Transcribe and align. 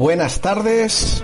Buenas 0.00 0.40
tardes. 0.40 1.22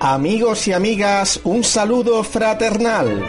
Amigos 0.00 0.66
y 0.66 0.72
amigas, 0.72 1.38
un 1.44 1.62
saludo 1.62 2.24
fraternal. 2.24 3.24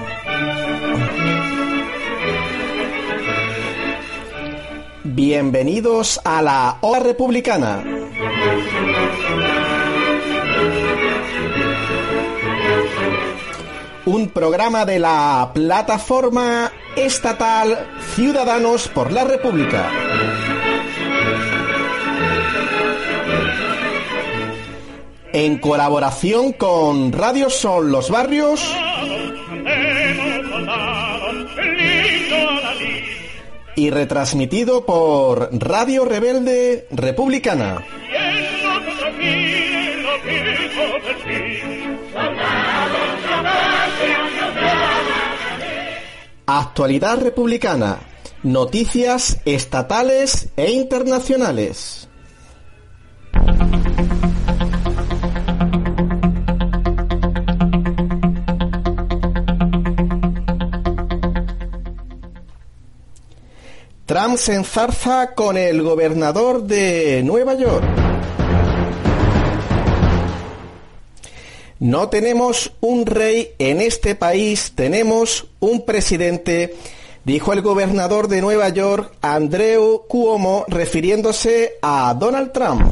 Bienvenidos 5.03 6.19
a 6.23 6.41
la 6.41 6.79
Hora 6.81 7.01
Republicana. 7.01 7.83
Un 14.07 14.29
programa 14.29 14.85
de 14.85 14.97
la 14.97 15.51
plataforma 15.53 16.71
estatal 16.95 17.87
Ciudadanos 18.15 18.87
por 18.87 19.11
la 19.11 19.25
República. 19.25 19.91
En 25.31 25.59
colaboración 25.59 26.53
con 26.53 27.11
Radio 27.11 27.49
Sol 27.49 27.91
Los 27.91 28.09
Barrios 28.09 28.61
y 33.75 33.91
retransmitido 33.91 34.85
por 34.85 35.49
Radio 35.53 36.03
Rebelde 36.03 36.87
Republicana. 36.91 37.85
Actualidad 46.45 47.21
republicana. 47.21 47.99
Noticias 48.43 49.39
estatales 49.45 50.49
e 50.57 50.71
internacionales. 50.71 52.08
Trump 64.09 64.37
se 64.37 64.55
enzarza 64.55 65.35
con 65.35 65.55
el 65.55 65.83
gobernador 65.83 66.63
de 66.63 67.21
Nueva 67.23 67.53
York. 67.53 67.85
No 71.77 72.09
tenemos 72.09 72.71
un 72.79 73.05
rey 73.05 73.51
en 73.59 73.79
este 73.81 74.15
país, 74.15 74.71
tenemos 74.73 75.45
un 75.59 75.85
presidente, 75.85 76.75
dijo 77.23 77.53
el 77.53 77.61
gobernador 77.61 78.29
de 78.29 78.41
Nueva 78.41 78.69
York, 78.69 79.13
Andrew 79.21 80.01
Cuomo, 80.07 80.65
refiriéndose 80.67 81.73
a 81.83 82.15
Donald 82.19 82.51
Trump. 82.51 82.91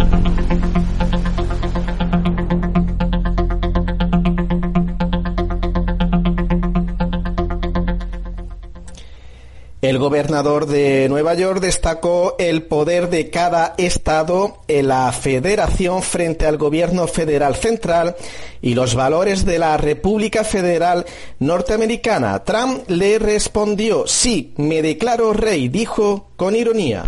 El 9.87 9.99
gobernador 9.99 10.65
de 10.65 11.07
Nueva 11.07 11.33
York 11.33 11.61
destacó 11.61 12.35
el 12.39 12.63
poder 12.63 13.09
de 13.09 13.29
cada 13.29 13.73
estado 13.77 14.57
en 14.67 14.89
la 14.89 15.09
federación 15.13 16.03
frente 16.03 16.45
al 16.45 16.57
gobierno 16.57 17.07
federal 17.07 17.55
central 17.55 18.17
y 18.61 18.75
los 18.75 18.95
valores 18.95 19.45
de 19.45 19.59
la 19.59 19.77
República 19.77 20.43
Federal 20.43 21.05
Norteamericana. 21.39 22.43
Trump 22.43 22.83
le 22.89 23.17
respondió, 23.17 24.05
sí, 24.07 24.53
me 24.57 24.81
declaro 24.81 25.31
rey, 25.31 25.69
dijo 25.69 26.31
con 26.35 26.57
ironía. 26.57 27.05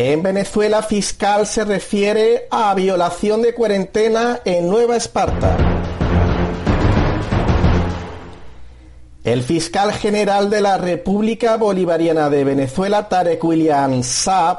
En 0.00 0.22
Venezuela, 0.22 0.80
fiscal 0.84 1.44
se 1.44 1.64
refiere 1.64 2.46
a 2.52 2.72
violación 2.72 3.42
de 3.42 3.52
cuarentena 3.52 4.38
en 4.44 4.68
Nueva 4.68 4.94
Esparta. 4.94 5.56
El 9.24 9.42
fiscal 9.42 9.92
general 9.92 10.50
de 10.50 10.60
la 10.60 10.78
República 10.78 11.56
Bolivariana 11.56 12.30
de 12.30 12.44
Venezuela, 12.44 13.08
Tarek 13.08 13.42
William 13.42 14.04
Saab, 14.04 14.58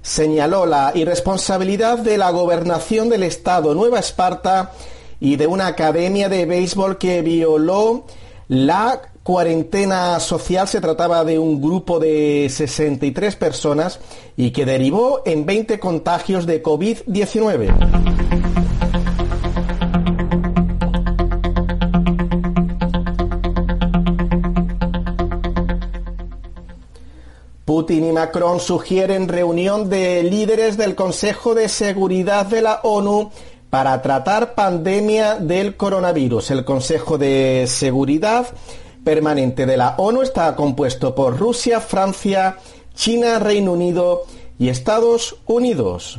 señaló 0.00 0.64
la 0.64 0.92
irresponsabilidad 0.94 1.98
de 1.98 2.16
la 2.16 2.30
gobernación 2.30 3.10
del 3.10 3.24
estado 3.24 3.74
Nueva 3.74 3.98
Esparta 3.98 4.72
y 5.20 5.36
de 5.36 5.46
una 5.46 5.66
academia 5.66 6.30
de 6.30 6.46
béisbol 6.46 6.96
que 6.96 7.20
violó 7.20 8.06
la 8.48 9.02
cuarentena 9.28 10.20
social 10.20 10.66
se 10.68 10.80
trataba 10.80 11.22
de 11.22 11.38
un 11.38 11.60
grupo 11.60 11.98
de 11.98 12.48
63 12.48 13.36
personas 13.36 14.00
y 14.38 14.52
que 14.52 14.64
derivó 14.64 15.20
en 15.26 15.44
20 15.44 15.78
contagios 15.78 16.46
de 16.46 16.62
COVID-19. 16.62 17.68
Putin 27.66 28.04
y 28.06 28.12
Macron 28.12 28.60
sugieren 28.60 29.28
reunión 29.28 29.90
de 29.90 30.22
líderes 30.22 30.78
del 30.78 30.94
Consejo 30.94 31.54
de 31.54 31.68
Seguridad 31.68 32.46
de 32.46 32.62
la 32.62 32.80
ONU 32.82 33.30
para 33.68 34.00
tratar 34.00 34.54
pandemia 34.54 35.34
del 35.34 35.76
coronavirus. 35.76 36.50
El 36.50 36.64
Consejo 36.64 37.18
de 37.18 37.66
Seguridad 37.68 38.46
permanente 39.08 39.64
de 39.64 39.78
la 39.78 39.94
ONU 39.96 40.20
está 40.20 40.54
compuesto 40.54 41.14
por 41.14 41.38
Rusia, 41.38 41.80
Francia, 41.80 42.58
China, 42.94 43.38
Reino 43.38 43.72
Unido 43.72 44.24
y 44.58 44.68
Estados 44.68 45.36
Unidos. 45.46 46.18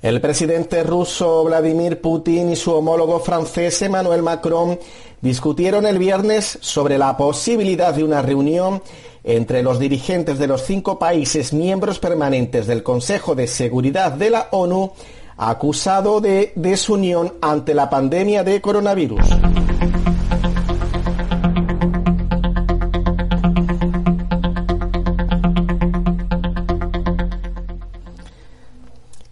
El 0.00 0.20
presidente 0.20 0.84
ruso 0.84 1.42
Vladimir 1.42 2.00
Putin 2.00 2.50
y 2.50 2.54
su 2.54 2.72
homólogo 2.72 3.18
francés 3.18 3.82
Emmanuel 3.82 4.22
Macron 4.22 4.78
discutieron 5.20 5.84
el 5.84 5.98
viernes 5.98 6.58
sobre 6.60 6.96
la 6.96 7.16
posibilidad 7.16 7.92
de 7.92 8.04
una 8.04 8.22
reunión 8.22 8.80
entre 9.24 9.64
los 9.64 9.80
dirigentes 9.80 10.38
de 10.38 10.46
los 10.46 10.62
cinco 10.62 10.96
países 10.96 11.52
miembros 11.52 11.98
permanentes 11.98 12.68
del 12.68 12.84
Consejo 12.84 13.34
de 13.34 13.48
Seguridad 13.48 14.12
de 14.12 14.30
la 14.30 14.46
ONU 14.52 14.92
acusado 15.38 16.20
de 16.20 16.52
desunión 16.56 17.34
ante 17.40 17.72
la 17.72 17.88
pandemia 17.88 18.42
de 18.42 18.60
coronavirus. 18.60 19.24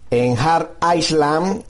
En 0.09 0.37
Hard 0.39 0.69
Island, 0.95 1.63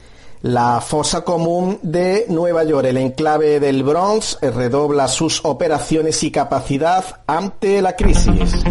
la 0.43 0.79
fosa 0.81 1.23
común 1.23 1.79
de 1.81 2.25
Nueva 2.29 2.63
York, 2.63 2.85
el 2.85 2.97
enclave 2.97 3.59
del 3.59 3.81
Bronx, 3.83 4.37
redobla 4.41 5.07
sus 5.07 5.43
operaciones 5.43 6.21
y 6.21 6.29
capacidad 6.29 7.03
ante 7.25 7.81
la 7.81 7.95
crisis. 7.95 8.63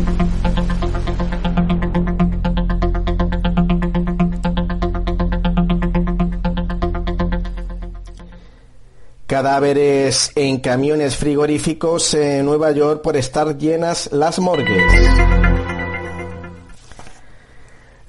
Cadáveres 9.37 10.33
en 10.35 10.61
camiones 10.61 11.15
frigoríficos 11.15 12.15
en 12.15 12.47
Nueva 12.47 12.71
York 12.71 13.03
por 13.03 13.19
estar 13.19 13.59
llenas 13.59 14.09
las 14.11 14.38
morgues. 14.38 14.83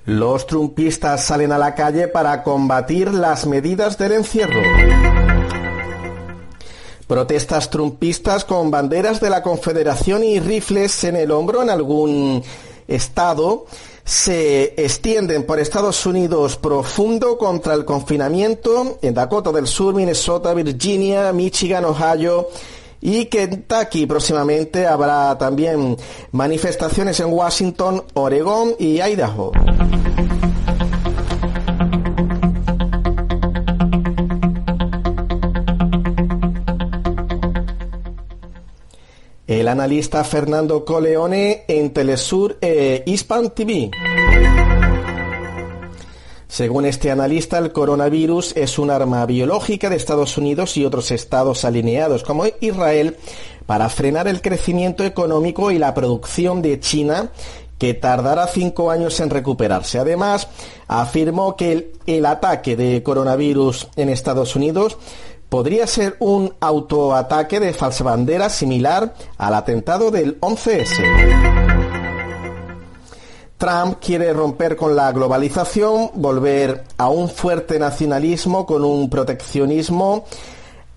Los 0.06 0.48
trumpistas 0.48 1.26
salen 1.26 1.52
a 1.52 1.58
la 1.58 1.76
calle 1.76 2.08
para 2.08 2.44
combatir 2.44 3.12
las 3.14 3.46
medidas 3.46 3.98
del 3.98 4.14
encierro. 4.14 4.62
Protestas 7.08 7.70
trumpistas 7.70 8.46
con 8.46 8.72
banderas 8.72 9.20
de 9.20 9.30
la 9.30 9.44
Confederación 9.44 10.24
y 10.24 10.40
rifles 10.40 11.04
en 11.04 11.18
el 11.18 11.32
hombro 11.32 11.62
en 11.62 11.70
algún 11.70 12.42
estado 12.88 13.66
se 14.08 14.74
extienden 14.82 15.44
por 15.44 15.60
Estados 15.60 16.06
Unidos 16.06 16.56
profundo 16.56 17.38
contra 17.38 17.74
el 17.74 17.84
confinamiento 17.84 19.00
en 19.02 19.14
Dakota 19.14 19.52
del 19.52 19.68
Sur, 19.68 19.94
Minnesota, 19.94 20.54
Virginia, 20.54 21.34
Michigan, 21.34 21.84
Ohio 21.84 22.48
y 23.02 23.26
Kentucky. 23.26 24.06
Próximamente 24.06 24.88
habrá 24.88 25.38
también 25.38 25.98
manifestaciones 26.32 27.20
en 27.20 27.34
Washington, 27.34 28.02
Oregón 28.14 28.76
y 28.80 29.02
Idaho. 29.02 29.52
El 39.48 39.70
analista 39.70 40.24
Fernando 40.26 40.84
Coleone 40.84 41.64
en 41.70 41.94
Telesur 41.94 42.58
e 42.60 43.04
Hispan 43.06 43.52
TV. 43.52 43.90
Según 46.50 46.86
este 46.86 47.12
analista, 47.12 47.58
el 47.58 47.72
coronavirus 47.72 48.56
es 48.58 48.78
un 48.78 48.92
arma 48.92 49.26
biológica 49.26 49.90
de 49.90 49.96
Estados 49.96 50.38
Unidos 50.38 50.76
y 50.76 50.86
otros 50.86 51.12
estados 51.12 51.64
alineados 51.64 52.24
como 52.24 52.46
Israel 52.60 53.16
para 53.66 53.90
frenar 53.90 54.28
el 54.28 54.42
crecimiento 54.42 55.06
económico 55.06 55.72
y 55.72 55.78
la 55.78 55.94
producción 55.94 56.62
de 56.62 56.80
China 56.80 57.30
que 57.78 57.94
tardará 57.94 58.48
cinco 58.48 58.92
años 58.92 59.20
en 59.20 59.30
recuperarse. 59.30 60.00
Además, 60.00 60.48
afirmó 60.88 61.56
que 61.56 61.92
el, 62.06 62.26
ataque 62.26 62.76
de 62.76 63.04
coronavirus 63.04 63.90
en 63.96 64.10
Estados 64.10 64.56
Unidos 64.56 64.98
podría 65.50 65.88
ser 65.88 66.18
un 66.20 66.54
autoataque 66.60 67.60
de 67.60 67.74
falsa 67.74 68.04
bandera 68.04 68.50
similar 68.50 69.14
al 69.38 69.54
atentado 69.54 70.12
del 70.12 70.40
11S. 70.42 71.68
Trump 73.58 73.98
quiere 74.00 74.34
romper 74.34 74.76
con 74.76 74.96
la 74.96 75.12
globalización, 75.12 76.12
volver 76.14 76.84
a 76.98 77.10
un 77.10 77.28
fuerte 77.28 77.80
nacionalismo 77.80 78.66
con 78.68 78.84
un 78.84 79.10
proteccionismo 79.10 80.26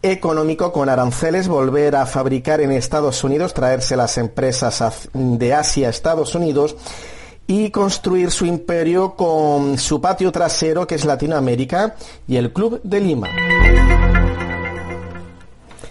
económico 0.03 0.73
con 0.73 0.89
aranceles, 0.89 1.49
volver 1.49 1.97
a 1.97 2.07
fabricar 2.07 2.61
en 2.61 2.73
Estados 2.73 3.23
Unidos, 3.25 3.55
traerse 3.55 3.97
las 3.97 4.19
empresas 4.19 5.09
de 5.13 5.55
Asia 5.55 5.87
a 5.87 5.91
Estados 5.91 6.35
Unidos 6.35 6.77
y 7.47 7.71
construir 7.71 8.31
su 8.31 8.47
imperio 8.47 9.15
con 9.15 9.79
su 9.79 10.01
patio 10.01 10.31
trasero 10.31 10.87
que 10.87 10.95
es 10.95 11.05
Latinoamérica 11.05 11.97
y 12.29 12.37
el 12.37 12.53
Club 12.53 12.81
de 12.83 13.01
Lima. 13.01 13.29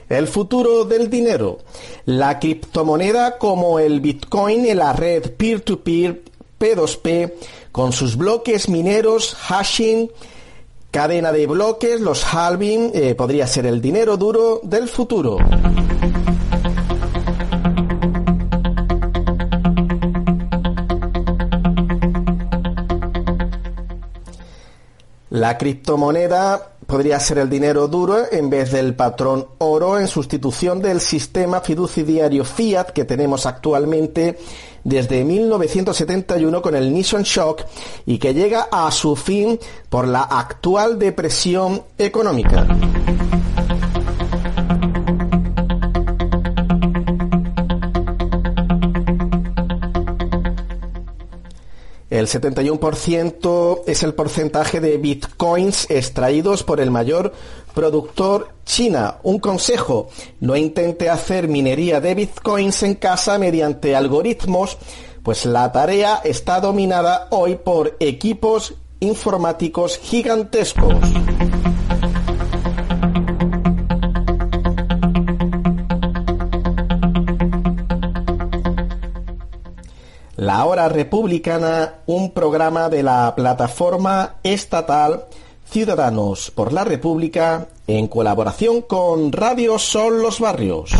El 0.09 0.27
futuro 0.27 0.85
del 0.85 1.09
dinero. 1.09 1.59
La 2.05 2.39
criptomoneda 2.39 3.37
como 3.37 3.79
el 3.79 4.01
Bitcoin 4.01 4.65
en 4.65 4.79
la 4.79 4.93
red 4.93 5.31
peer-to-peer 5.33 6.23
P2P 6.59 7.33
con 7.71 7.93
sus 7.93 8.17
bloques 8.17 8.67
mineros, 8.67 9.35
hashing, 9.35 10.09
Cadena 10.91 11.31
de 11.31 11.45
bloques, 11.45 12.01
los 12.01 12.23
halving, 12.33 12.91
eh, 12.95 13.13
podría 13.13 13.45
ser 13.45 13.67
el 13.67 13.79
dinero 13.79 14.17
duro 14.17 14.59
del 14.63 14.87
futuro. 14.87 15.37
La 25.29 25.59
criptomoneda 25.59 26.68
podría 26.89 27.19
ser 27.19 27.37
el 27.37 27.49
dinero 27.49 27.87
duro 27.87 28.17
en 28.31 28.49
vez 28.49 28.71
del 28.71 28.95
patrón 28.95 29.45
oro 29.59 29.99
en 29.99 30.07
sustitución 30.07 30.81
del 30.81 30.99
sistema 30.99 31.61
fiduciario 31.61 32.43
fiat 32.43 32.89
que 32.89 33.05
tenemos 33.05 33.45
actualmente 33.45 34.39
desde 34.83 35.23
1971 35.23 36.61
con 36.61 36.75
el 36.75 36.91
Nissan 36.91 37.23
Shock 37.23 37.61
y 38.07 38.17
que 38.17 38.33
llega 38.33 38.69
a 38.71 38.89
su 38.91 39.15
fin 39.15 39.59
por 39.87 40.07
la 40.07 40.23
actual 40.23 40.97
depresión 40.97 41.83
económica. 41.97 42.65
El 52.09 52.25
71% 52.25 53.83
es 53.85 54.01
el 54.01 54.15
porcentaje 54.15 54.79
de 54.79 54.97
bitcoins 54.97 55.89
extraídos 55.91 56.63
por 56.63 56.79
el 56.79 56.89
mayor 56.89 57.33
productor 57.75 58.49
China. 58.65 59.17
Un 59.21 59.39
consejo, 59.39 60.09
no 60.39 60.55
intente 60.55 61.09
hacer 61.09 61.47
minería 61.47 62.01
de 62.01 62.15
bitcoins 62.15 62.81
en 62.81 62.95
casa 62.95 63.37
mediante 63.37 63.95
algoritmos, 63.95 64.77
pues 65.21 65.45
la 65.45 65.71
tarea 65.71 66.19
está 66.23 66.59
dominada 66.59 67.27
hoy 67.29 67.55
por 67.55 67.95
equipos 67.99 68.73
informáticos 68.99 69.99
gigantescos. 69.99 70.95
La 80.49 80.65
Hora 80.65 80.89
Republicana, 80.89 81.99
un 82.07 82.31
programa 82.31 82.89
de 82.89 83.03
la 83.03 83.35
plataforma 83.35 84.37
estatal 84.41 85.25
Ciudadanos 85.63 86.49
por 86.49 86.73
la 86.73 86.83
República 86.83 87.67
en 87.85 88.07
colaboración 88.07 88.81
con 88.81 89.31
Radio 89.31 89.77
Sol 89.77 90.23
Los 90.23 90.39
Barrios. 90.39 90.91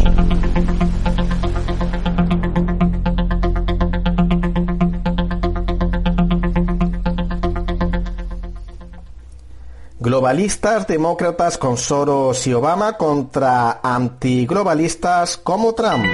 Globalistas, 10.00 10.86
demócratas 10.86 11.58
con 11.58 11.76
Soros 11.76 12.46
y 12.46 12.54
Obama 12.54 12.98
contra 12.98 13.80
antiglobalistas 13.82 15.38
como 15.38 15.74
Trump. 15.74 16.06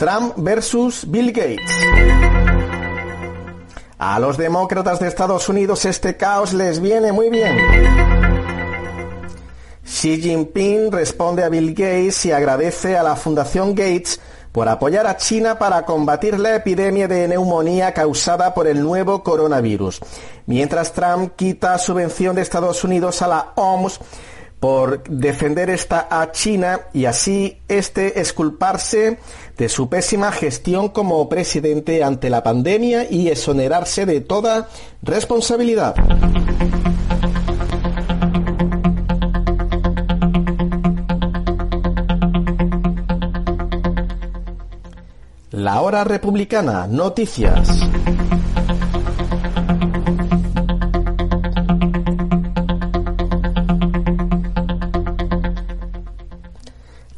Trump 0.00 0.32
versus 0.38 1.04
Bill 1.10 1.30
Gates. 1.30 1.70
A 3.98 4.18
los 4.18 4.38
demócratas 4.38 4.98
de 4.98 5.08
Estados 5.08 5.46
Unidos 5.50 5.84
este 5.84 6.16
caos 6.16 6.54
les 6.54 6.80
viene 6.80 7.12
muy 7.12 7.28
bien. 7.28 7.58
Xi 9.84 10.22
Jinping 10.22 10.90
responde 10.90 11.44
a 11.44 11.50
Bill 11.50 11.74
Gates 11.74 12.24
y 12.24 12.32
agradece 12.32 12.96
a 12.96 13.02
la 13.02 13.14
Fundación 13.14 13.74
Gates 13.74 14.18
por 14.52 14.70
apoyar 14.70 15.06
a 15.06 15.18
China 15.18 15.58
para 15.58 15.84
combatir 15.84 16.40
la 16.40 16.56
epidemia 16.56 17.06
de 17.06 17.28
neumonía 17.28 17.92
causada 17.92 18.54
por 18.54 18.66
el 18.68 18.82
nuevo 18.82 19.22
coronavirus, 19.22 20.00
mientras 20.46 20.94
Trump 20.94 21.34
quita 21.36 21.76
subvención 21.76 22.36
de 22.36 22.40
Estados 22.40 22.84
Unidos 22.84 23.20
a 23.20 23.28
la 23.28 23.52
OMS 23.54 24.00
por 24.60 25.02
defender 25.04 25.70
esta 25.70 26.06
a 26.10 26.30
China 26.32 26.82
y 26.92 27.06
así 27.06 27.60
este 27.66 28.20
esculparse 28.20 29.18
de 29.60 29.68
su 29.68 29.90
pésima 29.90 30.32
gestión 30.32 30.88
como 30.88 31.28
presidente 31.28 32.02
ante 32.02 32.30
la 32.30 32.42
pandemia 32.42 33.06
y 33.10 33.28
exonerarse 33.28 34.06
de 34.06 34.22
toda 34.22 34.70
responsabilidad. 35.02 35.94
La 45.50 45.82
hora 45.82 46.04
republicana, 46.04 46.86
noticias. 46.86 47.68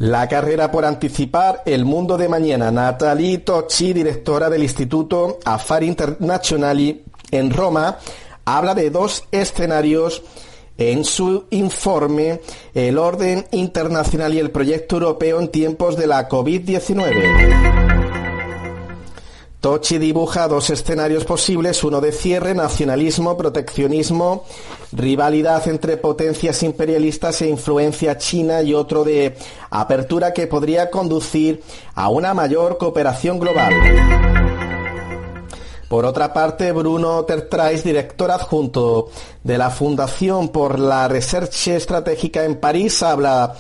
La 0.03 0.27
carrera 0.27 0.69
por 0.73 0.85
anticipar 0.85 1.63
el 1.65 1.85
mundo 1.85 2.19
de 2.19 2.29
mañana. 2.29 2.73
Natalie 2.73 3.39
Tocci, 3.39 3.93
directora 3.93 4.51
del 4.51 4.65
Instituto 4.65 5.39
Affari 5.45 5.87
Internazionali 5.87 7.05
en 7.31 7.53
Roma, 7.53 7.99
habla 8.45 8.75
de 8.75 8.91
dos 8.91 9.23
escenarios 9.31 10.25
en 10.77 11.05
su 11.05 11.45
informe 11.51 12.41
El 12.75 12.99
orden 12.99 13.47
internacional 13.53 14.35
y 14.35 14.41
el 14.41 14.51
proyecto 14.51 14.97
europeo 14.97 15.39
en 15.39 15.47
tiempos 15.47 15.97
de 15.97 16.09
la 16.09 16.29
COVID-19. 16.29 17.92
Tochi 19.63 19.99
dibuja 19.99 20.49
dos 20.49 20.71
escenarios 20.71 21.25
posibles, 21.25 21.85
uno 21.85 22.01
de 22.01 22.11
cierre, 22.11 22.53
nacionalismo, 22.53 23.37
proteccionismo, 23.37 24.45
rivalidad 24.91 25.69
entre 25.69 25.97
potencias 25.99 26.65
imperialistas 26.65 27.43
e 27.43 27.49
influencia 27.49 28.19
china 28.19 28.61
y 28.63 28.75
otro 28.75 29.05
de 29.05 29.37
apertura 29.71 30.33
que 30.33 30.49
podría 30.49 30.91
conducir 30.91 31.63
a 31.95 32.09
una 32.09 32.35
mayor 32.35 32.77
cooperación 32.77 33.39
global. 33.39 33.73
Por 35.89 36.07
otra 36.07 36.33
parte, 36.33 36.73
Bruno 36.73 37.25
Tertrais, 37.25 37.85
director 37.85 38.33
adjunto 38.33 39.11
de 39.45 39.59
la 39.59 39.71
Fundación 39.71 40.49
por 40.49 40.81
la 40.81 41.07
Research 41.07 41.69
Estratégica 41.69 42.45
en 42.45 42.57
París, 42.57 43.01
habla 43.05 43.55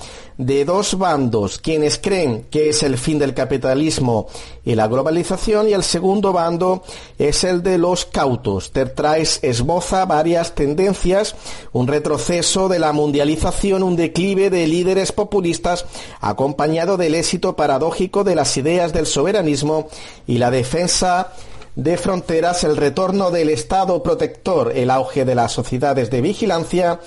de 0.46 0.64
dos 0.64 0.98
bandos, 0.98 1.58
quienes 1.58 1.98
creen 1.98 2.46
que 2.50 2.68
es 2.68 2.82
el 2.82 2.98
fin 2.98 3.18
del 3.18 3.34
capitalismo 3.34 4.28
y 4.64 4.74
la 4.74 4.86
globalización, 4.88 5.68
y 5.68 5.72
el 5.72 5.82
segundo 5.82 6.32
bando 6.32 6.82
es 7.18 7.44
el 7.44 7.62
de 7.62 7.78
los 7.78 8.04
cautos. 8.04 8.72
Tertrais 8.72 9.38
esboza 9.42 10.04
varias 10.04 10.54
tendencias, 10.54 11.34
un 11.72 11.86
retroceso 11.86 12.68
de 12.68 12.78
la 12.78 12.92
mundialización, 12.92 13.82
un 13.82 13.96
declive 13.96 14.50
de 14.50 14.66
líderes 14.66 15.12
populistas, 15.12 15.84
acompañado 16.20 16.96
del 16.96 17.14
éxito 17.14 17.56
paradójico 17.56 18.24
de 18.24 18.34
las 18.34 18.56
ideas 18.56 18.92
del 18.92 19.06
soberanismo 19.06 19.88
y 20.26 20.38
la 20.38 20.50
defensa 20.50 21.32
de 21.74 21.96
fronteras, 21.96 22.64
el 22.64 22.76
retorno 22.76 23.30
del 23.30 23.48
Estado 23.48 24.02
protector, 24.02 24.72
el 24.74 24.90
auge 24.90 25.24
de 25.24 25.34
las 25.34 25.52
sociedades 25.52 26.10
de 26.10 26.20
vigilancia, 26.20 27.00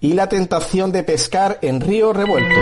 y 0.00 0.12
la 0.12 0.28
tentación 0.28 0.92
de 0.92 1.02
pescar 1.02 1.58
en 1.62 1.80
río 1.80 2.12
revuelto. 2.12 2.60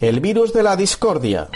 El 0.00 0.20
virus 0.20 0.52
de 0.52 0.62
la 0.62 0.76
discordia. 0.76 1.48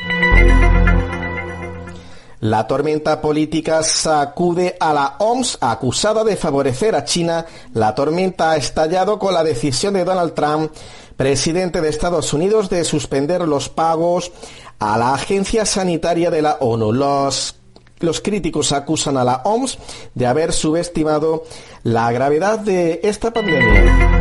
La 2.41 2.69
tormenta 2.69 3.21
política 3.21 3.83
sacude 3.83 4.77
a 4.79 4.95
la 4.95 5.17
OMS 5.19 5.59
acusada 5.61 6.23
de 6.23 6.37
favorecer 6.37 6.95
a 6.95 7.05
China. 7.05 7.45
La 7.75 7.97
tormenta 7.97 8.53
ha 8.53 8.57
estallado 8.57 9.19
con 9.19 9.35
la 9.35 9.43
decisión 9.43 9.95
de 9.95 10.05
Donald 10.05 10.35
Trump, 10.35 10.73
presidente 11.17 11.81
de 11.81 11.89
Estados 11.89 12.33
Unidos, 12.33 12.71
de 12.71 12.85
suspender 12.85 13.41
los 13.41 13.69
pagos 13.69 14.31
a 14.79 14.97
la 14.97 15.15
Agencia 15.15 15.67
Sanitaria 15.67 16.31
de 16.31 16.43
la 16.43 16.59
ONU. 16.61 16.93
Los, 16.93 17.58
los 18.01 18.21
críticos 18.21 18.73
acusan 18.73 19.17
a 19.17 19.25
la 19.25 19.43
OMS 19.45 19.79
de 20.15 20.27
haber 20.27 20.53
subestimado 20.53 21.45
la 21.83 22.11
gravedad 22.13 22.59
de 22.59 23.01
esta 23.03 23.33
pandemia. 23.33 24.19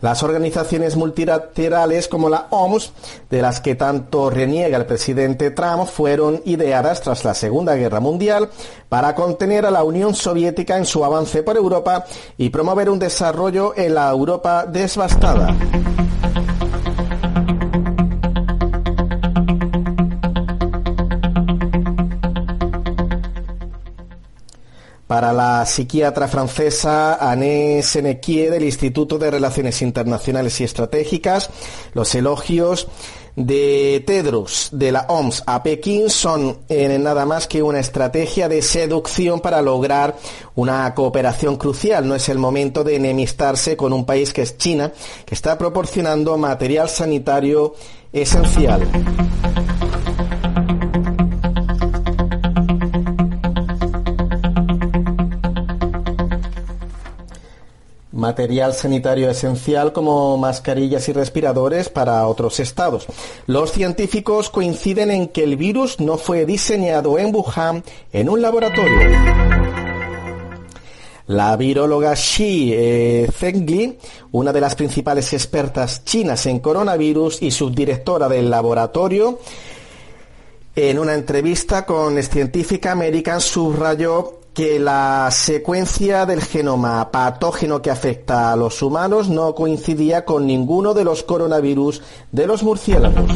Las 0.00 0.22
organizaciones 0.22 0.96
multilaterales 0.96 2.06
como 2.06 2.28
la 2.28 2.46
OMS, 2.50 2.92
de 3.30 3.42
las 3.42 3.60
que 3.60 3.74
tanto 3.74 4.30
reniega 4.30 4.76
el 4.76 4.86
presidente 4.86 5.50
Trump, 5.50 5.86
fueron 5.88 6.40
ideadas 6.44 7.02
tras 7.02 7.24
la 7.24 7.34
Segunda 7.34 7.74
Guerra 7.74 7.98
Mundial 7.98 8.48
para 8.88 9.14
contener 9.14 9.66
a 9.66 9.70
la 9.70 9.82
Unión 9.82 10.14
Soviética 10.14 10.76
en 10.76 10.86
su 10.86 11.04
avance 11.04 11.42
por 11.42 11.56
Europa 11.56 12.04
y 12.36 12.50
promover 12.50 12.90
un 12.90 12.98
desarrollo 12.98 13.72
en 13.76 13.94
la 13.94 14.08
Europa 14.10 14.66
devastada. 14.66 15.56
Para 25.08 25.32
la 25.32 25.64
psiquiatra 25.64 26.28
francesa 26.28 27.14
Anne 27.14 27.82
Senequier 27.82 28.50
del 28.50 28.64
Instituto 28.64 29.18
de 29.18 29.30
Relaciones 29.30 29.80
Internacionales 29.80 30.60
y 30.60 30.64
Estratégicas, 30.64 31.48
los 31.94 32.14
elogios 32.14 32.88
de 33.34 34.04
Tedros 34.06 34.68
de 34.70 34.92
la 34.92 35.06
OMS 35.08 35.44
a 35.46 35.62
Pekín 35.62 36.10
son 36.10 36.58
eh, 36.68 36.98
nada 36.98 37.24
más 37.24 37.46
que 37.46 37.62
una 37.62 37.80
estrategia 37.80 38.50
de 38.50 38.60
seducción 38.60 39.40
para 39.40 39.62
lograr 39.62 40.14
una 40.56 40.92
cooperación 40.94 41.56
crucial. 41.56 42.06
No 42.06 42.14
es 42.14 42.28
el 42.28 42.36
momento 42.36 42.84
de 42.84 42.96
enemistarse 42.96 43.78
con 43.78 43.94
un 43.94 44.04
país 44.04 44.34
que 44.34 44.42
es 44.42 44.58
China, 44.58 44.92
que 45.24 45.34
está 45.34 45.56
proporcionando 45.56 46.36
material 46.36 46.90
sanitario 46.90 47.74
esencial. 48.12 48.86
Material 58.18 58.74
sanitario 58.74 59.30
esencial 59.30 59.92
como 59.92 60.36
mascarillas 60.36 61.08
y 61.08 61.12
respiradores 61.12 61.88
para 61.88 62.26
otros 62.26 62.60
estados. 62.60 63.06
Los 63.46 63.72
científicos 63.72 64.50
coinciden 64.50 65.10
en 65.10 65.28
que 65.28 65.44
el 65.44 65.56
virus 65.56 66.00
no 66.00 66.18
fue 66.18 66.44
diseñado 66.44 67.18
en 67.18 67.34
Wuhan 67.34 67.84
en 68.12 68.28
un 68.28 68.42
laboratorio. 68.42 68.98
La 71.28 71.56
viróloga 71.56 72.14
Xi 72.14 72.72
eh, 72.74 73.30
Zhengli, 73.30 73.98
una 74.32 74.52
de 74.52 74.60
las 74.62 74.74
principales 74.74 75.32
expertas 75.32 76.04
chinas 76.04 76.46
en 76.46 76.58
coronavirus 76.58 77.42
y 77.42 77.50
subdirectora 77.50 78.28
del 78.28 78.50
laboratorio, 78.50 79.38
en 80.74 80.98
una 80.98 81.14
entrevista 81.14 81.84
con 81.84 82.22
Scientific 82.22 82.86
American 82.86 83.40
subrayó 83.40 84.37
que 84.58 84.80
la 84.80 85.28
secuencia 85.30 86.26
del 86.26 86.42
genoma 86.42 87.12
patógeno 87.12 87.80
que 87.80 87.92
afecta 87.92 88.50
a 88.50 88.56
los 88.56 88.82
humanos 88.82 89.28
no 89.28 89.54
coincidía 89.54 90.24
con 90.24 90.48
ninguno 90.48 90.94
de 90.94 91.04
los 91.04 91.22
coronavirus 91.22 92.02
de 92.32 92.48
los 92.48 92.64
murciélagos. 92.64 93.30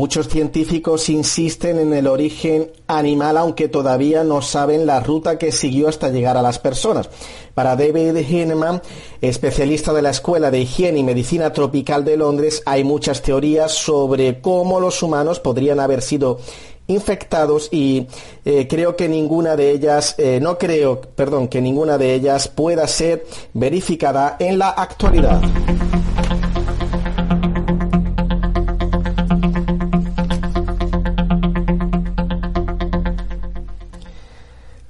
Muchos 0.00 0.28
científicos 0.28 1.10
insisten 1.10 1.78
en 1.78 1.92
el 1.92 2.06
origen 2.06 2.72
animal, 2.86 3.36
aunque 3.36 3.68
todavía 3.68 4.24
no 4.24 4.40
saben 4.40 4.86
la 4.86 5.00
ruta 5.00 5.36
que 5.36 5.52
siguió 5.52 5.88
hasta 5.88 6.08
llegar 6.08 6.38
a 6.38 6.42
las 6.42 6.58
personas. 6.58 7.10
Para 7.52 7.76
David 7.76 8.16
Hinman, 8.16 8.80
especialista 9.20 9.92
de 9.92 10.00
la 10.00 10.08
Escuela 10.08 10.50
de 10.50 10.60
Higiene 10.60 11.00
y 11.00 11.02
Medicina 11.02 11.52
Tropical 11.52 12.02
de 12.02 12.16
Londres, 12.16 12.62
hay 12.64 12.82
muchas 12.82 13.20
teorías 13.20 13.72
sobre 13.72 14.40
cómo 14.40 14.80
los 14.80 15.02
humanos 15.02 15.38
podrían 15.38 15.80
haber 15.80 16.00
sido 16.00 16.38
infectados 16.86 17.68
y 17.70 18.06
eh, 18.46 18.66
creo 18.66 18.96
que 18.96 19.06
ninguna 19.06 19.54
de 19.54 19.70
ellas, 19.70 20.14
eh, 20.16 20.38
no 20.40 20.56
creo, 20.56 21.02
perdón, 21.02 21.48
que 21.48 21.60
ninguna 21.60 21.98
de 21.98 22.14
ellas 22.14 22.48
pueda 22.48 22.86
ser 22.86 23.26
verificada 23.52 24.36
en 24.38 24.58
la 24.58 24.70
actualidad. 24.70 25.42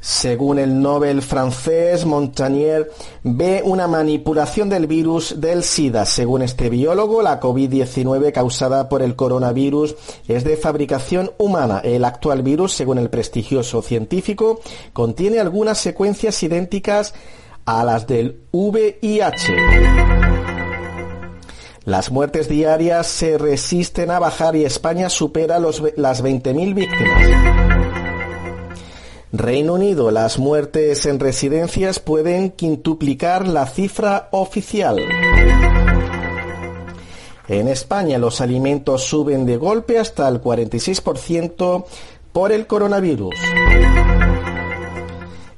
Según 0.01 0.59
el 0.59 0.81
Nobel 0.81 1.21
francés, 1.21 2.07
Montagnier 2.07 2.91
ve 3.23 3.61
una 3.63 3.87
manipulación 3.87 4.71
del 4.71 4.87
virus 4.87 5.41
del 5.43 5.63
SIDA. 5.63 6.07
Según 6.07 6.41
este 6.41 6.71
biólogo, 6.71 7.21
la 7.21 7.39
COVID-19 7.39 8.33
causada 8.33 8.89
por 8.89 9.03
el 9.03 9.15
coronavirus 9.15 9.95
es 10.27 10.45
de 10.45 10.57
fabricación 10.57 11.33
humana. 11.37 11.83
El 11.85 12.07
actual 12.07 12.43
virus, 12.43 12.73
según 12.73 12.97
el 12.97 13.11
prestigioso 13.11 13.83
científico, 13.83 14.61
contiene 14.95 15.39
algunas 15.39 15.77
secuencias 15.77 16.43
idénticas 16.43 17.13
a 17.67 17.85
las 17.85 18.07
del 18.07 18.41
VIH. 18.53 19.55
Las 21.85 22.11
muertes 22.11 22.49
diarias 22.49 23.07
se 23.07 23.37
resisten 23.37 24.11
a 24.11 24.19
bajar 24.19 24.57
y 24.57 24.65
España 24.65 25.11
supera 25.11 25.59
los, 25.59 25.83
las 25.97 26.25
20.000 26.25 26.75
víctimas. 26.75 27.80
Reino 29.33 29.75
Unido, 29.75 30.11
las 30.11 30.39
muertes 30.39 31.07
en 31.07 31.21
residencias 31.21 32.01
pueden 32.01 32.51
quintuplicar 32.51 33.47
la 33.47 33.67
cifra 33.67 34.29
oficial. 34.33 34.99
En 37.47 37.69
España 37.69 38.19
los 38.19 38.41
alimentos 38.41 39.05
suben 39.05 39.47
de 39.47 39.57
golpe 39.57 39.99
hasta 39.99 40.27
el 40.29 40.41
46% 40.41 41.85
por 42.33 42.51
el 42.51 42.67
coronavirus. 42.67 43.35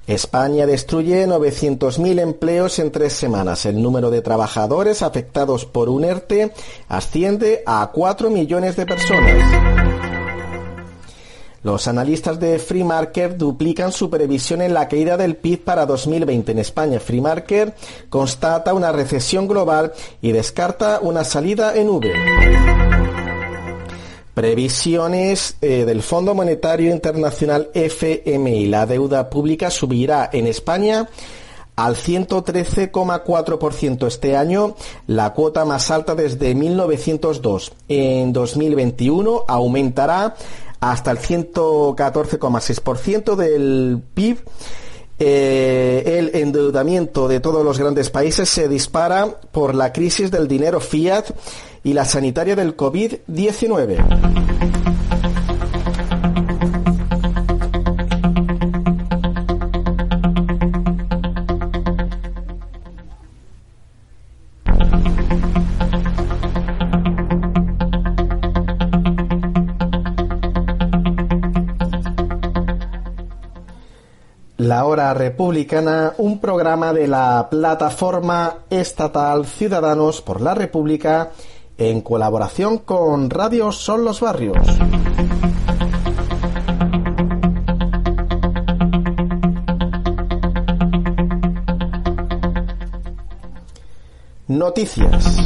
España 0.06 0.66
destruye 0.66 1.26
900.000 1.26 2.20
empleos 2.20 2.78
en 2.78 2.90
tres 2.90 3.14
semanas. 3.14 3.64
El 3.64 3.82
número 3.82 4.10
de 4.10 4.20
trabajadores 4.20 5.00
afectados 5.00 5.64
por 5.64 5.88
un 5.88 6.04
ERTE 6.04 6.52
asciende 6.88 7.62
a 7.64 7.90
4 7.92 8.28
millones 8.28 8.76
de 8.76 8.84
personas. 8.84 9.81
Los 11.62 11.86
analistas 11.86 12.40
de 12.40 12.58
Free 12.58 12.82
Market 12.82 13.36
duplican 13.36 13.92
su 13.92 14.10
previsión 14.10 14.62
en 14.62 14.74
la 14.74 14.88
caída 14.88 15.16
del 15.16 15.36
PIB 15.36 15.62
para 15.62 15.86
2020 15.86 16.50
en 16.50 16.58
España. 16.58 16.98
Free 16.98 17.20
Market 17.20 17.76
constata 18.08 18.74
una 18.74 18.90
recesión 18.90 19.46
global 19.46 19.92
y 20.20 20.32
descarta 20.32 20.98
una 21.00 21.22
salida 21.22 21.76
en 21.76 21.88
V. 21.88 22.10
Previsiones 24.34 25.56
eh, 25.60 25.84
del 25.84 26.02
Fondo 26.02 26.34
Monetario 26.34 26.90
Internacional 26.90 27.70
FMI. 27.74 28.66
La 28.66 28.86
deuda 28.86 29.30
pública 29.30 29.70
subirá 29.70 30.30
en 30.32 30.48
España 30.48 31.08
al 31.76 31.94
113,4% 31.96 34.06
este 34.06 34.36
año, 34.36 34.76
la 35.06 35.32
cuota 35.32 35.64
más 35.64 35.90
alta 35.90 36.14
desde 36.14 36.54
1902. 36.54 37.72
En 37.88 38.30
2021 38.32 39.44
aumentará 39.48 40.36
hasta 40.82 41.10
el 41.12 41.18
114,6% 41.18 43.36
del 43.36 44.02
PIB. 44.12 44.38
Eh, 45.18 46.18
el 46.18 46.34
endeudamiento 46.34 47.28
de 47.28 47.38
todos 47.38 47.62
los 47.64 47.78
grandes 47.78 48.10
países 48.10 48.48
se 48.48 48.66
dispara 48.68 49.28
por 49.52 49.76
la 49.76 49.92
crisis 49.92 50.32
del 50.32 50.48
dinero 50.48 50.80
fiat 50.80 51.30
y 51.84 51.92
la 51.92 52.04
sanitaria 52.04 52.56
del 52.56 52.76
COVID-19. 52.76 54.71
Hora 74.92 75.14
Republicana, 75.14 76.12
un 76.18 76.38
programa 76.38 76.92
de 76.92 77.08
la 77.08 77.48
plataforma 77.50 78.58
estatal 78.68 79.46
Ciudadanos 79.46 80.20
por 80.20 80.42
la 80.42 80.54
República 80.54 81.30
en 81.78 82.02
colaboración 82.02 82.76
con 82.76 83.30
Radio 83.30 83.72
Son 83.72 84.04
los 84.04 84.20
Barrios. 84.20 84.58
Noticias. 94.46 95.38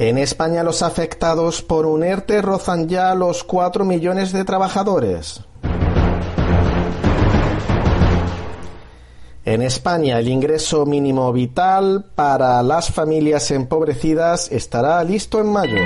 En 0.00 0.16
España 0.16 0.62
los 0.62 0.82
afectados 0.82 1.60
por 1.60 1.84
un 1.84 2.04
ERTE 2.04 2.40
rozan 2.40 2.88
ya 2.88 3.16
los 3.16 3.42
4 3.42 3.84
millones 3.84 4.32
de 4.32 4.44
trabajadores. 4.44 5.40
En 9.44 9.60
España 9.60 10.20
el 10.20 10.28
ingreso 10.28 10.86
mínimo 10.86 11.32
vital 11.32 12.04
para 12.14 12.62
las 12.62 12.92
familias 12.92 13.50
empobrecidas 13.50 14.52
estará 14.52 15.02
listo 15.02 15.40
en 15.40 15.46
mayo. 15.48 15.78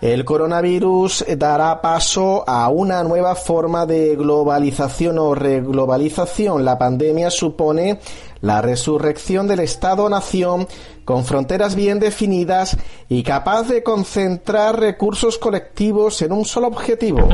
El 0.00 0.24
coronavirus 0.26 1.24
dará 1.38 1.80
paso 1.80 2.44
a 2.46 2.68
una 2.68 3.02
nueva 3.04 3.34
forma 3.36 3.86
de 3.86 4.16
globalización 4.16 5.18
o 5.18 5.34
reglobalización. 5.34 6.62
La 6.62 6.76
pandemia 6.76 7.30
supone 7.30 8.00
la 8.44 8.60
resurrección 8.60 9.48
del 9.48 9.60
Estado-nación 9.60 10.68
con 11.06 11.24
fronteras 11.24 11.74
bien 11.74 11.98
definidas 11.98 12.76
y 13.08 13.22
capaz 13.22 13.62
de 13.64 13.82
concentrar 13.82 14.78
recursos 14.78 15.38
colectivos 15.38 16.20
en 16.20 16.32
un 16.32 16.44
solo 16.44 16.66
objetivo. 16.66 17.26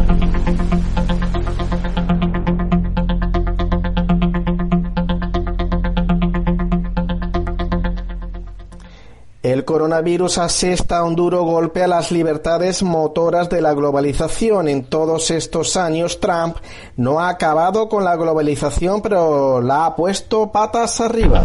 El 9.50 9.64
coronavirus 9.64 10.38
asesta 10.38 11.02
un 11.02 11.16
duro 11.16 11.42
golpe 11.42 11.82
a 11.82 11.88
las 11.88 12.12
libertades 12.12 12.84
motoras 12.84 13.48
de 13.48 13.60
la 13.60 13.74
globalización. 13.74 14.68
En 14.68 14.84
todos 14.84 15.32
estos 15.32 15.76
años 15.76 16.20
Trump 16.20 16.56
no 16.96 17.18
ha 17.18 17.30
acabado 17.30 17.88
con 17.88 18.04
la 18.04 18.14
globalización, 18.14 19.02
pero 19.02 19.60
la 19.60 19.86
ha 19.86 19.96
puesto 19.96 20.52
patas 20.52 21.00
arriba. 21.00 21.44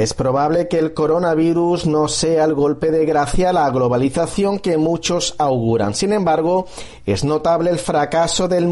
Es 0.00 0.14
probable 0.14 0.66
que 0.66 0.78
el 0.78 0.94
coronavirus 0.94 1.84
no 1.84 2.08
sea 2.08 2.44
el 2.44 2.54
golpe 2.54 2.90
de 2.90 3.04
gracia 3.04 3.50
a 3.50 3.52
la 3.52 3.68
globalización 3.68 4.58
que 4.58 4.78
muchos 4.78 5.34
auguran. 5.36 5.94
Sin 5.94 6.14
embargo, 6.14 6.64
es 7.04 7.22
notable 7.22 7.68
el 7.68 7.78
fracaso 7.78 8.48
del, 8.48 8.66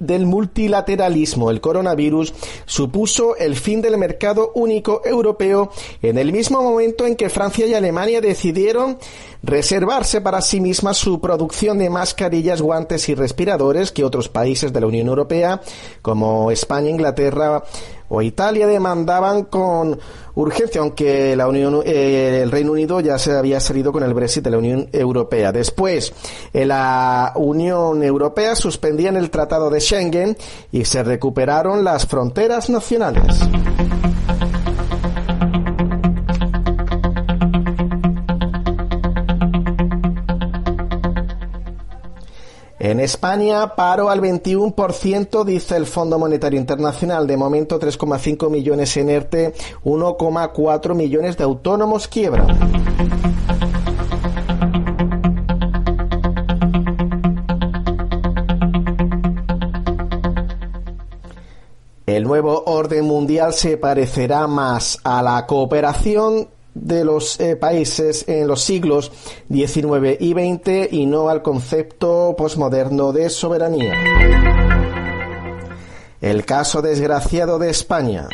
del 0.00 0.26
multilateralismo. 0.26 1.52
El 1.52 1.60
coronavirus 1.60 2.34
supuso 2.66 3.36
el 3.36 3.54
fin 3.54 3.80
del 3.82 3.98
mercado 3.98 4.50
único 4.56 5.00
europeo 5.04 5.70
en 6.02 6.18
el 6.18 6.32
mismo 6.32 6.60
momento 6.60 7.06
en 7.06 7.14
que 7.14 7.30
Francia 7.30 7.64
y 7.64 7.74
Alemania 7.74 8.20
decidieron 8.20 8.98
reservarse 9.42 10.20
para 10.20 10.40
sí 10.40 10.60
mismas 10.60 10.96
su 10.96 11.20
producción 11.20 11.78
de 11.78 11.90
mascarillas, 11.90 12.62
guantes 12.62 13.08
y 13.08 13.14
respiradores 13.14 13.92
que 13.92 14.04
otros 14.04 14.28
países 14.28 14.72
de 14.72 14.80
la 14.80 14.86
Unión 14.86 15.08
Europea, 15.08 15.60
como 16.02 16.50
España, 16.50 16.90
Inglaterra, 16.90 17.62
o 18.08 18.22
Italia 18.22 18.66
demandaban 18.66 19.44
con 19.44 19.98
urgencia, 20.34 20.80
aunque 20.80 21.36
la 21.36 21.46
Unión, 21.46 21.82
eh, 21.84 22.40
el 22.42 22.50
Reino 22.50 22.72
Unido 22.72 23.00
ya 23.00 23.18
se 23.18 23.36
había 23.36 23.60
salido 23.60 23.92
con 23.92 24.02
el 24.02 24.14
Brexit 24.14 24.44
de 24.44 24.50
la 24.50 24.58
Unión 24.58 24.88
Europea. 24.92 25.52
Después, 25.52 26.12
la 26.52 27.32
Unión 27.36 28.02
Europea 28.02 28.54
suspendían 28.54 29.16
el 29.16 29.30
Tratado 29.30 29.68
de 29.68 29.80
Schengen 29.80 30.36
y 30.72 30.84
se 30.84 31.02
recuperaron 31.02 31.84
las 31.84 32.06
fronteras 32.06 32.70
nacionales. 32.70 33.36
En 42.88 43.00
España, 43.00 43.74
paro 43.76 44.08
al 44.08 44.22
21%, 44.22 45.44
dice 45.44 45.76
el 45.76 45.84
Fondo 45.84 46.18
Monetario 46.18 46.58
Internacional. 46.58 47.26
De 47.26 47.36
momento, 47.36 47.78
3,5 47.78 48.48
millones 48.48 48.96
en 48.96 49.10
ERTE, 49.10 49.52
1,4 49.84 50.94
millones 50.94 51.36
de 51.36 51.44
autónomos 51.44 52.08
quiebran. 52.08 52.46
El 62.06 62.24
nuevo 62.24 62.62
orden 62.64 63.04
mundial 63.04 63.52
se 63.52 63.76
parecerá 63.76 64.46
más 64.46 64.98
a 65.04 65.22
la 65.22 65.44
cooperación 65.44 66.48
de 66.80 67.04
los 67.04 67.38
eh, 67.40 67.56
países 67.56 68.24
en 68.28 68.46
los 68.46 68.62
siglos 68.62 69.12
XIX 69.50 70.20
y 70.20 70.32
XX 70.32 70.92
y 70.92 71.06
no 71.06 71.28
al 71.28 71.42
concepto 71.42 72.34
posmoderno 72.36 73.12
de 73.12 73.30
soberanía. 73.30 73.92
El 76.20 76.44
caso 76.44 76.82
desgraciado 76.82 77.58
de 77.58 77.70
España. 77.70 78.28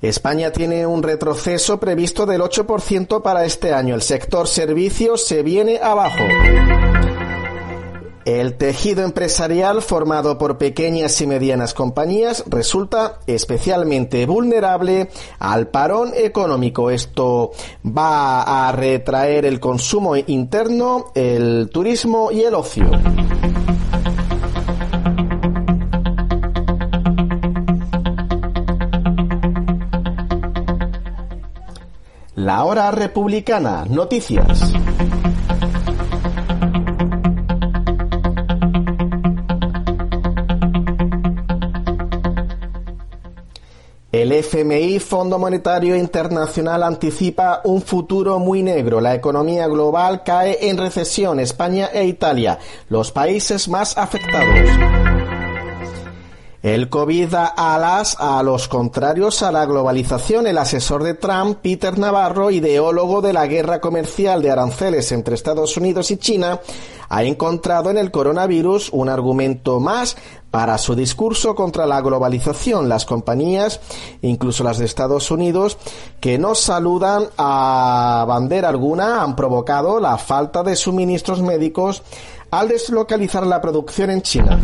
España 0.00 0.50
tiene 0.50 0.84
un 0.84 1.02
retroceso 1.02 1.78
previsto 1.78 2.26
del 2.26 2.40
8% 2.40 3.22
para 3.22 3.44
este 3.44 3.72
año. 3.72 3.94
El 3.94 4.02
sector 4.02 4.48
servicios 4.48 5.24
se 5.24 5.44
viene 5.44 5.78
abajo. 5.80 6.24
El 8.24 8.54
tejido 8.56 9.04
empresarial 9.04 9.82
formado 9.82 10.38
por 10.38 10.56
pequeñas 10.56 11.20
y 11.20 11.26
medianas 11.26 11.74
compañías 11.74 12.44
resulta 12.46 13.18
especialmente 13.26 14.26
vulnerable 14.26 15.10
al 15.40 15.68
parón 15.68 16.12
económico. 16.14 16.90
Esto 16.90 17.50
va 17.84 18.68
a 18.68 18.72
retraer 18.72 19.44
el 19.44 19.58
consumo 19.58 20.16
interno, 20.16 21.06
el 21.14 21.70
turismo 21.72 22.30
y 22.30 22.42
el 22.42 22.54
ocio. 22.54 22.90
La 32.34 32.64
hora 32.64 32.90
republicana. 32.90 33.84
Noticias. 33.88 34.72
El 44.12 44.30
FMI, 44.30 44.98
Fondo 44.98 45.38
Monetario 45.38 45.96
Internacional, 45.96 46.82
anticipa 46.82 47.62
un 47.64 47.80
futuro 47.80 48.38
muy 48.38 48.62
negro. 48.62 49.00
La 49.00 49.14
economía 49.14 49.66
global 49.68 50.22
cae 50.22 50.68
en 50.68 50.76
recesión. 50.76 51.40
España 51.40 51.88
e 51.94 52.04
Italia, 52.04 52.58
los 52.90 53.10
países 53.10 53.68
más 53.68 53.96
afectados. 53.96 54.68
El 56.62 56.90
COVID 56.90 57.28
da 57.28 57.46
alas 57.46 58.16
a 58.20 58.40
los 58.44 58.68
contrarios 58.68 59.42
a 59.42 59.50
la 59.50 59.64
globalización. 59.64 60.46
El 60.46 60.58
asesor 60.58 61.02
de 61.02 61.14
Trump, 61.14 61.58
Peter 61.60 61.98
Navarro, 61.98 62.52
ideólogo 62.52 63.20
de 63.22 63.32
la 63.32 63.46
guerra 63.46 63.80
comercial 63.80 64.42
de 64.42 64.50
aranceles 64.52 65.10
entre 65.10 65.34
Estados 65.34 65.76
Unidos 65.76 66.12
y 66.12 66.18
China, 66.18 66.60
ha 67.12 67.24
encontrado 67.24 67.90
en 67.90 67.98
el 67.98 68.10
coronavirus 68.10 68.88
un 68.90 69.10
argumento 69.10 69.80
más 69.80 70.16
para 70.50 70.78
su 70.78 70.94
discurso 70.94 71.54
contra 71.54 71.84
la 71.84 72.00
globalización. 72.00 72.88
Las 72.88 73.04
compañías, 73.04 73.80
incluso 74.22 74.64
las 74.64 74.78
de 74.78 74.86
Estados 74.86 75.30
Unidos, 75.30 75.76
que 76.20 76.38
no 76.38 76.54
saludan 76.54 77.24
a 77.36 78.24
bandera 78.26 78.70
alguna, 78.70 79.22
han 79.22 79.36
provocado 79.36 80.00
la 80.00 80.16
falta 80.16 80.62
de 80.62 80.74
suministros 80.74 81.42
médicos 81.42 82.02
al 82.50 82.68
deslocalizar 82.68 83.46
la 83.46 83.60
producción 83.60 84.08
en 84.08 84.22
China. 84.22 84.58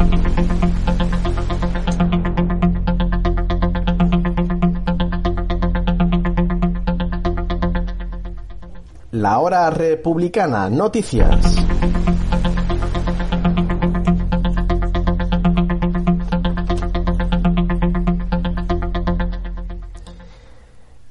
La 9.10 9.38
hora 9.38 9.68
republicana. 9.68 10.70
Noticias. 10.70 11.67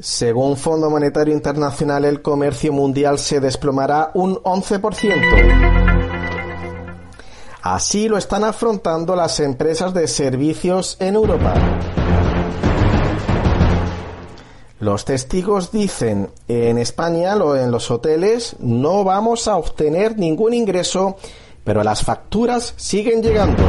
Según 0.10 0.56
Fondo 0.56 0.90
Monetario 0.90 1.34
Internacional, 1.34 2.06
el 2.06 2.22
comercio 2.22 2.72
mundial 2.72 3.20
se 3.20 3.42
desplomará 3.42 4.12
un 4.14 4.38
11%. 4.38 4.80
Así 7.62 8.08
lo 8.08 8.18
están 8.18 8.46
afrontando 8.46 9.18
las 9.18 9.42
empresas 9.42 9.94
de 9.94 10.08
servicios 10.08 10.96
en 11.02 11.16
Europa. 11.16 11.56
Los 14.80 15.04
testigos 15.04 15.74
dicen, 15.74 16.30
en 16.48 16.78
España, 16.78 17.34
en 17.34 17.70
los 17.70 17.92
hoteles, 17.92 18.56
no 18.60 19.04
vamos 19.04 19.50
a 19.50 19.58
obtener 19.58 20.18
ningún 20.18 20.54
ingreso, 20.54 21.18
pero 21.66 21.84
las 21.84 22.02
facturas 22.02 22.74
siguen 22.78 23.22
llegando. 23.22 23.62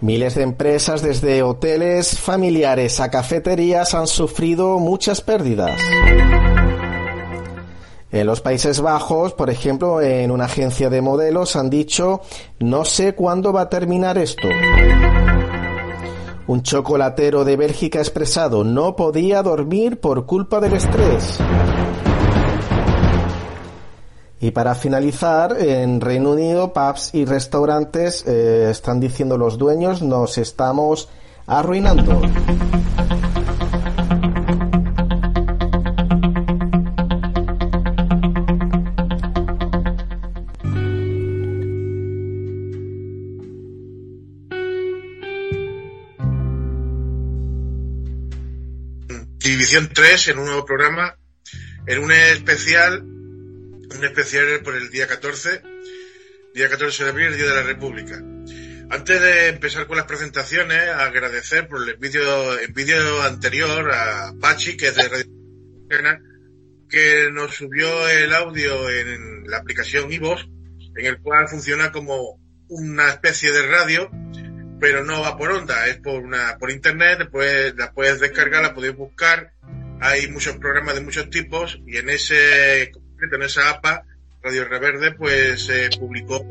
Miles 0.00 0.36
de 0.36 0.42
empresas, 0.44 1.02
desde 1.02 1.42
hoteles 1.42 2.18
familiares 2.20 3.00
a 3.00 3.10
cafeterías, 3.10 3.94
han 3.94 4.06
sufrido 4.06 4.78
muchas 4.78 5.20
pérdidas. 5.20 5.80
En 8.12 8.26
los 8.26 8.40
Países 8.40 8.80
Bajos, 8.80 9.34
por 9.34 9.50
ejemplo, 9.50 10.00
en 10.00 10.30
una 10.30 10.44
agencia 10.44 10.88
de 10.88 11.02
modelos 11.02 11.56
han 11.56 11.68
dicho 11.68 12.20
no 12.60 12.84
sé 12.84 13.14
cuándo 13.14 13.52
va 13.52 13.62
a 13.62 13.68
terminar 13.68 14.18
esto. 14.18 14.48
Un 16.46 16.62
chocolatero 16.62 17.44
de 17.44 17.56
Bélgica 17.56 17.98
ha 17.98 18.02
expresado 18.02 18.64
no 18.64 18.94
podía 18.94 19.42
dormir 19.42 20.00
por 20.00 20.24
culpa 20.26 20.60
del 20.60 20.74
estrés. 20.74 21.38
Y 24.40 24.52
para 24.52 24.76
finalizar, 24.76 25.56
en 25.58 26.00
Reino 26.00 26.30
Unido, 26.30 26.72
pubs 26.72 27.12
y 27.12 27.24
restaurantes 27.24 28.24
eh, 28.26 28.70
están 28.70 29.00
diciendo 29.00 29.36
los 29.36 29.58
dueños 29.58 30.00
nos 30.00 30.38
estamos 30.38 31.08
arruinando. 31.46 32.20
División 49.40 49.90
3 49.92 50.28
en 50.28 50.38
un 50.38 50.44
nuevo 50.44 50.64
programa, 50.64 51.16
en 51.86 52.04
un 52.04 52.12
especial, 52.12 53.17
un 53.96 54.04
especial 54.04 54.60
por 54.62 54.74
el 54.74 54.90
día 54.90 55.06
14, 55.06 55.62
día 56.54 56.68
14 56.68 57.04
de 57.04 57.10
abril, 57.10 57.36
Día 57.36 57.48
de 57.48 57.54
la 57.54 57.62
República. 57.62 58.22
Antes 58.90 59.20
de 59.20 59.48
empezar 59.48 59.86
con 59.86 59.96
las 59.96 60.06
presentaciones, 60.06 60.88
agradecer 60.88 61.68
por 61.68 61.86
el 61.86 61.96
vídeo, 61.96 62.58
el 62.58 62.72
vídeo 62.72 63.22
anterior 63.22 63.90
a 63.92 64.32
Pachi, 64.40 64.76
que 64.76 64.88
es 64.88 64.96
de 64.96 65.08
Radio 65.08 65.24
que 66.88 67.28
nos 67.30 67.54
subió 67.54 68.08
el 68.08 68.32
audio 68.32 68.88
en 68.88 69.46
la 69.46 69.58
aplicación 69.58 70.10
iVoox, 70.10 70.42
en 70.96 71.06
el 71.06 71.18
cual 71.20 71.46
funciona 71.48 71.92
como 71.92 72.40
una 72.68 73.10
especie 73.10 73.52
de 73.52 73.66
radio 73.66 74.10
pero 74.80 75.04
no 75.04 75.20
va 75.20 75.36
por 75.36 75.50
onda, 75.50 75.86
es 75.86 75.98
por 75.98 76.22
una 76.22 76.56
por 76.58 76.70
internet, 76.70 77.18
después 77.18 77.74
la 77.76 77.92
puedes 77.92 78.20
descargar, 78.20 78.62
la 78.62 78.74
puedes 78.74 78.96
buscar. 78.96 79.52
Hay 80.00 80.28
muchos 80.28 80.56
programas 80.58 80.94
de 80.94 81.00
muchos 81.00 81.30
tipos 81.30 81.80
y 81.86 81.96
en 81.96 82.08
ese 82.08 82.92
en 83.20 83.42
esa 83.42 83.70
APA 83.70 84.04
Radio 84.42 84.64
Reverde 84.66 85.12
pues 85.12 85.66
se 85.66 85.90
publicó 85.98 86.44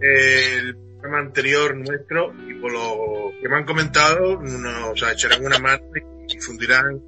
el 0.00 0.76
programa 1.00 1.18
anterior 1.18 1.76
nuestro 1.76 2.34
y 2.48 2.54
por 2.54 2.72
lo 2.72 3.32
que 3.40 3.48
me 3.48 3.56
han 3.56 3.64
comentado 3.64 4.40
nos 4.40 5.02
echarán 5.02 5.44
una 5.44 5.58
mano 5.58 5.84
y 5.94 6.34
difundirán 6.34 7.00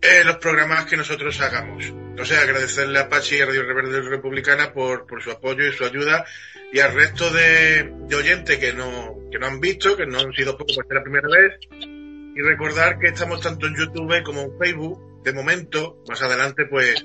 eh, 0.00 0.22
los 0.24 0.36
programas 0.36 0.84
que 0.84 0.96
nosotros 0.96 1.40
hagamos. 1.40 1.86
Entonces 1.86 2.38
agradecerle 2.38 2.98
a 2.98 3.08
Pachi 3.08 3.36
y 3.36 3.40
a 3.40 3.46
Radio 3.46 3.64
Reverde 3.64 4.02
Republicana 4.02 4.72
por, 4.72 5.06
por 5.06 5.22
su 5.22 5.30
apoyo 5.30 5.66
y 5.66 5.72
su 5.72 5.84
ayuda 5.84 6.24
y 6.72 6.80
al 6.80 6.94
resto 6.94 7.30
de, 7.30 7.92
oyentes 8.14 8.58
que 8.58 8.72
no, 8.72 9.16
que 9.30 9.38
no 9.38 9.46
han 9.46 9.60
visto, 9.60 9.96
que 9.96 10.06
no 10.06 10.20
han 10.20 10.32
sido 10.32 10.56
pocos 10.56 10.76
por 10.76 10.94
la 10.94 11.02
primera 11.02 11.28
vez, 11.28 11.58
y 11.70 12.40
recordar 12.42 12.98
que 12.98 13.08
estamos 13.08 13.40
tanto 13.40 13.66
en 13.66 13.76
YouTube 13.76 14.22
como 14.22 14.42
en 14.42 14.58
Facebook, 14.58 15.22
de 15.24 15.32
momento, 15.32 16.02
más 16.08 16.22
adelante 16.22 16.66
pues 16.66 17.04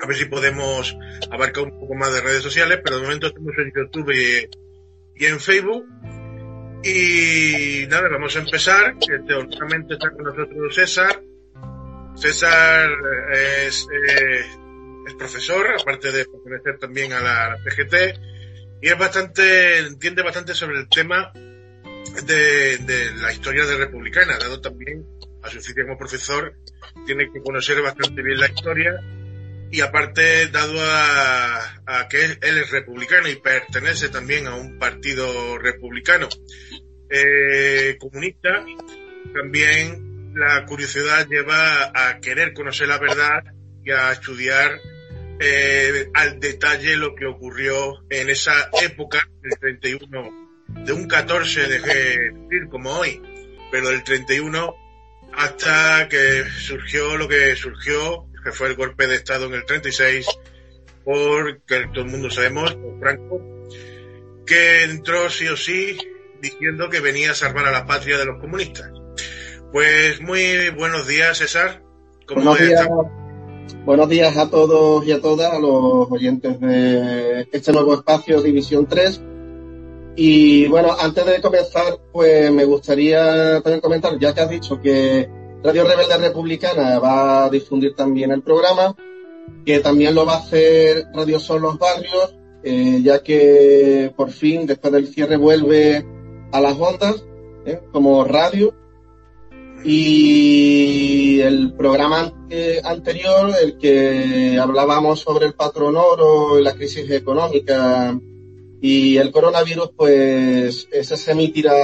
a 0.00 0.06
ver 0.06 0.16
si 0.16 0.24
podemos 0.26 0.96
abarcar 1.30 1.64
un 1.64 1.80
poco 1.80 1.94
más 1.94 2.12
de 2.12 2.20
redes 2.20 2.42
sociales, 2.42 2.80
pero 2.82 2.96
de 2.96 3.02
momento 3.02 3.26
estamos 3.28 3.52
en 3.58 3.72
YouTube 3.74 4.12
y, 4.12 5.24
en 5.24 5.40
Facebook. 5.40 5.86
Y 6.82 7.86
nada, 7.88 8.08
vamos 8.08 8.36
a 8.36 8.40
empezar, 8.40 8.96
teóricamente 9.26 9.94
está 9.94 10.10
con 10.10 10.24
nosotros 10.24 10.74
César. 10.74 11.22
César 12.14 12.90
es, 13.32 13.86
eh, 13.90 14.44
es 15.06 15.14
profesor, 15.14 15.66
aparte 15.80 16.12
de 16.12 16.26
pertenecer 16.26 16.78
también 16.78 17.12
a 17.12 17.20
la, 17.20 17.56
PGT 17.64 18.34
y 18.84 18.88
es 18.88 18.98
bastante, 18.98 19.78
entiende 19.78 20.22
bastante 20.22 20.54
sobre 20.54 20.78
el 20.78 20.88
tema 20.88 21.32
de, 21.32 23.12
la 23.16 23.32
historia 23.32 23.64
de 23.64 23.76
republicana, 23.76 24.38
dado 24.38 24.60
también 24.60 25.04
a 25.42 25.48
su 25.48 25.58
oficio 25.58 25.84
como 25.84 25.96
profesor, 25.96 26.54
tiene 27.06 27.30
que 27.32 27.40
conocer 27.40 27.80
bastante 27.80 28.22
bien 28.22 28.38
la 28.38 28.48
historia 28.48 29.00
y 29.74 29.80
aparte, 29.80 30.46
dado 30.50 30.78
a, 30.80 32.06
que 32.08 32.24
él 32.24 32.38
es 32.40 32.70
republicano 32.70 33.28
y 33.28 33.34
pertenece 33.34 34.08
también 34.08 34.46
a 34.46 34.54
un 34.54 34.78
partido 34.78 35.58
republicano 35.58 36.28
eh, 37.10 37.96
comunista, 37.98 38.64
también 39.34 40.32
la 40.36 40.64
curiosidad 40.64 41.26
lleva 41.26 41.90
a 41.92 42.20
querer 42.20 42.52
conocer 42.54 42.86
la 42.86 42.98
verdad 42.98 43.42
y 43.84 43.90
a 43.90 44.12
estudiar 44.12 44.78
eh, 45.40 46.08
al 46.14 46.38
detalle 46.38 46.96
lo 46.96 47.16
que 47.16 47.26
ocurrió 47.26 48.04
en 48.10 48.30
esa 48.30 48.70
época, 48.80 49.28
del 49.42 49.58
31, 49.58 50.66
de 50.84 50.92
un 50.92 51.08
14 51.08 51.66
de 51.66 51.80
decir 51.80 52.68
como 52.70 52.90
hoy, 52.92 53.20
pero 53.72 53.88
del 53.88 54.04
31 54.04 54.76
hasta 55.32 56.08
que 56.08 56.44
surgió 56.44 57.16
lo 57.16 57.26
que 57.26 57.56
surgió, 57.56 58.28
que 58.44 58.52
fue 58.52 58.68
el 58.68 58.76
golpe 58.76 59.06
de 59.06 59.16
Estado 59.16 59.46
en 59.46 59.54
el 59.54 59.64
36, 59.64 60.26
porque 61.04 61.88
todo 61.92 62.04
el 62.04 62.10
mundo 62.10 62.30
sabemos, 62.30 62.74
por 62.74 63.00
Franco, 63.00 63.40
que 64.46 64.84
entró 64.84 65.30
sí 65.30 65.48
o 65.48 65.56
sí 65.56 65.96
diciendo 66.40 66.90
que 66.90 67.00
venía 67.00 67.30
a 67.30 67.34
salvar 67.34 67.66
a 67.66 67.72
la 67.72 67.86
patria 67.86 68.18
de 68.18 68.26
los 68.26 68.38
comunistas. 68.38 68.90
Pues 69.72 70.20
muy 70.20 70.68
buenos 70.70 71.06
días, 71.06 71.38
César. 71.38 71.82
¿Cómo 72.26 72.54
Buenos 73.84 74.08
días 74.08 74.36
a 74.36 74.48
todos 74.48 75.06
y 75.06 75.12
a 75.12 75.20
todas, 75.20 75.52
a 75.52 75.58
los 75.58 76.10
oyentes 76.10 76.60
de 76.60 77.48
este 77.50 77.72
nuevo 77.72 77.94
espacio 77.94 78.40
División 78.42 78.86
3. 78.86 79.20
Y 80.16 80.66
bueno, 80.68 80.96
antes 80.98 81.26
de 81.26 81.40
comenzar, 81.40 81.98
pues 82.12 82.50
me 82.52 82.64
gustaría 82.64 83.60
también 83.62 83.80
comentar, 83.80 84.18
ya 84.18 84.32
que 84.34 84.40
has 84.40 84.50
dicho 84.50 84.80
que 84.80 85.28
Radio 85.64 85.84
Rebelde 85.84 86.18
Republicana 86.18 86.98
va 86.98 87.46
a 87.46 87.48
difundir 87.48 87.94
también 87.94 88.30
el 88.32 88.42
programa, 88.42 88.94
que 89.64 89.80
también 89.80 90.14
lo 90.14 90.26
va 90.26 90.34
a 90.34 90.40
hacer 90.40 91.06
Radio 91.14 91.40
Son 91.40 91.62
los 91.62 91.78
Barrios, 91.78 92.36
eh, 92.62 93.00
ya 93.02 93.22
que 93.22 94.12
por 94.14 94.30
fin, 94.30 94.66
después 94.66 94.92
del 94.92 95.08
cierre, 95.08 95.38
vuelve 95.38 96.04
a 96.52 96.60
las 96.60 96.78
ondas 96.78 97.24
¿eh? 97.64 97.80
como 97.92 98.24
radio 98.24 98.74
y 99.82 101.40
el 101.40 101.72
programa 101.72 102.30
anterior, 102.84 103.50
el 103.62 103.78
que 103.78 104.58
hablábamos 104.60 105.20
sobre 105.20 105.46
el 105.46 105.54
patrón 105.54 105.96
oro, 105.96 106.60
la 106.60 106.74
crisis 106.74 107.10
económica 107.10 108.14
y 108.82 109.16
el 109.16 109.32
coronavirus, 109.32 109.92
pues 109.96 110.88
ese 110.92 111.16
se 111.16 111.32
emitirá 111.32 111.74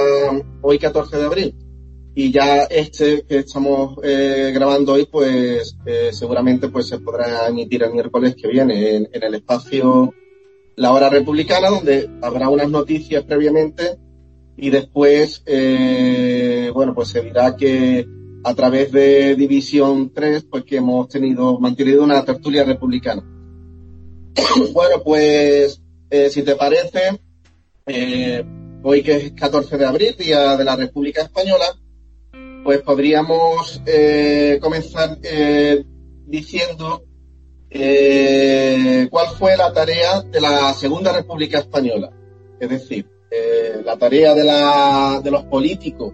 hoy 0.61 0.77
14 0.77 1.17
de 1.17 1.25
abril. 1.25 1.55
Y 2.13 2.31
ya 2.31 2.63
este 2.63 3.23
que 3.23 3.37
estamos 3.39 3.97
eh, 4.03 4.51
grabando 4.53 4.93
hoy, 4.93 5.07
pues 5.09 5.77
eh, 5.85 6.09
seguramente 6.11 6.67
pues 6.67 6.87
se 6.87 6.99
podrá 6.99 7.47
emitir 7.47 7.83
el 7.83 7.93
miércoles 7.93 8.35
que 8.35 8.49
viene 8.49 8.95
en, 8.95 9.09
el 9.11 9.35
espacio 9.35 10.13
La 10.75 10.91
Hora 10.91 11.09
Republicana, 11.09 11.69
donde 11.69 12.09
habrá 12.21 12.49
unas 12.49 12.69
noticias 12.69 13.23
previamente 13.23 13.97
y 14.57 14.69
después, 14.69 15.41
eh, 15.45 16.69
bueno, 16.73 16.93
pues 16.93 17.09
se 17.09 17.21
dirá 17.21 17.55
que 17.55 18.05
a 18.43 18.53
través 18.53 18.91
de 18.91 19.35
División 19.35 20.11
3, 20.13 20.45
pues 20.49 20.63
que 20.65 20.77
hemos 20.77 21.07
tenido, 21.07 21.59
mantenido 21.59 22.03
una 22.03 22.23
tertulia 22.23 22.63
republicana. 22.63 23.23
bueno, 24.73 25.01
pues, 25.03 25.81
eh, 26.09 26.29
si 26.29 26.43
te 26.43 26.55
parece, 26.55 27.19
eh, 27.85 28.43
hoy 28.83 29.03
que 29.03 29.15
es 29.15 29.31
14 29.33 29.77
de 29.77 29.85
abril, 29.85 30.15
Día 30.17 30.57
de 30.57 30.63
la 30.63 30.75
República 30.75 31.21
Española, 31.23 31.65
pues 32.63 32.81
podríamos 32.81 33.81
comenzar 34.61 35.17
diciendo 36.25 37.03
cuál 39.09 39.27
fue 39.37 39.57
la 39.57 39.73
tarea 39.73 40.21
de 40.21 40.41
la 40.41 40.73
Segunda 40.73 41.13
República 41.13 41.59
Española. 41.59 42.11
Es 42.59 42.69
decir, 42.69 43.05
eh, 43.33 43.81
la 43.85 43.97
tarea 43.97 44.35
de, 44.35 44.43
la, 44.43 45.21
de 45.23 45.31
los 45.31 45.43
políticos 45.45 46.13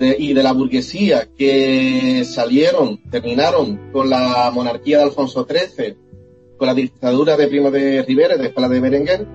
y 0.00 0.32
de 0.32 0.42
la 0.42 0.52
burguesía 0.52 1.28
que 1.36 2.24
salieron, 2.24 3.02
terminaron 3.10 3.92
con 3.92 4.08
la 4.08 4.50
monarquía 4.52 4.98
de 4.98 5.04
Alfonso 5.04 5.46
XIII, 5.46 5.96
con 6.56 6.66
la 6.66 6.74
dictadura 6.74 7.36
de 7.36 7.48
Primo 7.48 7.70
de 7.70 8.02
Rivera, 8.02 8.36
después 8.36 8.62
la 8.62 8.68
de 8.68 8.80
Berenguer, 8.80 9.26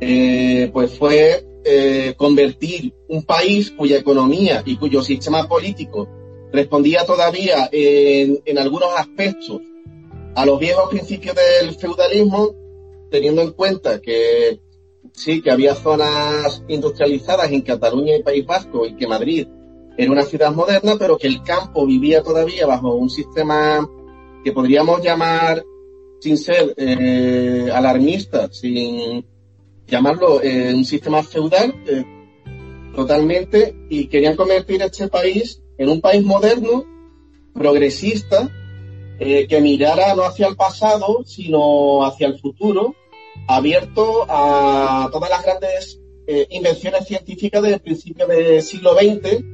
eh, 0.00 0.70
pues 0.72 0.96
fue 0.96 1.44
eh, 1.64 2.14
convertir 2.16 2.92
un 3.08 3.22
país 3.22 3.70
cuya 3.70 3.98
economía 3.98 4.62
y 4.64 4.76
cuyo 4.76 5.02
sistema 5.02 5.48
político 5.48 6.08
respondía 6.52 7.06
todavía 7.06 7.68
en, 7.72 8.58
algunos 8.58 8.90
aspectos 8.96 9.60
a 10.34 10.44
los 10.44 10.58
viejos 10.58 10.88
principios 10.90 11.36
del 11.36 11.74
feudalismo, 11.74 12.54
teniendo 13.10 13.42
en 13.42 13.52
cuenta 13.52 14.00
que 14.00 14.60
sí, 15.12 15.40
que 15.42 15.50
había 15.50 15.74
zonas 15.74 16.62
industrializadas 16.68 17.50
en 17.50 17.62
Cataluña 17.62 18.16
y 18.16 18.22
País 18.22 18.46
Vasco 18.46 18.86
y 18.86 18.94
que 18.96 19.06
Madrid 19.06 19.46
era 19.96 20.10
una 20.10 20.24
ciudad 20.24 20.52
moderna, 20.52 20.96
pero 20.98 21.18
que 21.18 21.26
el 21.26 21.42
campo 21.42 21.86
vivía 21.86 22.22
todavía 22.22 22.66
bajo 22.66 22.94
un 22.94 23.10
sistema 23.10 23.88
que 24.42 24.52
podríamos 24.52 25.02
llamar, 25.02 25.64
sin 26.20 26.38
ser 26.38 26.74
eh, 26.76 27.68
alarmista, 27.72 28.50
sin 28.52 29.24
llamarlo 29.86 30.42
eh, 30.42 30.72
un 30.74 30.84
sistema 30.84 31.22
feudal, 31.22 31.74
eh, 31.86 32.04
totalmente, 32.94 33.74
y 33.88 34.06
querían 34.06 34.36
convertir 34.36 34.82
este 34.82 35.08
país 35.08 35.62
en 35.78 35.88
un 35.88 36.00
país 36.00 36.22
moderno, 36.24 36.84
progresista, 37.54 38.50
que 39.18 39.60
mirara 39.60 40.16
no 40.16 40.24
hacia 40.24 40.48
el 40.48 40.56
pasado, 40.56 41.22
sino 41.24 42.04
hacia 42.04 42.26
el 42.26 42.40
futuro, 42.40 42.96
abierto 43.46 44.26
a 44.28 45.08
todas 45.12 45.30
las 45.30 45.44
grandes 45.44 46.00
invenciones 46.50 47.06
científicas 47.06 47.62
del 47.62 47.78
principio 47.78 48.26
del 48.26 48.60
siglo 48.62 48.94
XX 48.94 49.44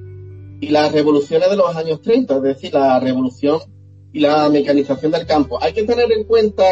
y 0.61 0.69
las 0.69 0.93
revoluciones 0.93 1.51
de 1.51 1.57
los 1.57 1.77
años 1.77 2.01
30, 2.01 2.37
es 2.37 2.43
decir, 2.43 2.73
la 2.73 2.99
revolución 2.99 3.61
y 4.13 4.21
la 4.21 4.49
mecanización 4.49 5.13
del 5.13 5.27
campo. 5.27 5.63
Hay 5.63 5.73
que 5.73 5.85
tener 5.85 6.11
en 6.11 6.25
cuenta 6.25 6.65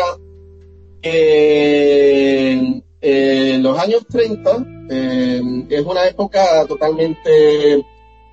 que 1.03 2.83
en 3.01 3.63
los 3.63 3.79
años 3.79 4.07
30 4.09 4.67
eh, 4.91 5.43
es 5.69 5.85
una 5.85 6.07
época 6.07 6.65
totalmente 6.67 7.85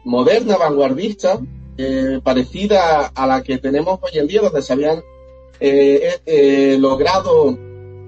moderna, 0.04 0.58
vanguardista, 0.58 1.39
eh, 1.78 2.19
parecida 2.23 3.08
a 3.08 3.28
la 3.28 3.41
que 3.41 3.58
tenemos 3.58 3.99
hoy 4.02 4.19
en 4.19 4.28
día, 4.28 4.41
donde 4.41 4.62
se 4.62 4.73
habían 4.73 5.02
eh, 5.60 6.78
logrado 6.80 7.58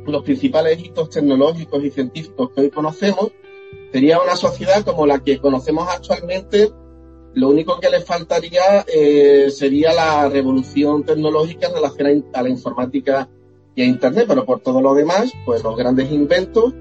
los 0.06 0.24
principales 0.24 0.80
hitos 0.80 1.10
tecnológicos 1.10 1.84
y 1.84 1.91
científicos 1.91 2.52
que 2.54 2.62
hoy 2.62 2.70
conocemos. 2.70 3.32
Sería 3.91 4.20
una 4.20 4.36
sociedad 4.36 4.84
como 4.84 5.06
la 5.06 5.24
que 5.24 5.39
conocemos 5.39 5.88
actualmente 5.89 6.70
lo 7.36 7.50
único 7.50 7.80
que 7.82 7.89
le 7.89 8.00
faltaría 8.00 8.86
eh, 8.88 9.50
sería 9.52 9.94
la 9.94 10.30
revolución 10.30 11.04
tecnológica 11.04 11.68
en 11.68 11.76
relación 11.76 12.26
a, 12.34 12.41
la 12.41 12.50
informática 12.50 13.30
y 13.75 13.81
a 13.81 13.85
Internet, 13.85 14.25
pero 14.27 14.45
por 14.45 14.61
todo 14.61 14.81
lo 14.81 14.93
demás, 14.93 15.33
pues 15.45 15.63
los 15.63 15.75
grandes 15.75 16.11
inventos 16.11 16.73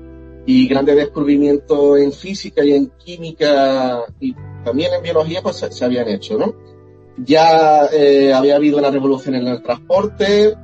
y 0.47 0.69
grandes 0.69 0.97
descubrimientos 0.97 1.99
en 1.99 2.13
física 2.13 2.65
y 2.65 2.73
en 2.73 2.91
química 2.99 4.05
y 4.21 4.35
también 4.65 4.93
en 4.95 5.03
biología, 5.03 5.43
pues 5.43 5.57
se, 5.57 5.85
habían 5.85 6.09
hecho, 6.09 6.39
¿no? 6.39 6.55
Ya 7.19 7.87
eh, 7.93 8.33
había 8.33 8.57
habido 8.57 8.79
una 8.79 8.91
revolución 8.91 9.35
en 9.37 9.47
el 9.47 9.63
transporte, 9.63 10.55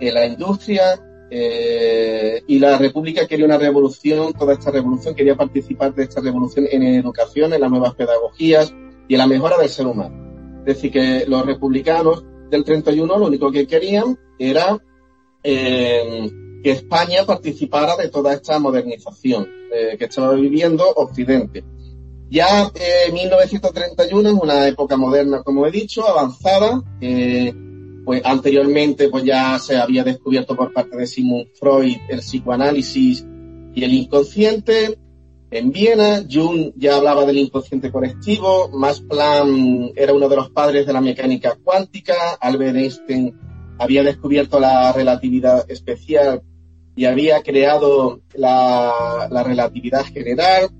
en 0.00 0.14
la 0.14 0.26
industria, 0.26 1.00
eh, 1.30 2.42
y 2.46 2.58
la 2.58 2.78
República 2.78 3.26
quería 3.26 3.46
una 3.46 3.58
revolución, 3.58 4.32
toda 4.32 4.52
esta 4.52 4.70
revolución, 4.70 5.14
quería 5.14 5.36
participar 5.36 5.94
de 5.94 6.04
esta 6.04 6.20
revolución 6.20 6.66
en 6.70 6.82
educación, 6.82 7.52
en 7.52 7.60
las 7.60 7.70
nuevas 7.70 7.94
pedagogías, 7.94 8.72
y 9.08 9.14
en 9.14 9.18
la 9.18 9.26
mejora 9.26 9.58
del 9.58 9.68
ser 9.68 9.86
humano. 9.86 10.62
Es 10.66 10.76
decir, 10.76 10.90
que 10.90 11.24
los 11.26 11.44
republicanos 11.44 12.24
del 12.50 12.64
31 12.64 13.18
lo 13.18 13.26
único 13.26 13.50
que 13.50 13.66
querían 13.66 14.18
era 14.38 14.78
que 15.46 16.70
España 16.70 17.24
participara 17.24 17.96
de 17.96 18.08
toda 18.08 18.32
esta 18.32 18.58
modernización 18.58 19.48
eh, 19.72 19.96
que 19.96 20.06
estaba 20.06 20.34
viviendo 20.34 20.84
Occidente. 20.96 21.64
Ya 22.28 22.72
eh, 22.74 23.12
1931 23.12 24.28
es 24.28 24.34
una 24.34 24.66
época 24.66 24.96
moderna, 24.96 25.42
como 25.42 25.66
he 25.66 25.70
dicho, 25.70 26.08
avanzada. 26.08 26.82
Pues 28.06 28.22
anteriormente 28.24 29.08
pues 29.08 29.24
ya 29.24 29.58
se 29.58 29.76
había 29.76 30.04
descubierto 30.04 30.54
por 30.54 30.72
parte 30.72 30.96
de 30.96 31.08
Sigmund 31.08 31.48
Freud 31.58 31.96
el 32.08 32.20
psicoanálisis 32.20 33.26
y 33.74 33.82
el 33.82 33.94
inconsciente. 33.94 34.96
En 35.50 35.70
Viena, 35.70 36.24
Jung 36.28 36.72
ya 36.76 36.96
hablaba 36.96 37.24
del 37.24 37.38
inconsciente 37.38 37.92
colectivo, 37.92 38.68
Max 38.72 39.00
Planck 39.08 39.92
era 39.96 40.12
uno 40.12 40.28
de 40.28 40.36
los 40.36 40.50
padres 40.50 40.86
de 40.86 40.92
la 40.92 41.00
mecánica 41.00 41.56
cuántica, 41.62 42.14
Albert 42.40 42.76
Einstein 42.76 43.34
había 43.78 44.02
descubierto 44.02 44.58
la 44.60 44.92
relatividad 44.92 45.70
especial 45.70 46.42
y 46.96 47.04
había 47.04 47.42
creado 47.42 48.20
la, 48.34 49.28
relatividad 49.44 50.04
general. 50.04 50.70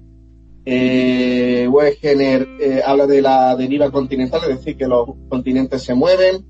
Eh, 0.65 1.69
Wegener 1.71 2.49
eh, 2.59 2.83
habla 2.85 3.07
de 3.07 3.23
la 3.23 3.55
deriva 3.55 3.91
continental, 3.91 4.41
es 4.45 4.59
decir, 4.59 4.77
que 4.77 4.89
los 4.89 5.09
continentes 5.29 5.83
se 5.83 5.95
mueven. 5.95 6.45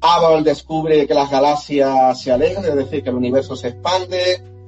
Abel 0.00 0.44
descubre 0.44 1.06
que 1.06 1.14
las 1.14 1.30
galaxias 1.30 2.20
se 2.20 2.30
alejan, 2.30 2.64
es 2.64 2.74
decir, 2.74 3.02
que 3.02 3.10
el 3.10 3.16
universo 3.16 3.56
se 3.56 3.68
expande. 3.68 4.18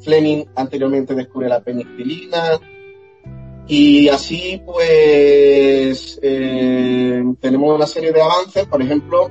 Fleming 0.00 0.44
anteriormente 0.54 1.14
descubre 1.14 1.48
la 1.48 1.60
penicilina. 1.60 2.58
Y 3.66 4.08
así, 4.08 4.62
pues, 4.64 6.18
eh, 6.22 7.22
tenemos 7.40 7.74
una 7.74 7.86
serie 7.86 8.12
de 8.12 8.22
avances, 8.22 8.64
por 8.66 8.80
ejemplo, 8.80 9.28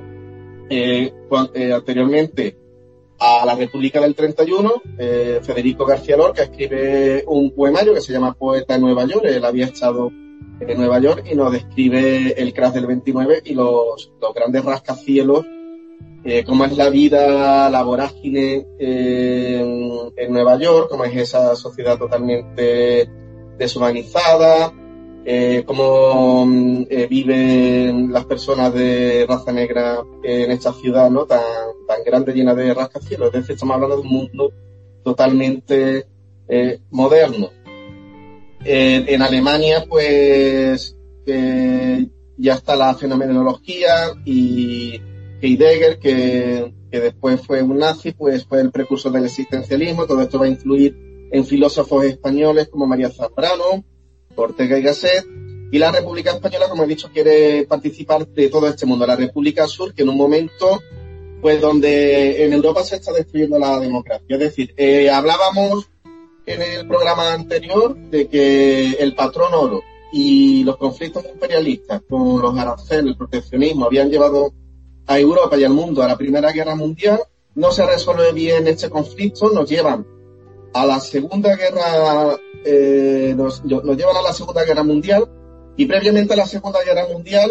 eh, 0.68 1.12
eh, 1.54 1.72
anteriormente 1.72 2.56
a 3.18 3.46
la 3.46 3.54
República 3.54 4.00
del 4.00 4.14
31, 4.14 4.82
Federico 5.42 5.86
García 5.86 6.18
Lorca 6.18 6.42
escribe 6.42 7.24
un 7.26 7.50
poemario 7.50 7.94
que 7.94 8.02
se 8.02 8.12
llama 8.12 8.34
Poeta 8.34 8.74
en 8.74 8.82
Nueva 8.82 9.06
York. 9.06 9.24
Él 9.24 9.44
había 9.44 9.64
estado 9.64 10.10
en 10.60 10.76
Nueva 10.76 10.98
York 10.98 11.24
y 11.30 11.34
nos 11.34 11.50
describe 11.50 12.34
el 12.36 12.52
crash 12.52 12.74
del 12.74 12.86
29 12.86 13.40
y 13.46 13.54
los, 13.54 14.12
los 14.20 14.34
grandes 14.34 14.66
rascacielos, 14.66 15.46
cómo 16.44 16.66
es 16.66 16.76
la 16.76 16.90
vida, 16.90 17.70
la 17.70 17.82
vorágine 17.84 18.66
en 18.78 20.32
Nueva 20.32 20.58
York, 20.58 20.88
cómo 20.90 21.04
es 21.04 21.16
esa 21.16 21.56
sociedad 21.56 21.96
totalmente 21.96 23.08
deshumanizada, 23.56 24.74
eh, 25.28 25.64
cómo 25.66 26.46
mm, 26.46 26.86
eh, 26.88 27.08
viven 27.10 28.12
las 28.12 28.24
personas 28.26 28.72
de 28.72 29.26
raza 29.28 29.50
negra 29.50 29.98
en 30.22 30.52
esta 30.52 30.72
ciudad 30.72 31.10
no 31.10 31.24
tan, 31.26 31.42
tan 31.88 32.04
grande, 32.04 32.32
llena 32.32 32.54
de 32.54 32.72
rascacielos. 32.72 33.28
Es 33.28 33.40
decir, 33.40 33.54
estamos 33.54 33.74
hablando 33.74 33.96
de 33.96 34.02
un 34.02 34.08
mundo 34.08 34.52
totalmente 35.02 36.06
eh, 36.48 36.78
moderno. 36.92 37.50
en 38.64 39.22
Alemania, 39.22 39.84
pues, 39.88 40.96
ya 42.36 42.54
está 42.54 42.76
la 42.76 42.94
fenomenología 42.94 44.12
y 44.24 45.00
Heidegger, 45.42 45.98
que, 45.98 46.72
que 46.88 47.00
después 47.00 47.40
fue 47.40 47.62
un 47.62 47.78
nazi, 47.78 48.12
pues 48.12 48.44
fue 48.44 48.60
el 48.60 48.70
precursor 48.70 49.10
del 49.10 49.24
existencialismo. 49.24 50.06
Todo 50.06 50.22
esto 50.22 50.38
va 50.38 50.44
a 50.44 50.50
influir 50.50 50.96
en 51.32 51.44
filósofos 51.44 52.04
españoles 52.04 52.68
como 52.68 52.86
María 52.86 53.10
Zambrano, 53.10 53.84
Ortega 54.36 54.78
y 54.78 54.82
Gasset, 54.82 55.26
y 55.70 55.78
la 55.78 55.90
República 55.90 56.30
Española, 56.30 56.68
como 56.68 56.84
he 56.84 56.86
dicho, 56.86 57.10
quiere 57.12 57.66
participar 57.66 58.26
de 58.28 58.48
todo 58.48 58.68
este 58.68 58.86
mundo. 58.86 59.06
La 59.06 59.16
República 59.16 59.66
Sur, 59.66 59.92
que 59.92 60.02
en 60.02 60.08
un 60.08 60.16
momento, 60.16 60.80
pues 61.40 61.60
donde 61.60 62.44
en 62.44 62.52
Europa 62.52 62.84
se 62.84 62.96
está 62.96 63.12
destruyendo 63.12 63.58
la 63.58 63.78
democracia. 63.80 64.26
Es 64.28 64.38
decir, 64.38 64.72
eh, 64.76 65.10
hablábamos 65.10 65.88
en 66.46 66.62
el 66.62 66.86
programa 66.86 67.32
anterior 67.32 67.96
de 67.96 68.28
que 68.28 68.92
el 68.92 69.14
patrón 69.16 69.52
oro 69.54 69.82
y 70.12 70.62
los 70.62 70.76
conflictos 70.76 71.24
imperialistas 71.32 72.02
con 72.08 72.40
los 72.40 72.56
aranceles, 72.56 73.06
el 73.06 73.16
proteccionismo, 73.16 73.86
habían 73.86 74.08
llevado 74.08 74.52
a 75.06 75.18
Europa 75.18 75.58
y 75.58 75.64
al 75.64 75.72
mundo 75.72 76.02
a 76.02 76.08
la 76.08 76.16
Primera 76.16 76.52
Guerra 76.52 76.76
Mundial. 76.76 77.20
No 77.56 77.72
se 77.72 77.84
resuelve 77.84 78.32
bien 78.32 78.68
este 78.68 78.88
conflicto, 78.88 79.50
nos 79.50 79.68
llevan 79.68 80.06
a 80.76 80.84
la 80.84 81.00
Segunda 81.00 81.56
Guerra, 81.56 82.36
eh, 82.64 83.34
nos, 83.36 83.62
llevan 83.64 84.16
a 84.16 84.22
la 84.22 84.32
Segunda 84.34 84.62
Guerra 84.64 84.82
Mundial 84.82 85.26
y 85.74 85.86
previamente 85.86 86.34
a 86.34 86.36
la 86.36 86.46
Segunda 86.46 86.82
Guerra 86.84 87.06
Mundial, 87.08 87.50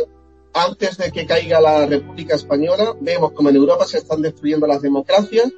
antes 0.54 0.98
de 0.98 1.12
que 1.12 1.26
caiga 1.26 1.60
la 1.60 1.88
República 1.88 2.36
Española, 2.36 2.96
vemos 3.02 3.32
como 3.32 3.50
en 3.50 3.56
Europa 3.56 3.86
se 3.86 3.98
están 3.98 4.22
destruyendo 4.22 4.68
las 4.68 4.82
democracias, 4.82 5.52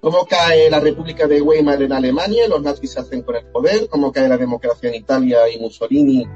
cómo 0.00 0.26
cae 0.26 0.70
la 0.70 0.78
República 0.78 1.26
de 1.26 1.40
Weimar 1.40 1.82
en 1.82 1.92
Alemania, 1.92 2.46
los 2.48 2.62
nazis 2.62 2.92
se 2.92 3.00
hacen 3.00 3.22
con 3.22 3.36
el 3.36 3.46
poder, 3.46 3.88
cómo 3.88 4.12
cae 4.12 4.28
la 4.28 4.36
democracia 4.36 4.90
en 4.90 4.96
Italia 4.96 5.48
y 5.48 5.58
Mussolini 5.58 6.26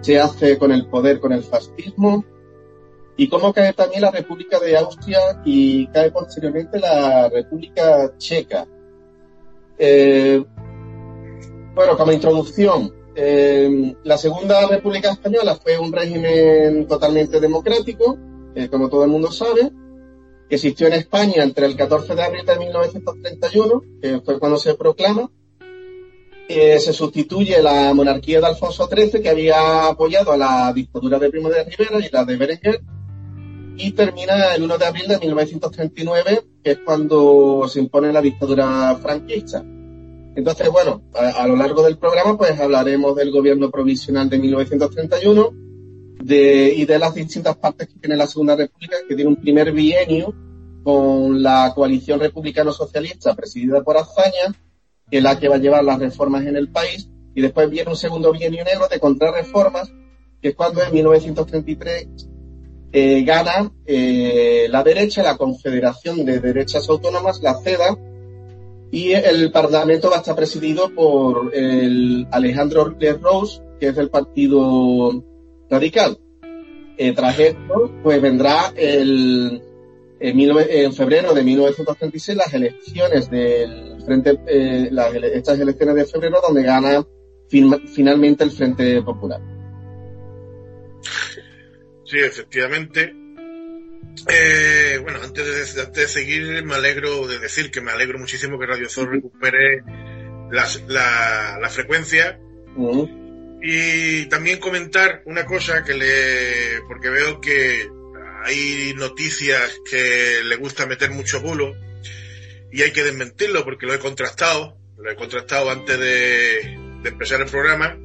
se 0.00 0.18
hace 0.18 0.58
con 0.58 0.72
el 0.72 0.86
poder, 0.86 1.20
con 1.20 1.32
el 1.32 1.44
fascismo, 1.44 2.24
y 3.16 3.28
cómo 3.28 3.52
cae 3.52 3.72
también 3.72 4.02
la 4.02 4.10
República 4.10 4.58
de 4.58 4.76
Austria 4.76 5.20
y 5.44 5.86
cae 5.88 6.10
posteriormente 6.10 6.78
la 6.80 7.28
República 7.28 8.12
Checa. 8.16 8.66
Eh, 9.78 10.42
bueno, 11.74 11.96
como 11.96 12.12
introducción, 12.12 12.92
eh, 13.14 13.94
la 14.02 14.18
Segunda 14.18 14.66
República 14.66 15.12
Española 15.12 15.54
fue 15.54 15.78
un 15.78 15.92
régimen 15.92 16.86
totalmente 16.88 17.40
democrático, 17.40 18.18
eh, 18.54 18.68
como 18.68 18.88
todo 18.88 19.04
el 19.04 19.10
mundo 19.10 19.30
sabe, 19.30 19.70
que 20.48 20.56
existió 20.56 20.88
en 20.88 20.94
España 20.94 21.44
entre 21.44 21.66
el 21.66 21.76
14 21.76 22.14
de 22.14 22.22
abril 22.22 22.44
de 22.44 22.58
1931, 22.58 23.82
que 24.02 24.20
fue 24.20 24.38
cuando 24.38 24.58
se 24.58 24.74
proclama, 24.74 25.30
se 26.48 26.92
sustituye 26.94 27.62
la 27.62 27.92
monarquía 27.92 28.40
de 28.40 28.46
Alfonso 28.46 28.88
XIII, 28.88 29.20
que 29.22 29.28
había 29.28 29.88
apoyado 29.88 30.32
a 30.32 30.36
la 30.38 30.72
dictadura 30.72 31.18
de 31.18 31.28
Primo 31.28 31.50
de 31.50 31.62
Rivera 31.64 31.98
y 31.98 32.10
la 32.10 32.24
de 32.24 32.36
Berenguer, 32.36 32.80
y 33.78 33.92
termina 33.92 34.54
el 34.54 34.64
1 34.64 34.76
de 34.76 34.84
abril 34.84 35.08
de 35.08 35.18
1939, 35.18 36.42
que 36.62 36.70
es 36.72 36.78
cuando 36.84 37.66
se 37.68 37.78
impone 37.78 38.12
la 38.12 38.20
dictadura 38.20 38.96
franquista. 38.96 39.64
Entonces, 40.34 40.68
bueno, 40.68 41.02
a, 41.14 41.46
lo 41.46 41.56
largo 41.56 41.82
del 41.82 41.96
programa 41.96 42.36
pues 42.36 42.58
hablaremos 42.60 43.14
del 43.16 43.30
gobierno 43.30 43.70
provisional 43.70 44.28
de 44.28 44.38
1931 44.38 45.50
de, 46.22 46.74
y 46.76 46.84
de 46.84 46.98
las 46.98 47.14
distintas 47.14 47.56
partes 47.56 47.88
que 47.88 47.98
tiene 47.98 48.16
la 48.16 48.26
Segunda 48.26 48.56
República, 48.56 48.96
que 49.08 49.14
tiene 49.14 49.30
un 49.30 49.36
primer 49.36 49.72
bienio 49.72 50.34
con 50.82 51.42
la 51.42 51.72
coalición 51.74 52.20
republicano-socialista 52.20 53.34
presidida 53.34 53.82
por 53.82 53.96
Azaña, 53.96 54.54
que 55.10 55.18
es 55.18 55.22
la 55.22 55.38
que 55.38 55.48
va 55.48 55.56
a 55.56 55.58
llevar 55.58 55.84
las 55.84 55.98
reformas 55.98 56.44
en 56.46 56.56
el 56.56 56.70
país, 56.70 57.08
y 57.34 57.40
después 57.40 57.70
viene 57.70 57.90
un 57.90 57.96
segundo 57.96 58.32
bienio 58.32 58.64
negro 58.64 58.88
de 58.88 58.98
contrarreformas, 58.98 59.92
que 60.40 60.48
es 60.48 60.54
cuando 60.54 60.82
en 60.82 60.92
1933 60.92 62.08
eh, 62.92 63.22
gana 63.22 63.70
eh, 63.86 64.66
la 64.70 64.82
derecha, 64.82 65.22
la 65.22 65.36
Confederación 65.36 66.24
de 66.24 66.40
Derechas 66.40 66.88
Autónomas, 66.88 67.40
la 67.42 67.54
CEDA, 67.60 67.96
y 68.90 69.12
el 69.12 69.52
Parlamento 69.52 70.08
va 70.08 70.16
a 70.16 70.20
estar 70.20 70.34
presidido 70.34 70.94
por 70.94 71.54
el 71.54 72.26
Alejandro 72.30 72.94
Rose, 73.20 73.60
que 73.78 73.88
es 73.88 73.96
del 73.96 74.08
Partido 74.08 75.22
Radical. 75.68 76.18
Eh, 76.96 77.12
tras 77.12 77.38
esto, 77.38 77.92
pues 78.02 78.20
vendrá 78.20 78.72
el, 78.74 79.62
en, 80.18 80.92
febrero 80.94 81.34
de 81.34 81.44
1936 81.44 82.38
las 82.38 82.52
elecciones 82.54 83.30
del 83.30 84.02
Frente, 84.04 84.40
eh, 84.46 84.88
las, 84.90 85.14
estas 85.14 85.60
elecciones 85.60 85.94
de 85.94 86.04
febrero 86.06 86.38
donde 86.44 86.62
gana 86.62 87.06
finalmente 87.48 88.44
el 88.44 88.50
Frente 88.50 89.02
Popular. 89.02 89.57
Sí, 92.08 92.18
efectivamente. 92.20 93.14
Eh, 94.28 94.98
bueno, 95.02 95.20
antes 95.22 95.74
de, 95.74 95.86
de, 95.86 96.08
seguir, 96.08 96.64
me 96.64 96.74
alegro 96.74 97.26
de 97.26 97.38
decir 97.38 97.70
que 97.70 97.82
me 97.82 97.92
alegro 97.92 98.18
muchísimo 98.18 98.58
que 98.58 98.66
Radio 98.66 98.88
recupere 99.06 99.82
la, 100.50 100.66
la, 101.60 101.68
frecuencia. 101.68 102.40
Y 103.60 104.24
también 104.26 104.58
comentar 104.58 105.22
una 105.26 105.44
cosa 105.44 105.84
que 105.84 105.94
le. 105.94 106.80
porque 106.88 107.10
veo 107.10 107.40
que 107.42 107.90
hay 108.44 108.94
noticias 108.96 109.78
que 109.90 110.40
le 110.44 110.56
gusta 110.56 110.86
meter 110.86 111.10
mucho 111.10 111.40
bulo 111.40 111.74
y 112.72 112.82
hay 112.82 112.92
que 112.92 113.04
desmentirlo 113.04 113.64
porque 113.64 113.86
lo 113.86 113.92
he 113.92 113.98
contrastado. 113.98 114.78
Lo 114.96 115.10
he 115.10 115.16
contrastado 115.16 115.70
antes 115.70 115.98
de, 115.98 116.78
de 117.02 117.08
empezar 117.08 117.40
el 117.40 117.48
programa 117.48 117.96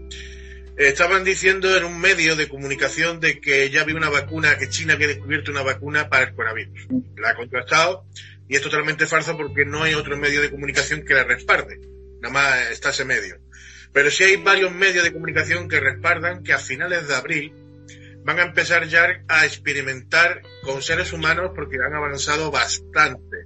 estaban 0.78 1.24
diciendo 1.24 1.76
en 1.76 1.84
un 1.84 2.00
medio 2.00 2.36
de 2.36 2.48
comunicación 2.48 3.20
de 3.20 3.40
que 3.40 3.70
ya 3.70 3.82
había 3.82 3.96
una 3.96 4.10
vacuna, 4.10 4.58
que 4.58 4.70
China 4.70 4.94
había 4.94 5.08
descubierto 5.08 5.52
una 5.52 5.62
vacuna 5.62 6.10
para 6.10 6.26
el 6.26 6.36
coronavirus. 6.36 6.88
La 7.18 7.30
ha 7.30 7.36
contrastado 7.36 8.06
y 8.48 8.56
es 8.56 8.62
totalmente 8.62 9.06
falso 9.06 9.38
porque 9.38 9.66
no 9.66 9.84
hay 9.84 9.94
otro 9.94 10.18
medio 10.18 10.42
de 10.42 10.50
comunicación 10.50 11.04
que 11.06 11.14
la 11.14 11.24
respalde. 11.24 11.80
Nada 12.22 12.34
más 12.34 12.72
está 12.72 12.90
ese 12.90 13.06
medio. 13.06 13.38
Pero 13.92 14.10
sí 14.10 14.24
hay 14.24 14.38
varios 14.38 14.72
medios 14.72 15.04
de 15.04 15.14
comunicación 15.14 15.70
que 15.70 15.80
respaldan 15.80 16.44
que 16.44 16.54
a 16.54 16.58
finales 16.58 17.08
de 17.08 17.16
abril 17.16 17.54
van 18.24 18.40
a 18.40 18.44
empezar 18.44 18.88
ya 18.88 19.24
a 19.28 19.46
experimentar 19.46 20.42
con 20.64 20.82
seres 20.82 21.14
humanos 21.14 21.52
porque 21.54 21.78
han 21.86 21.94
avanzado 21.94 22.50
bastante. 22.50 23.46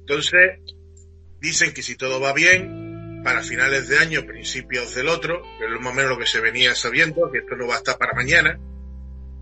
Entonces, 0.00 0.60
dicen 1.40 1.72
que 1.72 1.82
si 1.82 1.96
todo 1.96 2.20
va 2.20 2.32
bien, 2.32 2.87
para 3.28 3.42
finales 3.42 3.88
de 3.88 3.98
año, 3.98 4.24
principios 4.24 4.94
del 4.94 5.06
otro, 5.06 5.42
que 5.58 5.66
es 5.66 5.80
más 5.82 5.92
o 5.92 5.94
menos 5.94 6.12
lo 6.12 6.18
que 6.18 6.24
se 6.24 6.40
venía 6.40 6.74
sabiendo, 6.74 7.30
que 7.30 7.40
esto 7.40 7.56
no 7.56 7.66
va 7.66 7.74
a 7.74 7.76
estar 7.76 7.98
para 7.98 8.14
mañana, 8.14 8.58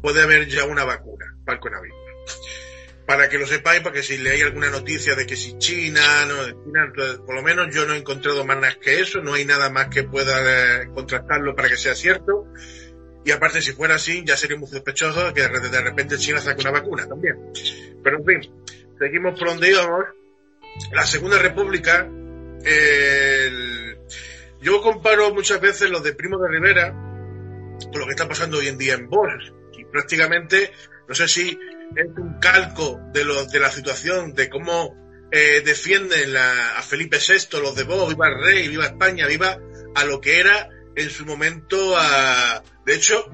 puede 0.02 0.22
haber 0.22 0.48
ya 0.48 0.64
una 0.64 0.82
vacuna 0.82 1.36
para 1.44 1.54
el 1.54 1.60
coronavirus. 1.60 1.96
Para 3.06 3.28
que 3.28 3.38
lo 3.38 3.46
sepáis, 3.46 3.82
para 3.82 3.94
que 3.94 4.02
si 4.02 4.18
leáis 4.18 4.42
alguna 4.42 4.70
noticia 4.70 5.14
de 5.14 5.24
que 5.24 5.36
si 5.36 5.56
China, 5.58 6.02
no, 6.26 6.64
China, 6.64 6.92
por 7.24 7.36
lo 7.36 7.42
menos 7.44 7.72
yo 7.72 7.86
no 7.86 7.94
he 7.94 7.98
encontrado 7.98 8.44
más 8.44 8.56
nada 8.56 8.74
que 8.74 8.98
eso, 8.98 9.22
no 9.22 9.34
hay 9.34 9.44
nada 9.44 9.70
más 9.70 9.86
que 9.86 10.02
pueda 10.02 10.82
eh, 10.82 10.88
contrastarlo 10.92 11.54
para 11.54 11.68
que 11.68 11.76
sea 11.76 11.94
cierto. 11.94 12.48
Y 13.24 13.30
aparte, 13.30 13.62
si 13.62 13.70
fuera 13.70 13.94
así, 13.94 14.24
ya 14.26 14.36
sería 14.36 14.56
muy 14.56 14.68
sospechoso 14.68 15.32
que 15.32 15.42
de 15.42 15.80
repente 15.80 16.18
China 16.18 16.40
saque 16.40 16.62
una 16.62 16.72
vacuna 16.72 17.06
también. 17.06 17.36
Pero 18.02 18.18
en 18.18 18.24
fin, 18.24 18.64
seguimos 18.98 19.38
por 19.38 19.50
donde 19.50 19.70
íbamos. 19.70 20.06
La 20.90 21.06
Segunda 21.06 21.38
República 21.38 22.10
yo 24.60 24.82
comparo 24.82 25.32
muchas 25.32 25.60
veces 25.60 25.90
los 25.90 26.02
de 26.02 26.14
Primo 26.14 26.38
de 26.38 26.48
Rivera 26.48 26.90
con 26.90 28.00
lo 28.00 28.06
que 28.06 28.12
está 28.12 28.28
pasando 28.28 28.58
hoy 28.58 28.68
en 28.68 28.78
día 28.78 28.94
en 28.94 29.08
Vox. 29.08 29.52
Y 29.78 29.84
prácticamente, 29.84 30.72
no 31.08 31.14
sé 31.14 31.28
si 31.28 31.58
es 31.94 32.06
un 32.16 32.38
calco 32.40 33.00
de, 33.12 33.24
lo, 33.24 33.44
de 33.46 33.60
la 33.60 33.70
situación, 33.70 34.34
de 34.34 34.48
cómo 34.48 34.96
eh, 35.30 35.62
defienden 35.64 36.36
a 36.36 36.82
Felipe 36.82 37.18
VI, 37.18 37.60
los 37.60 37.76
de 37.76 37.84
Vox, 37.84 38.14
viva 38.14 38.28
el 38.28 38.44
rey, 38.44 38.68
viva 38.68 38.86
España, 38.86 39.26
viva 39.26 39.58
a 39.94 40.04
lo 40.04 40.20
que 40.20 40.40
era 40.40 40.68
en 40.94 41.10
su 41.10 41.24
momento. 41.26 41.94
De 42.84 42.94
hecho, 42.94 43.30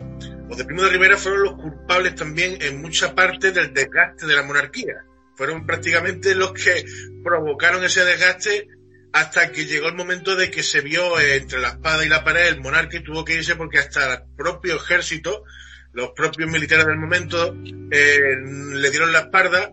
los 0.48 0.58
de 0.58 0.64
Primo 0.64 0.82
de 0.82 0.90
Rivera 0.90 1.16
fueron 1.16 1.42
los 1.42 1.54
culpables 1.54 2.14
también 2.14 2.58
en 2.60 2.82
mucha 2.82 3.14
parte 3.14 3.52
del 3.52 3.72
desgaste 3.72 4.26
de 4.26 4.34
la 4.34 4.42
monarquía. 4.42 5.04
Fueron 5.34 5.64
prácticamente 5.64 6.34
los 6.34 6.52
que 6.52 6.84
provocaron 7.24 7.84
ese 7.84 8.04
desgaste 8.04 8.68
hasta 9.12 9.52
que 9.52 9.66
llegó 9.66 9.88
el 9.88 9.94
momento 9.94 10.36
de 10.36 10.50
que 10.50 10.62
se 10.62 10.80
vio 10.80 11.20
entre 11.20 11.60
la 11.60 11.68
espada 11.68 12.04
y 12.04 12.08
la 12.08 12.24
pared 12.24 12.48
el 12.48 12.60
monarca 12.60 12.96
y 12.96 13.02
tuvo 13.02 13.24
que 13.24 13.34
irse 13.34 13.56
porque 13.56 13.78
hasta 13.78 14.14
el 14.14 14.22
propio 14.36 14.76
ejército, 14.76 15.44
los 15.92 16.10
propios 16.12 16.50
militares 16.50 16.86
del 16.86 16.96
momento, 16.96 17.54
eh, 17.90 18.36
le 18.72 18.90
dieron 18.90 19.12
la 19.12 19.20
espalda 19.20 19.70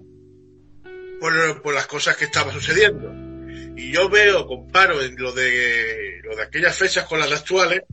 por, 1.19 1.73
las 1.73 1.87
cosas 1.87 2.17
que 2.17 2.25
estaban 2.25 2.53
sucediendo. 2.53 3.13
Y 3.77 3.91
yo 3.91 4.09
veo, 4.09 4.45
comparo 4.45 5.01
en 5.01 5.15
lo 5.17 5.31
de, 5.31 6.21
aquellas 6.45 6.75
fechas 6.77 7.05
con 7.05 7.19
las 7.19 7.31
actuales, 7.31 7.83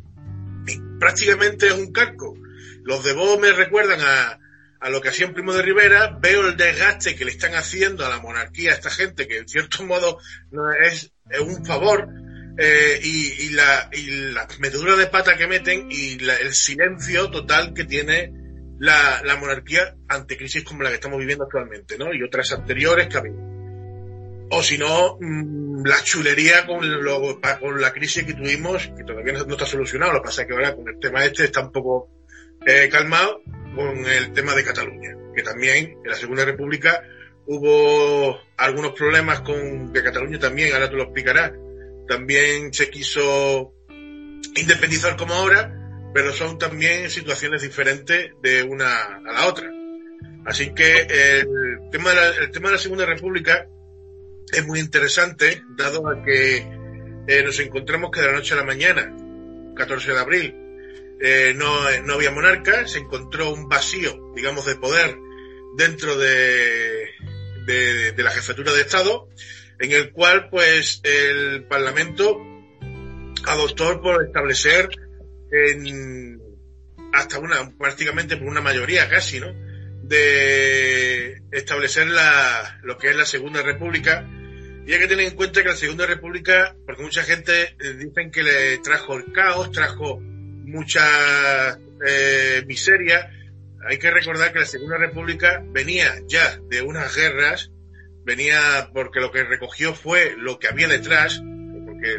y 0.66 0.80
prácticamente 0.98 1.68
es 1.68 1.74
un 1.74 1.92
carco. 1.92 2.35
Los 2.82 3.04
de 3.04 3.12
vos 3.12 3.38
me 3.38 3.52
recuerdan 3.52 4.00
a, 4.00 4.38
a 4.81 4.91
lo 4.91 5.01
que 5.01 5.09
hacía 5.09 5.33
Primo 5.33 5.53
de 5.53 5.62
Rivera, 5.62 6.17
veo 6.21 6.47
el 6.47 6.57
desgaste 6.57 7.17
que 7.17 7.25
le 7.25 7.31
están 7.31 7.55
haciendo 7.55 8.05
a 8.05 8.09
la 8.09 8.21
monarquía 8.21 8.73
a 8.73 8.75
esta 8.75 8.91
gente, 8.91 9.27
que 9.27 9.39
en 9.39 9.49
cierto 9.49 9.85
modo 9.85 10.19
no 10.51 10.73
es, 10.73 11.12
un 11.41 11.65
favor, 11.65 12.09
eh, 12.59 13.01
y, 13.03 13.51
la, 13.51 13.91
y 13.93 14.33
la 14.33 14.49
metedura 14.59 14.97
de 14.97 15.07
pata 15.07 15.37
que 15.37 15.47
meten 15.47 15.89
y 15.91 16.23
el 16.25 16.55
silencio 16.55 17.31
total 17.31 17.75
que 17.75 17.85
tiene 17.85 18.33
la, 18.79 19.23
la, 19.25 19.37
monarquía 19.37 19.95
ante 20.09 20.37
crisis 20.37 20.65
como 20.65 20.83
la 20.83 20.89
que 20.89 20.97
estamos 20.97 21.19
viviendo 21.19 21.45
actualmente, 21.45 21.99
¿no? 21.99 22.15
Y 22.15 22.23
otras 22.23 22.53
anteriores 22.53 23.09
que 23.09 23.17
ha 23.17 23.21
habido. 23.21 23.37
O 24.51 24.62
si 24.62 24.79
no, 24.79 25.19
mm, 25.21 25.85
la 25.85 26.03
chulería 26.03 26.67
con, 26.67 27.03
lo, 27.03 27.41
con 27.61 27.81
la 27.81 27.93
crisis 27.93 28.25
que 28.25 28.35
tuvimos, 28.35 28.91
que 28.97 29.05
todavía 29.05 29.33
no, 29.33 29.53
está 29.53 29.67
solucionado, 29.67 30.12
lo 30.12 30.23
que 30.23 30.27
pasa 30.27 30.43
es 30.43 30.49
que 30.49 30.55
ahora 30.55 30.75
con 30.75 30.89
el 30.89 30.99
tema 30.99 31.25
este 31.25 31.45
está 31.45 31.61
un 31.61 31.73
poco 31.73 32.11
eh, 32.66 32.88
calmado, 32.90 33.42
con 33.74 34.05
el 34.07 34.33
tema 34.33 34.55
de 34.55 34.64
Cataluña, 34.64 35.16
que 35.35 35.42
también 35.42 35.98
en 36.02 36.11
la 36.11 36.16
Segunda 36.16 36.44
República 36.44 37.02
hubo 37.46 38.40
algunos 38.57 38.92
problemas 38.92 39.40
con 39.40 39.92
de 39.92 40.02
Cataluña 40.02 40.38
también, 40.38 40.74
ahora 40.74 40.90
tú 40.90 40.96
lo 40.96 41.05
explicarás. 41.05 41.52
También 42.09 42.72
se 42.72 42.90
quiso 42.90 43.72
independizar 44.57 45.16
como 45.16 45.35
ahora, 45.35 45.72
pero 46.12 46.33
son 46.33 46.59
también 46.59 47.11
situaciones 47.11 47.62
diferentes 47.62 48.33
de 48.42 48.62
una 48.62 49.02
a 49.02 49.33
la 49.33 49.46
otra. 49.46 49.70
Así 50.44 50.72
que 50.74 51.00
el 51.00 51.90
tema 51.90 52.11
de 52.11 52.16
la, 52.16 52.29
el 52.29 52.50
tema 52.50 52.68
de 52.68 52.74
la 52.74 52.81
Segunda 52.81 53.07
República 53.07 53.68
es 54.52 54.66
muy 54.66 54.79
interesante, 54.79 55.62
dado 55.76 56.09
a 56.09 56.22
que 56.22 56.59
eh, 57.26 57.42
nos 57.44 57.59
encontramos 57.59 58.11
que 58.11 58.20
de 58.20 58.26
la 58.26 58.33
noche 58.33 58.55
a 58.55 58.59
la 58.59 58.64
mañana, 58.64 59.14
14 59.74 60.12
de 60.12 60.18
abril, 60.18 60.65
eh, 61.20 61.55
no, 61.57 61.90
no, 62.02 62.14
había 62.14 62.31
monarca, 62.31 62.87
se 62.87 62.98
encontró 62.98 63.52
un 63.52 63.68
vacío, 63.68 64.33
digamos, 64.35 64.66
de 64.66 64.76
poder 64.76 65.16
dentro 65.76 66.16
de, 66.16 67.09
de, 67.66 68.22
la 68.22 68.30
jefatura 68.30 68.72
de 68.72 68.82
Estado, 68.82 69.28
en 69.78 69.93
el 69.93 70.12
cual, 70.12 70.49
pues, 70.51 71.01
el 71.05 71.64
Parlamento 71.64 72.38
adoptó 73.47 74.01
por 74.01 74.24
establecer 74.24 74.88
en, 75.51 76.41
hasta 77.12 77.38
una, 77.38 77.70
prácticamente 77.78 78.36
por 78.36 78.49
una 78.49 78.61
mayoría 78.61 79.09
casi, 79.09 79.41
¿no? 79.41 79.53
De 80.03 81.43
establecer 81.51 82.07
la, 82.09 82.78
lo 82.82 82.99
que 82.99 83.11
es 83.11 83.16
la 83.16 83.24
Segunda 83.24 83.62
República. 83.62 84.28
Y 84.86 84.93
hay 84.93 85.01
que 85.01 85.09
tener 85.09 85.26
en 85.26 85.34
cuenta 85.34 85.62
que 85.62 85.70
la 85.70 85.76
Segunda 85.76 86.07
República, 86.07 86.76
porque 86.84 87.03
mucha 87.03 87.22
gente 87.22 87.74
eh, 87.80 87.95
dicen 87.95 88.30
que 88.30 88.43
le 88.43 88.78
trajo 88.78 89.16
el 89.16 89.32
caos, 89.32 89.72
trajo 89.72 90.22
mucha 90.77 91.79
eh, 92.07 92.62
miseria. 92.66 93.31
Hay 93.89 93.99
que 93.99 94.11
recordar 94.11 94.53
que 94.53 94.61
la 94.61 94.66
Segunda 94.66 94.99
República 94.99 95.62
venía 95.64 96.20
ya 96.27 96.59
de 96.68 96.83
unas 96.83 97.14
guerras, 97.16 97.70
venía 98.24 98.91
porque 98.93 99.20
lo 99.20 99.33
que 99.33 99.45
recogió 99.45 99.95
fue 99.95 100.35
lo 100.37 100.59
que 100.59 100.68
había 100.68 100.89
detrás, 100.89 101.41
porque 101.87 102.18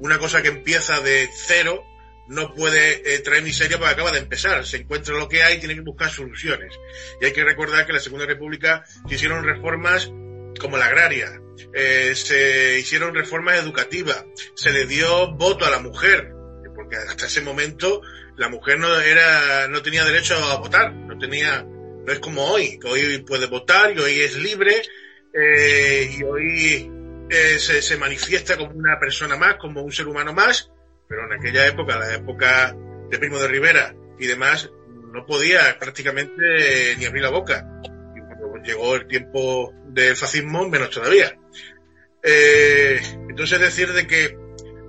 una 0.00 0.18
cosa 0.18 0.42
que 0.42 0.48
empieza 0.48 1.00
de 1.00 1.28
cero 1.46 1.84
no 2.26 2.54
puede 2.54 3.14
eh, 3.14 3.18
traer 3.20 3.42
miseria 3.42 3.78
porque 3.78 3.92
acaba 3.92 4.12
de 4.12 4.20
empezar. 4.20 4.66
Se 4.66 4.78
encuentra 4.78 5.14
lo 5.14 5.28
que 5.28 5.42
hay 5.42 5.58
tiene 5.58 5.74
que 5.74 5.82
buscar 5.82 6.10
soluciones. 6.10 6.74
Y 7.20 7.26
hay 7.26 7.32
que 7.32 7.44
recordar 7.44 7.86
que 7.86 7.92
la 7.92 8.00
Segunda 8.00 8.26
República 8.26 8.84
se 9.08 9.14
hicieron 9.14 9.44
reformas 9.44 10.10
como 10.58 10.76
la 10.76 10.86
agraria, 10.86 11.40
eh, 11.74 12.14
se 12.14 12.78
hicieron 12.78 13.14
reformas 13.14 13.58
educativas, 13.58 14.24
se 14.54 14.70
le 14.70 14.86
dio 14.86 15.32
voto 15.34 15.66
a 15.66 15.70
la 15.70 15.80
mujer, 15.80 16.33
porque 16.84 16.96
hasta 16.96 17.26
ese 17.26 17.40
momento 17.40 18.02
la 18.36 18.48
mujer 18.48 18.78
no 18.78 19.00
era, 19.00 19.68
no 19.68 19.82
tenía 19.82 20.04
derecho 20.04 20.36
a 20.36 20.58
votar, 20.58 20.92
no 20.92 21.18
tenía, 21.18 21.62
no 21.62 22.12
es 22.12 22.18
como 22.18 22.44
hoy, 22.44 22.78
que 22.78 22.88
hoy 22.88 23.18
puede 23.26 23.46
votar 23.46 23.92
y 23.96 23.98
hoy 23.98 24.20
es 24.20 24.36
libre 24.36 24.82
eh, 25.32 26.10
y 26.18 26.22
hoy 26.22 26.90
eh, 27.30 27.58
se, 27.58 27.80
se, 27.80 27.96
manifiesta 27.96 28.56
como 28.56 28.72
una 28.72 28.98
persona 29.00 29.36
más, 29.36 29.56
como 29.56 29.82
un 29.82 29.92
ser 29.92 30.06
humano 30.06 30.32
más, 30.32 30.70
pero 31.08 31.22
en 31.26 31.40
aquella 31.40 31.66
época, 31.66 31.98
la 31.98 32.14
época 32.14 32.76
de 33.10 33.18
Primo 33.18 33.38
de 33.38 33.48
Rivera 33.48 33.94
y 34.18 34.26
demás, 34.26 34.70
no 35.12 35.24
podía 35.24 35.78
prácticamente 35.78 36.96
ni 36.98 37.04
abrir 37.06 37.22
la 37.22 37.30
boca. 37.30 37.64
Y 38.16 38.20
cuando 38.20 38.62
llegó 38.62 38.96
el 38.96 39.06
tiempo 39.06 39.72
del 39.86 40.16
fascismo, 40.16 40.68
menos 40.68 40.90
todavía. 40.90 41.38
Eh, 42.22 43.00
entonces 43.28 43.60
decir 43.60 43.92
de 43.92 44.06
que 44.06 44.43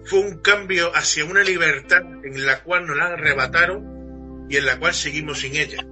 fue 0.05 0.19
un 0.19 0.37
cambio 0.37 0.91
hacia 0.95 1.25
una 1.25 1.43
libertad 1.43 2.01
en 2.23 2.45
la 2.45 2.61
cual 2.61 2.85
nos 2.85 2.97
la 2.97 3.07
arrebataron 3.07 4.47
y 4.49 4.57
en 4.57 4.65
la 4.65 4.79
cual 4.79 4.93
seguimos 4.93 5.39
sin 5.39 5.55
ella. 5.55 5.85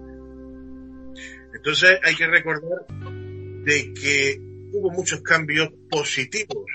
Entonces 1.54 2.00
hay 2.04 2.16
que 2.16 2.28
recordar 2.28 2.86
de 2.90 3.94
que 3.94 4.40
hubo 4.74 4.92
muchos 4.92 5.22
cambios 5.22 5.70
positivos. 5.90 6.66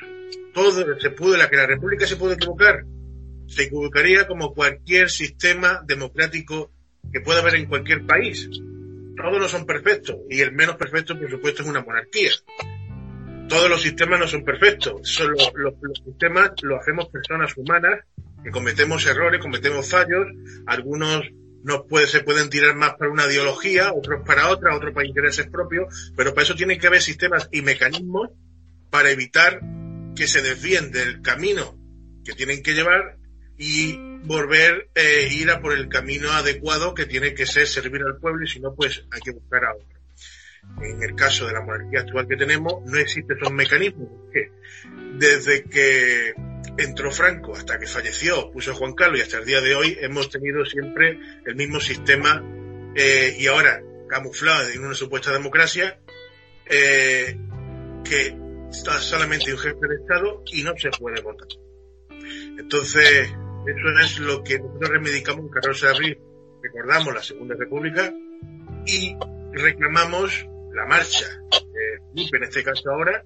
Todo 0.53 0.99
se 0.99 1.11
pudo, 1.11 1.37
la 1.37 1.49
que 1.49 1.57
la 1.57 1.67
República 1.67 2.07
se 2.07 2.17
pudo 2.17 2.33
equivocar, 2.33 2.85
se 3.47 3.65
equivocaría 3.65 4.27
como 4.27 4.55
cualquier 4.55 5.11
sistema 5.11 5.83
democrático 5.87 6.73
que 7.13 7.21
pueda 7.21 7.41
haber 7.41 7.57
en 7.57 7.67
cualquier 7.67 8.05
país. 8.07 8.49
Todos 9.17 9.39
no 9.39 9.49
son 9.49 9.67
perfectos 9.67 10.17
y 10.29 10.41
el 10.41 10.53
menos 10.53 10.77
perfecto, 10.77 11.19
por 11.19 11.31
supuesto, 11.31 11.63
es 11.63 11.69
una 11.69 11.83
monarquía. 11.83 12.31
Todos 13.49 13.71
los 13.71 13.83
sistemas 13.83 14.21
no 14.21 14.29
son 14.29 14.45
perfectos. 14.45 15.01
Son 15.05 15.31
los, 15.33 15.51
sistemas 16.05 16.53
los 16.63 16.81
hacemos 16.81 17.09
personas 17.09 17.57
humanas 17.57 18.01
que 18.43 18.51
cometemos 18.51 19.07
errores, 19.07 19.41
cometemos 19.41 19.89
fallos. 19.89 20.27
Algunos 20.67 21.25
nos 21.65 21.87
puede, 21.89 22.07
se 22.07 22.21
pueden 22.21 22.51
tirar 22.51 22.77
más 22.77 22.95
para 22.95 23.11
una 23.11 23.27
ideología, 23.27 23.93
otros 23.93 24.23
para 24.25 24.49
otra, 24.49 24.77
otros 24.77 24.95
para 24.95 25.07
intereses 25.07 25.49
propios, 25.49 26.13
pero 26.17 26.33
para 26.33 26.45
eso 26.45 26.55
tienen 26.55 26.79
que 26.79 26.87
haber 26.87 27.03
sistemas 27.03 27.49
y 27.51 27.63
mecanismos 27.63 28.31
para 28.91 29.11
evitar 29.11 29.61
que 30.15 30.27
se 30.27 30.43
desvíen 30.43 30.91
del 30.91 31.21
camino 31.21 31.79
que 32.25 32.35
tienen 32.35 32.63
que 32.63 32.75
llevar 32.75 33.17
y 33.57 33.97
volver 34.25 34.91
eh, 34.95 35.29
ir 35.33 35.51
a 35.51 35.61
por 35.61 35.73
el 35.73 35.89
camino 35.89 36.31
adecuado 36.31 36.95
que 36.95 37.07
tiene 37.07 37.35
que 37.35 37.47
ser 37.47 37.67
servir 37.67 38.03
al 38.03 38.19
pueblo 38.19 38.45
y 38.45 38.49
si 38.49 38.61
no 38.61 38.75
pues 38.75 39.05
hay 39.11 39.21
que 39.21 39.33
buscar 39.33 39.65
a 39.65 39.75
otro. 39.75 39.98
En 40.81 41.03
el 41.03 41.15
caso 41.15 41.47
de 41.47 41.53
la 41.53 41.61
monarquía 41.61 42.01
actual 42.01 42.29
que 42.29 42.37
tenemos 42.37 42.83
no 42.85 42.99
existe 42.99 43.35
esos 43.35 43.53
mecanismos. 43.53 44.09
Desde 45.19 45.65
que 45.65 46.35
entró 46.77 47.11
Franco 47.11 47.55
hasta 47.55 47.79
que 47.79 47.87
falleció, 47.87 48.51
puso 48.51 48.75
Juan 48.75 48.95
Carlos 48.95 49.19
y 49.19 49.23
hasta 49.23 49.39
el 49.39 49.45
día 49.45 49.61
de 49.61 49.75
hoy 49.75 49.99
hemos 50.01 50.31
tenido 50.31 50.65
siempre 50.65 51.19
el 51.45 51.57
mismo 51.57 51.81
sistema 51.81 52.43
eh, 52.95 53.37
y 53.39 53.47
ahora 53.49 53.83
camuflado 54.09 54.69
en 54.71 54.85
una 54.85 54.95
supuesta 54.95 55.33
democracia 55.33 55.99
eh, 56.67 57.37
que 58.05 58.37
está 58.71 58.99
solamente 58.99 59.53
un 59.53 59.59
jefe 59.59 59.89
de 59.89 59.95
Estado 59.97 60.43
y 60.53 60.63
no 60.63 60.73
se 60.77 60.91
puede 60.91 61.21
votar. 61.21 61.49
Entonces, 62.59 63.33
eso 63.67 64.01
es 64.01 64.19
lo 64.21 64.43
que 64.43 64.59
nosotros 64.59 64.91
reivindicamos 64.91 65.45
en 65.45 65.51
14 65.51 65.87
de 65.87 65.93
abril. 65.93 66.19
Recordamos 66.63 67.15
la 67.15 67.23
Segunda 67.23 67.55
República 67.57 68.13
y 68.87 69.17
reclamamos 69.53 70.47
la 70.79 70.87
marcha 70.87 71.27
Felipe, 72.15 72.37
en 72.37 72.43
este 72.45 72.65
caso 72.65 72.91
ahora, 72.91 73.23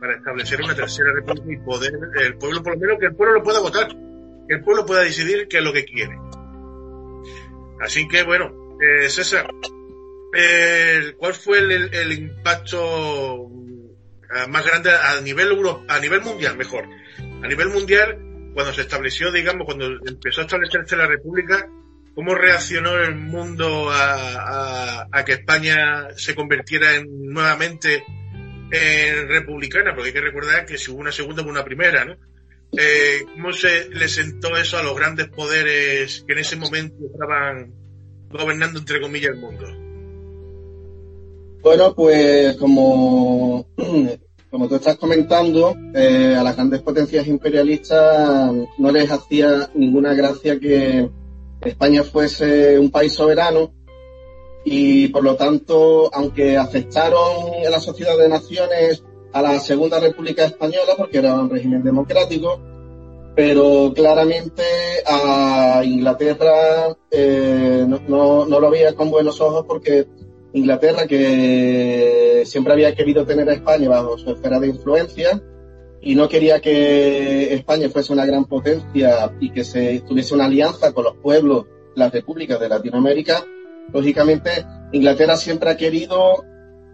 para 0.00 0.16
establecer 0.16 0.62
una 0.62 0.74
tercera 0.74 1.12
república 1.12 1.52
y 1.52 1.64
poder, 1.64 1.92
el 2.20 2.36
pueblo, 2.36 2.62
por 2.62 2.74
lo 2.74 2.80
menos 2.80 2.98
que 2.98 3.06
el 3.06 3.14
pueblo 3.14 3.34
lo 3.34 3.42
pueda 3.42 3.60
votar, 3.60 3.88
que 4.48 4.54
el 4.54 4.62
pueblo 4.62 4.86
pueda 4.86 5.02
decidir 5.02 5.46
qué 5.48 5.58
es 5.58 5.64
lo 5.64 5.72
que 5.72 5.84
quiere. 5.84 6.18
Así 7.80 8.06
que 8.08 8.22
bueno, 8.22 8.78
eh, 8.80 9.08
César, 9.08 9.46
eh, 10.36 11.14
¿cuál 11.16 11.34
fue 11.34 11.58
el, 11.58 11.94
el 11.94 12.12
impacto 12.12 13.50
más 14.48 14.66
grande 14.66 14.90
a 14.90 15.20
nivel 15.20 15.56
a 15.88 16.00
nivel 16.00 16.22
mundial, 16.22 16.56
mejor? 16.56 16.84
A 17.42 17.46
nivel 17.46 17.68
mundial, 17.68 18.18
cuando 18.52 18.72
se 18.72 18.82
estableció, 18.82 19.30
digamos, 19.30 19.64
cuando 19.64 19.86
empezó 20.06 20.40
a 20.40 20.44
establecerse 20.44 20.96
la 20.96 21.06
república, 21.06 21.68
¿Cómo 22.14 22.34
reaccionó 22.34 22.96
el 22.96 23.16
mundo 23.16 23.88
a, 23.90 25.08
que 25.26 25.32
España 25.32 26.08
se 26.16 26.34
convirtiera 26.34 26.94
en, 26.94 27.32
nuevamente 27.32 28.04
en 28.70 29.28
republicana? 29.28 29.94
Porque 29.94 30.08
hay 30.08 30.14
que 30.14 30.20
recordar 30.20 30.64
que 30.64 30.78
si 30.78 30.92
hubo 30.92 31.00
una 31.00 31.10
segunda, 31.10 31.42
hubo 31.42 31.50
una 31.50 31.64
primera, 31.64 32.04
¿no? 32.04 32.16
Eh, 32.76 33.24
¿Cómo 33.34 33.52
se 33.52 33.88
le 33.90 34.08
sentó 34.08 34.56
eso 34.56 34.78
a 34.78 34.82
los 34.82 34.96
grandes 34.96 35.28
poderes 35.28 36.24
que 36.26 36.34
en 36.34 36.38
ese 36.38 36.56
momento 36.56 36.96
estaban 37.12 37.72
gobernando, 38.30 38.78
entre 38.78 39.00
comillas, 39.00 39.32
el 39.32 39.40
mundo? 39.40 39.66
Bueno, 41.62 41.94
pues 41.94 42.56
como, 42.56 43.66
como 44.50 44.68
tú 44.68 44.76
estás 44.76 44.96
comentando, 44.98 45.76
eh, 45.94 46.36
a 46.38 46.42
las 46.44 46.54
grandes 46.54 46.82
potencias 46.82 47.26
imperialistas 47.26 48.52
no 48.78 48.92
les 48.92 49.10
hacía 49.10 49.70
ninguna 49.74 50.14
gracia 50.14 50.60
que 50.60 51.08
España 51.70 52.02
fuese 52.02 52.78
un 52.78 52.90
país 52.90 53.12
soberano 53.12 53.72
y 54.64 55.08
por 55.08 55.22
lo 55.22 55.36
tanto, 55.36 56.10
aunque 56.14 56.56
aceptaron 56.56 57.54
en 57.62 57.70
la 57.70 57.80
Sociedad 57.80 58.16
de 58.16 58.28
Naciones 58.28 59.02
a 59.32 59.42
la 59.42 59.58
Segunda 59.58 60.00
República 60.00 60.44
Española 60.44 60.94
porque 60.96 61.18
era 61.18 61.34
un 61.34 61.50
régimen 61.50 61.82
democrático, 61.82 62.60
pero 63.34 63.92
claramente 63.94 64.62
a 65.06 65.82
Inglaterra 65.84 66.96
eh, 67.10 67.84
no, 67.86 68.00
no, 68.08 68.46
no, 68.46 68.60
lo 68.60 68.70
veía 68.70 68.94
con 68.94 69.10
buenos 69.10 69.40
ojos 69.40 69.64
porque 69.66 70.06
Inglaterra, 70.54 71.06
que 71.06 72.44
siempre 72.46 72.72
había 72.72 72.94
querido 72.94 73.26
tener 73.26 73.48
a 73.50 73.54
España 73.54 73.88
bajo 73.88 74.16
su 74.16 74.30
esfera 74.30 74.60
de 74.60 74.68
influencia, 74.68 75.42
y 76.04 76.14
no 76.14 76.28
quería 76.28 76.60
que 76.60 77.54
España 77.54 77.88
fuese 77.88 78.12
una 78.12 78.26
gran 78.26 78.44
potencia 78.44 79.32
y 79.40 79.50
que 79.50 79.64
se 79.64 80.00
tuviese 80.00 80.34
una 80.34 80.44
alianza 80.44 80.92
con 80.92 81.04
los 81.04 81.16
pueblos, 81.16 81.64
las 81.96 82.12
repúblicas 82.12 82.60
de 82.60 82.68
Latinoamérica, 82.68 83.42
lógicamente 83.90 84.50
Inglaterra 84.92 85.36
siempre 85.36 85.70
ha 85.70 85.76
querido 85.78 86.44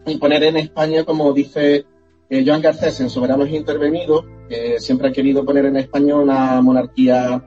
imponer 0.07 0.45
en 0.45 0.59
España, 0.59 1.05
como 1.05 1.33
dice 1.33 1.85
eh, 2.29 2.45
Joan 2.47 2.63
Garcés 2.63 3.01
en 3.01 3.11
Soberanos 3.11 3.51
Intervenidos, 3.51 4.25
que 4.49 4.79
siempre 4.79 5.09
ha 5.09 5.13
querido 5.13 5.45
poner 5.45 5.67
en 5.67 5.77
España 5.77 6.15
una 6.15 6.63
monarquía 6.63 7.45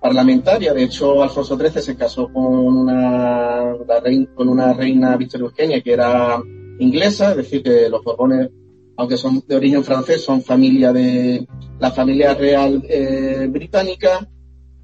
parlamentaria. 0.00 0.74
De 0.74 0.84
hecho, 0.84 1.22
Alfonso 1.22 1.56
XIII 1.56 1.82
se 1.82 1.96
casó 1.96 2.30
con 2.30 2.44
una, 2.44 3.74
reina, 4.02 4.26
con 4.34 4.48
una 4.48 4.74
reina 4.74 5.16
Victoria 5.16 5.46
Eugenia 5.46 5.80
que 5.80 5.92
era 5.92 6.38
inglesa, 6.78 7.30
es 7.30 7.38
decir, 7.38 7.62
que 7.62 7.88
los 7.88 8.04
Borbones 8.04 8.50
aunque 8.98 9.16
son 9.16 9.44
de 9.46 9.54
origen 9.54 9.84
francés, 9.84 10.24
son 10.24 10.42
familia 10.42 10.92
de 10.92 11.46
la 11.78 11.92
familia 11.92 12.34
real 12.34 12.82
eh, 12.88 13.46
británica 13.48 14.28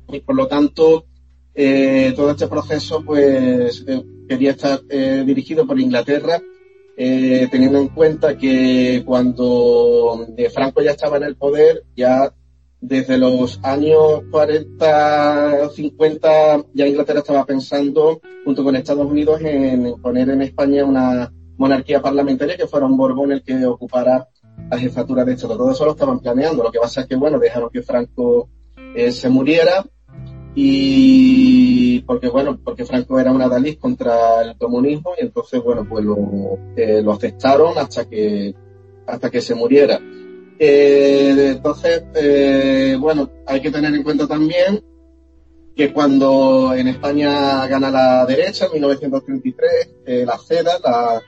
y 0.09 0.21
por 0.21 0.37
lo 0.37 0.47
tanto 0.47 1.07
eh, 1.53 2.13
todo 2.15 2.31
este 2.31 2.47
proceso 2.47 3.03
pues 3.05 3.85
eh, 3.89 4.05
quería 4.29 4.53
estar 4.53 4.81
dirigido 4.87 5.67
por 5.67 5.81
Inglaterra 5.81 6.41
teniendo 6.97 7.81
en 7.81 7.89
cuenta 7.89 8.39
que 8.39 9.03
cuando 9.05 10.25
Franco 10.55 10.81
ya 10.81 10.93
estaba 10.93 11.17
en 11.17 11.25
el 11.25 11.37
poder 11.37 11.83
ya 11.97 12.33
desde 12.81 13.19
los 13.19 13.59
años 13.65 14.23
40 14.31 15.71
50 15.71 16.67
ya 16.73 16.87
Inglaterra 16.87 17.19
estaba 17.19 17.45
pensando 17.45 18.21
junto 18.45 18.63
con 18.63 18.77
Estados 18.77 19.11
Unidos 19.11 19.41
en 19.43 20.01
poner 20.01 20.31
en 20.31 20.43
España 20.43 20.85
una 20.85 21.33
monarquía 21.57 22.03
parlamentaria 22.03 22.57
que 22.57 22.67
fuera 22.67 22.87
un 22.87 22.97
Borbón 22.97 23.33
el 23.33 23.43
que 23.43 23.65
ocupara 23.67 24.29
la 24.71 24.79
jefatura 24.79 25.25
de 25.25 25.35
Estado. 25.35 25.57
Todo 25.57 25.73
eso 25.73 25.85
lo 25.85 25.93
estaban 25.93 26.21
planeando. 26.21 26.63
Lo 26.63 26.71
que 26.71 26.79
pasa 26.79 27.03
es 27.03 27.07
que, 27.07 27.17
bueno, 27.17 27.39
dejaron 27.39 27.71
que 27.71 27.83
Franco 27.83 28.49
eh, 28.95 29.13
se 29.13 29.29
muriera 29.29 29.85
y 30.55 32.01
porque, 32.03 32.29
bueno, 32.29 32.59
porque 32.63 32.85
Franco 32.85 33.19
era 33.19 33.33
una 33.33 33.49
Dalí 33.49 33.77
contra 33.77 34.43
el 34.43 34.57
comunismo 34.57 35.13
y 35.19 35.25
entonces, 35.25 35.63
bueno, 35.63 35.87
pues 35.89 36.05
lo, 36.05 36.17
eh, 36.77 37.03
lo 37.03 37.13
aceptaron 37.13 37.77
hasta 37.77 38.09
que, 38.09 38.55
hasta 39.07 39.31
que 39.31 39.41
se 39.41 39.55
muriera. 39.55 40.01
Eh, 40.59 41.55
entonces, 41.57 42.05
bueno, 43.01 43.31
hay 43.47 43.61
que 43.61 43.71
tener 43.71 43.93
en 43.95 44.05
cuenta 44.05 44.27
también 44.27 44.81
que 45.75 45.93
cuando 45.93 46.73
en 46.75 46.89
España 46.89 47.67
gana 47.67 47.91
la 47.91 48.27
derecha, 48.27 48.67
en 48.67 48.73
1933, 48.73 49.91
eh, 50.07 50.25
la 50.25 50.39
CEDA, 50.39 50.79
la 50.83 51.21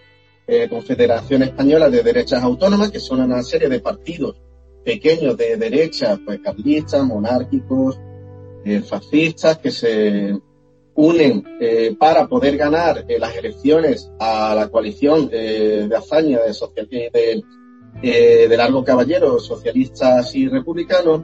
eh, 0.46 0.68
Confederación 0.68 1.42
Española 1.42 1.90
de 1.90 2.02
Derechas 2.02 2.42
Autónomas, 2.42 2.90
que 2.90 3.00
son 3.00 3.20
una 3.20 3.42
serie 3.42 3.68
de 3.68 3.80
partidos 3.80 4.36
pequeños 4.84 5.36
de 5.36 5.56
derecha, 5.56 6.18
pues 6.24 6.38
carlistas, 6.40 7.04
monárquicos, 7.04 7.98
eh, 8.64 8.80
fascistas, 8.80 9.58
que 9.58 9.70
se 9.72 10.38
unen 10.94 11.44
eh, 11.60 11.94
para 11.98 12.26
poder 12.26 12.56
ganar 12.56 13.04
eh, 13.06 13.18
las 13.18 13.36
elecciones 13.36 14.10
a 14.18 14.54
la 14.54 14.68
coalición 14.68 15.28
de, 15.28 15.88
de 15.88 15.96
hazaña 15.96 16.38
de, 16.40 17.10
de, 17.12 17.42
eh, 18.02 18.48
de 18.48 18.56
largo 18.56 18.82
caballero, 18.84 19.38
socialistas 19.38 20.34
y 20.34 20.48
republicanos, 20.48 21.22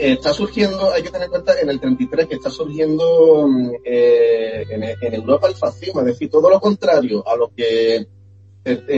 está 0.00 0.32
surgiendo, 0.32 0.92
hay 0.92 1.02
que 1.02 1.10
tener 1.10 1.26
en 1.26 1.30
cuenta 1.30 1.60
en 1.60 1.68
el 1.68 1.80
33 1.80 2.26
que 2.26 2.34
está 2.36 2.50
surgiendo 2.50 3.48
eh, 3.84 4.64
en, 4.68 5.14
Europa 5.14 5.48
el 5.48 5.54
fascismo, 5.54 6.00
es 6.00 6.06
decir, 6.06 6.30
todo 6.30 6.48
lo 6.48 6.60
contrario 6.60 7.26
a 7.26 7.36
lo 7.36 7.52
que 7.54 8.06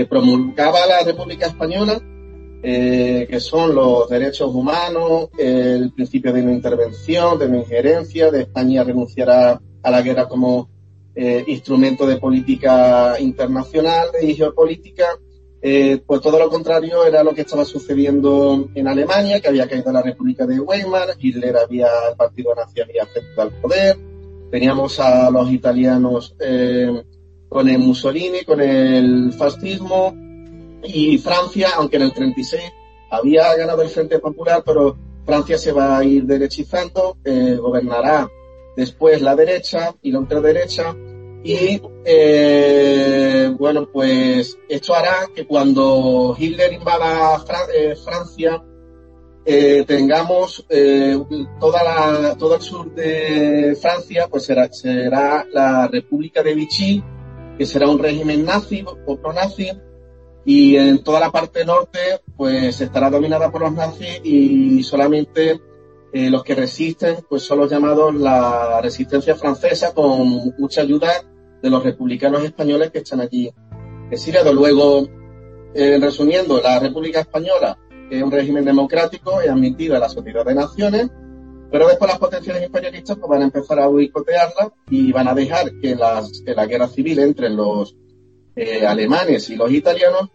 promulgaba 0.08 0.86
la 0.86 1.04
República 1.04 1.46
Española, 1.46 2.00
que 2.62 3.38
son 3.40 3.74
los 3.74 4.08
derechos 4.08 4.54
humanos, 4.54 5.28
el 5.38 5.92
principio 5.92 6.32
de 6.32 6.42
no 6.42 6.50
intervención, 6.50 7.38
de 7.38 7.48
no 7.48 7.58
injerencia, 7.58 8.30
de 8.30 8.42
España 8.42 8.84
renunciar 8.84 9.30
a 9.30 9.90
la 9.90 10.02
guerra 10.02 10.28
como 10.28 10.68
eh, 11.14 11.44
instrumento 11.46 12.06
de 12.06 12.16
política 12.16 13.16
internacional 13.20 14.08
y 14.22 14.34
geopolítica, 14.34 15.04
eh, 15.62 16.02
pues 16.04 16.20
todo 16.20 16.38
lo 16.38 16.50
contrario 16.50 17.04
era 17.04 17.22
lo 17.22 17.32
que 17.32 17.42
estaba 17.42 17.64
sucediendo 17.64 18.68
en 18.74 18.88
Alemania, 18.88 19.40
que 19.40 19.48
había 19.48 19.68
caído 19.68 19.92
la 19.92 20.02
República 20.02 20.44
de 20.44 20.58
Weimar, 20.58 21.10
Hitler 21.18 21.56
había, 21.56 21.88
el 22.10 22.16
partido 22.16 22.54
nazi 22.54 22.80
había 22.80 23.04
aceptado 23.04 23.42
al 23.42 23.60
poder, 23.60 23.96
teníamos 24.50 24.98
a 24.98 25.30
los 25.30 25.50
italianos 25.52 26.34
eh, 26.40 27.04
con 27.48 27.68
el 27.68 27.78
Mussolini, 27.78 28.44
con 28.44 28.60
el 28.60 29.32
fascismo, 29.32 30.14
y 30.84 31.16
Francia, 31.18 31.70
aunque 31.76 31.96
en 31.96 32.02
el 32.02 32.12
36 32.12 32.62
había 33.10 33.54
ganado 33.54 33.82
el 33.82 33.88
Frente 33.88 34.18
Popular, 34.18 34.64
pero 34.66 34.96
Francia 35.24 35.56
se 35.56 35.70
va 35.70 35.98
a 35.98 36.04
ir 36.04 36.24
derechizando, 36.24 37.18
gobernará 37.60 38.28
después 38.76 39.20
la 39.22 39.36
derecha 39.36 39.94
y 40.02 40.10
la 40.12 40.18
ultraderecha. 40.18 40.94
Y 41.44 41.80
eh, 42.04 43.52
bueno, 43.58 43.88
pues 43.92 44.58
esto 44.68 44.94
hará 44.94 45.28
que 45.34 45.44
cuando 45.44 46.36
Hitler 46.38 46.72
invada 46.72 47.44
eh, 47.74 47.96
Francia, 47.96 48.62
eh, 49.44 49.84
tengamos 49.84 50.64
toda 51.58 51.82
la, 51.82 52.36
todo 52.36 52.54
el 52.54 52.62
sur 52.62 52.94
de 52.94 53.76
Francia, 53.80 54.28
pues 54.30 54.44
será, 54.44 54.72
será 54.72 55.44
la 55.50 55.88
República 55.88 56.42
de 56.42 56.54
Vichy, 56.54 57.02
que 57.58 57.66
será 57.66 57.88
un 57.88 57.98
régimen 57.98 58.44
nazi 58.44 58.84
o 59.06 59.16
pro-nazi, 59.16 59.72
y 60.44 60.76
en 60.76 61.02
toda 61.02 61.18
la 61.18 61.30
parte 61.30 61.64
norte, 61.64 62.20
pues 62.36 62.80
estará 62.80 63.10
dominada 63.10 63.50
por 63.50 63.62
los 63.62 63.72
nazis 63.72 64.20
y 64.22 64.82
solamente 64.84 65.60
eh, 66.12 66.28
los 66.28 66.44
que 66.44 66.54
resisten 66.54 67.16
pues 67.26 67.42
son 67.42 67.60
los 67.60 67.70
llamados 67.70 68.14
la 68.14 68.82
resistencia 68.82 69.34
francesa 69.34 69.94
con 69.94 70.52
mucha 70.58 70.82
ayuda 70.82 71.10
de 71.62 71.70
los 71.70 71.82
republicanos 71.82 72.42
españoles 72.42 72.90
que 72.90 72.98
están 72.98 73.20
allí 73.20 73.50
exiliados. 74.10 74.54
Luego, 74.54 75.08
eh, 75.74 75.98
resumiendo, 76.00 76.60
la 76.60 76.78
República 76.80 77.20
Española 77.20 77.78
es 78.10 78.22
un 78.22 78.30
régimen 78.30 78.64
democrático, 78.64 79.40
es 79.40 79.48
admitida 79.48 79.96
a 79.96 80.00
la 80.00 80.08
Sociedad 80.08 80.44
de 80.44 80.54
Naciones, 80.54 81.10
pero 81.70 81.88
después 81.88 82.10
las 82.10 82.18
potencias 82.18 82.62
imperialistas 82.62 83.16
pues, 83.16 83.30
van 83.30 83.42
a 83.42 83.44
empezar 83.44 83.80
a 83.80 83.86
boicotearla 83.86 84.72
y 84.90 85.10
van 85.12 85.28
a 85.28 85.34
dejar 85.34 85.72
que, 85.80 85.94
la 85.94 86.66
guerra 86.66 86.88
civil 86.88 87.18
entre 87.20 87.48
los 87.48 87.96
eh, 88.54 88.86
alemanes 88.86 89.48
y 89.48 89.56
los 89.56 89.72
italianos 89.72 90.28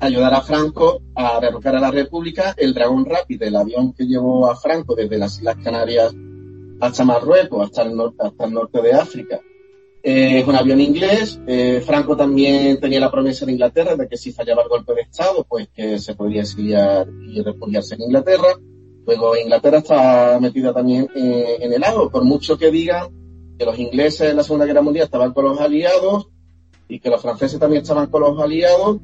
ayudar 0.00 0.32
a 0.34 0.42
Franco 0.42 1.02
a 1.14 1.40
derrocar 1.40 1.76
a 1.76 1.80
la 1.80 1.90
República. 1.90 2.54
El 2.56 2.74
Dragón 2.74 3.04
Rapid, 3.04 3.42
el 3.42 3.56
avión 3.56 3.92
que 3.92 4.06
llevó 4.06 4.48
a 4.48 4.56
Franco 4.56 4.94
desde 4.94 5.18
las 5.18 5.38
Islas 5.38 5.56
Canarias 5.62 6.14
hasta 6.80 7.04
Marruecos, 7.04 7.66
hasta 7.66 7.82
el 7.82 7.96
norte, 7.96 8.16
hasta 8.24 8.44
el 8.44 8.52
norte 8.52 8.80
de 8.80 8.92
África. 8.92 9.40
Eh, 10.02 10.40
es 10.40 10.46
un 10.46 10.54
avión 10.54 10.80
inglés. 10.80 11.40
Eh, 11.46 11.82
Franco 11.84 12.16
también 12.16 12.78
tenía 12.80 13.00
la 13.00 13.10
promesa 13.10 13.44
de 13.44 13.52
Inglaterra 13.52 13.96
de 13.96 14.08
que 14.08 14.16
si 14.16 14.32
fallaba 14.32 14.62
el 14.62 14.68
golpe 14.68 14.94
de 14.94 15.02
Estado, 15.02 15.44
pues 15.48 15.68
que 15.74 15.98
se 15.98 16.14
podría 16.14 16.42
exiliar 16.42 17.08
y 17.26 17.42
refugiarse 17.42 17.94
en 17.94 18.02
Inglaterra. 18.02 18.48
Luego 19.06 19.36
Inglaterra 19.36 19.78
está 19.78 20.38
metida 20.40 20.72
también 20.72 21.08
eh, 21.14 21.58
en 21.60 21.72
el 21.72 21.82
agua, 21.82 22.10
por 22.10 22.24
mucho 22.24 22.58
que 22.58 22.70
digan 22.70 23.08
que 23.58 23.64
los 23.64 23.78
ingleses 23.78 24.30
en 24.30 24.36
la 24.36 24.44
Segunda 24.44 24.66
Guerra 24.66 24.82
Mundial 24.82 25.06
estaban 25.06 25.32
con 25.32 25.44
los 25.46 25.60
aliados 25.60 26.28
y 26.88 27.00
que 27.00 27.10
los 27.10 27.20
franceses 27.20 27.58
también 27.58 27.82
estaban 27.82 28.06
con 28.08 28.22
los 28.22 28.40
aliados, 28.40 28.98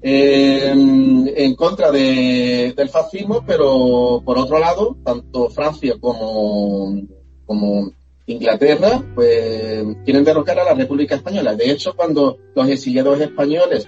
en 0.00 1.54
contra 1.56 1.90
de, 1.90 2.72
del 2.76 2.88
fascismo, 2.88 3.42
pero 3.44 4.22
por 4.24 4.38
otro 4.38 4.60
lado, 4.60 4.96
tanto 5.04 5.48
Francia 5.50 5.96
como, 5.98 7.02
como 7.44 7.90
Inglaterra, 8.28 9.02
pues 9.14 9.84
quieren 10.04 10.22
derrocar 10.22 10.58
a 10.58 10.64
la 10.64 10.74
República 10.74 11.14
Española. 11.14 11.54
De 11.54 11.70
hecho, 11.70 11.94
cuando 11.96 12.38
los 12.54 12.68
exiliados 12.68 13.20
españoles 13.20 13.86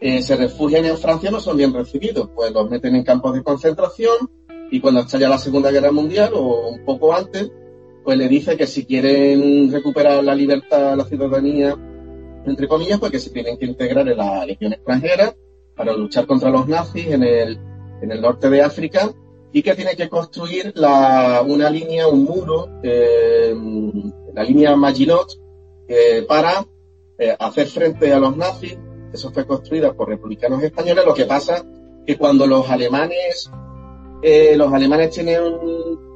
eh, 0.00 0.22
se 0.22 0.36
refugian 0.36 0.86
en 0.86 0.96
Francia 0.96 1.30
no 1.30 1.38
son 1.38 1.58
bien 1.58 1.72
recibidos, 1.72 2.30
pues 2.34 2.50
los 2.50 2.70
meten 2.70 2.96
en 2.96 3.04
campos 3.04 3.34
de 3.34 3.42
concentración 3.42 4.30
y 4.70 4.80
cuando 4.80 5.00
estalla 5.00 5.28
la 5.28 5.38
Segunda 5.38 5.70
Guerra 5.70 5.92
Mundial 5.92 6.32
o 6.34 6.70
un 6.70 6.84
poco 6.84 7.14
antes, 7.14 7.52
pues 8.02 8.16
le 8.16 8.26
dice 8.26 8.56
que 8.56 8.66
si 8.66 8.86
quieren 8.86 9.70
recuperar 9.70 10.24
la 10.24 10.34
libertad, 10.34 10.96
la 10.96 11.04
ciudadanía, 11.04 11.76
entre 12.46 12.66
comillas, 12.66 12.98
pues 12.98 13.12
que 13.12 13.18
se 13.18 13.30
tienen 13.30 13.58
que 13.58 13.66
integrar 13.66 14.08
en 14.08 14.16
la 14.16 14.46
legión 14.46 14.72
extranjera 14.72 15.34
para 15.76 15.92
luchar 15.92 16.26
contra 16.26 16.48
los 16.48 16.66
nazis 16.66 17.06
en 17.08 17.22
el, 17.22 17.58
en 18.00 18.10
el 18.10 18.20
norte 18.22 18.48
de 18.48 18.62
África 18.62 19.12
y 19.54 19.62
que 19.62 19.76
tiene 19.76 19.94
que 19.94 20.08
construir 20.08 20.72
la, 20.74 21.40
una 21.46 21.70
línea, 21.70 22.08
un 22.08 22.24
muro, 22.24 22.80
eh, 22.82 23.54
la 24.34 24.42
línea 24.42 24.74
Maginot, 24.74 25.28
eh, 25.86 26.24
para 26.26 26.66
eh, 27.16 27.36
hacer 27.38 27.68
frente 27.68 28.12
a 28.12 28.18
los 28.18 28.36
nazis. 28.36 28.76
Eso 29.12 29.30
fue 29.30 29.46
construida 29.46 29.92
por 29.92 30.08
republicanos 30.08 30.60
españoles. 30.60 31.04
Lo 31.06 31.14
que 31.14 31.26
pasa 31.26 31.64
que 32.04 32.18
cuando 32.18 32.48
los 32.48 32.68
alemanes, 32.68 33.48
los 34.56 34.72
alemanes 34.72 35.10
tienen 35.10 35.40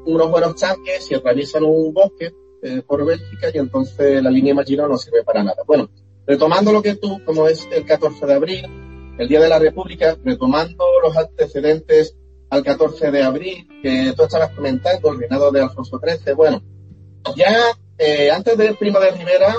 unos 0.05 0.31
buenos 0.33 0.57
tanques 0.57 1.09
y 1.09 1.15
atraviesan 1.15 1.63
un 1.63 1.95
bosque 1.95 2.33
por 2.89 3.07
Bélgica 3.07 3.51
y 3.55 3.59
entonces 3.59 4.21
la 4.21 4.31
línea 4.31 4.53
Maginot 4.53 4.89
no 4.89 4.97
sirve 4.97 5.23
para 5.23 5.45
nada. 5.45 5.63
Bueno, 5.65 5.89
retomando 6.27 6.73
lo 6.73 6.83
que 6.83 6.97
tú, 6.97 7.21
como 7.25 7.47
es 7.47 7.69
el 7.71 7.85
14 7.85 8.27
de 8.27 8.35
abril, 8.35 8.67
el 9.17 9.29
Día 9.29 9.41
de 9.41 9.49
la 9.49 9.61
República, 9.61 10.17
retomando 10.25 10.85
los 11.05 11.17
antecedentes 11.17 12.17
al 12.51 12.63
14 12.63 13.11
de 13.11 13.23
abril, 13.23 13.69
que 13.83 14.13
tú 14.17 14.25
estabas 14.25 14.51
comentando, 14.51 15.13
el 15.13 15.19
reinado 15.19 15.51
de 15.51 15.63
Alfonso 15.63 16.01
XIII. 16.01 16.35
Bueno, 16.35 16.63
ya 17.37 17.57
eh, 17.99 18.31
antes 18.31 18.57
del 18.57 18.77
Primo 18.77 18.99
de 19.01 19.11
Rivera, 19.11 19.55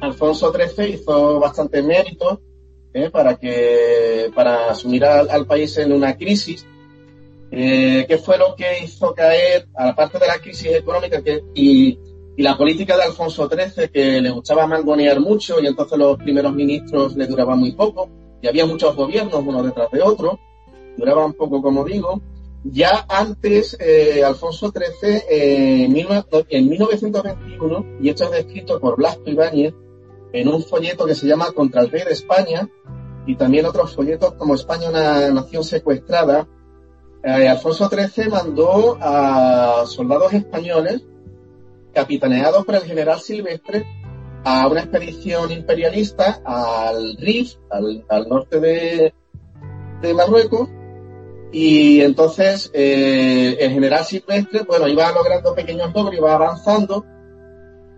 Alfonso 0.00 0.52
XIII 0.52 0.94
hizo 0.94 1.40
bastante 1.40 1.82
mérito 1.82 2.40
eh, 2.92 3.10
para 3.10 3.36
que 3.36 4.30
para 4.34 4.70
asumir 4.70 5.04
al, 5.04 5.46
país 5.46 5.76
en 5.78 5.92
una 5.92 6.16
crisis. 6.16 6.66
Eh, 7.50 8.04
¿Qué 8.06 8.18
fue 8.18 8.36
lo 8.36 8.54
que 8.54 8.84
hizo 8.84 9.14
caer, 9.14 9.68
aparte 9.74 10.18
de 10.18 10.26
la 10.26 10.38
crisis 10.38 10.68
económica 10.74 11.22
que, 11.22 11.42
y, 11.54 11.98
y 12.36 12.42
la 12.42 12.56
política 12.56 12.96
de 12.96 13.04
Alfonso 13.04 13.48
XIII, 13.48 13.88
que 13.88 14.20
le 14.20 14.30
gustaba 14.30 14.66
mangonear 14.66 15.18
mucho 15.20 15.60
y 15.60 15.66
entonces 15.66 15.98
los 15.98 16.18
primeros 16.18 16.52
ministros 16.54 17.16
le 17.16 17.26
duraban 17.26 17.58
muy 17.58 17.72
poco? 17.72 18.10
y 18.40 18.46
había 18.46 18.66
muchos 18.66 18.94
gobiernos 18.94 19.42
uno 19.44 19.62
detrás 19.62 19.90
de 19.90 20.02
otro, 20.02 20.38
duraba 20.98 21.24
un 21.24 21.32
poco 21.32 21.62
como 21.62 21.84
digo. 21.84 22.20
Ya 22.64 23.06
antes, 23.08 23.76
eh, 23.80 24.22
Alfonso 24.24 24.70
XIII, 24.70 25.22
eh, 25.30 25.84
en 25.84 26.68
1921, 26.68 27.86
y 28.00 28.08
esto 28.10 28.24
es 28.24 28.30
descrito 28.32 28.80
por 28.80 28.96
Blasco 28.96 29.30
Ibáñez, 29.30 29.72
en 30.32 30.48
un 30.48 30.62
folleto 30.62 31.06
que 31.06 31.14
se 31.14 31.26
llama 31.26 31.52
Contra 31.52 31.80
el 31.80 31.90
Rey 31.90 32.04
de 32.04 32.12
España, 32.12 32.68
y 33.26 33.36
también 33.36 33.64
otros 33.64 33.94
folletos 33.94 34.34
como 34.34 34.54
España, 34.54 34.90
una 34.90 35.30
nación 35.30 35.62
secuestrada, 35.62 36.48
eh, 37.22 37.48
Alfonso 37.48 37.88
XIII 37.88 38.28
mandó 38.28 38.98
a 39.00 39.84
soldados 39.86 40.32
españoles, 40.32 41.02
capitaneados 41.92 42.64
por 42.64 42.74
el 42.74 42.82
general 42.82 43.20
Silvestre, 43.20 43.86
a 44.44 44.68
una 44.68 44.80
expedición 44.80 45.50
imperialista 45.50 46.40
al 46.44 47.16
Rif, 47.16 47.54
al, 47.70 48.28
norte 48.28 48.60
de, 48.60 50.14
Marruecos, 50.14 50.68
y 51.52 52.00
entonces 52.02 52.70
eh, 52.74 53.56
el 53.58 53.70
general 53.72 54.04
Silvestre, 54.04 54.62
bueno, 54.66 54.86
iba 54.86 55.10
logrando 55.12 55.54
pequeños 55.54 55.92
logros, 55.94 56.14
iba 56.14 56.34
avanzando, 56.34 57.04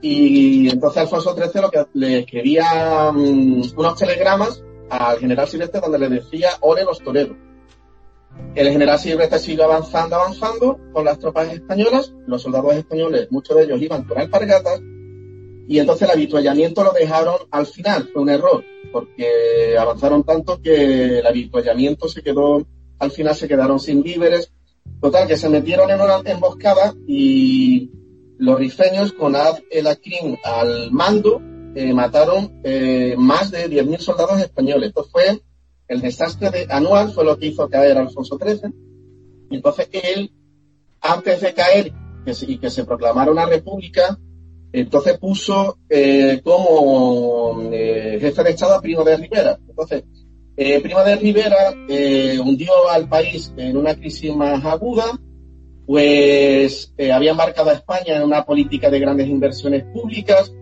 y 0.01 0.69
entonces 0.71 1.03
Alfonso 1.03 1.35
XIII 1.35 1.63
lo 1.63 1.71
que 1.71 1.85
le 1.95 2.19
escribía 2.21 3.11
mm, 3.13 3.63
unos 3.77 3.99
telegramas 3.99 4.63
al 4.89 5.19
general 5.19 5.49
Silvestre 5.49 5.81
donde 5.81 5.99
le 5.99 6.09
decía, 6.09 6.51
ole 6.61 6.85
los 6.85 7.01
toreros. 7.01 7.37
El 8.55 8.71
general 8.71 8.99
Silvestre 8.99 9.39
sigue 9.39 9.63
avanzando, 9.63 10.17
avanzando 10.17 10.79
con 10.93 11.05
las 11.05 11.19
tropas 11.19 11.53
españolas, 11.53 12.15
los 12.27 12.43
soldados 12.43 12.75
españoles, 12.75 13.29
muchos 13.31 13.57
de 13.57 13.65
ellos 13.65 13.83
iban 13.83 14.05
con 14.05 14.19
alpargatas, 14.19 14.81
y 15.69 15.79
entonces 15.79 16.09
el 16.09 16.15
habituallamiento 16.15 16.83
lo 16.83 16.93
dejaron 16.93 17.37
al 17.51 17.67
final, 17.67 18.09
fue 18.13 18.23
un 18.23 18.31
error, 18.31 18.65
porque 18.93 19.77
avanzaron 19.79 20.25
tanto 20.25 20.61
que 20.61 21.19
el 21.19 21.27
habituallamiento 21.27 22.09
se 22.09 22.23
quedó, 22.23 22.67
al 23.01 23.11
final 23.11 23.35
se 23.35 23.49
quedaron 23.49 23.81
sin 23.81 24.03
víveres. 24.03 24.53
Total, 25.01 25.27
que 25.27 25.37
se 25.37 25.49
metieron 25.49 25.91
en 25.91 26.01
una 26.01 26.21
emboscada 26.25 26.95
y 27.07 27.91
los 28.39 28.59
rifeños 28.59 29.13
con 29.13 29.35
Ad 29.35 29.59
el 29.71 29.87
al 30.45 30.93
mando 30.93 31.41
eh, 31.75 31.93
mataron 31.95 32.61
eh, 32.65 33.15
más 33.17 33.51
de 33.51 33.69
10.000 33.69 33.99
soldados 33.99 34.41
españoles. 34.41 34.89
Esto 34.89 35.05
fue 35.05 35.41
el 35.89 36.01
desastre 36.01 36.51
de, 36.51 36.67
anual, 36.71 37.13
fue 37.13 37.25
lo 37.25 37.39
que 37.39 37.47
hizo 37.47 37.69
caer 37.69 37.97
Alfonso 37.97 38.39
XIII. 38.39 38.73
Entonces 39.51 39.89
él, 39.93 40.33
antes 41.01 41.41
de 41.41 41.55
caer 41.55 41.93
y 42.47 42.59
que 42.59 42.71
se 42.71 42.85
proclamara 42.85 43.31
una 43.31 43.47
república, 43.47 44.19
entonces 44.73 45.19
puso 45.19 45.79
eh, 45.89 46.41
como 46.45 47.71
jefe 47.71 48.43
de 48.45 48.51
Estado 48.51 48.75
a 48.75 48.83
Primo 48.83 49.03
de 49.05 49.17
Rivera. 49.17 49.59
Entonces, 49.67 50.05
Primo 50.83 51.03
de 51.03 51.17
Rivera 51.17 51.75
hundió 52.45 52.91
al 52.91 53.09
país 53.09 53.53
en 53.57 53.77
una 53.77 53.95
crisis 53.95 54.35
más 54.35 54.63
aguda, 54.65 55.19
pues 55.87 56.93
había 57.13 57.31
embarcado 57.31 57.71
a 57.71 57.75
España 57.75 58.17
en 58.17 58.25
una 58.25 58.45
política 58.45 58.91
de 58.91 59.01
grandes 59.01 59.29
inversiones 59.29 59.85
públicas, 59.85 60.53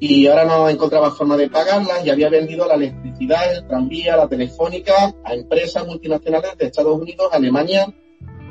y 0.00 0.26
ahora 0.26 0.46
no 0.46 0.68
encontraba 0.68 1.10
forma 1.10 1.36
de 1.36 1.50
pagarlas 1.50 2.04
y 2.04 2.10
había 2.10 2.30
vendido 2.30 2.66
la 2.66 2.74
electricidad, 2.74 3.54
el 3.54 3.66
tranvía, 3.66 4.16
la 4.16 4.26
telefónica 4.26 5.14
a 5.22 5.34
empresas 5.34 5.86
multinacionales 5.86 6.56
de 6.56 6.66
Estados 6.66 6.98
Unidos, 6.98 7.28
Alemania 7.30 7.86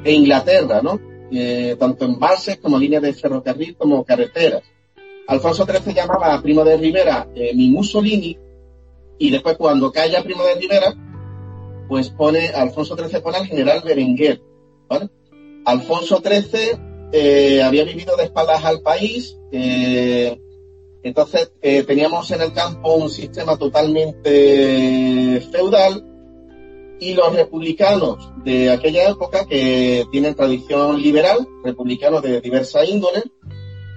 e 0.04 0.14
Inglaterra, 0.14 0.80
¿no? 0.84 1.00
Eh, 1.32 1.76
tanto 1.80 2.06
en 2.06 2.20
bases 2.20 2.58
como 2.58 2.78
líneas 2.78 3.02
de 3.02 3.14
ferrocarril 3.14 3.76
como 3.76 4.04
carreteras. 4.06 4.62
Alfonso 5.28 5.66
XIII 5.66 5.94
llamaba 5.94 6.36
a 6.36 6.42
Primo 6.42 6.64
de 6.64 6.78
Rivera 6.78 7.28
eh, 7.34 7.52
mi 7.56 7.70
Mussolini 7.70 8.38
y 9.20 9.30
después 9.30 9.58
cuando 9.58 9.92
calla 9.92 10.24
Primo 10.24 10.44
de 10.44 10.56
Rivera, 10.56 10.96
pues 11.88 12.10
pone, 12.10 12.48
Alfonso 12.48 12.96
XIII 12.96 13.22
pone 13.22 13.38
al 13.38 13.46
general 13.46 13.82
Berenguer, 13.84 14.42
¿vale? 14.88 15.10
Alfonso 15.66 16.22
XIII 16.24 16.80
eh, 17.12 17.62
había 17.62 17.84
vivido 17.84 18.16
de 18.16 18.24
espaldas 18.24 18.64
al 18.64 18.82
país, 18.82 19.38
eh, 19.52 20.40
entonces 21.04 21.52
eh, 21.62 21.84
teníamos 21.84 22.32
en 22.32 22.42
el 22.42 22.54
campo 22.54 22.96
un 22.96 23.10
sistema 23.10 23.58
totalmente 23.58 25.42
feudal 25.52 26.06
y 27.02 27.14
los 27.14 27.34
republicanos 27.36 28.32
de 28.44 28.70
aquella 28.72 29.10
época 29.10 29.46
que 29.46 30.06
tienen 30.12 30.36
tradición 30.36 31.02
liberal, 31.02 31.46
republicanos 31.64 32.22
de 32.22 32.40
diversa 32.40 32.86
índole, 32.86 33.24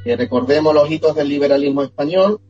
recordemos 0.05 0.75
los 0.75 0.91
hitos 0.91 1.15
del 1.15 1.29
liberalismo 1.29 1.83
español, 1.83 2.41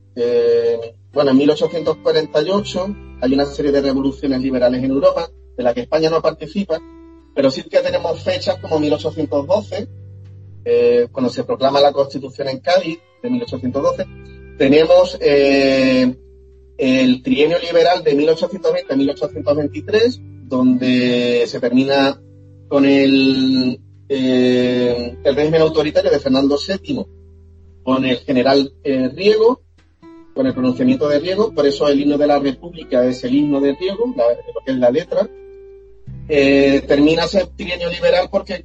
bueno, 1.13 1.31
en 1.31 1.37
1848 1.39 2.97
hay 3.21 3.35
una 3.35 3.47
serie 3.47 3.73
de 3.73 3.83
revoluciones 3.83 4.41
liberales 4.41 4.83
en 4.83 4.91
Europa, 4.91 5.29
de 5.57 5.63
la 5.63 5.75
que 5.75 5.83
España 5.83 6.11
no 6.11 6.23
participa, 6.23 6.81
pero 7.35 7.51
sí 7.51 7.63
que 7.65 7.79
tenemos 7.81 8.23
fechas 8.23 8.59
como 8.59 8.79
1812, 8.79 9.89
eh, 10.65 11.09
cuando 11.11 11.31
se 11.31 11.45
proclama 11.45 11.81
la 11.81 11.93
Constitución 11.93 12.49
en 12.49 12.61
Cádiz, 12.61 12.99
de 13.23 13.31
1812, 13.31 14.07
tenemos 14.59 15.17
eh, 15.21 16.15
el 16.77 17.23
trienio 17.23 17.59
liberal 17.59 18.03
de 18.03 18.15
1820 18.15 18.93
a 18.93 18.97
1823, 18.97 20.21
donde 20.49 21.45
se 21.47 21.61
termina 21.61 22.21
con 22.69 22.85
el, 22.85 23.81
eh, 24.09 25.17
régimen 25.25 25.63
autoritario 25.63 26.11
de 26.11 26.19
Fernando 26.19 26.57
VII, 26.57 27.07
con 27.83 28.05
el 28.05 28.19
general 28.19 28.73
eh, 28.83 29.09
Riego, 29.15 29.63
con 30.35 30.47
el 30.47 30.55
pronunciamiento 30.55 31.09
de 31.09 31.19
Riego, 31.19 31.53
por 31.53 31.67
eso 31.67 31.89
el 31.89 32.01
himno 32.01 32.19
de 32.19 32.27
la 32.27 32.39
República 32.39 33.05
es 33.05 33.23
el 33.25 33.35
himno 33.35 33.61
de 33.61 33.75
Riego, 33.75 34.07
lo 34.07 34.61
que 34.65 34.73
es 34.73 34.79
la 34.79 34.91
letra. 34.91 35.29
termina 36.27 37.25
ese 37.25 37.49
liberal 37.59 38.29
porque 38.31 38.65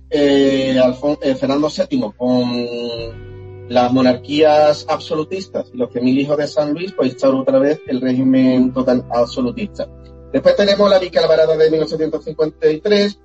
Fernando 1.39 1.69
VII, 1.69 2.11
con 2.15 3.67
las 3.69 3.91
monarquías 3.91 4.85
absolutistas 4.87 5.69
y 5.73 5.77
los 5.77 5.89
hijos 5.93 6.37
de 6.37 6.47
San 6.47 6.73
Luis, 6.73 6.93
pues 6.93 7.11
instauró 7.11 7.39
otra 7.39 7.59
vez 7.59 7.81
el 7.87 7.99
régimen 7.99 8.71
total 8.73 9.05
absolutista. 9.09 9.87
Después 10.31 10.55
tenemos 10.55 10.89
la 10.89 10.99
Vicalvarada 10.99 11.57
de 11.57 11.69
1853. 11.71 13.19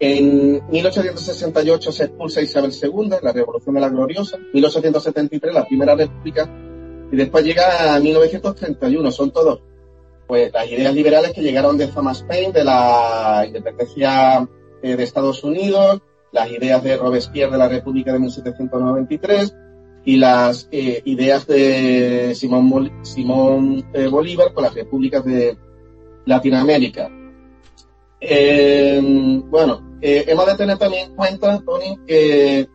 En 0.00 0.66
1868 0.68 1.92
se 1.92 2.04
expulsa 2.04 2.42
Isabel 2.42 2.72
II, 2.72 3.10
la 3.22 3.32
Revolución 3.32 3.76
de 3.76 3.80
la 3.80 3.88
Gloriosa. 3.88 4.38
1873 4.52 5.54
la 5.54 5.64
Primera 5.64 5.94
República. 5.94 6.50
Y 7.14 7.16
después 7.16 7.44
llega 7.44 7.94
a 7.94 8.00
1931. 8.00 9.12
Son 9.12 9.30
todos 9.30 9.60
pues 10.26 10.52
las 10.52 10.68
ideas 10.68 10.92
liberales 10.92 11.32
que 11.32 11.42
llegaron 11.42 11.78
de 11.78 11.86
Thomas 11.86 12.24
Paine, 12.24 12.52
de 12.52 12.64
la 12.64 13.44
independencia 13.46 14.48
eh, 14.82 14.96
de 14.96 15.04
Estados 15.04 15.44
Unidos, 15.44 16.02
las 16.32 16.50
ideas 16.50 16.82
de 16.82 16.96
Robespierre 16.96 17.52
de 17.52 17.58
la 17.58 17.68
República 17.68 18.12
de 18.12 18.18
1793, 18.18 19.54
y 20.04 20.16
las 20.16 20.68
eh, 20.72 21.02
ideas 21.04 21.46
de 21.46 22.34
Simón, 22.34 22.90
Simón 23.02 23.86
eh, 23.92 24.08
Bolívar 24.08 24.52
con 24.52 24.64
las 24.64 24.74
repúblicas 24.74 25.24
de 25.24 25.56
Latinoamérica. 26.26 27.08
Eh, 28.20 29.00
bueno, 29.50 29.98
hemos 30.00 30.46
de 30.46 30.56
tener 30.56 30.78
también 30.78 31.10
en 31.10 31.14
cuenta, 31.14 31.62
Tony, 31.64 31.96
que 32.08 32.68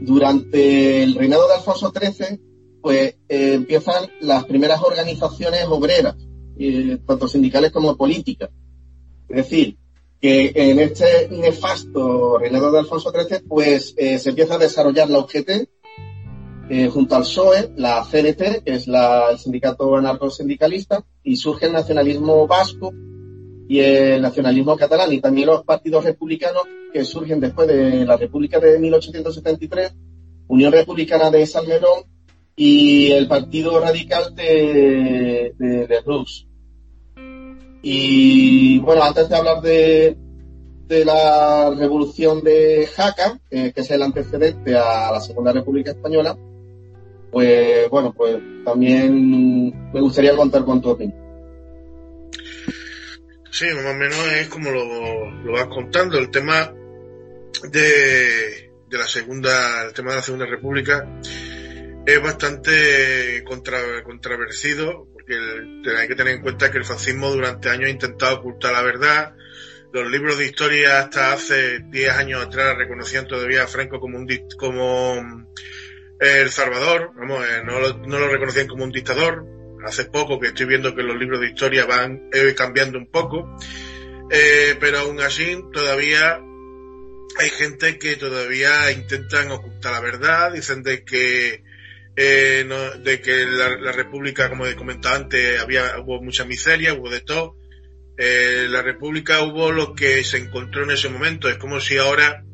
durante 0.00 1.02
el 1.02 1.14
reinado 1.14 1.46
de 1.48 1.54
Alfonso 1.54 1.92
XIII, 1.94 2.51
pues 2.82 3.16
empiezan 3.28 4.10
las 4.20 4.44
primeras 4.44 4.82
organizaciones 4.82 5.64
obreras, 5.68 6.16
tanto 7.06 7.28
sindicales 7.28 7.70
como 7.70 7.96
políticas. 7.96 8.50
Es 9.28 9.36
decir, 9.36 9.78
que 10.22 10.52
en 10.54 10.78
este 10.78 11.28
nefasto 11.32 12.38
reinado 12.38 12.70
de 12.70 12.78
Alfonso 12.78 13.10
XIII, 13.10 13.40
pues 13.48 13.92
eh, 13.96 14.20
se 14.20 14.28
empieza 14.28 14.54
a 14.54 14.58
desarrollar 14.58 15.10
la 15.10 15.18
UGT 15.18 15.68
eh, 16.70 16.88
junto 16.88 17.16
al 17.16 17.22
PSOE, 17.22 17.72
la 17.76 18.06
CNT, 18.08 18.62
que 18.64 18.74
es 18.74 18.86
la, 18.86 19.30
el 19.32 19.38
sindicato 19.38 19.96
anarco-sindicalista, 19.96 21.04
y 21.24 21.34
surge 21.34 21.66
el 21.66 21.72
nacionalismo 21.72 22.46
vasco 22.46 22.92
y 23.68 23.80
el 23.80 24.22
nacionalismo 24.22 24.76
catalán, 24.76 25.12
y 25.12 25.20
también 25.20 25.48
los 25.48 25.64
partidos 25.64 26.04
republicanos 26.04 26.62
que 26.92 27.04
surgen 27.04 27.40
después 27.40 27.66
de 27.66 28.04
la 28.04 28.16
República 28.16 28.60
de 28.60 28.78
1873, 28.78 29.92
Unión 30.46 30.72
Republicana 30.72 31.32
de 31.32 31.44
Salmerón 31.46 32.04
y 32.56 33.12
el 33.12 33.28
Partido 33.28 33.80
Radical 33.80 34.34
de, 34.34 35.54
de, 35.58 35.86
de 35.86 36.00
Rus. 36.02 36.46
Y 37.82 38.78
bueno, 38.78 39.02
antes 39.02 39.28
de 39.28 39.36
hablar 39.36 39.60
de, 39.60 40.16
de 40.86 41.04
la 41.04 41.74
revolución 41.76 42.42
de 42.42 42.88
Jaca, 42.94 43.40
eh, 43.50 43.72
que 43.74 43.80
es 43.80 43.90
el 43.90 44.02
antecedente 44.02 44.76
a 44.76 45.10
la 45.10 45.20
Segunda 45.20 45.52
República 45.52 45.90
Española, 45.90 46.36
pues 47.30 47.88
bueno, 47.90 48.12
pues 48.12 48.38
también 48.64 49.90
me 49.92 50.00
gustaría 50.00 50.36
contar 50.36 50.64
con 50.64 50.80
tu 50.80 50.90
opinión. 50.90 51.18
Sí, 53.50 53.66
más 53.74 53.86
o 53.86 53.94
menos 53.94 54.32
es 54.38 54.48
como 54.48 54.70
lo, 54.70 55.30
lo 55.42 55.52
vas 55.52 55.66
contando. 55.66 56.18
El 56.18 56.30
tema 56.30 56.72
de, 57.70 58.70
de 58.88 58.98
la 58.98 59.06
segunda, 59.06 59.84
el 59.84 59.92
tema 59.92 60.10
de 60.10 60.16
la 60.16 60.22
Segunda 60.22 60.46
República 60.46 61.06
es 62.06 62.22
bastante 62.22 63.42
contra, 63.44 64.02
contraversido 64.02 65.08
hay 65.98 66.08
que 66.08 66.14
tener 66.14 66.36
en 66.36 66.42
cuenta 66.42 66.70
que 66.70 66.78
el 66.78 66.84
fascismo 66.84 67.30
durante 67.30 67.68
años 67.68 67.86
ha 67.86 67.90
intentado 67.90 68.36
ocultar 68.36 68.72
la 68.72 68.82
verdad. 68.82 69.34
Los 69.92 70.10
libros 70.10 70.38
de 70.38 70.46
historia 70.46 71.00
hasta 71.00 71.32
hace 71.32 71.80
10 71.80 72.10
años 72.12 72.42
atrás 72.42 72.76
reconocían 72.76 73.26
todavía 73.26 73.64
a 73.64 73.66
Franco 73.66 74.00
como 74.00 74.16
un 74.16 74.26
como 74.58 75.46
eh, 76.18 76.40
el 76.40 76.50
Salvador, 76.50 77.12
vamos, 77.14 77.44
eh, 77.46 77.62
no, 77.64 77.78
lo, 77.78 77.98
no 77.98 78.18
lo 78.18 78.28
reconocían 78.28 78.68
como 78.68 78.84
un 78.84 78.92
dictador. 78.92 79.44
Hace 79.84 80.04
poco 80.04 80.38
que 80.38 80.48
estoy 80.48 80.66
viendo 80.66 80.94
que 80.94 81.02
los 81.02 81.18
libros 81.18 81.40
de 81.40 81.48
historia 81.48 81.84
van 81.84 82.28
eh, 82.32 82.54
cambiando 82.56 82.98
un 82.98 83.10
poco, 83.10 83.58
pero 84.80 85.00
aún 85.00 85.20
así 85.20 85.60
todavía 85.72 86.40
hay 87.38 87.50
gente 87.50 87.98
que 87.98 88.16
todavía 88.16 88.92
intentan 88.92 89.50
ocultar 89.50 89.92
la 89.92 90.00
verdad, 90.00 90.52
dicen 90.52 90.84
de 90.84 91.04
que 91.04 91.64
eh, 92.16 92.68
de 93.02 93.20
que 93.20 93.46
la, 93.46 93.92
República, 93.92 94.48
como 94.48 94.66
he 94.66 94.76
comentado 94.76 95.16
antes, 95.16 95.60
había, 95.60 95.98
hubo 96.00 96.22
mucha 96.22 96.44
miseria, 96.44 96.94
hubo 96.94 97.08
de 97.08 97.20
todo. 97.20 97.56
Eh, 98.18 98.66
la 98.68 98.82
República 98.82 99.40
hubo 99.42 99.72
lo 99.72 99.94
que 99.94 100.22
se 100.24 100.38
encontró 100.38 100.84
en 100.84 100.90
ese 100.90 101.08
momento. 101.08 101.48
Es 101.48 101.56
como 101.56 101.80
si 101.80 101.96
ahora 101.96 102.44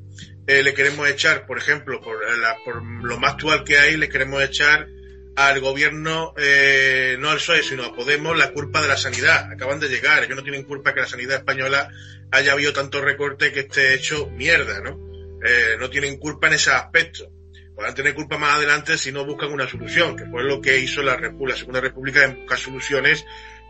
eh, 0.47 0.63
le 0.63 0.75
queremos 0.75 1.09
echar, 1.09 1.47
por 1.47 1.59
ejemplo, 1.59 2.01
por, 2.01 2.19
la, 2.39 2.57
por 2.65 2.83
lo 2.83 3.19
más 3.19 3.35
actual 3.35 3.65
que 3.65 3.79
hay, 3.79 3.97
le 3.97 4.09
queremos 4.09 4.43
echar 4.43 4.89
al 5.37 5.61
gobierno, 5.61 6.35
eh, 6.37 7.17
no 7.21 7.31
al 7.31 7.37
PSOE, 7.37 7.63
sino 7.63 7.85
a 7.85 7.95
Podemos, 7.95 8.37
la 8.37 8.53
culpa 8.53 8.81
de 8.81 8.89
la 8.89 8.97
sanidad. 8.97 9.53
Acaban 9.53 9.79
de 9.79 9.89
llegar, 9.89 10.25
ellos 10.25 10.37
no 10.37 10.43
tienen 10.43 10.65
culpa 10.65 10.95
que 10.95 11.01
la 11.01 11.07
sanidad 11.07 11.37
española 11.37 11.91
haya 12.31 12.53
habido 12.53 12.73
tanto 12.73 13.01
recorte 13.01 13.53
que 13.53 13.61
esté 13.61 13.95
hecho 13.95 14.29
mierda, 14.31 14.81
¿no? 14.81 14.99
Eh, 15.45 15.77
no 15.79 15.91
tienen 15.91 16.19
culpa 16.19 16.49
en 16.49 16.55
ese 16.55 16.71
aspecto 16.71 17.31
podrán 17.79 17.95
tener 17.95 18.13
culpa 18.13 18.39
más 18.39 18.57
adelante 18.57 18.99
si 18.99 19.13
no 19.13 19.25
buscan 19.25 19.53
una 19.53 19.69
solución, 19.69 20.17
que 20.17 20.25
fue 20.25 20.43
lo 20.43 20.61
que 20.61 20.81
hizo 20.81 21.01
la, 21.01 21.17
la 21.17 21.55
Segunda 21.55 21.81
República 21.81 22.25
en 22.25 22.41
buscar 22.41 22.59
soluciones 22.59 23.25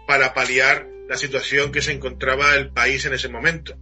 para 0.06 0.32
paliar 0.32 0.88
la 1.06 1.18
situación 1.18 1.70
que 1.70 1.82
se 1.82 1.92
encontraba 1.92 2.54
el 2.54 2.70
país 2.70 3.04
en 3.04 3.12
ese 3.12 3.28
momento. 3.28 3.76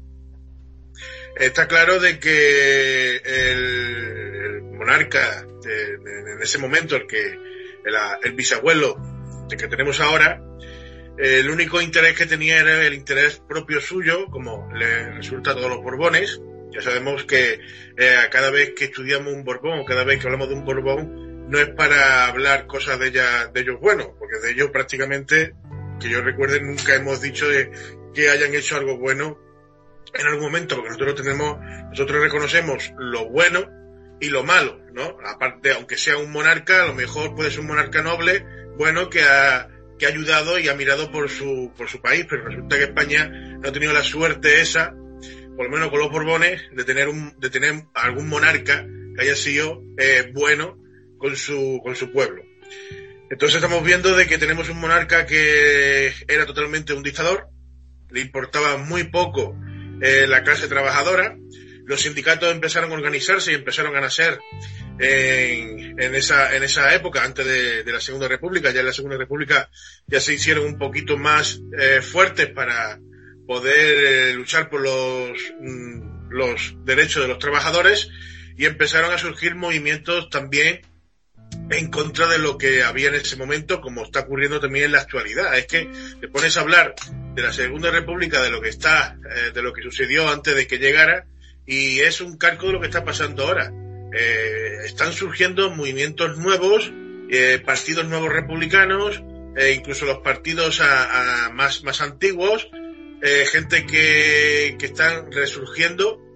Está 1.36 1.68
claro 1.68 2.00
de 2.00 2.18
que 2.18 3.18
el, 3.18 4.62
monarca 4.62 5.46
en 5.64 6.42
ese 6.42 6.58
momento, 6.58 6.96
el 6.96 7.06
que 7.06 7.38
el, 8.24 8.32
bisabuelo 8.32 8.96
de 9.48 9.56
que 9.56 9.68
tenemos 9.68 10.00
ahora, 10.00 10.42
el 11.18 11.48
único 11.48 11.80
interés 11.80 12.16
que 12.16 12.26
tenía 12.26 12.58
era 12.58 12.84
el 12.84 12.94
interés 12.94 13.40
propio 13.48 13.80
suyo, 13.80 14.26
como 14.26 14.68
le 14.74 15.12
resulta 15.12 15.52
a 15.52 15.54
todos 15.54 15.70
los 15.70 15.84
Borbones. 15.84 16.40
Ya 16.72 16.82
sabemos 16.82 17.24
que 17.24 17.60
eh, 17.96 18.16
cada 18.30 18.50
vez 18.50 18.72
que 18.74 18.86
estudiamos 18.86 19.32
un 19.32 19.44
Borbón 19.44 19.80
o 19.80 19.84
cada 19.84 20.04
vez 20.04 20.20
que 20.20 20.26
hablamos 20.26 20.48
de 20.48 20.54
un 20.54 20.64
Borbón, 20.64 21.48
no 21.48 21.58
es 21.58 21.68
para 21.70 22.26
hablar 22.26 22.66
cosas 22.66 22.98
de, 22.98 23.08
ella, 23.08 23.46
de 23.46 23.60
ellos 23.60 23.80
buenos, 23.80 24.08
porque 24.18 24.38
de 24.38 24.50
ellos 24.50 24.70
prácticamente, 24.70 25.54
que 26.00 26.08
yo 26.08 26.20
recuerde, 26.20 26.60
nunca 26.60 26.94
hemos 26.94 27.20
dicho 27.20 27.46
que 28.14 28.28
hayan 28.28 28.54
hecho 28.54 28.76
algo 28.76 28.98
bueno 28.98 29.38
en 30.14 30.26
algún 30.26 30.44
momento, 30.44 30.76
porque 30.76 30.90
nosotros 30.90 31.14
tenemos, 31.14 31.58
nosotros 31.90 32.22
reconocemos 32.22 32.92
lo 32.98 33.28
bueno 33.28 33.68
y 34.20 34.28
lo 34.28 34.44
malo, 34.44 34.80
¿no? 34.92 35.18
Aparte, 35.24 35.72
aunque 35.72 35.96
sea 35.96 36.16
un 36.16 36.32
monarca, 36.32 36.82
a 36.82 36.86
lo 36.86 36.94
mejor 36.94 37.34
puede 37.34 37.50
ser 37.50 37.60
un 37.60 37.66
monarca 37.66 38.02
noble, 38.02 38.44
bueno, 38.76 39.10
que 39.10 39.22
ha, 39.22 39.68
que 39.98 40.06
ha 40.06 40.08
ayudado 40.08 40.58
y 40.58 40.68
ha 40.68 40.74
mirado 40.74 41.10
por 41.10 41.28
su, 41.28 41.72
por 41.76 41.88
su 41.88 42.00
país, 42.00 42.26
pero 42.28 42.44
resulta 42.44 42.76
que 42.76 42.84
España 42.84 43.28
no 43.28 43.68
ha 43.68 43.72
tenido 43.72 43.92
la 43.92 44.02
suerte 44.02 44.60
esa, 44.60 44.94
por 45.56 45.66
lo 45.66 45.72
menos 45.72 45.90
con 45.90 46.00
los 46.00 46.10
Borbones, 46.10 46.62
de 46.72 46.84
tener 46.84 47.08
un, 47.08 47.38
de 47.38 47.50
tener 47.50 47.84
algún 47.94 48.28
monarca 48.28 48.86
que 49.14 49.22
haya 49.22 49.36
sido 49.36 49.82
eh, 49.98 50.30
bueno 50.34 50.78
con 51.18 51.36
su, 51.36 51.80
con 51.82 51.96
su 51.96 52.12
pueblo. 52.12 52.42
Entonces 53.30 53.56
estamos 53.56 53.84
viendo 53.84 54.14
de 54.14 54.26
que 54.26 54.38
tenemos 54.38 54.68
un 54.68 54.78
monarca 54.80 55.26
que 55.26 56.12
era 56.28 56.46
totalmente 56.46 56.92
un 56.92 57.02
dictador, 57.02 57.48
le 58.10 58.20
importaba 58.20 58.76
muy 58.76 59.04
poco 59.04 59.56
eh, 60.00 60.26
la 60.28 60.42
clase 60.42 60.68
trabajadora. 60.68 61.36
Los 61.86 62.02
sindicatos 62.02 62.52
empezaron 62.52 62.90
a 62.90 62.94
organizarse 62.94 63.52
y 63.52 63.54
empezaron 63.54 63.96
a 63.96 64.00
nacer 64.00 64.40
en, 64.98 66.14
esa, 66.14 66.56
en 66.56 66.62
esa 66.64 66.94
época, 66.94 67.22
antes 67.22 67.46
de, 67.46 67.92
la 67.92 68.00
Segunda 68.00 68.28
República. 68.28 68.70
Ya 68.70 68.80
en 68.80 68.86
la 68.86 68.92
Segunda 68.92 69.16
República 69.16 69.70
ya 70.06 70.20
se 70.20 70.34
hicieron 70.34 70.66
un 70.66 70.78
poquito 70.78 71.16
más 71.16 71.60
eh, 71.78 72.00
fuertes 72.02 72.48
para 72.48 72.98
poder 73.46 74.04
eh, 74.04 74.34
luchar 74.34 74.68
por 74.68 74.80
los, 74.80 75.38
mm, 75.60 76.30
los 76.30 76.74
derechos 76.84 77.22
de 77.22 77.28
los 77.28 77.38
trabajadores 77.38 78.10
y 78.56 78.66
empezaron 78.66 79.12
a 79.12 79.18
surgir 79.18 79.54
movimientos 79.54 80.28
también 80.30 80.82
en 81.70 81.90
contra 81.90 82.26
de 82.26 82.38
lo 82.38 82.58
que 82.58 82.82
había 82.82 83.08
en 83.08 83.14
ese 83.16 83.36
momento, 83.36 83.80
como 83.80 84.04
está 84.04 84.20
ocurriendo 84.20 84.60
también 84.60 84.86
en 84.86 84.92
la 84.92 85.00
actualidad. 85.00 85.56
Es 85.56 85.66
que 85.66 85.88
te 86.20 86.28
pones 86.28 86.56
a 86.56 86.60
hablar 86.60 86.94
de 87.34 87.42
la 87.42 87.52
Segunda 87.52 87.90
República, 87.90 88.42
de 88.42 88.50
lo 88.50 88.60
que 88.60 88.68
está, 88.68 89.16
eh, 89.30 89.52
de 89.52 89.62
lo 89.62 89.72
que 89.72 89.82
sucedió 89.82 90.28
antes 90.28 90.54
de 90.54 90.66
que 90.66 90.78
llegara, 90.78 91.26
y 91.66 92.00
es 92.00 92.20
un 92.20 92.38
calco 92.38 92.66
de 92.66 92.72
lo 92.72 92.80
que 92.80 92.86
está 92.86 93.04
pasando 93.04 93.44
ahora. 93.44 93.72
Eh, 94.16 94.78
están 94.84 95.12
surgiendo 95.12 95.70
movimientos 95.70 96.38
nuevos, 96.38 96.92
partidos 97.64 98.06
nuevos 98.06 98.32
republicanos, 98.32 99.20
incluso 99.74 100.06
los 100.06 100.18
partidos 100.18 100.80
más, 101.52 101.82
más 101.82 102.00
antiguos, 102.00 102.68
gente 103.22 103.86
que, 103.86 104.76
que 104.78 104.86
están 104.86 105.32
resurgiendo 105.32 106.26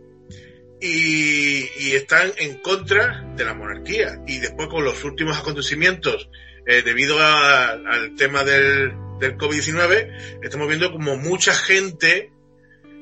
y, 0.80 1.92
están 1.94 2.32
en 2.38 2.58
contra 2.58 3.24
de 3.36 3.44
la 3.44 3.54
monarquía. 3.54 4.22
Y 4.26 4.38
después 4.38 4.68
con 4.68 4.84
los 4.84 5.04
últimos 5.04 5.38
acontecimientos, 5.38 6.28
eh, 6.66 6.82
debido 6.82 7.18
al 7.20 8.14
tema 8.16 8.44
del, 8.44 8.92
del 9.18 9.36
COVID-19, 9.36 10.40
estamos 10.42 10.68
viendo 10.68 10.90
como 10.90 11.16
mucha 11.16 11.54
gente, 11.54 12.32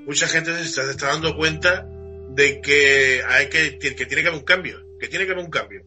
mucha 0.07 0.27
gente 0.27 0.53
se 0.57 0.65
está, 0.65 0.91
está, 0.91 1.09
dando 1.09 1.37
cuenta 1.37 1.87
de 2.31 2.61
que 2.61 3.23
hay 3.27 3.49
que, 3.49 3.79
que 3.79 4.07
tiene 4.07 4.23
que 4.23 4.29
haber 4.29 4.41
un 4.41 4.45
cambio, 4.45 4.85
que 4.99 5.09
tiene 5.09 5.27
que 5.27 5.33
haber 5.33 5.45
un 5.45 5.51
cambio. 5.51 5.83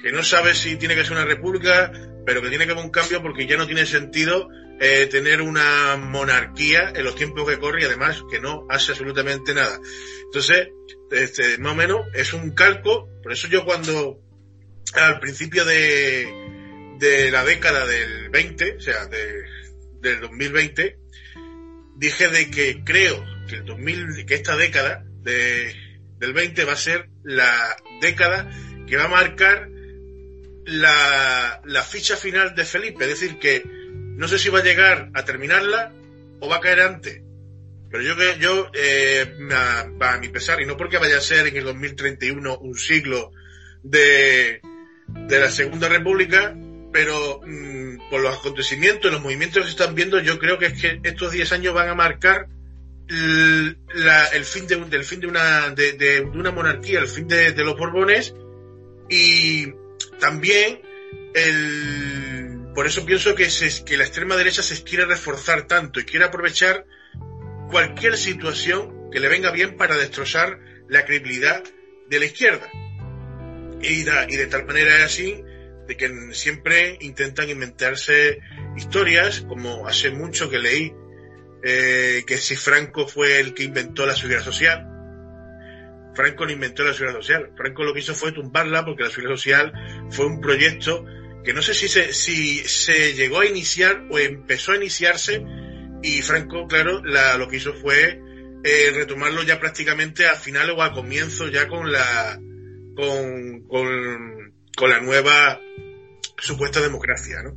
Que 0.00 0.10
no 0.10 0.24
sabe 0.24 0.54
si 0.54 0.76
tiene 0.76 0.96
que 0.96 1.04
ser 1.04 1.12
una 1.12 1.24
república, 1.24 1.92
pero 2.26 2.42
que 2.42 2.48
tiene 2.48 2.66
que 2.66 2.72
haber 2.72 2.84
un 2.84 2.90
cambio 2.90 3.22
porque 3.22 3.46
ya 3.46 3.56
no 3.56 3.66
tiene 3.66 3.86
sentido 3.86 4.48
eh, 4.84 5.06
tener 5.06 5.40
una 5.40 5.96
monarquía 5.96 6.92
en 6.92 7.04
los 7.04 7.14
tiempos 7.14 7.48
que 7.48 7.60
corre 7.60 7.82
y 7.82 7.84
además 7.84 8.24
que 8.28 8.40
no 8.40 8.66
hace 8.68 8.90
absolutamente 8.90 9.54
nada. 9.54 9.78
Entonces, 10.24 10.70
este, 11.12 11.56
más 11.58 11.74
o 11.74 11.76
menos 11.76 12.06
es 12.14 12.32
un 12.32 12.50
calco, 12.50 13.08
por 13.22 13.32
eso 13.32 13.46
yo 13.46 13.64
cuando 13.64 14.20
al 14.94 15.20
principio 15.20 15.64
de, 15.64 16.96
de 16.98 17.30
la 17.30 17.44
década 17.44 17.86
del 17.86 18.28
20, 18.30 18.78
o 18.78 18.80
sea, 18.80 19.06
de, 19.06 19.44
del 20.00 20.20
2020, 20.20 20.98
dije 21.94 22.28
de 22.28 22.50
que 22.50 22.82
creo 22.82 23.24
que 23.48 23.58
el 23.58 23.64
2000, 23.64 24.26
que 24.26 24.34
esta 24.34 24.56
década 24.56 25.04
de, 25.20 25.76
del 26.18 26.32
20 26.32 26.64
va 26.64 26.72
a 26.72 26.76
ser 26.76 27.08
la 27.22 27.76
década 28.00 28.50
que 28.88 28.96
va 28.96 29.04
a 29.04 29.08
marcar 29.08 29.68
la, 30.64 31.62
la 31.66 31.82
ficha 31.84 32.16
final 32.16 32.56
de 32.56 32.64
Felipe, 32.64 33.04
es 33.04 33.10
decir, 33.20 33.38
que 33.38 33.81
no 34.16 34.28
sé 34.28 34.38
si 34.38 34.48
va 34.50 34.60
a 34.60 34.64
llegar 34.64 35.10
a 35.14 35.24
terminarla 35.24 35.92
o 36.40 36.48
va 36.48 36.56
a 36.56 36.60
caer 36.60 36.80
antes. 36.80 37.22
Pero 37.90 38.02
yo, 38.02 38.14
yo 38.38 38.70
eh, 38.74 39.36
a, 39.52 40.18
mi 40.18 40.28
pesar, 40.28 40.60
y 40.60 40.66
no 40.66 40.76
porque 40.76 40.98
vaya 40.98 41.18
a 41.18 41.20
ser 41.20 41.46
en 41.46 41.56
el 41.56 41.64
2031 41.64 42.58
un 42.58 42.74
siglo 42.74 43.32
de, 43.82 44.60
de 45.08 45.40
la 45.40 45.50
Segunda 45.50 45.88
República, 45.88 46.56
pero 46.90 47.40
mm, 47.44 48.08
por 48.10 48.22
los 48.22 48.38
acontecimientos, 48.38 49.12
los 49.12 49.20
movimientos 49.20 49.58
que 49.58 49.64
se 49.64 49.72
están 49.72 49.94
viendo, 49.94 50.20
yo 50.20 50.38
creo 50.38 50.58
que 50.58 50.66
es 50.66 50.80
que 50.80 51.00
estos 51.02 51.32
10 51.32 51.52
años 51.52 51.74
van 51.74 51.90
a 51.90 51.94
marcar 51.94 52.48
el, 53.08 53.76
fin 54.44 54.66
de, 54.66 54.76
del 54.86 55.04
fin 55.04 55.20
de 55.20 55.26
una, 55.26 55.70
de, 55.70 56.26
una 56.32 56.50
monarquía, 56.50 57.00
el 57.00 57.08
fin 57.08 57.28
de 57.28 57.52
los 57.52 57.76
Borbones, 57.76 58.34
y 59.10 59.66
también 60.18 60.80
el 61.34 62.61
por 62.74 62.86
eso 62.86 63.04
pienso 63.04 63.34
que, 63.34 63.48
la 63.96 64.04
extrema 64.04 64.36
derecha 64.36 64.62
se 64.62 64.82
quiere 64.82 65.04
reforzar 65.04 65.66
tanto 65.66 66.00
y 66.00 66.04
quiere 66.04 66.24
aprovechar 66.24 66.86
cualquier 67.70 68.16
situación 68.16 69.10
que 69.10 69.20
le 69.20 69.28
venga 69.28 69.50
bien 69.50 69.76
para 69.76 69.96
destrozar 69.96 70.58
la 70.88 71.04
credibilidad 71.04 71.62
de 72.08 72.18
la 72.18 72.24
izquierda. 72.24 72.68
Y, 73.82 74.04
de 74.04 74.46
tal 74.46 74.64
manera 74.64 74.98
es 74.98 75.04
así 75.04 75.42
de 75.86 75.96
que 75.96 76.32
siempre 76.32 76.96
intentan 77.00 77.50
inventarse 77.50 78.38
historias, 78.76 79.42
como 79.42 79.86
hace 79.86 80.10
mucho 80.10 80.48
que 80.48 80.58
leí 80.58 80.94
eh, 81.64 82.22
que 82.26 82.38
si 82.38 82.56
Franco 82.56 83.06
fue 83.06 83.40
el 83.40 83.52
que 83.52 83.64
inventó 83.64 84.06
la 84.06 84.16
seguridad 84.16 84.42
social. 84.42 84.88
Franco 86.14 86.46
no 86.46 86.52
inventó 86.52 86.84
la 86.84 86.94
seguridad 86.94 87.20
social. 87.20 87.50
Franco 87.56 87.84
lo 87.84 87.92
que 87.92 88.00
hizo 88.00 88.14
fue 88.14 88.32
tumbarla 88.32 88.84
porque 88.84 89.02
la 89.02 89.10
seguridad 89.10 89.36
social 89.36 89.72
fue 90.10 90.26
un 90.26 90.40
proyecto 90.40 91.04
que 91.44 91.52
no 91.52 91.62
sé 91.62 91.74
si 91.74 91.88
se, 91.88 92.12
si 92.12 92.58
se 92.58 93.14
llegó 93.14 93.40
a 93.40 93.46
iniciar 93.46 94.06
o 94.10 94.18
empezó 94.18 94.72
a 94.72 94.76
iniciarse 94.76 95.42
y 96.02 96.22
Franco, 96.22 96.66
claro, 96.66 97.02
la, 97.04 97.36
lo 97.36 97.48
que 97.48 97.56
hizo 97.56 97.74
fue 97.74 98.20
eh, 98.64 98.92
retomarlo 98.94 99.42
ya 99.42 99.60
prácticamente 99.60 100.26
al 100.26 100.36
final 100.36 100.70
o 100.70 100.82
al 100.82 100.92
comienzo 100.92 101.48
ya 101.48 101.68
con 101.68 101.90
la 101.90 102.38
con, 102.94 103.62
con, 103.68 104.54
con 104.76 104.90
la 104.90 105.00
nueva 105.00 105.60
supuesta 106.38 106.80
democracia, 106.80 107.42
¿no? 107.42 107.56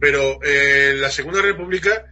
Pero 0.00 0.38
eh, 0.42 0.94
la 0.96 1.10
Segunda 1.10 1.42
República, 1.42 2.06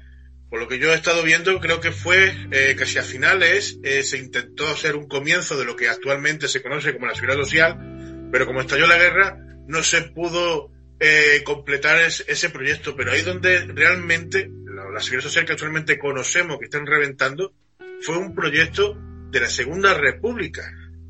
por 0.50 0.60
lo 0.60 0.68
que 0.68 0.78
yo 0.78 0.92
he 0.92 0.96
estado 0.96 1.22
viendo, 1.22 1.58
creo 1.60 1.80
que 1.80 1.92
fue 1.92 2.34
eh, 2.50 2.76
casi 2.76 2.98
a 2.98 3.02
finales 3.02 3.78
eh, 3.82 4.02
se 4.02 4.18
intentó 4.18 4.68
hacer 4.68 4.96
un 4.96 5.08
comienzo 5.08 5.56
de 5.56 5.64
lo 5.64 5.76
que 5.76 5.88
actualmente 5.88 6.48
se 6.48 6.62
conoce 6.62 6.92
como 6.92 7.06
la 7.06 7.14
seguridad 7.14 7.38
social, 7.38 8.28
pero 8.30 8.46
como 8.46 8.60
estalló 8.60 8.86
la 8.86 8.98
guerra, 8.98 9.38
no 9.66 9.82
se 9.82 10.02
pudo 10.02 10.70
eh, 11.00 11.42
completar 11.44 11.98
ese 12.00 12.50
proyecto, 12.50 12.96
pero 12.96 13.12
ahí 13.12 13.22
donde 13.22 13.60
realmente 13.66 14.50
la, 14.64 15.00
seguridad 15.00 15.28
social 15.28 15.44
que 15.44 15.52
actualmente 15.52 15.98
conocemos 15.98 16.58
que 16.58 16.64
están 16.64 16.86
reventando 16.86 17.54
fue 18.00 18.18
un 18.18 18.34
proyecto 18.34 18.96
de 19.30 19.40
la 19.40 19.48
Segunda 19.48 19.94
República, 19.94 20.62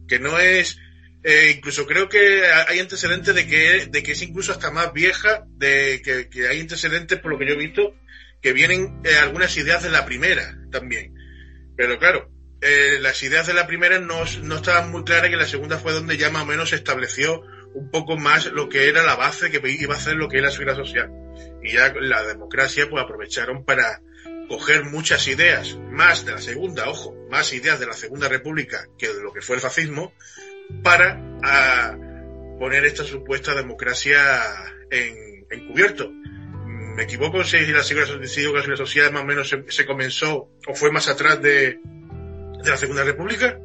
que 0.07 0.18
no 0.18 0.39
es, 0.39 0.78
eh, 1.22 1.55
incluso 1.57 1.86
creo 1.86 2.09
que 2.09 2.45
hay 2.45 2.78
antecedentes 2.80 3.34
de 3.34 3.47
que, 3.47 3.86
de 3.86 4.03
que 4.03 4.12
es 4.12 4.22
incluso 4.22 4.53
hasta 4.53 4.70
más 4.70 4.93
vieja, 4.93 5.45
de 5.57 6.03
que, 6.03 6.49
hay 6.49 6.61
antecedentes, 6.61 7.18
por 7.20 7.32
lo 7.32 7.39
que 7.39 7.47
yo 7.47 7.55
he 7.55 7.59
visto, 7.59 7.95
que 8.43 8.53
vienen 8.53 9.01
eh, 9.05 9.16
algunas 9.16 9.57
ideas 9.57 9.82
de 9.82 9.91
la 9.91 10.05
primera 10.05 10.59
también. 10.70 11.14
Pero 11.76 11.99
claro, 11.99 12.30
eh, 12.61 12.99
las 13.01 13.22
ideas 13.22 13.47
de 13.47 13.55
la 13.55 13.66
primera 13.66 13.99
no, 14.01 14.24
no 14.43 14.57
estaban 14.57 14.91
muy 14.91 15.05
claras 15.05 15.30
que 15.30 15.36
la 15.36 15.47
segunda 15.47 15.78
fue 15.78 15.93
donde 15.93 16.16
ya 16.16 16.30
más 16.30 16.43
o 16.43 16.47
menos 16.47 16.70
se 16.70 16.76
estableció 16.76 17.43
un 17.79 17.91
poco 17.91 18.16
más 18.16 18.47
lo 18.47 18.68
que 18.68 18.89
era 18.89 19.03
la 19.05 19.14
base 19.14 19.51
que 19.51 19.61
iba 19.70 19.95
a 19.95 20.01
ser 20.01 20.16
lo 20.16 20.29
que 20.29 20.39
era 20.39 20.47
la 20.49 20.53
seguridad 20.53 20.76
social. 20.76 21.11
Y 21.62 21.72
ya 21.72 21.93
la 22.01 22.24
democracia 22.24 22.89
pues 22.91 23.03
aprovecharon 23.03 23.64
para 23.64 24.03
coger 24.49 24.85
muchas 24.85 25.29
ideas, 25.29 25.79
más 25.91 26.24
de 26.24 26.33
la 26.33 26.39
segunda, 26.39 26.89
ojo, 26.89 27.14
más 27.31 27.53
ideas 27.53 27.79
de 27.79 27.87
la 27.87 27.93
segunda 27.93 28.29
república 28.29 28.87
que 28.99 29.09
de 29.09 29.22
lo 29.22 29.33
que 29.33 29.43
fue 29.43 29.57
el 29.57 29.62
fascismo, 29.62 30.12
para 30.83 31.20
poner 32.59 32.85
esta 32.85 33.05
supuesta 33.05 33.55
democracia 33.55 34.20
en, 34.91 35.68
cubierto. 35.68 36.11
¿Me 36.11 37.05
equivoco 37.05 37.45
si 37.45 37.64
la 37.66 37.85
seguridad, 37.85 38.76
social 38.76 39.12
más 39.12 39.22
o 39.22 39.26
menos 39.26 39.57
se, 39.68 39.87
comenzó 39.87 40.51
o 40.66 40.74
fue 40.74 40.91
más 40.91 41.09
atrás 41.09 41.41
de, 41.41 41.79
de 42.64 42.70
la 42.70 42.76
segunda 42.76 43.05
república? 43.05 43.57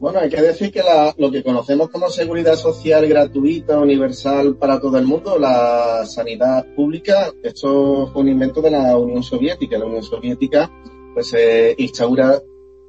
Bueno, 0.00 0.18
hay 0.18 0.28
que 0.28 0.42
decir 0.42 0.70
que 0.72 0.82
lo 1.16 1.30
que 1.30 1.42
conocemos 1.42 1.88
como 1.88 2.08
seguridad 2.08 2.56
social 2.56 3.06
gratuita, 3.06 3.78
universal 3.78 4.56
para 4.56 4.80
todo 4.80 4.98
el 4.98 5.06
mundo, 5.06 5.38
la 5.38 6.04
sanidad 6.04 6.66
pública, 6.74 7.32
esto 7.42 8.10
fue 8.12 8.22
un 8.22 8.28
invento 8.28 8.60
de 8.60 8.72
la 8.72 8.96
Unión 8.96 9.22
Soviética. 9.22 9.78
La 9.78 9.86
Unión 9.86 10.02
Soviética 10.02 10.70
pues 11.14 11.28
se 11.28 11.74
instaura 11.78 12.42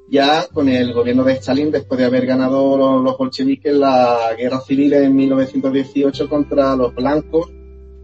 ya 0.08 0.46
con 0.52 0.68
el 0.68 0.92
gobierno 0.92 1.24
de 1.24 1.34
Stalin 1.34 1.70
después 1.70 1.98
de 1.98 2.06
haber 2.06 2.26
ganado 2.26 3.02
los, 3.02 3.16
bolcheviques 3.16 3.74
la 3.74 4.34
guerra 4.36 4.60
civil 4.60 4.92
en 4.94 5.14
1918 5.14 6.28
contra 6.28 6.76
los 6.76 6.94
blancos, 6.94 7.50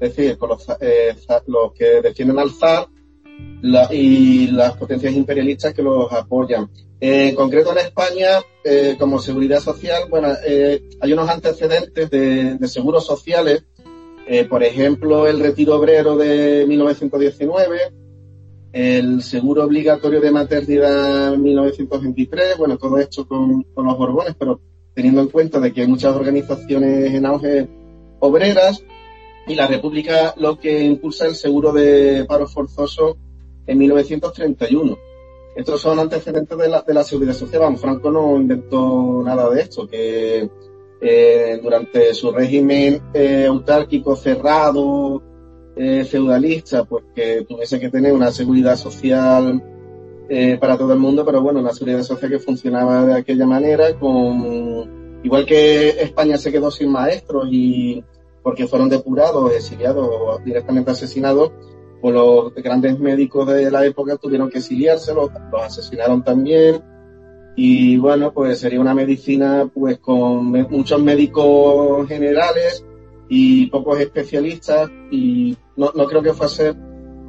es 0.00 0.16
decir, 0.16 0.38
con 0.38 0.50
los, 0.50 0.66
eh, 0.80 1.14
los 1.46 1.72
que 1.74 2.00
defienden 2.00 2.38
al 2.38 2.50
zar 2.50 2.86
y 3.90 4.48
las 4.48 4.76
potencias 4.76 5.12
imperialistas 5.12 5.74
que 5.74 5.82
los 5.82 6.10
apoyan. 6.12 6.68
En 7.04 7.34
concreto 7.34 7.72
en 7.72 7.78
España, 7.78 8.28
eh, 8.62 8.94
como 8.96 9.18
seguridad 9.18 9.58
social, 9.58 10.04
bueno, 10.08 10.28
eh, 10.46 10.80
hay 11.00 11.12
unos 11.12 11.28
antecedentes 11.28 12.08
de, 12.08 12.56
seguros 12.68 13.04
sociales, 13.04 13.64
por 14.48 14.62
ejemplo, 14.62 15.26
el 15.26 15.40
retiro 15.40 15.74
obrero 15.76 16.16
de 16.16 16.64
1919, 16.66 17.80
el 18.72 19.20
seguro 19.20 19.64
obligatorio 19.64 20.20
de 20.20 20.30
maternidad 20.30 21.34
en 21.34 21.42
1923, 21.42 22.56
bueno, 22.56 22.78
todo 22.78 22.98
esto 22.98 23.26
con, 23.26 23.66
los 23.76 23.98
Borbones, 23.98 24.36
pero 24.38 24.60
teniendo 24.94 25.22
en 25.22 25.28
cuenta 25.28 25.58
de 25.58 25.72
que 25.72 25.80
hay 25.80 25.88
muchas 25.88 26.14
organizaciones 26.14 27.12
en 27.12 27.26
auge 27.26 27.68
obreras 28.20 28.80
y 29.48 29.56
la 29.56 29.66
República 29.66 30.34
lo 30.36 30.56
que 30.56 30.84
impulsa 30.84 31.26
el 31.26 31.34
seguro 31.34 31.72
de 31.72 32.24
paro 32.28 32.46
forzoso 32.46 33.16
en 33.66 33.76
1931. 33.76 35.11
Estos 35.54 35.80
son 35.80 35.98
antecedentes 35.98 36.56
de 36.56 36.68
la, 36.68 36.82
de 36.82 36.94
la 36.94 37.04
seguridad 37.04 37.34
social. 37.34 37.76
Franco 37.76 38.10
no 38.10 38.36
inventó 38.36 39.22
nada 39.24 39.50
de 39.50 39.60
esto, 39.60 39.86
que 39.86 40.48
eh, 41.00 41.60
durante 41.62 42.14
su 42.14 42.30
régimen 42.30 43.02
eh, 43.12 43.46
autárquico 43.46 44.16
cerrado, 44.16 45.22
eh, 45.76 46.04
feudalista, 46.04 46.84
pues 46.84 47.04
que 47.14 47.44
tuviese 47.46 47.80
que 47.80 47.90
tener 47.90 48.12
una 48.12 48.30
seguridad 48.30 48.76
social 48.76 49.62
para 50.60 50.78
todo 50.78 50.94
el 50.94 50.98
mundo, 50.98 51.26
pero 51.26 51.42
bueno, 51.42 51.60
una 51.60 51.74
seguridad 51.74 52.02
social 52.02 52.30
que 52.30 52.38
funcionaba 52.38 53.04
de 53.04 53.14
aquella 53.16 53.44
manera, 53.44 53.92
con 53.98 55.20
igual 55.22 55.44
que 55.44 55.90
España 55.90 56.38
se 56.38 56.50
quedó 56.50 56.70
sin 56.70 56.90
maestros 56.90 57.48
y 57.50 58.02
porque 58.42 58.66
fueron 58.66 58.88
depurados, 58.88 59.52
exiliados 59.52 60.08
o 60.08 60.38
directamente 60.42 60.90
asesinados, 60.90 61.52
los 62.10 62.54
grandes 62.54 62.98
médicos 62.98 63.46
de 63.46 63.70
la 63.70 63.84
época 63.86 64.16
tuvieron 64.16 64.50
que 64.50 64.58
exiliarse, 64.58 65.14
los, 65.14 65.30
los 65.52 65.62
asesinaron 65.62 66.24
también. 66.24 66.82
Y 67.54 67.98
bueno, 67.98 68.32
pues 68.32 68.58
sería 68.58 68.80
una 68.80 68.94
medicina 68.94 69.70
pues 69.72 69.98
con 69.98 70.46
muchos 70.46 71.02
médicos 71.02 72.08
generales 72.08 72.84
y 73.28 73.66
pocos 73.66 74.00
especialistas 74.00 74.90
y 75.10 75.56
no, 75.76 75.92
no 75.94 76.06
creo 76.06 76.22
que 76.22 76.32
fuese 76.32 76.74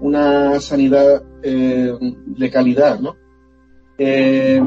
una 0.02 0.60
sanidad 0.60 1.24
eh, 1.44 1.94
de 2.26 2.50
calidad, 2.50 3.00
¿no? 3.00 3.16
Eh, 3.98 4.60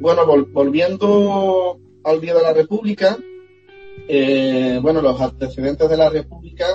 bueno, 0.00 0.22
volviendo 0.52 1.78
al 2.02 2.20
Día 2.20 2.34
de 2.34 2.42
la 2.42 2.52
República, 2.52 3.16
eh, 4.08 4.78
bueno, 4.82 5.02
los 5.02 5.20
antecedentes 5.20 5.88
de 5.88 5.96
la 5.96 6.08
República, 6.08 6.66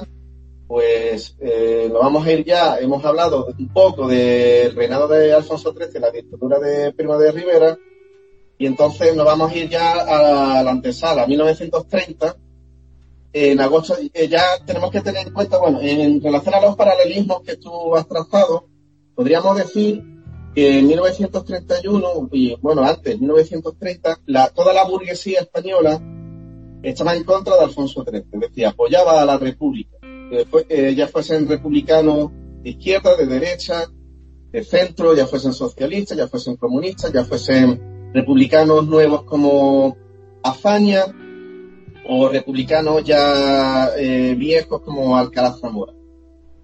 pues 0.69 1.35
eh, 1.39 1.89
lo 1.91 1.97
vamos 1.97 2.27
a 2.27 2.31
ir 2.31 2.45
ya, 2.45 2.77
hemos 2.77 3.03
hablado 3.03 3.47
un 3.57 3.69
poco 3.69 4.07
del 4.07 4.75
reinado 4.75 5.07
de 5.07 5.33
Alfonso 5.33 5.73
XIII, 5.73 5.99
la 5.99 6.11
dictadura 6.11 6.59
de 6.59 6.93
Primo 6.93 7.17
de 7.17 7.31
Rivera, 7.31 7.75
y 8.55 8.67
entonces 8.67 9.15
nos 9.15 9.25
vamos 9.25 9.51
a 9.51 9.55
ir 9.57 9.67
ya 9.67 9.93
a 9.93 10.61
la 10.61 10.69
antesala, 10.69 11.25
1930, 11.25 12.37
en 13.33 13.59
agosto 13.59 13.97
eh, 14.13 14.27
ya 14.27 14.43
tenemos 14.63 14.91
que 14.91 15.01
tener 15.01 15.25
en 15.25 15.33
cuenta, 15.33 15.57
bueno, 15.57 15.81
en 15.81 16.21
relación 16.21 16.53
a 16.53 16.61
los 16.61 16.75
paralelismos 16.75 17.41
que 17.41 17.57
tú 17.57 17.95
has 17.95 18.07
trazado, 18.07 18.67
podríamos 19.15 19.57
decir 19.57 20.03
que 20.53 20.77
en 20.77 20.85
1931, 20.85 22.29
y 22.31 22.55
bueno, 22.61 22.83
antes, 22.83 23.19
1930, 23.19 24.19
la, 24.27 24.49
toda 24.49 24.71
la 24.71 24.83
burguesía 24.83 25.39
española 25.39 25.99
estaba 26.83 27.15
en 27.15 27.23
contra 27.23 27.55
de 27.55 27.63
Alfonso 27.63 28.05
XIII, 28.07 28.23
es 28.33 28.39
decir, 28.39 28.67
apoyaba 28.67 29.19
a 29.19 29.25
la 29.25 29.39
República, 29.39 29.98
ya 30.95 31.07
fuesen 31.07 31.47
republicanos 31.47 32.31
de 32.61 32.71
izquierda, 32.71 33.15
de 33.15 33.25
derecha, 33.25 33.85
de 34.51 34.63
centro, 34.63 35.15
ya 35.15 35.27
fuesen 35.27 35.53
socialistas, 35.53 36.17
ya 36.17 36.27
fuesen 36.27 36.57
comunistas, 36.57 37.11
ya 37.11 37.23
fuesen 37.23 38.11
republicanos 38.13 38.87
nuevos 38.87 39.23
como 39.23 39.97
Azaña, 40.43 41.05
o 42.11 42.27
republicanos 42.27 43.03
ya 43.03 43.91
eh, 43.95 44.33
viejos 44.35 44.81
como 44.81 45.15
Alcalá 45.15 45.53
Zamora. 45.53 45.93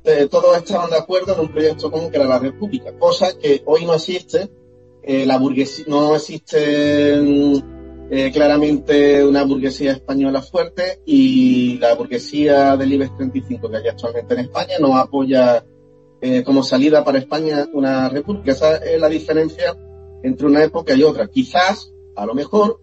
Eh, 0.04 0.28
todos 0.30 0.58
estaban 0.58 0.90
de 0.90 0.98
acuerdo 0.98 1.34
en 1.34 1.42
un 1.42 1.50
proyecto 1.50 1.92
común 1.92 2.10
que 2.10 2.18
era 2.18 2.26
la 2.26 2.40
República, 2.40 2.98
cosa 2.98 3.38
que 3.38 3.62
hoy 3.66 3.86
no 3.86 3.94
existe. 3.94 4.50
Eh, 5.04 5.24
la 5.26 5.38
burguesía, 5.38 5.86
no 5.88 6.16
existe 6.16 7.14
mm, 8.10 8.32
claramente 8.34 9.24
una 9.24 9.44
burguesía 9.44 9.94
española 9.94 10.42
fuerte 10.42 11.02
y 11.06 11.78
la 11.78 11.94
burguesía 11.96 12.76
del 12.78 12.94
IBEX 12.94 13.18
35 13.18 13.70
que 13.70 13.78
hay 13.78 13.88
actualmente 13.88 14.34
en 14.34 14.40
España 14.42 14.76
no 14.80 14.98
apoya 14.98 15.64
como 16.44 16.64
salida 16.64 17.04
para 17.04 17.20
España 17.20 17.68
una 17.74 18.10
república. 18.10 18.54
Esa 18.54 18.78
es 18.78 19.00
la 19.00 19.08
diferencia 19.10 19.76
entre 20.24 20.48
una 20.48 20.64
época 20.64 20.96
y 20.96 21.04
otra. 21.04 21.28
Quizás, 21.28 21.94
a 22.16 22.26
lo 22.26 22.34
mejor, 22.34 22.82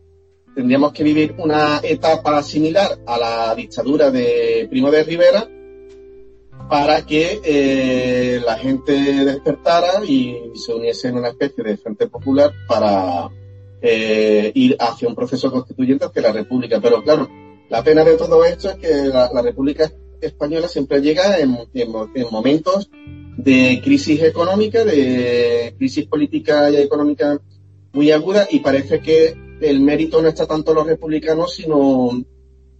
tendríamos 0.54 0.92
que 0.92 1.02
vivir 1.02 1.34
una 1.38 1.80
etapa 1.82 2.42
similar 2.42 2.98
a 3.06 3.18
la 3.18 3.54
dictadura 3.54 4.10
de 4.10 4.66
Primo 4.70 4.90
de 4.90 5.02
Rivera 5.02 5.48
para 6.68 7.04
que 7.04 7.40
eh, 7.44 8.40
la 8.44 8.56
gente 8.56 8.92
despertara 8.92 10.04
y 10.04 10.52
se 10.54 10.72
uniese 10.72 11.08
en 11.08 11.18
una 11.18 11.28
especie 11.28 11.64
de 11.64 11.76
frente 11.76 12.06
popular 12.06 12.52
para 12.68 13.28
eh, 13.82 14.52
ir 14.54 14.76
hacia 14.78 15.08
un 15.08 15.14
proceso 15.14 15.50
constituyente 15.50 16.04
hacia 16.04 16.22
la 16.22 16.32
República. 16.32 16.80
Pero 16.80 17.02
claro, 17.02 17.28
la 17.68 17.82
pena 17.82 18.04
de 18.04 18.16
todo 18.16 18.44
esto 18.44 18.70
es 18.70 18.76
que 18.76 19.08
la, 19.08 19.42
República 19.42 19.90
Española 20.20 20.68
siempre 20.68 21.00
llega 21.00 21.38
en, 21.38 21.58
en, 21.74 21.90
momentos 22.30 22.88
de 23.36 23.80
crisis 23.82 24.22
económica, 24.22 24.84
de 24.84 25.74
crisis 25.76 26.06
política 26.06 26.70
y 26.70 26.76
económica 26.76 27.40
muy 27.92 28.10
aguda 28.10 28.46
y 28.50 28.60
parece 28.60 29.00
que 29.00 29.34
el 29.60 29.80
mérito 29.80 30.22
no 30.22 30.28
está 30.28 30.46
tanto 30.46 30.72
en 30.72 30.76
los 30.76 30.86
republicanos, 30.86 31.54
sino 31.54 32.10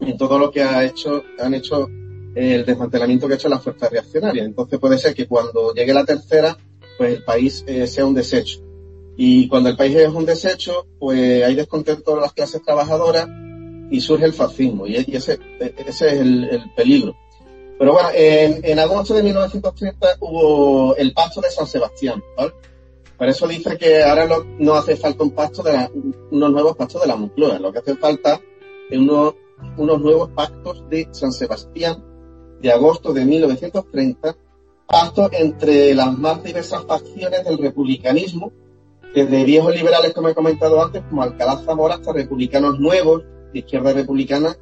en 0.00 0.16
todo 0.16 0.38
lo 0.38 0.50
que 0.50 0.62
ha 0.62 0.84
hecho, 0.84 1.22
han 1.38 1.54
hecho 1.54 1.88
el 2.34 2.64
desmantelamiento 2.64 3.26
que 3.26 3.34
ha 3.34 3.36
hecho 3.36 3.48
las 3.48 3.62
fuerzas 3.62 3.90
reaccionarias. 3.90 4.46
Entonces 4.46 4.78
puede 4.78 4.98
ser 4.98 5.14
que 5.14 5.26
cuando 5.26 5.74
llegue 5.74 5.92
la 5.92 6.04
tercera, 6.04 6.56
pues 6.96 7.14
el 7.14 7.24
país 7.24 7.64
eh, 7.66 7.86
sea 7.86 8.06
un 8.06 8.14
desecho. 8.14 8.61
Y 9.16 9.48
cuando 9.48 9.68
el 9.68 9.76
país 9.76 9.94
es 9.96 10.08
un 10.08 10.24
desecho, 10.24 10.86
pues 10.98 11.44
hay 11.44 11.54
descontento 11.54 12.14
de 12.14 12.22
las 12.22 12.32
clases 12.32 12.62
trabajadoras 12.62 13.28
y 13.90 14.00
surge 14.00 14.24
el 14.24 14.32
fascismo. 14.32 14.86
Y, 14.86 14.96
ese, 14.96 15.38
ese 15.60 15.86
es 15.86 16.02
el, 16.02 16.62
peligro. 16.74 17.14
Pero 17.78 17.92
bueno, 17.92 18.08
en, 18.14 18.60
en, 18.64 18.78
agosto 18.78 19.14
de 19.14 19.22
1930 19.22 20.16
hubo 20.20 20.96
el 20.96 21.12
pacto 21.12 21.40
de 21.40 21.50
San 21.50 21.66
Sebastián, 21.66 22.22
¿vale? 22.36 22.52
Por 23.22 23.28
eso 23.28 23.46
dice 23.46 23.78
que 23.78 24.02
ahora 24.02 24.26
no, 24.58 24.74
hace 24.74 24.96
falta 24.96 25.22
un 25.22 25.30
pacto 25.30 25.62
de 25.62 25.88
unos 26.32 26.50
nuevos 26.50 26.76
pactos 26.76 27.02
de 27.02 27.06
la 27.06 27.14
Moncloa. 27.14 27.60
Lo 27.60 27.72
que 27.72 27.78
hace 27.78 27.94
falta 27.94 28.40
es 28.90 28.98
unos, 28.98 29.34
unos 29.76 30.00
nuevos 30.00 30.30
pactos 30.30 30.82
de 30.90 31.06
San 31.12 31.30
Sebastián 31.30 32.02
de 32.60 32.72
agosto 32.72 33.12
de 33.12 33.24
1930, 33.24 34.36
pactos 34.88 35.30
entre 35.34 35.94
las 35.94 36.18
más 36.18 36.42
diversas 36.42 36.84
facciones 36.84 37.44
del 37.44 37.58
republicanismo, 37.58 38.52
desde 39.14 39.44
viejos 39.44 39.74
liberales, 39.74 40.12
como 40.12 40.28
he 40.28 40.34
comentado 40.34 40.82
antes, 40.82 41.02
como 41.08 41.22
Alcalá 41.22 41.56
Zamora, 41.58 41.96
hasta 41.96 42.12
republicanos 42.12 42.78
nuevos, 42.78 43.22
de 43.52 43.60
izquierda 43.60 43.92
republicana, 43.92 44.56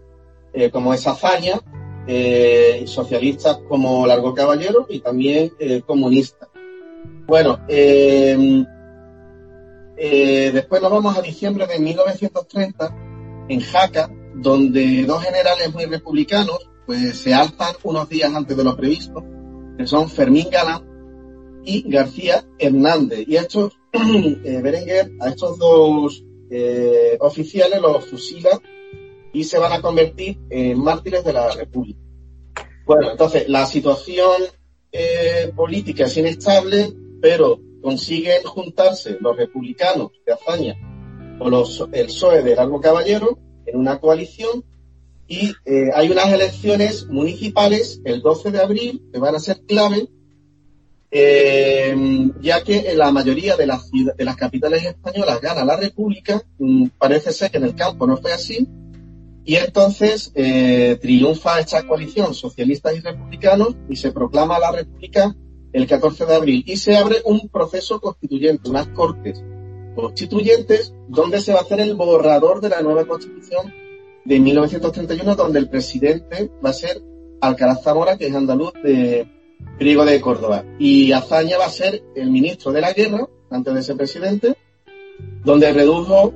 eh, 0.53 0.70
como 0.70 0.92
esa 0.92 1.14
Faña, 1.14 1.61
eh, 2.07 2.84
socialistas 2.86 3.59
como 3.68 4.07
Largo 4.07 4.34
Caballero 4.34 4.86
y 4.88 5.01
también 5.01 5.53
eh, 5.59 5.82
comunistas. 5.86 6.48
Bueno, 7.26 7.61
em, 7.68 8.66
después 9.96 10.82
nos 10.82 10.90
vamos 10.90 11.16
a 11.16 11.22
diciembre 11.22 11.66
de 11.66 11.78
1930 11.78 12.96
en 13.48 13.61
Jaca, 13.61 14.11
donde 14.34 15.05
dos 15.05 15.22
generales 15.22 15.72
muy 15.72 15.84
republicanos 15.84 16.70
pues 16.86 17.18
se 17.18 17.32
alzan 17.32 17.76
unos 17.84 18.09
días 18.09 18.34
antes 18.34 18.57
de 18.57 18.64
lo 18.64 18.76
previsto, 18.76 19.24
que 19.78 19.86
son 19.86 20.09
Fermín 20.09 20.48
Galán 20.51 20.82
y 21.64 21.88
García 21.88 22.44
Hernández. 22.59 23.28
Y 23.28 23.36
estos, 23.36 23.78
eh, 24.45 24.61
Berenguer, 24.62 25.12
a 25.20 25.28
estos 25.28 25.59
dos 25.59 26.24
eh, 26.51 27.16
oficiales 27.20 27.80
los 27.80 28.07
fusila 28.07 28.61
y 29.32 29.45
se 29.45 29.59
van 29.59 29.72
a 29.72 29.80
convertir 29.80 30.38
en 30.51 30.78
mártires 30.78 31.24
de 31.24 31.32
la 31.32 31.51
República. 31.53 32.01
Bueno, 32.86 33.11
entonces 33.11 33.49
la 33.49 33.66
situación 33.66 34.43
política 35.55 36.07
es 36.07 36.16
inestable, 36.16 36.93
pero 37.20 37.61
consiguen 37.80 38.43
juntarse 38.43 39.18
los 39.20 39.36
republicanos 39.36 40.11
de 40.26 40.32
Azaña 40.32 40.74
con 41.38 41.55
el 41.55 42.07
PSOE 42.07 42.43
de 42.43 42.57
Largo 42.57 42.80
Caballero 42.80 43.38
en 43.66 43.78
una 43.78 43.99
coalición 43.99 44.64
y 45.26 45.53
eh, 45.64 45.91
hay 45.95 46.11
unas 46.11 46.30
elecciones 46.32 47.07
municipales 47.07 48.01
el 48.05 48.20
12 48.20 48.51
de 48.51 48.61
abril 48.61 49.03
que 49.12 49.20
van 49.20 49.36
a 49.36 49.38
ser 49.38 49.61
clave, 49.64 50.09
eh, 51.11 52.30
ya 52.40 52.62
que 52.62 52.90
en 52.90 52.98
la 52.98 53.11
mayoría 53.11 53.56
de 53.56 53.66
las, 53.66 53.90
de 53.90 54.24
las 54.24 54.36
capitales 54.36 54.84
españolas 54.84 55.40
gana 55.40 55.64
la 55.64 55.76
República, 55.76 56.42
mm, 56.58 56.86
parece 56.98 57.32
ser 57.32 57.50
que 57.50 57.58
en 57.58 57.64
el 57.64 57.74
campo 57.74 58.06
no 58.06 58.16
fue 58.16 58.32
así, 58.32 58.68
y 59.44 59.56
entonces 59.56 60.30
eh, 60.34 60.98
triunfa 61.00 61.58
esta 61.58 61.86
coalición 61.86 62.34
socialistas 62.34 62.96
y 62.96 63.00
republicanos 63.00 63.74
y 63.88 63.96
se 63.96 64.12
proclama 64.12 64.58
la 64.58 64.70
República 64.70 65.34
el 65.72 65.86
14 65.86 66.26
de 66.26 66.34
abril. 66.34 66.62
Y 66.66 66.76
se 66.76 66.96
abre 66.96 67.16
un 67.24 67.48
proceso 67.48 68.00
constituyente, 68.00 68.68
unas 68.68 68.88
cortes 68.88 69.42
constituyentes 69.96 70.94
donde 71.08 71.40
se 71.40 71.52
va 71.52 71.61
a 71.61 71.62
hacer 71.62 71.80
el 71.80 71.94
borrador 71.94 72.61
de 72.61 72.68
la 72.68 72.82
nueva 72.82 73.06
constitución 73.06 73.72
de 74.24 74.38
1931, 74.38 75.34
donde 75.34 75.58
el 75.58 75.68
presidente 75.68 76.50
va 76.64 76.70
a 76.70 76.74
ser 76.74 77.02
Alcaraz 77.40 77.82
Zamora, 77.82 78.16
que 78.16 78.26
es 78.26 78.34
andaluz 78.34 78.72
de 78.84 79.26
Priego 79.78 80.04
de 80.04 80.20
Córdoba. 80.20 80.64
Y 80.78 81.12
Azaña 81.12 81.58
va 81.58 81.66
a 81.66 81.70
ser 81.70 82.02
el 82.14 82.30
ministro 82.30 82.70
de 82.72 82.80
la 82.80 82.92
guerra, 82.92 83.26
antes 83.50 83.74
de 83.74 83.82
ser 83.82 83.96
presidente, 83.96 84.54
donde 85.44 85.72
redujo, 85.72 86.32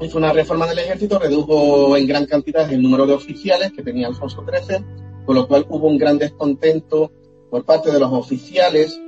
hizo 0.00 0.18
una 0.18 0.32
reforma 0.32 0.66
del 0.66 0.78
ejército, 0.78 1.18
redujo 1.18 1.96
en 1.96 2.06
gran 2.06 2.26
cantidad 2.26 2.70
el 2.72 2.82
número 2.82 3.06
de 3.06 3.12
oficiales 3.14 3.72
que 3.72 3.82
tenía 3.82 4.06
Alfonso 4.06 4.44
XIII, 4.44 4.84
con 5.26 5.36
lo 5.36 5.46
cual 5.46 5.66
hubo 5.68 5.88
un 5.88 5.98
gran 5.98 6.18
descontento 6.18 7.12
por 7.50 7.64
parte 7.64 7.90
de 7.90 8.00
los 8.00 8.12
oficiales 8.12 8.98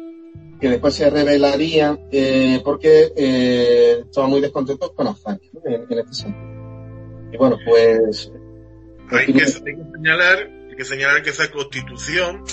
que 0.61 0.68
después 0.68 0.94
se 0.94 1.08
revelarían 1.08 2.00
eh, 2.12 2.61
porque 2.62 3.12
eh, 3.16 4.02
estaban 4.04 4.30
muy 4.30 4.40
descontentos 4.40 4.92
con 4.92 5.06
Azaña 5.06 5.40
en, 5.64 5.86
en 5.88 5.98
este 5.98 6.12
sentido. 6.14 6.50
Y 7.32 7.36
bueno, 7.36 7.56
pues... 7.64 8.30
Hay 9.11 9.32
que, 9.32 9.46
señalar, 9.46 10.50
hay 10.68 10.76
que 10.76 10.84
señalar 10.84 11.22
que 11.22 11.30
esa 11.30 11.50
constitución 11.50 12.44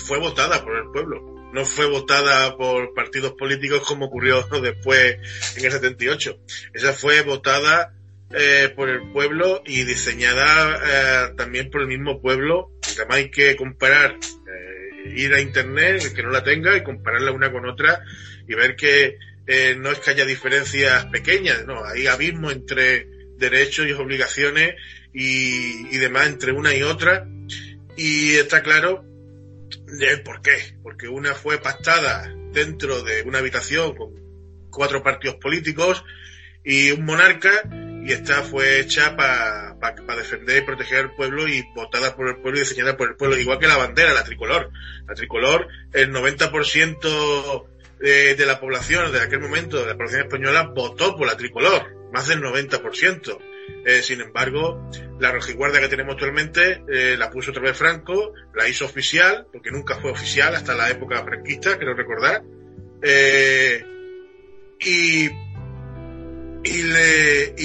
fue 0.00 0.18
votada 0.18 0.64
por 0.64 0.76
el 0.76 0.90
pueblo. 0.92 1.50
No 1.52 1.64
fue 1.64 1.86
votada 1.86 2.56
por 2.56 2.94
partidos 2.94 3.32
políticos 3.32 3.82
como 3.86 4.06
ocurrió 4.06 4.42
después 4.62 5.16
en 5.56 5.64
el 5.64 5.72
78. 5.72 6.38
Esa 6.74 6.92
fue 6.92 7.22
votada 7.22 7.92
eh, 8.32 8.72
por 8.74 8.88
el 8.88 9.10
pueblo 9.12 9.62
y 9.66 9.84
diseñada 9.84 10.80
eh, 10.84 11.34
también 11.36 11.70
por 11.70 11.82
el 11.82 11.88
mismo 11.88 12.20
pueblo. 12.20 12.72
Además 12.96 13.16
hay 13.16 13.30
que 13.30 13.56
comparar, 13.56 14.16
eh, 14.16 15.12
ir 15.16 15.34
a 15.34 15.40
internet, 15.40 16.02
el 16.04 16.14
que 16.14 16.22
no 16.22 16.30
la 16.30 16.44
tenga, 16.44 16.76
y 16.76 16.82
compararla 16.82 17.32
una 17.32 17.50
con 17.50 17.66
otra 17.66 18.00
y 18.46 18.54
ver 18.54 18.76
que 18.76 19.16
eh, 19.46 19.76
no 19.76 19.90
es 19.90 19.98
que 19.98 20.10
haya 20.10 20.24
diferencias 20.24 21.06
pequeñas, 21.06 21.66
no, 21.66 21.84
hay 21.84 22.06
abismo 22.06 22.50
entre 22.50 23.08
derechos 23.36 23.86
y 23.88 23.92
obligaciones 23.92 24.74
y, 25.12 25.96
demás 25.98 26.28
entre 26.28 26.52
una 26.52 26.74
y 26.74 26.82
otra. 26.82 27.26
Y 27.96 28.34
está 28.34 28.62
claro 28.62 29.04
por 30.24 30.42
qué. 30.42 30.78
Porque 30.82 31.08
una 31.08 31.34
fue 31.34 31.58
pactada 31.58 32.32
dentro 32.52 33.02
de 33.02 33.22
una 33.22 33.38
habitación 33.38 33.94
con 33.94 34.14
cuatro 34.70 35.02
partidos 35.02 35.36
políticos 35.36 36.04
y 36.64 36.90
un 36.90 37.04
monarca, 37.04 37.50
y 38.04 38.12
esta 38.12 38.42
fue 38.42 38.80
hecha 38.80 39.16
para 39.16 39.76
defender 40.16 40.62
y 40.62 40.66
proteger 40.66 40.98
al 40.98 41.14
pueblo 41.14 41.48
y 41.48 41.62
votada 41.74 42.14
por 42.14 42.28
el 42.28 42.36
pueblo 42.36 42.58
y 42.58 42.62
diseñada 42.62 42.96
por 42.96 43.10
el 43.10 43.16
pueblo, 43.16 43.38
igual 43.38 43.58
que 43.58 43.66
la 43.66 43.76
bandera, 43.76 44.12
la 44.12 44.24
tricolor. 44.24 44.70
La 45.06 45.14
tricolor, 45.14 45.68
el 45.92 46.12
90% 46.12 47.66
de, 47.98 48.34
de 48.34 48.46
la 48.46 48.60
población 48.60 49.12
de 49.12 49.20
aquel 49.20 49.40
momento, 49.40 49.78
de 49.80 49.86
la 49.86 49.94
población 49.94 50.22
española, 50.22 50.70
votó 50.74 51.16
por 51.16 51.26
la 51.26 51.36
tricolor 51.36 52.00
más 52.12 52.28
del 52.28 52.42
90%. 52.42 53.38
Eh, 53.84 54.02
sin 54.02 54.20
embargo, 54.20 54.90
la 55.18 55.32
rojiguardia 55.32 55.80
que 55.80 55.88
tenemos 55.88 56.14
actualmente 56.14 56.82
eh, 56.88 57.16
la 57.16 57.30
puso 57.30 57.50
otra 57.50 57.62
vez 57.62 57.76
Franco, 57.76 58.32
la 58.54 58.68
hizo 58.68 58.84
oficial, 58.84 59.46
porque 59.52 59.70
nunca 59.70 59.96
fue 59.96 60.10
oficial 60.10 60.54
hasta 60.54 60.74
la 60.74 60.90
época 60.90 61.24
franquista, 61.24 61.78
creo 61.78 61.94
recordar, 61.94 62.42
eh, 63.02 63.84
y, 64.80 65.28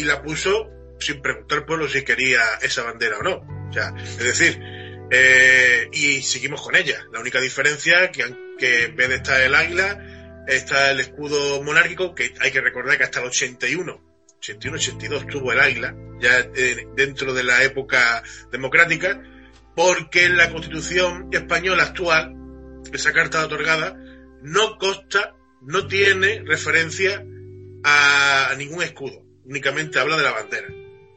la 0.03 0.21
puso 0.21 0.69
sin 0.99 1.21
preguntar 1.21 1.59
al 1.59 1.65
pueblo 1.65 1.87
si 1.89 2.03
quería 2.03 2.41
esa 2.61 2.83
bandera 2.83 3.17
o 3.17 3.23
no. 3.23 3.67
O 3.69 3.73
sea, 3.73 3.93
es 3.97 4.17
decir, 4.17 4.59
eh, 5.11 5.89
y 5.91 6.21
seguimos 6.21 6.61
con 6.61 6.75
ella. 6.75 7.05
La 7.11 7.19
única 7.19 7.41
diferencia 7.41 8.11
que, 8.11 8.23
que 8.57 8.85
en 8.85 8.95
vez 8.95 9.09
de 9.09 9.15
estar 9.15 9.41
el 9.41 9.55
águila, 9.55 10.43
está 10.47 10.91
el 10.91 10.99
escudo 10.99 11.61
monárquico, 11.63 12.15
que 12.15 12.33
hay 12.39 12.51
que 12.51 12.61
recordar 12.61 12.97
que 12.97 13.03
hasta 13.03 13.19
el 13.19 13.27
81 13.27 14.14
81-82 14.53 15.27
tuvo 15.29 15.51
el 15.51 15.59
águila, 15.59 15.95
ya 16.19 16.39
eh, 16.55 16.87
dentro 16.95 17.33
de 17.33 17.43
la 17.43 17.63
época 17.63 18.23
democrática, 18.51 19.21
porque 19.75 20.25
en 20.25 20.37
la 20.37 20.51
constitución 20.51 21.29
española 21.31 21.83
actual, 21.83 22.33
esa 22.93 23.13
carta 23.13 23.45
otorgada, 23.45 23.97
no 24.41 24.77
consta, 24.77 25.35
no 25.61 25.87
tiene 25.87 26.43
referencia 26.45 27.23
a, 27.83 28.53
ningún 28.57 28.83
escudo, 28.83 29.23
únicamente 29.43 29.99
habla 29.99 30.17
de 30.17 30.23
la 30.23 30.31
bandera, 30.31 30.67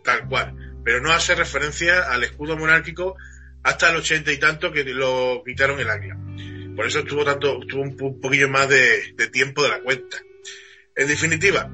tal 0.02 0.26
cual, 0.28 0.80
pero 0.84 1.00
no 1.00 1.12
hace 1.12 1.34
referencia 1.34 2.10
al 2.10 2.24
escudo 2.24 2.56
monárquico 2.56 3.16
hasta 3.62 3.90
el 3.90 3.96
ochenta 3.96 4.32
y 4.32 4.38
tanto 4.38 4.72
que 4.72 4.84
lo 4.84 5.42
quitaron 5.44 5.78
el 5.78 5.90
águila. 5.90 6.16
Por 6.74 6.86
eso 6.86 7.02
tuvo 7.04 7.24
tanto, 7.24 7.58
tuvo 7.60 7.82
un, 7.82 8.20
poquillo 8.20 8.48
más 8.48 8.68
de 8.68 9.28
tiempo 9.32 9.62
de 9.62 9.68
la 9.68 9.80
cuenta. 9.80 10.16
En 10.94 11.08
definitiva, 11.08 11.70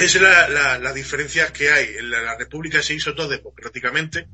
esa 0.00 0.04
es 0.04 0.50
la, 0.50 0.78
la, 0.78 0.92
diferencias 0.94 1.50
que 1.52 1.70
hay. 1.70 1.96
En 1.98 2.10
la, 2.10 2.36
República 2.38 2.82
se 2.82 2.94
hizo 2.94 3.14
todo 3.14 3.28
democráticamente, 3.28 4.26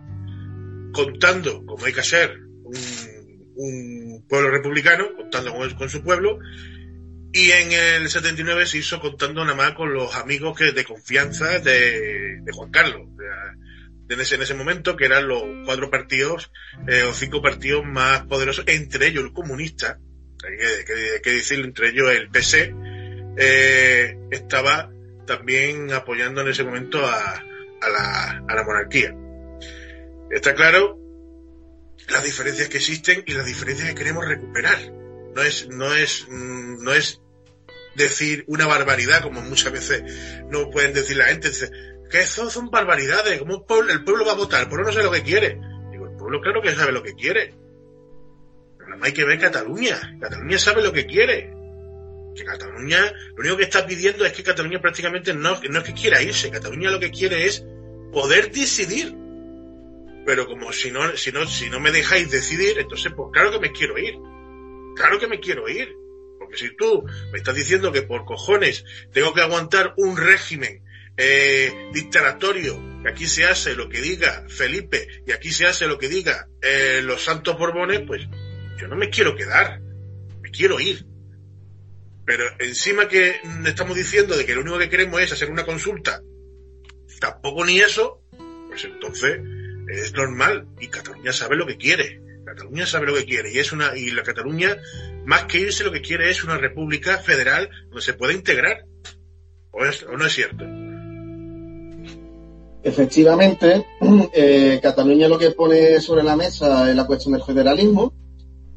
contando, 0.92 1.64
como 1.66 1.84
hay 1.84 1.92
que 1.92 2.00
hacer, 2.00 2.38
un, 2.64 4.24
pueblo 4.28 4.50
republicano, 4.50 5.16
contando 5.16 5.54
con, 5.76 5.90
su 5.90 6.02
pueblo, 6.02 6.38
y 7.32 7.50
en 7.50 7.72
el 7.72 8.08
79 8.08 8.66
se 8.66 8.78
hizo 8.78 9.00
contando 9.00 9.44
nada 9.44 9.56
más 9.56 9.72
con 9.72 9.92
los 9.92 10.14
amigos 10.14 10.56
que 10.56 10.72
de 10.72 10.84
confianza 10.84 11.58
de, 11.58 12.40
Juan 12.52 12.70
Carlos. 12.70 13.08
en, 14.08 14.20
ese, 14.20 14.36
en 14.36 14.42
ese 14.42 14.54
momento, 14.54 14.96
que 14.96 15.06
eran 15.06 15.26
los 15.26 15.42
cuatro 15.64 15.90
partidos 15.90 16.52
eh, 16.86 17.02
o 17.02 17.12
cinco 17.12 17.42
partidos 17.42 17.84
más 17.84 18.26
poderosos, 18.26 18.64
entre 18.68 19.08
ellos 19.08 19.24
el 19.24 19.32
comunista, 19.32 19.98
hay 20.44 20.84
que, 20.84 21.20
que, 21.20 21.32
decir, 21.32 21.58
entre 21.60 21.88
ellos 21.88 22.12
el 22.12 22.28
PC, 22.28 22.74
eh, 23.38 24.16
estaba 24.30 24.90
también 25.28 25.92
apoyando 25.92 26.40
en 26.40 26.48
ese 26.48 26.64
momento 26.64 27.06
a, 27.06 27.34
a, 27.34 27.88
la, 27.88 28.44
a 28.48 28.54
la 28.54 28.64
monarquía. 28.64 29.14
Está 30.30 30.54
claro 30.54 30.98
las 32.08 32.24
diferencias 32.24 32.68
que 32.68 32.78
existen 32.78 33.22
y 33.26 33.34
las 33.34 33.46
diferencias 33.46 33.88
que 33.88 33.94
queremos 33.94 34.26
recuperar. 34.26 34.78
No 35.36 35.42
es, 35.42 35.68
no 35.68 35.94
es, 35.94 36.26
mm, 36.28 36.82
no 36.82 36.92
es 36.92 37.20
decir 37.94 38.44
una 38.48 38.66
barbaridad, 38.66 39.22
como 39.22 39.40
muchas 39.42 39.72
veces 39.72 40.02
no 40.50 40.70
pueden 40.70 40.94
decir 40.94 41.16
la 41.16 41.26
gente. 41.26 41.50
que 42.10 42.20
eso 42.20 42.50
son 42.50 42.70
barbaridades, 42.70 43.38
como 43.38 43.54
el 43.88 44.04
pueblo, 44.04 44.24
va 44.24 44.32
a 44.32 44.36
votar, 44.36 44.62
el 44.62 44.68
pueblo 44.68 44.86
no 44.86 44.92
sabe 44.92 45.04
lo 45.04 45.12
que 45.12 45.22
quiere. 45.22 45.60
Digo, 45.92 46.06
el 46.06 46.16
pueblo 46.16 46.40
claro 46.40 46.62
que 46.62 46.74
sabe 46.74 46.92
lo 46.92 47.02
que 47.02 47.14
quiere. 47.14 47.54
Pero 48.78 48.96
no 48.96 49.04
hay 49.04 49.12
que 49.12 49.24
ver 49.24 49.38
Cataluña. 49.38 50.18
Cataluña 50.20 50.58
sabe 50.58 50.82
lo 50.82 50.92
que 50.92 51.06
quiere 51.06 51.57
que 52.38 52.44
Cataluña 52.44 53.12
lo 53.36 53.40
único 53.40 53.56
que 53.56 53.64
está 53.64 53.86
pidiendo 53.86 54.24
es 54.24 54.32
que 54.32 54.42
Cataluña 54.42 54.80
prácticamente 54.80 55.34
no, 55.34 55.60
no 55.68 55.78
es 55.78 55.84
que 55.84 55.94
quiera 55.94 56.22
irse, 56.22 56.50
Cataluña 56.50 56.90
lo 56.90 57.00
que 57.00 57.10
quiere 57.10 57.46
es 57.46 57.64
poder 58.12 58.50
decidir. 58.50 59.14
Pero 60.24 60.46
como 60.46 60.72
si 60.72 60.90
no, 60.90 61.16
si 61.16 61.32
no, 61.32 61.46
si 61.46 61.70
no 61.70 61.80
me 61.80 61.90
dejáis 61.90 62.30
decidir, 62.30 62.78
entonces 62.78 63.12
pues 63.16 63.30
claro 63.32 63.50
que 63.50 63.60
me 63.60 63.72
quiero 63.72 63.98
ir. 63.98 64.14
Claro 64.94 65.18
que 65.18 65.26
me 65.26 65.40
quiero 65.40 65.68
ir. 65.68 65.88
Porque 66.38 66.56
si 66.56 66.76
tú 66.76 67.04
me 67.32 67.38
estás 67.38 67.54
diciendo 67.54 67.92
que 67.92 68.02
por 68.02 68.24
cojones 68.24 68.84
tengo 69.12 69.34
que 69.34 69.40
aguantar 69.40 69.94
un 69.96 70.16
régimen 70.16 70.82
eh, 71.16 71.90
dictatorio, 71.92 72.80
que 73.02 73.08
aquí 73.08 73.26
se 73.26 73.44
hace 73.44 73.74
lo 73.74 73.88
que 73.88 74.00
diga 74.00 74.44
Felipe 74.48 75.08
y 75.26 75.32
aquí 75.32 75.50
se 75.50 75.66
hace 75.66 75.86
lo 75.86 75.98
que 75.98 76.08
diga 76.08 76.48
eh, 76.62 77.00
los 77.02 77.24
santos 77.24 77.58
Borbones, 77.58 78.02
pues 78.06 78.22
yo 78.78 78.86
no 78.86 78.96
me 78.96 79.10
quiero 79.10 79.34
quedar, 79.34 79.80
me 80.40 80.50
quiero 80.50 80.78
ir. 80.78 81.04
Pero 82.28 82.44
encima 82.58 83.08
que 83.08 83.36
estamos 83.64 83.96
diciendo 83.96 84.36
de 84.36 84.44
que 84.44 84.54
lo 84.54 84.60
único 84.60 84.76
que 84.78 84.90
queremos 84.90 85.18
es 85.22 85.32
hacer 85.32 85.50
una 85.50 85.64
consulta, 85.64 86.20
tampoco 87.20 87.64
ni 87.64 87.80
eso, 87.80 88.20
pues 88.68 88.84
entonces 88.84 89.40
es 89.88 90.12
normal. 90.12 90.68
Y 90.78 90.88
Cataluña 90.88 91.32
sabe 91.32 91.56
lo 91.56 91.66
que 91.66 91.78
quiere. 91.78 92.20
Cataluña 92.44 92.84
sabe 92.84 93.06
lo 93.06 93.14
que 93.14 93.24
quiere. 93.24 93.50
Y 93.50 93.58
es 93.58 93.72
una, 93.72 93.96
y 93.96 94.10
la 94.10 94.24
Cataluña, 94.24 94.76
más 95.24 95.44
que 95.44 95.60
irse, 95.60 95.84
lo 95.84 95.90
que 95.90 96.02
quiere 96.02 96.28
es 96.28 96.44
una 96.44 96.58
república 96.58 97.16
federal 97.16 97.70
donde 97.86 98.02
se 98.02 98.12
pueda 98.12 98.34
integrar. 98.34 98.84
¿O, 99.70 99.80
no 100.14 100.26
es 100.26 100.32
cierto? 100.34 100.66
Efectivamente, 102.82 103.86
eh, 104.34 104.78
Cataluña 104.82 105.28
lo 105.28 105.38
que 105.38 105.52
pone 105.52 105.98
sobre 106.02 106.24
la 106.24 106.36
mesa 106.36 106.90
es 106.90 106.94
la 106.94 107.06
cuestión 107.06 107.32
del 107.32 107.42
federalismo 107.42 108.12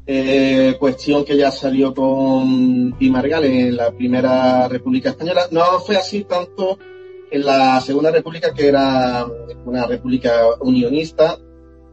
eh, 0.06 0.76
cuestión 0.78 1.24
que 1.24 1.36
ya 1.36 1.50
salió 1.50 1.94
con 1.94 2.92
Pi 2.98 3.12
en 3.14 3.76
la 3.76 3.92
primera 3.92 4.68
República 4.68 5.10
Española. 5.10 5.46
No 5.50 5.80
fue 5.80 5.96
así 5.96 6.24
tanto 6.24 6.78
en 7.30 7.44
la 7.44 7.80
Segunda 7.80 8.10
República, 8.10 8.52
que 8.52 8.68
era 8.68 9.26
una 9.64 9.86
república 9.86 10.44
unionista, 10.60 11.38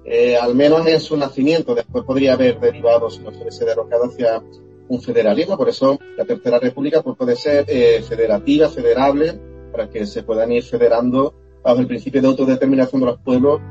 eh, 0.04 0.36
al 0.36 0.56
menos 0.56 0.86
en 0.88 1.00
su 1.00 1.16
nacimiento, 1.16 1.76
después 1.76 2.04
podría 2.04 2.34
haber 2.34 2.60
derivado, 2.60 3.10
si 3.10 3.20
no 3.20 3.32
se 3.32 3.42
hubiese 3.42 3.64
derrocado, 3.64 4.06
hacia 4.06 4.44
un 4.88 5.02
federalismo. 5.02 5.56
Por 5.56 5.70
eso 5.70 6.00
la 6.18 6.26
Tercera 6.26 6.60
República 6.60 7.02
pues, 7.02 7.16
puede 7.16 7.36
ser 7.36 7.66
eh, 7.68 8.02
federativa, 8.02 8.70
federable, 8.70 9.40
para 9.72 9.90
que 9.90 10.06
se 10.06 10.24
puedan 10.24 10.52
ir 10.52 10.64
federando 10.64 11.36
bajo 11.64 11.80
el 11.80 11.88
principio 11.88 12.22
de 12.22 12.28
autodeterminación 12.28 13.02
de 13.02 13.08
los 13.08 13.20
pueblos 13.20 13.62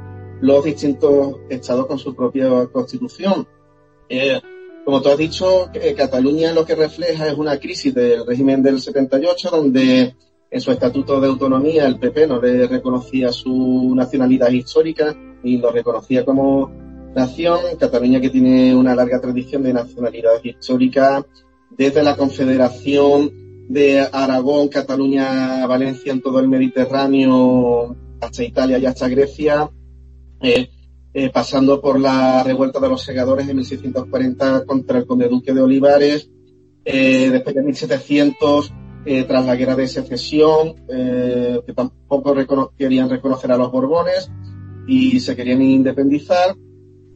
los 0.40 0.64
distintos 0.64 1.36
estados 1.48 1.86
con 1.86 1.98
su 1.98 2.14
propia 2.14 2.66
constitución. 2.68 3.46
Eh, 4.08 4.40
como 4.84 5.02
tú 5.02 5.10
has 5.10 5.18
dicho, 5.18 5.70
Cataluña 5.96 6.52
lo 6.52 6.64
que 6.64 6.74
refleja 6.74 7.28
es 7.28 7.34
una 7.34 7.58
crisis 7.58 7.94
del 7.94 8.26
régimen 8.26 8.62
del 8.62 8.80
78, 8.80 9.50
donde 9.50 10.14
en 10.50 10.60
su 10.60 10.70
estatuto 10.72 11.20
de 11.20 11.28
autonomía 11.28 11.86
el 11.86 11.98
PP 11.98 12.26
no 12.26 12.40
le 12.40 12.66
reconocía 12.66 13.32
su 13.32 13.94
nacionalidad 13.94 14.50
histórica 14.50 15.14
y 15.42 15.58
lo 15.58 15.70
reconocía 15.70 16.24
como 16.24 16.70
nación. 17.14 17.58
Cataluña 17.78 18.20
que 18.20 18.30
tiene 18.30 18.74
una 18.74 18.94
larga 18.94 19.20
tradición 19.20 19.62
de 19.62 19.74
nacionalidad 19.74 20.42
histórica 20.42 21.24
desde 21.76 22.02
la 22.02 22.16
Confederación 22.16 23.66
de 23.68 24.08
Aragón, 24.10 24.68
Cataluña, 24.68 25.66
Valencia 25.66 26.12
en 26.12 26.22
todo 26.22 26.40
el 26.40 26.48
Mediterráneo 26.48 27.94
hasta 28.20 28.42
Italia 28.42 28.78
y 28.78 28.86
hasta 28.86 29.08
Grecia, 29.08 29.70
eh, 30.40 30.70
eh, 31.14 31.30
pasando 31.30 31.80
por 31.80 31.98
la 31.98 32.42
revuelta 32.42 32.80
de 32.80 32.88
los 32.88 33.02
segadores 33.02 33.46
de 33.46 33.54
1640 33.54 34.64
contra 34.66 34.98
el 34.98 35.06
conde 35.06 35.28
duque 35.28 35.54
de 35.54 35.62
Olivares, 35.62 36.30
eh, 36.84 37.28
después 37.30 37.54
de 37.54 37.62
1700 37.62 38.72
eh, 39.04 39.24
tras 39.24 39.44
la 39.44 39.56
guerra 39.56 39.76
de 39.76 39.88
secesión, 39.88 40.74
eh, 40.88 41.60
que 41.66 41.72
tampoco 41.72 42.34
querían 42.76 43.10
reconocer 43.10 43.52
a 43.52 43.56
los 43.56 43.70
Borbones 43.70 44.30
y 44.86 45.20
se 45.20 45.36
querían 45.36 45.62
independizar. 45.62 46.56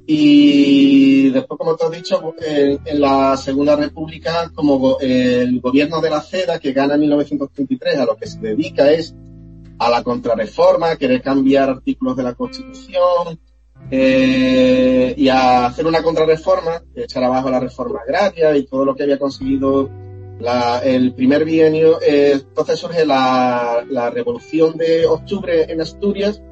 Y 0.07 1.30
después, 1.30 1.59
como 1.59 1.76
te 1.76 1.84
has 1.86 1.90
dicho, 1.90 2.34
en, 2.45 3.01
la 3.01 3.36
Segunda 3.36 3.76
República, 3.76 4.51
como 4.55 4.99
el 5.01 5.61
gobierno 5.61 6.01
de 6.01 6.11
la 6.11 6.20
CEDA, 6.20 6.59
que 6.59 6.72
gana 6.72 6.95
en 6.95 7.01
1933, 7.01 7.99
a 7.99 8.05
lo 8.05 8.16
que 8.16 8.26
se 8.26 8.40
dedica 8.40 8.90
es 8.90 9.14
a 9.78 9.88
la 9.88 10.03
contrarreforma, 10.03 10.97
querer 10.97 11.22
cambiar 11.22 11.70
artículos 11.70 12.16
de 12.16 12.22
la 12.24 12.34
Constitución 12.34 13.38
eh, 13.95 15.12
y 15.18 15.28
a 15.28 15.66
hacer 15.66 15.86
una 15.86 16.03
contrarreforma, 16.03 16.82
echar 16.95 17.24
abajo 17.24 17.51
la 17.51 17.61
reforma 17.61 18.01
agraria 18.01 18.57
y 18.57 18.64
todo 18.64 18.86
lo 18.86 18.95
que 18.95 19.03
había 19.03 19.18
conseguido 19.18 19.90
el 20.82 21.12
primer 21.14 21.45
bienio, 21.45 22.01
eh, 22.01 22.32
entonces 22.32 22.78
surge 22.78 23.05
la, 23.05 23.84
Revolución 24.14 24.78
de 24.78 25.05
Octubre 25.05 25.70
en 25.70 25.82
Asturias 25.82 26.43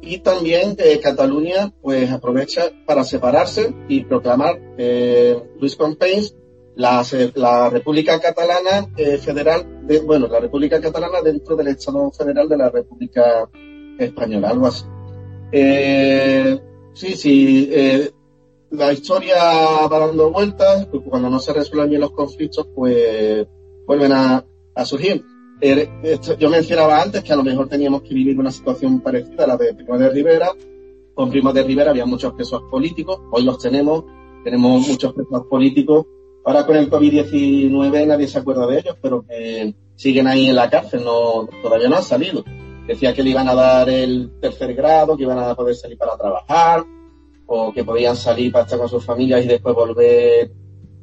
y 0.00 0.20
también 0.20 0.74
eh, 0.78 0.98
Cataluña 0.98 1.74
pues 1.82 2.10
aprovecha 2.10 2.70
para 2.86 3.04
separarse 3.04 3.74
y 3.88 4.04
proclamar 4.04 4.58
Luis 5.60 5.76
Companys 5.76 6.34
la, 6.74 7.04
la 7.34 7.68
República 7.68 8.18
Catalana 8.18 8.88
Federal, 9.20 9.86
de, 9.86 10.00
bueno, 10.00 10.26
la 10.26 10.40
República 10.40 10.80
Catalana 10.80 11.20
dentro 11.20 11.54
del 11.54 11.68
Estado 11.68 12.10
Federal 12.12 12.48
de 12.48 12.56
la 12.56 12.70
República 12.70 13.46
Española, 13.98 14.48
algo 14.48 14.68
así. 14.68 14.86
Sí, 15.52 17.16
sí, 17.16 17.70
la 18.72 18.92
historia 18.92 19.36
va 19.86 19.98
dando 19.98 20.30
vueltas, 20.30 20.88
cuando 21.08 21.28
no 21.28 21.38
se 21.38 21.52
resuelven 21.52 21.90
bien 21.90 22.00
los 22.00 22.12
conflictos, 22.12 22.66
pues 22.74 23.46
vuelven 23.86 24.12
a, 24.12 24.44
surgir. 24.84 25.22
Er, 25.60 25.88
yo 26.38 26.50
mencionaba 26.50 27.00
antes 27.00 27.22
que 27.22 27.32
a 27.32 27.36
lo 27.36 27.44
mejor 27.44 27.68
teníamos 27.68 28.02
que 28.02 28.14
vivir 28.14 28.38
una 28.38 28.50
situación 28.50 29.00
parecida 29.00 29.44
a 29.44 29.46
la 29.46 29.56
de 29.56 29.74
Primo 29.74 29.98
de 29.98 30.08
Rivera. 30.08 30.50
Con 31.14 31.30
Primo 31.30 31.52
de 31.52 31.62
Rivera 31.62 31.90
había 31.90 32.06
muchos 32.06 32.32
presos 32.32 32.62
políticos, 32.70 33.20
hoy 33.30 33.44
los 33.44 33.58
tenemos, 33.58 34.04
tenemos 34.42 34.88
muchos 34.88 35.12
presos 35.12 35.46
políticos. 35.48 36.06
Ahora 36.44 36.66
con 36.66 36.76
el 36.76 36.90
COVID-19 36.90 38.06
nadie 38.06 38.26
se 38.26 38.38
acuerda 38.38 38.66
de 38.66 38.78
ellos, 38.78 38.96
pero 39.00 39.24
siguen 39.94 40.26
ahí 40.26 40.46
en 40.46 40.56
la 40.56 40.70
cárcel, 40.70 41.04
no, 41.04 41.46
todavía 41.62 41.88
no 41.88 41.96
han 41.96 42.02
salido. 42.02 42.42
Decía 42.86 43.14
que 43.14 43.22
le 43.22 43.30
iban 43.30 43.48
a 43.48 43.54
dar 43.54 43.88
el 43.88 44.32
tercer 44.40 44.74
grado, 44.74 45.16
que 45.16 45.22
iban 45.22 45.38
a 45.38 45.54
poder 45.54 45.74
salir 45.74 45.96
para 45.96 46.16
trabajar, 46.16 46.84
o 47.46 47.72
que 47.72 47.84
podían 47.84 48.16
salir 48.16 48.50
para 48.50 48.64
estar 48.64 48.78
con 48.78 48.88
sus 48.88 49.04
familias 49.04 49.44
y 49.44 49.48
después 49.48 49.74
volver 49.74 50.50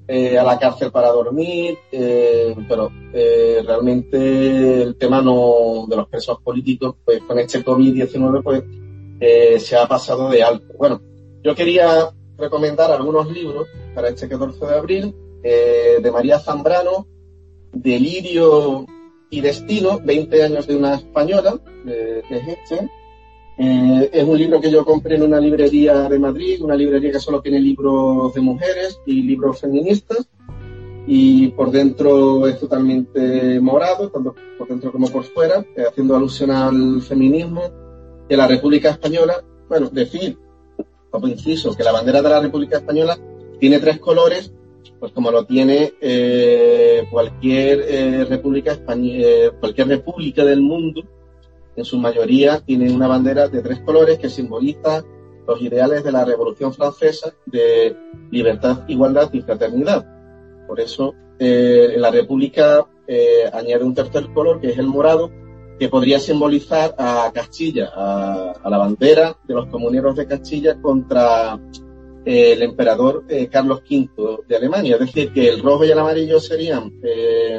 eh, 0.07 0.39
a 0.39 0.43
la 0.43 0.57
cárcel 0.57 0.91
para 0.91 1.09
dormir, 1.09 1.77
eh, 1.91 2.55
pero 2.67 2.89
eh, 3.13 3.61
realmente 3.63 4.81
el 4.81 4.95
tema 4.95 5.21
no 5.21 5.85
de 5.87 5.95
los 5.95 6.07
presos 6.07 6.41
políticos, 6.41 6.95
pues 7.05 7.21
con 7.21 7.37
este 7.37 7.63
COVID-19, 7.63 8.41
pues 8.43 8.63
se 9.63 9.77
ha 9.77 9.87
pasado 9.87 10.29
de 10.29 10.41
alto. 10.41 10.73
Bueno, 10.79 10.99
yo 11.43 11.53
quería 11.53 12.09
recomendar 12.37 12.91
algunos 12.91 13.31
libros 13.31 13.67
para 13.93 14.09
este 14.09 14.27
14 14.27 14.65
de 14.65 14.73
abril 14.73 15.15
de 15.43 16.11
María 16.11 16.39
Zambrano, 16.39 17.05
Delirio 17.71 18.87
y 19.29 19.41
Destino, 19.41 19.99
20 20.03 20.43
años 20.43 20.67
de 20.67 20.75
una 20.75 20.95
española, 20.95 21.59
de, 21.85 22.23
de 22.29 22.57
eh, 23.61 24.09
es 24.13 24.23
un 24.23 24.37
libro 24.37 24.61
que 24.61 24.71
yo 24.71 24.85
compré 24.85 25.17
en 25.17 25.23
una 25.23 25.39
librería 25.39 26.07
de 26.07 26.17
Madrid, 26.17 26.61
una 26.61 26.75
librería 26.75 27.11
que 27.11 27.19
solo 27.19 27.41
tiene 27.41 27.59
libros 27.59 28.33
de 28.33 28.39
mujeres 28.39 29.01
y 29.05 29.21
libros 29.21 29.59
feministas. 29.59 30.29
Y 31.05 31.49
por 31.49 31.69
dentro 31.69 32.47
es 32.47 32.57
totalmente 32.57 33.59
morado, 33.59 34.09
tanto 34.09 34.33
por 34.57 34.67
dentro 34.67 34.91
como 34.91 35.09
por 35.09 35.23
fuera, 35.23 35.65
eh, 35.75 35.83
haciendo 35.89 36.15
alusión 36.15 36.51
al 36.51 37.01
feminismo, 37.01 37.63
que 38.29 38.37
la 38.37 38.47
República 38.47 38.91
Española, 38.91 39.43
bueno, 39.67 39.89
decir, 39.89 40.37
como 41.09 41.27
inciso, 41.27 41.75
que 41.75 41.83
la 41.83 41.91
bandera 41.91 42.21
de 42.21 42.29
la 42.29 42.39
República 42.39 42.77
Española 42.77 43.17
tiene 43.59 43.79
tres 43.79 43.99
colores, 43.99 44.53
pues 44.99 45.11
como 45.13 45.31
lo 45.31 45.45
tiene 45.45 45.93
eh, 46.01 47.07
cualquier 47.09 48.27
república 48.27 48.73
española, 48.73 49.51
cualquier 49.59 49.87
república 49.87 50.43
del 50.43 50.61
mundo, 50.61 51.03
en 51.75 51.85
su 51.85 51.97
mayoría 51.97 52.59
tiene 52.59 52.91
una 52.91 53.07
bandera 53.07 53.47
de 53.47 53.61
tres 53.61 53.79
colores 53.79 54.19
que 54.19 54.29
simboliza 54.29 55.03
los 55.47 55.61
ideales 55.61 56.03
de 56.03 56.11
la 56.11 56.25
Revolución 56.25 56.73
Francesa 56.73 57.33
de 57.45 57.95
libertad, 58.29 58.83
igualdad 58.87 59.29
y 59.33 59.41
fraternidad. 59.41 60.05
Por 60.67 60.79
eso, 60.79 61.15
eh, 61.39 61.95
la 61.97 62.11
República 62.11 62.85
eh, 63.07 63.49
añade 63.51 63.83
un 63.83 63.95
tercer 63.95 64.27
color, 64.33 64.61
que 64.61 64.69
es 64.69 64.77
el 64.77 64.85
morado, 64.85 65.31
que 65.79 65.89
podría 65.89 66.19
simbolizar 66.19 66.93
a 66.97 67.31
Castilla, 67.33 67.89
a, 67.95 68.69
la 68.69 68.77
bandera 68.77 69.37
de 69.47 69.53
los 69.55 69.67
comuneros 69.67 70.15
de 70.17 70.27
Castilla 70.27 70.79
contra 70.79 71.57
eh, 72.25 72.53
el 72.53 72.61
emperador 72.63 73.25
Carlos 73.51 73.81
V 73.89 74.43
de 74.47 74.55
Alemania. 74.55 74.95
Es 74.95 75.01
decir, 75.01 75.31
que 75.31 75.49
el 75.49 75.61
rojo 75.61 75.85
y 75.85 75.91
el 75.91 75.99
amarillo 75.99 76.39
serían 76.39 76.91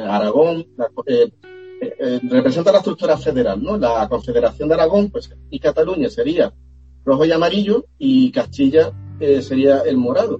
Aragón, 0.07 0.67
la, 0.77 0.89
eh, 1.81 1.93
eh, 1.99 2.19
representa 2.29 2.71
la 2.71 2.77
estructura 2.77 3.17
federal, 3.17 3.61
¿no? 3.61 3.75
La 3.75 4.07
Confederación 4.07 4.69
de 4.69 4.75
Aragón 4.75 5.09
pues, 5.09 5.31
y 5.49 5.59
Cataluña 5.59 6.11
sería 6.11 6.53
rojo 7.03 7.25
y 7.25 7.31
amarillo 7.31 7.85
y 7.97 8.31
Castilla 8.31 8.91
eh, 9.19 9.41
sería 9.41 9.79
el 9.79 9.97
morado. 9.97 10.39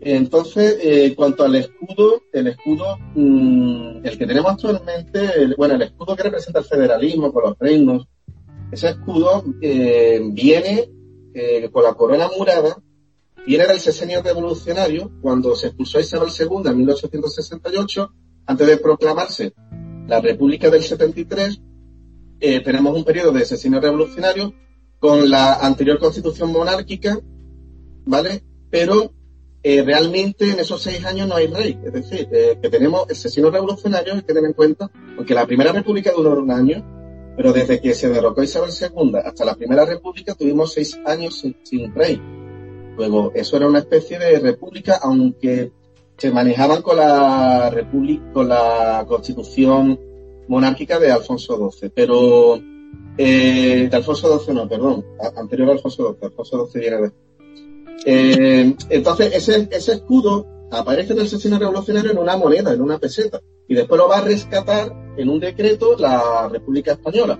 Entonces, 0.00 0.78
en 0.80 1.14
cuanto 1.14 1.44
al 1.44 1.54
escudo, 1.56 2.22
el 2.32 2.46
escudo, 2.46 2.96
mm, 3.14 4.06
el 4.06 4.18
que 4.18 4.26
tenemos 4.26 4.52
actualmente, 4.52 5.54
bueno, 5.58 5.74
el 5.74 5.82
escudo 5.82 6.16
que 6.16 6.22
representa 6.22 6.60
el 6.60 6.64
federalismo 6.64 7.30
con 7.30 7.42
los 7.42 7.58
reinos, 7.58 8.06
ese 8.72 8.88
escudo 8.90 9.44
viene 9.60 10.90
con 11.72 11.82
la 11.82 11.94
corona 11.94 12.28
murada, 12.36 12.76
viene 13.46 13.66
del 13.66 13.80
sesenio 13.80 14.22
revolucionario, 14.22 15.10
cuando 15.20 15.54
se 15.54 15.68
expulsó 15.68 16.00
Isabel 16.00 16.30
II 16.38 16.70
en 16.70 16.76
1868, 16.78 18.12
antes 18.46 18.66
de 18.66 18.76
proclamarse 18.78 19.54
la 20.06 20.20
República 20.20 20.70
del 20.70 20.82
73, 20.82 21.60
eh, 22.40 22.60
tenemos 22.60 22.96
un 22.96 23.04
periodo 23.04 23.32
de 23.32 23.44
sesiones 23.44 23.82
revolucionario 23.82 24.54
con 24.98 25.28
la 25.28 25.54
anterior 25.54 25.98
constitución 25.98 26.52
monárquica, 26.52 27.18
¿vale? 28.04 28.42
Pero 28.70 29.12
eh, 29.62 29.82
realmente 29.82 30.50
en 30.50 30.60
esos 30.60 30.82
seis 30.82 31.04
años 31.04 31.28
no 31.28 31.36
hay 31.36 31.48
rey. 31.48 31.78
Es 31.84 31.92
decir, 31.92 32.28
eh, 32.32 32.58
que 32.60 32.70
tenemos 32.70 33.08
el 33.08 33.16
sesino 33.16 33.50
revolucionario, 33.50 34.14
hay 34.14 34.20
que 34.20 34.26
tener 34.26 34.44
en 34.44 34.52
cuenta, 34.52 34.90
porque 35.16 35.34
la 35.34 35.46
primera 35.46 35.72
república 35.72 36.12
duró 36.16 36.38
un 36.40 36.50
año, 36.50 36.84
pero 37.36 37.52
desde 37.52 37.80
que 37.80 37.94
se 37.94 38.08
derrocó 38.08 38.42
Isabel 38.42 38.70
II 38.70 39.12
hasta 39.24 39.44
la 39.44 39.54
primera 39.54 39.84
república 39.84 40.34
tuvimos 40.34 40.72
seis 40.72 40.98
años 41.04 41.44
sin 41.62 41.94
rey. 41.94 42.20
Luego, 42.98 43.30
eso 43.32 43.56
era 43.56 43.68
una 43.68 43.78
especie 43.78 44.18
de 44.18 44.40
república, 44.40 44.98
aunque 45.00 45.70
se 46.16 46.32
manejaban 46.32 46.82
con 46.82 46.96
la 46.96 47.70
república, 47.70 48.32
con 48.32 48.48
la 48.48 49.04
constitución 49.06 49.98
monárquica 50.48 50.98
de 50.98 51.12
Alfonso 51.12 51.70
XII, 51.70 51.92
pero 51.94 52.60
eh, 53.16 53.88
de 53.88 53.96
Alfonso 53.96 54.36
XII 54.40 54.52
no, 54.52 54.68
perdón, 54.68 55.06
anterior 55.36 55.68
a 55.68 55.72
Alfonso 55.72 56.16
XII, 56.20 56.26
Alfonso 56.26 56.66
XII 56.66 56.80
viene 56.80 56.96
después. 56.96 57.22
Eh, 58.04 58.74
entonces, 58.90 59.34
ese, 59.34 59.68
ese 59.70 59.92
escudo 59.92 60.44
aparece 60.72 61.12
en 61.12 61.20
el 61.20 61.28
sesión 61.28 61.58
revolucionario 61.58 62.10
en 62.10 62.18
una 62.18 62.36
moneda, 62.36 62.72
en 62.72 62.82
una 62.82 62.98
peseta. 62.98 63.40
y 63.68 63.74
después 63.74 63.98
lo 63.98 64.08
va 64.08 64.18
a 64.18 64.22
rescatar 64.22 65.14
en 65.16 65.28
un 65.28 65.38
decreto 65.38 65.96
la 65.96 66.48
República 66.48 66.92
Española. 66.92 67.38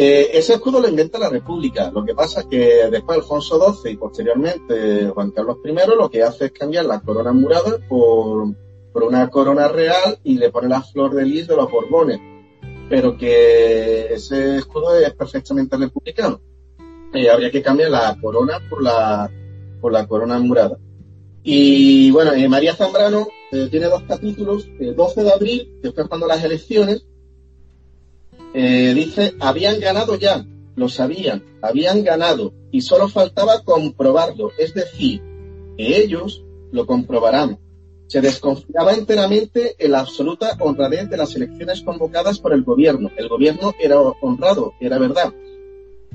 Eh, 0.00 0.30
ese 0.38 0.54
escudo 0.54 0.80
lo 0.80 0.88
inventa 0.88 1.18
la 1.18 1.28
República. 1.28 1.90
Lo 1.90 2.04
que 2.04 2.14
pasa 2.14 2.42
es 2.42 2.46
que 2.46 2.88
después 2.88 3.18
Alfonso 3.18 3.58
XII 3.58 3.90
y 3.90 3.96
posteriormente 3.96 5.08
Juan 5.08 5.32
Carlos 5.32 5.56
I 5.64 5.74
lo 5.98 6.08
que 6.08 6.22
hace 6.22 6.44
es 6.44 6.52
cambiar 6.52 6.84
la 6.84 7.00
corona 7.00 7.32
murada 7.32 7.80
por, 7.88 8.54
por 8.92 9.02
una 9.02 9.28
corona 9.28 9.66
real 9.66 10.20
y 10.22 10.38
le 10.38 10.50
pone 10.50 10.68
la 10.68 10.82
flor 10.82 11.16
de 11.16 11.24
lis 11.24 11.48
de 11.48 11.56
los 11.56 11.68
Borbones. 11.68 12.20
Pero 12.88 13.18
que 13.18 14.14
ese 14.14 14.58
escudo 14.58 14.96
es 14.96 15.12
perfectamente 15.14 15.76
republicano. 15.76 16.40
Eh, 17.12 17.28
habría 17.28 17.50
que 17.50 17.60
cambiar 17.60 17.90
la 17.90 18.16
corona 18.22 18.60
por 18.70 18.80
la, 18.80 19.28
por 19.80 19.92
la 19.92 20.06
corona 20.06 20.38
murada. 20.38 20.78
Y 21.42 22.12
bueno, 22.12 22.34
eh, 22.34 22.48
María 22.48 22.76
Zambrano 22.76 23.26
eh, 23.50 23.66
tiene 23.68 23.86
dos 23.86 24.04
capítulos, 24.04 24.68
el 24.78 24.94
12 24.94 25.24
de 25.24 25.32
abril, 25.32 25.78
después 25.82 26.06
cuando 26.06 26.28
las 26.28 26.44
elecciones, 26.44 27.04
eh, 28.54 28.94
dice, 28.94 29.34
habían 29.40 29.80
ganado 29.80 30.16
ya, 30.16 30.44
lo 30.74 30.88
sabían, 30.88 31.44
habían 31.60 32.02
ganado 32.02 32.54
y 32.70 32.80
solo 32.80 33.08
faltaba 33.08 33.62
comprobarlo, 33.64 34.52
es 34.58 34.74
decir, 34.74 35.22
que 35.76 35.98
ellos 35.98 36.44
lo 36.72 36.86
comprobarán. 36.86 37.58
Se 38.06 38.22
desconfiaba 38.22 38.94
enteramente 38.94 39.76
en 39.78 39.92
la 39.92 40.00
absoluta 40.00 40.56
honradez 40.60 41.10
de 41.10 41.16
las 41.18 41.36
elecciones 41.36 41.82
convocadas 41.82 42.38
por 42.38 42.54
el 42.54 42.62
gobierno. 42.62 43.10
El 43.18 43.28
gobierno 43.28 43.74
era 43.78 44.00
honrado, 44.00 44.72
era 44.80 44.98
verdad. 44.98 45.34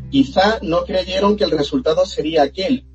Quizá 0.09 0.59
no 0.63 0.85
creyeron 0.85 1.35
que 1.37 1.43
el 1.43 1.51
resultado 1.51 2.05
sería 2.05 2.43
aquel, 2.43 2.85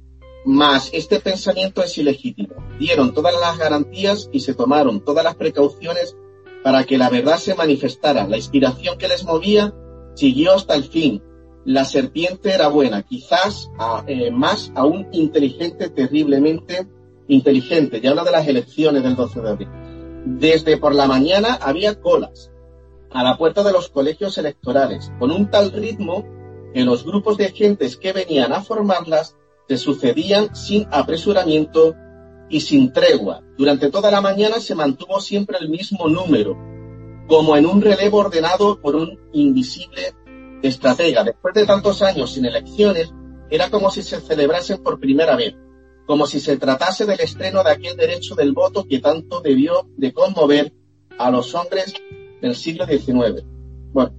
mas 0.44 0.90
este 0.92 1.20
pensamiento 1.20 1.82
es 1.82 1.96
ilegítimo. 1.96 2.54
Dieron 2.78 3.14
todas 3.14 3.34
las 3.40 3.56
garantías 3.56 4.28
y 4.32 4.40
se 4.40 4.54
tomaron 4.54 5.04
todas 5.04 5.22
las 5.22 5.36
precauciones 5.36 6.16
para 6.62 6.84
que 6.84 6.98
la 6.98 7.10
verdad 7.10 7.38
se 7.38 7.54
manifestara. 7.54 8.26
La 8.26 8.36
inspiración 8.36 8.98
que 8.98 9.08
les 9.08 9.24
movía 9.24 9.74
siguió 10.14 10.54
hasta 10.54 10.74
el 10.74 10.84
fin. 10.84 11.22
La 11.64 11.84
serpiente 11.84 12.52
era 12.52 12.68
buena, 12.68 13.02
quizás 13.02 13.70
eh, 14.06 14.30
más 14.30 14.72
aún 14.74 15.08
inteligente, 15.12 15.90
terriblemente 15.90 16.88
inteligente. 17.28 18.00
Ya 18.00 18.10
habla 18.10 18.24
de 18.24 18.30
las 18.30 18.48
elecciones 18.48 19.02
del 19.02 19.16
12 19.16 19.40
de 19.40 19.48
abril. 19.48 19.68
Desde 20.24 20.76
por 20.76 20.94
la 20.94 21.06
mañana 21.06 21.58
había 21.60 22.00
colas 22.00 22.50
a 23.10 23.22
la 23.22 23.36
puerta 23.36 23.62
de 23.62 23.72
los 23.72 23.88
colegios 23.88 24.36
electorales, 24.38 25.12
con 25.18 25.30
un 25.30 25.50
tal 25.50 25.72
ritmo 25.72 26.24
que 26.74 26.84
los 26.84 27.04
grupos 27.04 27.38
de 27.38 27.50
gentes 27.50 27.96
que 27.96 28.12
venían 28.12 28.52
a 28.52 28.62
formarlas 28.62 29.36
se 29.68 29.76
sucedían 29.76 30.54
sin 30.54 30.86
apresuramiento 30.90 31.94
y 32.48 32.60
sin 32.60 32.92
tregua. 32.92 33.42
Durante 33.56 33.90
toda 33.90 34.10
la 34.10 34.20
mañana 34.20 34.60
se 34.60 34.74
mantuvo 34.74 35.20
siempre 35.20 35.58
el 35.60 35.68
mismo 35.68 36.08
número, 36.08 36.56
como 37.26 37.56
en 37.56 37.66
un 37.66 37.80
relevo 37.80 38.18
ordenado 38.18 38.80
por 38.80 38.96
un 38.96 39.18
invisible 39.32 40.14
estratega. 40.62 41.24
Después 41.24 41.54
de 41.54 41.66
tantos 41.66 42.02
años 42.02 42.32
sin 42.32 42.46
elecciones, 42.46 43.12
era 43.50 43.70
como 43.70 43.90
si 43.90 44.02
se 44.02 44.20
celebrasen 44.20 44.82
por 44.82 44.98
primera 44.98 45.36
vez, 45.36 45.54
como 46.06 46.26
si 46.26 46.40
se 46.40 46.56
tratase 46.56 47.06
del 47.06 47.20
estreno 47.20 47.62
de 47.62 47.70
aquel 47.70 47.96
derecho 47.96 48.34
del 48.34 48.52
voto 48.52 48.84
que 48.84 48.98
tanto 48.98 49.40
debió 49.40 49.86
de 49.96 50.12
conmover 50.12 50.72
a 51.18 51.30
los 51.30 51.54
hombres 51.54 51.94
del 52.40 52.54
siglo 52.54 52.86
XIX. 52.86 53.44
Bueno, 53.92 54.14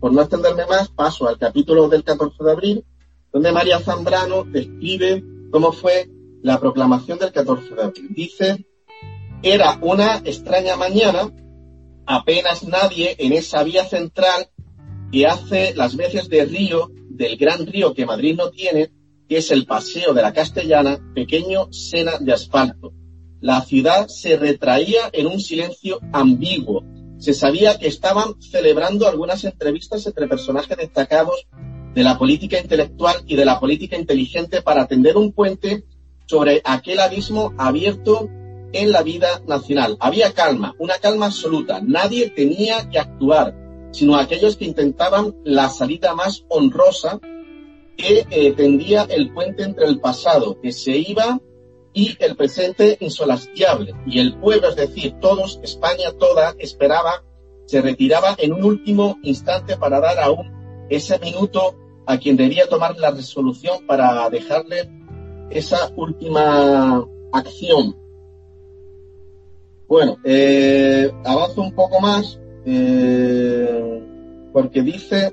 por 0.00 0.12
no 0.12 0.20
extenderme 0.20 0.66
más, 0.66 0.88
paso 0.88 1.28
al 1.28 1.38
capítulo 1.38 1.88
del 1.88 2.04
14 2.04 2.42
de 2.42 2.50
abril, 2.50 2.84
donde 3.32 3.52
María 3.52 3.80
Zambrano 3.80 4.44
describe 4.44 5.22
cómo 5.50 5.72
fue 5.72 6.08
la 6.42 6.58
proclamación 6.58 7.18
del 7.18 7.32
14 7.32 7.74
de 7.74 7.82
abril. 7.82 8.08
Dice, 8.10 8.66
era 9.42 9.78
una 9.82 10.16
extraña 10.24 10.76
mañana, 10.76 11.32
apenas 12.06 12.64
nadie 12.64 13.16
en 13.18 13.32
esa 13.32 13.62
vía 13.62 13.84
central 13.84 14.48
que 15.12 15.26
hace 15.26 15.74
las 15.74 15.96
veces 15.96 16.28
de 16.28 16.44
río, 16.44 16.90
del 17.08 17.36
gran 17.36 17.66
río 17.66 17.94
que 17.94 18.06
Madrid 18.06 18.36
no 18.36 18.50
tiene, 18.50 18.90
que 19.28 19.38
es 19.38 19.50
el 19.50 19.66
Paseo 19.66 20.14
de 20.14 20.22
la 20.22 20.32
Castellana, 20.32 20.98
pequeño 21.14 21.72
sena 21.72 22.18
de 22.18 22.32
asfalto. 22.32 22.92
La 23.40 23.60
ciudad 23.62 24.08
se 24.08 24.36
retraía 24.36 25.10
en 25.12 25.26
un 25.26 25.38
silencio 25.38 26.00
ambiguo. 26.12 26.84
Se 27.18 27.34
sabía 27.34 27.78
que 27.78 27.88
estaban 27.88 28.40
celebrando 28.40 29.06
algunas 29.06 29.44
entrevistas 29.44 30.06
entre 30.06 30.26
personajes 30.26 30.76
destacados 30.76 31.46
de 31.94 32.02
la 32.02 32.18
política 32.18 32.58
intelectual 32.58 33.16
y 33.26 33.36
de 33.36 33.44
la 33.44 33.60
política 33.60 33.96
inteligente 33.96 34.62
para 34.62 34.86
tender 34.86 35.16
un 35.16 35.32
puente 35.32 35.84
sobre 36.28 36.60
aquel 36.64 37.00
abismo 37.00 37.54
abierto 37.56 38.28
en 38.72 38.92
la 38.92 39.02
vida 39.02 39.42
nacional. 39.46 39.96
Había 39.98 40.32
calma, 40.32 40.74
una 40.78 40.98
calma 40.98 41.26
absoluta. 41.26 41.80
Nadie 41.82 42.28
tenía 42.28 42.88
que 42.90 42.98
actuar, 42.98 43.54
sino 43.92 44.16
aquellos 44.16 44.56
que 44.56 44.66
intentaban 44.66 45.34
la 45.44 45.70
salida 45.70 46.14
más 46.14 46.44
honrosa 46.48 47.18
que 47.96 48.26
eh, 48.30 48.52
tendía 48.52 49.06
el 49.08 49.32
puente 49.32 49.62
entre 49.62 49.86
el 49.86 50.00
pasado 50.00 50.60
que 50.60 50.70
se 50.70 50.98
iba 50.98 51.40
y 51.94 52.14
el 52.20 52.36
presente 52.36 52.98
insolastiable. 53.00 53.94
Y 54.06 54.20
el 54.20 54.36
pueblo, 54.38 54.68
es 54.68 54.76
decir, 54.76 55.14
todos, 55.20 55.58
España 55.62 56.12
toda, 56.12 56.54
esperaba, 56.58 57.24
se 57.64 57.80
retiraba 57.80 58.36
en 58.38 58.52
un 58.52 58.64
último 58.64 59.18
instante 59.22 59.78
para 59.78 59.98
dar 59.98 60.18
aún 60.20 60.86
ese 60.90 61.18
minuto 61.18 61.74
a 62.06 62.18
quien 62.18 62.36
debía 62.36 62.68
tomar 62.68 62.98
la 62.98 63.10
resolución 63.10 63.86
para 63.86 64.28
dejarle 64.30 64.97
esa 65.50 65.92
última 65.96 67.04
acción. 67.32 67.96
Bueno, 69.86 70.18
eh, 70.24 71.10
avanzo 71.24 71.62
un 71.62 71.72
poco 71.72 72.00
más 72.00 72.38
eh, 72.66 74.02
porque 74.52 74.82
dice, 74.82 75.32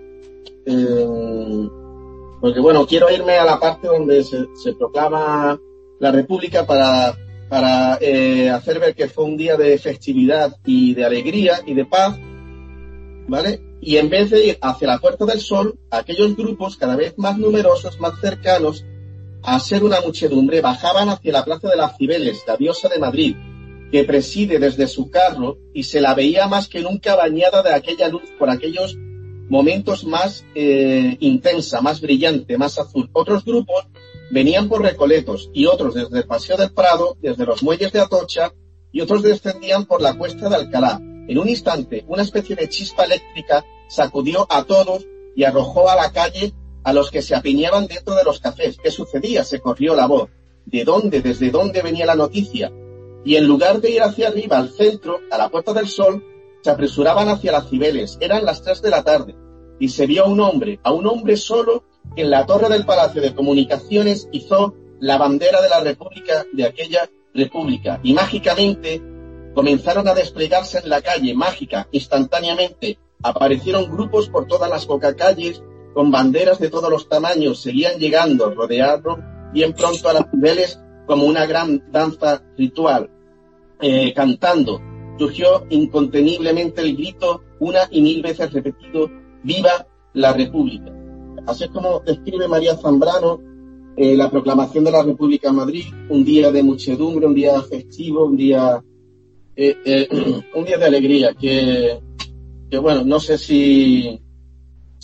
eh, 0.65 1.69
porque 2.39 2.59
bueno, 2.59 2.85
quiero 2.85 3.11
irme 3.11 3.37
a 3.37 3.43
la 3.45 3.59
parte 3.59 3.87
donde 3.87 4.23
se, 4.23 4.47
proclama 4.77 5.59
la 5.99 6.11
República 6.11 6.65
para, 6.65 7.13
para 7.49 7.97
eh, 7.99 8.49
hacer 8.49 8.79
ver 8.79 8.95
que 8.95 9.09
fue 9.09 9.25
un 9.25 9.35
día 9.35 9.57
de 9.57 9.77
festividad 9.77 10.55
y 10.65 10.93
de 10.93 11.05
alegría 11.05 11.59
y 11.65 11.73
de 11.73 11.85
paz, 11.85 12.17
¿vale? 13.27 13.61
Y 13.81 13.97
en 13.97 14.09
vez 14.09 14.29
de 14.29 14.45
ir 14.45 14.57
hacia 14.61 14.87
la 14.87 14.99
Puerta 14.99 15.25
del 15.25 15.41
Sol, 15.41 15.77
aquellos 15.89 16.35
grupos 16.35 16.77
cada 16.77 16.95
vez 16.95 17.17
más 17.17 17.37
numerosos, 17.37 17.99
más 17.99 18.19
cercanos, 18.21 18.85
a 19.45 19.59
ser 19.59 19.83
una 19.83 20.01
muchedumbre, 20.01 20.61
bajaban 20.61 21.09
hacia 21.09 21.31
la 21.31 21.45
Plaza 21.45 21.69
de 21.69 21.77
las 21.77 21.97
Cibeles, 21.97 22.43
la 22.47 22.57
diosa 22.57 22.89
de 22.89 22.99
Madrid, 22.99 23.35
que 23.91 24.03
preside 24.03 24.59
desde 24.59 24.87
su 24.87 25.09
carro 25.09 25.57
y 25.73 25.83
se 25.83 26.01
la 26.01 26.15
veía 26.15 26.47
más 26.47 26.67
que 26.67 26.81
nunca 26.81 27.15
bañada 27.15 27.61
de 27.61 27.73
aquella 27.73 28.07
luz 28.09 28.23
por 28.39 28.49
aquellos 28.49 28.97
momentos 29.47 30.03
más 30.05 30.43
eh, 30.55 31.17
intensa, 31.19 31.81
más 31.81 32.01
brillante, 32.01 32.57
más 32.57 32.79
azul. 32.79 33.09
Otros 33.13 33.45
grupos 33.45 33.85
venían 34.31 34.67
por 34.67 34.81
Recoletos 34.81 35.49
y 35.53 35.65
otros 35.67 35.93
desde 35.93 36.17
el 36.17 36.25
Paseo 36.25 36.57
del 36.57 36.71
Prado, 36.71 37.15
desde 37.21 37.45
los 37.45 37.61
muelles 37.61 37.91
de 37.91 37.99
Atocha 37.99 38.51
y 38.91 39.01
otros 39.01 39.21
descendían 39.21 39.85
por 39.85 40.01
la 40.01 40.15
cuesta 40.15 40.49
de 40.49 40.55
Alcalá. 40.55 40.99
En 41.27 41.37
un 41.37 41.49
instante, 41.49 42.03
una 42.07 42.23
especie 42.23 42.55
de 42.55 42.69
chispa 42.69 43.03
eléctrica 43.03 43.63
sacudió 43.87 44.47
a 44.49 44.63
todos 44.63 45.05
y 45.35 45.43
arrojó 45.43 45.89
a 45.89 45.95
la 45.95 46.11
calle 46.11 46.53
a 46.85 46.93
los 46.93 47.09
que 47.09 47.23
se 47.23 47.35
apiñaban 47.35 47.87
dentro 47.87 48.13
de 48.15 48.23
los 48.23 48.39
cafés. 48.39 48.77
¿Qué 48.81 48.91
sucedía? 48.91 49.43
Se 49.43 49.59
corrió 49.59 49.95
la 49.95 50.05
voz. 50.05 50.29
¿De 50.65 50.83
dónde, 50.83 51.19
desde 51.19 51.49
dónde 51.49 51.81
venía 51.81 52.05
la 52.05 52.15
noticia? 52.15 52.71
Y 53.25 53.35
en 53.35 53.47
lugar 53.47 53.81
de 53.81 53.89
ir 53.89 54.03
hacia 54.03 54.27
arriba, 54.27 54.59
al 54.59 54.69
centro, 54.69 55.19
a 55.31 55.37
la 55.37 55.49
Puerta 55.49 55.73
del 55.73 55.87
Sol, 55.87 56.23
se 56.61 56.69
apresuraban 56.69 57.27
hacia 57.27 57.51
las 57.51 57.69
Cibeles. 57.69 58.19
Eran 58.21 58.45
las 58.45 58.61
tres 58.61 58.83
de 58.83 58.91
la 58.91 59.03
tarde. 59.03 59.35
Y 59.79 59.89
se 59.89 60.05
vio 60.05 60.25
a 60.25 60.27
un 60.27 60.39
hombre, 60.39 60.79
a 60.83 60.93
un 60.93 61.07
hombre 61.07 61.37
solo, 61.37 61.83
que 62.15 62.21
en 62.21 62.29
la 62.29 62.45
torre 62.45 62.69
del 62.69 62.85
Palacio 62.85 63.19
de 63.19 63.33
Comunicaciones 63.33 64.29
hizo 64.31 64.75
la 64.99 65.17
bandera 65.17 65.61
de 65.63 65.69
la 65.69 65.79
República, 65.79 66.45
de 66.53 66.65
aquella 66.65 67.09
República. 67.33 67.99
Y 68.03 68.13
mágicamente 68.13 69.01
comenzaron 69.55 70.07
a 70.07 70.13
desplegarse 70.13 70.79
en 70.83 70.89
la 70.89 71.01
calle, 71.01 71.33
mágica, 71.33 71.87
instantáneamente. 71.91 72.99
Aparecieron 73.23 73.89
grupos 73.89 74.29
por 74.29 74.45
todas 74.45 74.69
las 74.69 74.87
calles 75.17 75.63
con 75.95 76.11
banderas 76.11 76.59
de 76.59 76.69
todos 76.69 76.89
los 76.89 77.07
tamaños, 77.07 77.61
seguían 77.61 77.97
llegando, 77.97 78.53
rodearon 78.53 79.23
bien 79.53 79.71
pronto 79.71 80.09
a 80.09 80.13
las 80.13 80.33
niveles 80.33 80.77
como 81.07 81.25
una 81.25 81.45
gran 81.45 81.89
danza 81.89 82.43
ritual, 82.57 83.09
eh, 83.79 84.13
cantando. 84.13 84.81
Surgió 85.17 85.65
inconteniblemente 85.69 86.81
el 86.81 86.97
grito, 86.97 87.43
una 87.59 87.87
y 87.89 88.01
mil 88.01 88.21
veces 88.21 88.51
repetido, 88.51 89.09
¡Viva 89.41 89.87
la 90.13 90.33
República! 90.33 90.91
Así 91.47 91.63
es 91.63 91.69
como 91.69 92.01
describe 92.01 92.49
María 92.49 92.75
Zambrano 92.75 93.39
eh, 93.95 94.17
la 94.17 94.29
proclamación 94.29 94.83
de 94.83 94.91
la 94.91 95.03
República 95.03 95.47
en 95.47 95.55
Madrid, 95.55 95.85
un 96.09 96.25
día 96.25 96.51
de 96.51 96.61
muchedumbre, 96.61 97.25
un 97.25 97.35
día 97.35 97.61
festivo, 97.61 98.25
un 98.25 98.35
día, 98.35 98.83
eh, 99.55 100.09
un 100.55 100.65
día 100.65 100.77
de 100.77 100.85
alegría, 100.85 101.33
que, 101.33 102.01
que 102.69 102.77
bueno, 102.79 103.05
no 103.05 103.21
sé 103.21 103.37
si, 103.37 104.19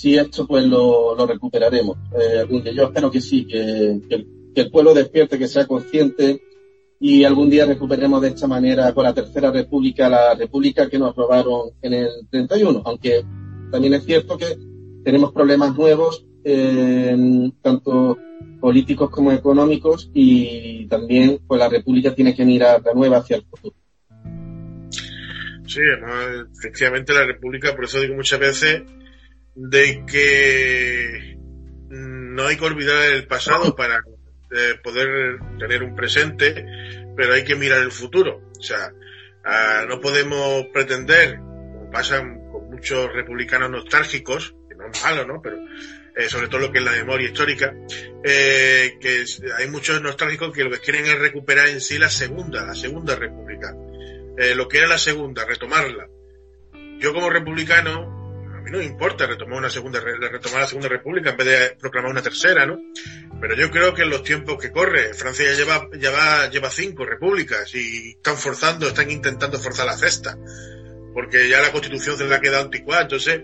si 0.01 0.17
esto 0.17 0.47
pues 0.47 0.65
lo, 0.65 1.15
lo 1.15 1.27
recuperaremos. 1.27 1.95
Eh, 2.19 2.73
yo 2.73 2.85
espero 2.85 3.11
que 3.11 3.21
sí, 3.21 3.45
que, 3.45 4.01
que, 4.09 4.25
el 4.61 4.71
pueblo 4.71 4.95
despierte, 4.95 5.37
que 5.37 5.47
sea 5.47 5.67
consciente 5.67 6.41
y 6.99 7.23
algún 7.23 7.51
día 7.51 7.67
recuperemos 7.67 8.19
de 8.19 8.29
esta 8.29 8.47
manera 8.47 8.93
con 8.95 9.03
la 9.03 9.13
Tercera 9.13 9.51
República 9.51 10.09
la 10.09 10.33
República 10.33 10.89
que 10.89 10.97
nos 10.97 11.15
robaron 11.15 11.69
en 11.83 11.93
el 11.93 12.09
31, 12.31 12.81
aunque 12.83 13.23
también 13.71 13.93
es 13.93 14.03
cierto 14.03 14.39
que 14.39 14.57
tenemos 15.03 15.31
problemas 15.33 15.75
nuevos, 15.75 16.25
eh, 16.43 17.51
tanto 17.61 18.17
políticos 18.59 19.11
como 19.11 19.31
económicos, 19.31 20.09
y 20.15 20.87
también 20.87 21.41
pues 21.45 21.59
la 21.59 21.69
República 21.69 22.15
tiene 22.15 22.33
que 22.33 22.43
mirar 22.43 22.81
de 22.81 22.95
nueva 22.95 23.17
hacia 23.17 23.37
el 23.37 23.43
futuro. 23.43 23.75
Sí, 25.67 25.81
efectivamente 26.57 27.13
la 27.13 27.25
República, 27.25 27.75
por 27.75 27.85
eso 27.85 28.01
digo 28.01 28.15
muchas 28.15 28.39
veces, 28.39 28.83
de 29.55 30.05
que 30.05 31.37
no 31.89 32.47
hay 32.47 32.57
que 32.57 32.65
olvidar 32.65 33.11
el 33.11 33.27
pasado 33.27 33.75
para 33.75 34.03
eh, 34.51 34.75
poder 34.83 35.39
tener 35.59 35.83
un 35.83 35.95
presente, 35.95 36.65
pero 37.15 37.33
hay 37.33 37.43
que 37.43 37.55
mirar 37.55 37.81
el 37.81 37.91
futuro. 37.91 38.41
O 38.57 38.61
sea, 38.61 38.91
ah, 39.45 39.85
no 39.87 39.99
podemos 39.99 40.65
pretender, 40.73 41.37
como 41.37 41.89
pasa 41.91 42.19
con 42.19 42.69
muchos 42.69 43.11
republicanos 43.13 43.69
nostálgicos, 43.69 44.55
que 44.67 44.75
no 44.75 44.87
es 44.87 45.03
malo, 45.03 45.25
¿no? 45.25 45.41
Pero 45.41 45.57
eh, 46.15 46.27
sobre 46.27 46.47
todo 46.47 46.59
lo 46.59 46.71
que 46.71 46.79
es 46.79 46.85
la 46.85 46.91
memoria 46.91 47.27
histórica, 47.27 47.73
eh, 48.23 48.97
que 48.99 49.23
hay 49.57 49.69
muchos 49.69 50.01
nostálgicos 50.01 50.53
que 50.53 50.63
lo 50.63 50.71
que 50.71 50.79
quieren 50.79 51.05
es 51.05 51.17
recuperar 51.17 51.69
en 51.69 51.81
sí 51.81 51.97
la 51.97 52.09
segunda, 52.09 52.65
la 52.65 52.75
segunda 52.75 53.15
república. 53.15 53.73
lo 54.55 54.67
que 54.67 54.79
era 54.79 54.87
la 54.87 54.97
segunda, 54.97 55.45
retomarla. 55.45 56.07
Yo 56.99 57.13
como 57.13 57.29
republicano, 57.29 58.20
a 58.61 58.63
mí 58.63 58.69
no 58.69 58.77
me 58.77 58.85
importa 58.85 59.25
retomar 59.25 59.57
una 59.57 59.71
segunda, 59.71 59.99
retomar 59.99 60.61
la 60.61 60.67
segunda 60.67 60.87
república 60.87 61.31
en 61.31 61.37
vez 61.37 61.47
de 61.47 61.75
proclamar 61.79 62.11
una 62.11 62.21
tercera, 62.21 62.67
¿no? 62.67 62.79
Pero 63.41 63.55
yo 63.55 63.71
creo 63.71 63.95
que 63.95 64.03
en 64.03 64.11
los 64.11 64.21
tiempos 64.21 64.61
que 64.61 64.71
corre, 64.71 65.15
Francia 65.15 65.45
ya 65.51 65.57
lleva, 65.57 66.47
lleva 66.47 66.69
cinco 66.69 67.03
repúblicas 67.03 67.73
y 67.73 68.11
están 68.11 68.37
forzando, 68.37 68.87
están 68.87 69.09
intentando 69.09 69.57
forzar 69.57 69.87
la 69.87 69.97
cesta, 69.97 70.37
porque 71.11 71.49
ya 71.49 71.59
la 71.59 71.71
constitución 71.71 72.19
se 72.19 72.25
le 72.27 72.35
ha 72.35 72.39
quedado 72.39 72.65
anticuada. 72.65 73.01
Entonces, 73.01 73.41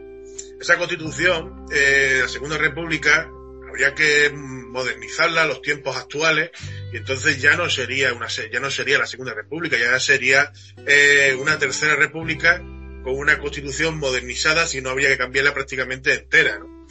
esa 0.61 0.77
constitución, 0.77 1.65
eh, 1.73 2.19
la 2.21 2.29
segunda 2.29 2.59
república, 2.59 3.27
habría 3.67 3.95
que 3.95 4.31
modernizarla 4.31 5.43
a 5.43 5.47
los 5.47 5.63
tiempos 5.63 5.97
actuales 5.97 6.51
y 6.93 6.97
entonces 6.97 7.41
ya 7.41 7.55
no 7.55 7.69
sería 7.69 8.13
una 8.13 8.27
ya 8.27 8.59
no 8.59 8.69
sería 8.69 8.99
la 8.99 9.07
segunda 9.07 9.33
república 9.33 9.77
ya 9.77 9.99
sería 9.99 10.51
eh, 10.85 11.35
una 11.39 11.57
tercera 11.57 11.95
república 11.95 12.61
con 13.07 13.17
una 13.17 13.39
constitución 13.39 13.99
modernizada 13.99 14.67
si 14.67 14.81
no 14.81 14.89
habría 14.89 15.07
que 15.07 15.17
cambiarla 15.17 15.53
prácticamente 15.53 16.13
entera, 16.13 16.59
¿no? 16.59 16.85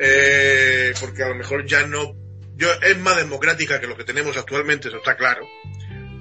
Eh, 0.00 0.94
porque 0.98 1.22
a 1.22 1.28
lo 1.28 1.34
mejor 1.34 1.66
ya 1.66 1.86
no, 1.86 2.16
yo, 2.56 2.72
es 2.80 2.96
más 2.96 3.18
democrática 3.18 3.78
que 3.78 3.86
lo 3.86 3.94
que 3.94 4.04
tenemos 4.04 4.38
actualmente, 4.38 4.88
eso 4.88 4.96
está 4.96 5.18
claro, 5.18 5.46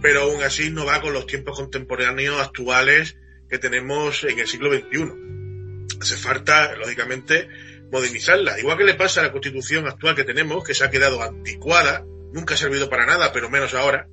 pero 0.01 0.23
aún 0.23 0.43
así 0.43 0.71
no 0.71 0.85
va 0.85 0.99
con 0.99 1.13
los 1.13 1.25
tiempos 1.25 1.57
contemporáneos 1.57 2.41
actuales 2.41 3.15
que 3.49 3.57
tenemos 3.59 4.25
en 4.25 4.39
el 4.39 4.47
siglo 4.47 4.73
XXI. 4.73 6.01
Hace 6.01 6.17
falta, 6.17 6.75
lógicamente, 6.75 7.47
modernizarla. 7.93 8.59
Igual 8.59 8.77
que 8.77 8.83
le 8.83 8.95
pasa 8.95 9.21
a 9.21 9.23
la 9.23 9.31
constitución 9.31 9.87
actual 9.87 10.17
que 10.17 10.25
tenemos, 10.25 10.65
que 10.65 10.73
se 10.73 10.83
ha 10.83 10.89
quedado 10.89 11.23
anticuada, 11.23 12.03
nunca 12.33 12.55
ha 12.55 12.57
servido 12.57 12.89
para 12.89 13.05
nada, 13.05 13.31
pero 13.31 13.49
menos 13.49 13.73
ahora. 13.73 14.05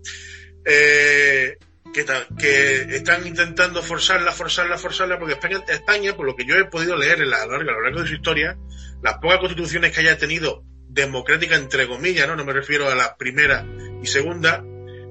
Eh, 0.65 1.57
que, 1.93 2.97
están 2.97 3.27
intentando 3.27 3.83
forzarla, 3.83 4.33
forzarla, 4.33 4.79
forzarla, 4.79 5.19
porque 5.19 5.35
España, 5.35 5.63
España, 5.69 6.17
por 6.17 6.27
lo 6.27 6.37
que 6.37 6.45
yo 6.45 6.57
he 6.57 6.65
podido 6.65 6.97
leer 6.97 7.23
en 7.23 7.31
la, 7.31 7.43
a 7.43 7.47
lo 7.47 7.83
largo 7.83 8.03
de 8.03 8.09
su 8.09 8.15
historia, 8.15 8.57
las 9.03 9.19
pocas 9.19 9.39
constituciones 9.39 9.93
que 9.93 10.01
haya 10.01 10.19
tenido 10.19 10.65
democrática, 10.89 11.57
entre 11.57 11.87
comillas, 11.87 12.27
¿no? 12.27 12.37
No 12.37 12.45
me 12.45 12.53
refiero 12.53 12.89
a 12.89 12.95
la 12.95 13.17
primera 13.17 13.67
y 14.03 14.07
segunda, 14.07 14.65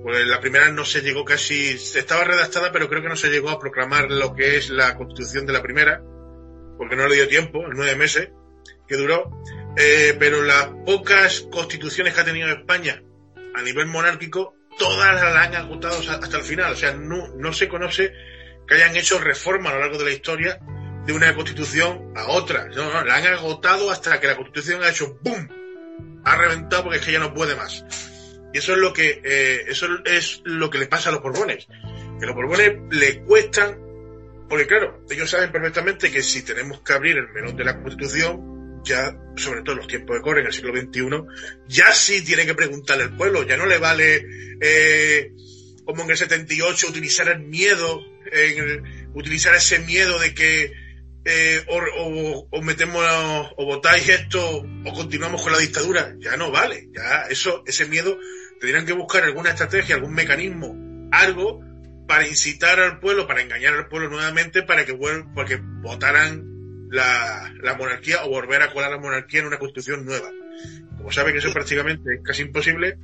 pues 0.03 0.25
la 0.27 0.39
primera 0.39 0.69
no 0.71 0.85
se 0.85 1.01
llegó 1.01 1.25
casi, 1.25 1.71
estaba 1.71 2.23
redactada, 2.23 2.71
pero 2.71 2.89
creo 2.89 3.01
que 3.01 3.09
no 3.09 3.15
se 3.15 3.29
llegó 3.29 3.49
a 3.49 3.59
proclamar 3.59 4.11
lo 4.11 4.33
que 4.33 4.57
es 4.57 4.69
la 4.69 4.95
constitución 4.95 5.45
de 5.45 5.53
la 5.53 5.61
primera, 5.61 6.01
porque 6.77 6.95
no 6.95 7.07
le 7.07 7.15
dio 7.15 7.27
tiempo, 7.27 7.63
nueve 7.73 7.95
meses 7.95 8.29
que 8.87 8.97
duró, 8.97 9.31
eh, 9.77 10.15
pero 10.19 10.43
las 10.43 10.67
pocas 10.85 11.41
constituciones 11.51 12.13
que 12.13 12.21
ha 12.21 12.25
tenido 12.25 12.49
España 12.49 13.03
a 13.55 13.61
nivel 13.61 13.87
monárquico 13.87 14.54
todas 14.77 15.15
las 15.15 15.47
han 15.47 15.55
agotado 15.55 15.97
hasta 16.09 16.37
el 16.37 16.43
final. 16.43 16.73
O 16.73 16.75
sea, 16.75 16.93
no, 16.93 17.27
no 17.35 17.53
se 17.53 17.67
conoce 17.67 18.13
que 18.67 18.75
hayan 18.75 18.95
hecho 18.95 19.19
reforma 19.19 19.69
a 19.69 19.73
lo 19.73 19.79
largo 19.79 19.97
de 19.97 20.05
la 20.05 20.11
historia 20.11 20.59
de 21.05 21.13
una 21.13 21.33
constitución 21.35 22.13
a 22.15 22.27
otra. 22.27 22.67
No, 22.67 22.91
no, 22.91 23.03
la 23.03 23.15
han 23.15 23.27
agotado 23.27 23.91
hasta 23.91 24.19
que 24.19 24.27
la 24.27 24.35
constitución 24.35 24.83
ha 24.83 24.89
hecho 24.89 25.17
¡boom! 25.21 26.21
Ha 26.23 26.35
reventado 26.35 26.83
porque 26.83 26.99
es 26.99 27.05
que 27.05 27.11
ya 27.11 27.19
no 27.19 27.33
puede 27.33 27.55
más. 27.55 27.85
Y 28.53 28.57
eso 28.57 28.73
es 28.73 28.79
lo 28.79 28.93
que, 28.93 29.21
eh, 29.23 29.65
eso 29.67 29.87
es 30.05 30.41
lo 30.45 30.69
que 30.69 30.79
le 30.79 30.87
pasa 30.87 31.09
a 31.09 31.11
los 31.11 31.21
Borbones. 31.21 31.67
Que 32.19 32.25
los 32.25 32.33
Borbones 32.33 32.73
le 32.89 33.21
cuestan, 33.21 33.77
porque 34.49 34.65
claro, 34.65 35.03
ellos 35.09 35.29
saben 35.29 35.51
perfectamente 35.51 36.11
que 36.11 36.23
si 36.23 36.43
tenemos 36.43 36.79
que 36.79 36.93
abrir 36.93 37.17
el 37.17 37.27
melón 37.29 37.55
de 37.55 37.65
la 37.65 37.79
constitución, 37.81 38.54
ya, 38.85 39.17
sobre 39.35 39.61
todo 39.61 39.73
en 39.73 39.79
los 39.79 39.87
tiempos 39.87 40.15
de 40.15 40.21
corre, 40.21 40.41
en 40.41 40.47
el 40.47 40.53
siglo 40.53 40.73
XXI, 40.75 41.67
ya 41.67 41.91
sí 41.93 42.23
tiene 42.23 42.45
que 42.45 42.55
preguntarle 42.55 43.03
al 43.03 43.17
pueblo, 43.17 43.43
ya 43.43 43.57
no 43.57 43.65
le 43.65 43.77
vale, 43.77 44.25
eh, 44.61 45.31
como 45.83 46.03
en 46.03 46.11
el 46.11 46.17
78, 46.17 46.87
utilizar 46.87 47.27
el 47.27 47.39
miedo, 47.41 47.99
utilizar 49.13 49.53
ese 49.55 49.79
miedo 49.79 50.19
de 50.19 50.33
que 50.33 50.71
eh, 51.25 51.65
o, 51.67 52.61
metemos 52.61 53.03
o 53.57 53.65
votáis 53.65 54.07
esto 54.07 54.63
o 54.85 54.93
continuamos 54.93 55.41
con 55.41 55.51
la 55.51 55.57
dictadura, 55.57 56.15
ya 56.19 56.37
no 56.37 56.51
vale, 56.51 56.87
ya 56.95 57.23
eso, 57.29 57.63
ese 57.65 57.87
miedo 57.87 58.17
tendrían 58.59 58.85
que 58.85 58.93
buscar 58.93 59.23
alguna 59.23 59.49
estrategia, 59.49 59.95
algún 59.95 60.13
mecanismo, 60.13 60.75
algo 61.11 61.61
para 62.07 62.27
incitar 62.27 62.79
al 62.79 62.99
pueblo, 62.99 63.25
para 63.25 63.41
engañar 63.41 63.73
al 63.73 63.87
pueblo 63.87 64.09
nuevamente, 64.09 64.61
para 64.61 64.85
que 64.85 64.91
vuelvan, 64.91 65.33
porque 65.33 65.59
votaran 65.59 66.54
la, 66.89 67.75
monarquía 67.77 68.23
o 68.25 68.29
volver 68.29 68.61
a 68.61 68.71
colar 68.71 68.91
la 68.91 68.97
monarquía 68.97 69.41
en 69.41 69.47
una 69.47 69.59
constitución 69.59 70.05
nueva. 70.05 70.29
Como 70.97 71.11
sabe 71.11 71.31
que 71.31 71.39
eso 71.39 71.51
prácticamente 71.53 72.15
es 72.15 72.21
casi 72.23 72.43
imposible, 72.43 72.97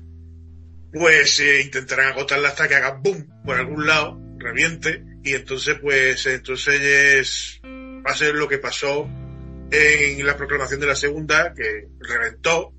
pues 0.91 1.39
eh, 1.39 1.61
intentarán 1.61 2.11
agotarla 2.11 2.49
hasta 2.49 2.67
que 2.67 2.75
haga 2.75 2.99
boom 3.01 3.27
por 3.45 3.57
algún 3.57 3.85
lado, 3.85 4.19
reviente, 4.37 5.03
y 5.23 5.33
entonces 5.33 5.77
pues 5.79 6.25
entonces 6.25 7.59
va 7.63 8.11
a 8.11 8.15
ser 8.15 8.35
lo 8.35 8.47
que 8.47 8.57
pasó 8.57 9.09
en 9.71 10.25
la 10.25 10.35
proclamación 10.35 10.79
de 10.79 10.87
la 10.87 10.95
segunda, 10.95 11.53
que 11.53 11.87
reventó 11.99 12.73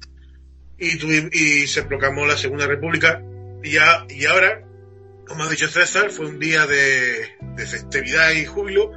y, 0.78 0.98
y 1.32 1.66
se 1.66 1.84
proclamó 1.84 2.26
la 2.26 2.36
segunda 2.36 2.66
república 2.66 3.22
y, 3.62 3.72
ya, 3.72 4.04
y 4.10 4.26
ahora, 4.26 4.62
como 5.26 5.44
ha 5.44 5.48
dicho 5.48 5.68
César, 5.68 6.10
fue 6.10 6.26
un 6.26 6.38
día 6.38 6.66
de, 6.66 7.36
de 7.56 7.66
festividad 7.66 8.32
y 8.32 8.44
júbilo 8.44 8.90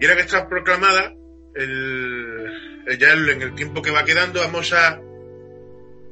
y 0.00 0.04
era 0.04 0.14
que 0.14 0.22
está 0.22 0.48
proclamada 0.48 1.12
el, 1.54 2.98
ya 2.98 3.12
en 3.12 3.42
el 3.42 3.54
tiempo 3.54 3.82
que 3.82 3.90
va 3.90 4.04
quedando 4.04 4.40
vamos 4.40 4.72
a 4.72 5.00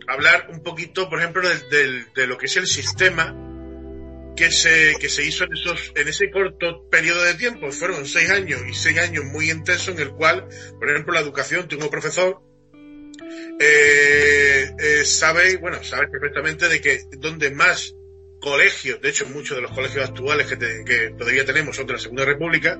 hablar 0.06 0.48
un 0.50 0.62
poquito, 0.62 1.08
por 1.08 1.18
ejemplo, 1.20 1.48
de, 1.48 2.26
lo 2.26 2.38
que 2.38 2.46
es 2.46 2.56
el 2.56 2.66
sistema 2.66 3.36
que 4.36 4.50
se, 4.50 4.94
que 4.98 5.08
se 5.08 5.24
hizo 5.24 5.44
en, 5.44 5.52
esos, 5.52 5.92
en 5.94 6.08
ese 6.08 6.30
corto 6.30 6.88
periodo 6.90 7.22
de 7.22 7.34
tiempo. 7.34 7.70
Fueron 7.72 8.06
seis 8.06 8.30
años 8.30 8.60
y 8.68 8.74
seis 8.74 8.98
años 8.98 9.24
muy 9.24 9.50
intensos 9.50 9.88
en 9.88 10.00
el 10.00 10.10
cual, 10.12 10.48
por 10.78 10.90
ejemplo, 10.90 11.14
la 11.14 11.20
educación, 11.20 11.68
tengo 11.68 11.90
profesor, 11.90 12.40
eh, 13.60 14.70
eh, 14.78 15.04
sabe, 15.04 15.56
bueno, 15.56 15.82
sabe 15.84 16.08
perfectamente 16.08 16.68
de 16.68 16.80
que 16.80 17.02
donde 17.18 17.50
más 17.50 17.94
colegios, 18.40 19.00
de 19.00 19.10
hecho 19.10 19.28
muchos 19.28 19.56
de 19.56 19.62
los 19.62 19.70
colegios 19.70 20.08
actuales 20.08 20.48
que, 20.48 20.58
que 20.58 21.14
todavía 21.16 21.44
tenemos 21.44 21.76
son 21.76 21.86
de 21.86 21.92
la 21.92 21.98
Segunda 21.98 22.24
República, 22.24 22.76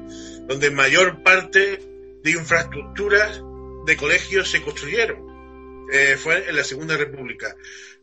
donde 0.48 0.70
mayor 0.70 1.22
parte 1.22 1.78
de 2.22 2.30
infraestructuras 2.30 3.42
de 3.86 3.96
colegios 3.96 4.50
se 4.50 4.62
construyeron. 4.62 5.32
Eh, 5.92 6.16
fue 6.16 6.48
en 6.48 6.56
la 6.56 6.64
Segunda 6.64 6.96
República, 6.96 7.54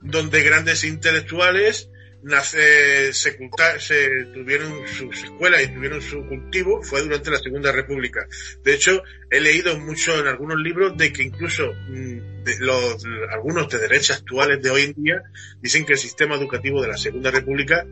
donde 0.01 0.43
grandes 0.43 0.83
intelectuales 0.83 1.89
nace, 2.21 3.13
se, 3.13 3.37
se 3.79 4.25
tuvieron 4.33 4.87
sus 4.87 5.23
escuelas 5.23 5.63
y 5.63 5.73
tuvieron 5.73 6.01
su 6.01 6.25
cultivo, 6.27 6.83
fue 6.83 7.01
durante 7.01 7.31
la 7.31 7.39
Segunda 7.39 7.71
República. 7.71 8.27
De 8.63 8.73
hecho, 8.73 9.01
he 9.29 9.39
leído 9.39 9.79
mucho 9.79 10.19
en 10.19 10.27
algunos 10.27 10.57
libros 10.59 10.97
de 10.97 11.13
que 11.13 11.23
incluso 11.23 11.71
mm, 11.73 12.19
los, 12.59 13.03
algunos 13.31 13.69
de 13.69 13.79
derecha 13.79 14.15
actuales 14.15 14.61
de 14.61 14.69
hoy 14.69 14.81
en 14.83 15.03
día 15.03 15.23
dicen 15.61 15.85
que 15.85 15.93
el 15.93 15.99
sistema 15.99 16.35
educativo 16.35 16.81
de 16.81 16.89
la 16.89 16.97
Segunda 16.97 17.31
República 17.31 17.85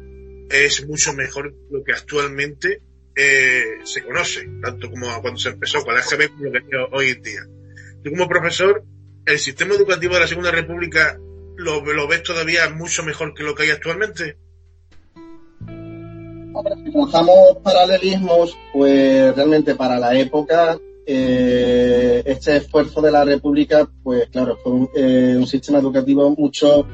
es 0.50 0.86
mucho 0.88 1.14
mejor 1.14 1.54
lo 1.70 1.84
que 1.84 1.94
actualmente 1.94 2.82
eh, 3.18 3.80
se 3.84 4.04
conoce, 4.04 4.48
tanto 4.62 4.92
como 4.92 5.08
cuando 5.22 5.40
se 5.40 5.50
empezó 5.50 5.84
con 5.84 5.96
la 5.96 6.02
EGB 6.02 6.30
como 6.30 6.46
lo 6.46 6.52
que 6.52 6.78
hoy 6.92 7.10
en 7.10 7.22
día. 7.24 7.42
Tú 8.04 8.12
como 8.12 8.28
profesor, 8.28 8.84
¿el 9.26 9.40
sistema 9.40 9.74
educativo 9.74 10.14
de 10.14 10.20
la 10.20 10.28
Segunda 10.28 10.52
República 10.52 11.18
lo, 11.56 12.08
ves 12.08 12.24
todavía 12.24 12.70
mucho 12.70 13.04
mejor 13.04 13.34
que 13.34 13.44
lo 13.44 13.56
que 13.56 13.64
hay 13.64 13.72
actualmente? 13.72 14.38
si 16.84 16.92
trazamos 16.92 17.58
paralelismos, 17.64 18.58
pues 18.74 19.36
realmente 19.36 19.76
para 19.76 20.00
la 20.00 20.18
época 20.18 20.78
eh, 21.06 22.22
este 22.26 22.58
esfuerzo 22.58 23.02
de 23.02 23.12
la 23.12 23.24
República, 23.24 23.88
pues 24.04 24.28
claro, 24.30 24.58
fue 24.62 24.72
un, 24.72 24.90
eh, 24.96 25.42
sistema 25.48 25.80
educativo 25.80 26.30
mucho 26.36 26.86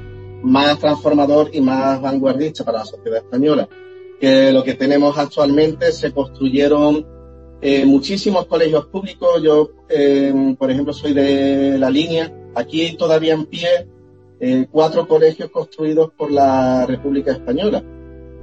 más 0.43 0.77
transformador 0.79 1.49
y 1.53 1.61
más 1.61 2.01
vanguardista 2.01 2.63
para 2.63 2.79
la 2.79 2.85
sociedad 2.85 3.17
española. 3.17 3.67
Que 4.23 4.53
lo 4.53 4.63
que 4.63 4.75
tenemos 4.75 5.17
actualmente 5.17 5.91
se 5.91 6.13
construyeron 6.13 7.05
eh, 7.61 7.83
muchísimos 7.85 8.45
colegios 8.45 8.85
públicos. 8.85 9.43
Yo, 9.43 9.71
eh, 9.89 10.55
por 10.57 10.71
ejemplo, 10.71 10.93
soy 10.93 11.11
de 11.11 11.77
la 11.77 11.89
línea. 11.89 12.33
Aquí 12.55 12.95
todavía 12.95 13.33
en 13.33 13.45
pie 13.47 13.85
eh, 14.39 14.65
cuatro 14.71 15.09
colegios 15.09 15.49
construidos 15.49 16.13
por 16.17 16.31
la 16.31 16.85
República 16.85 17.33
Española, 17.33 17.83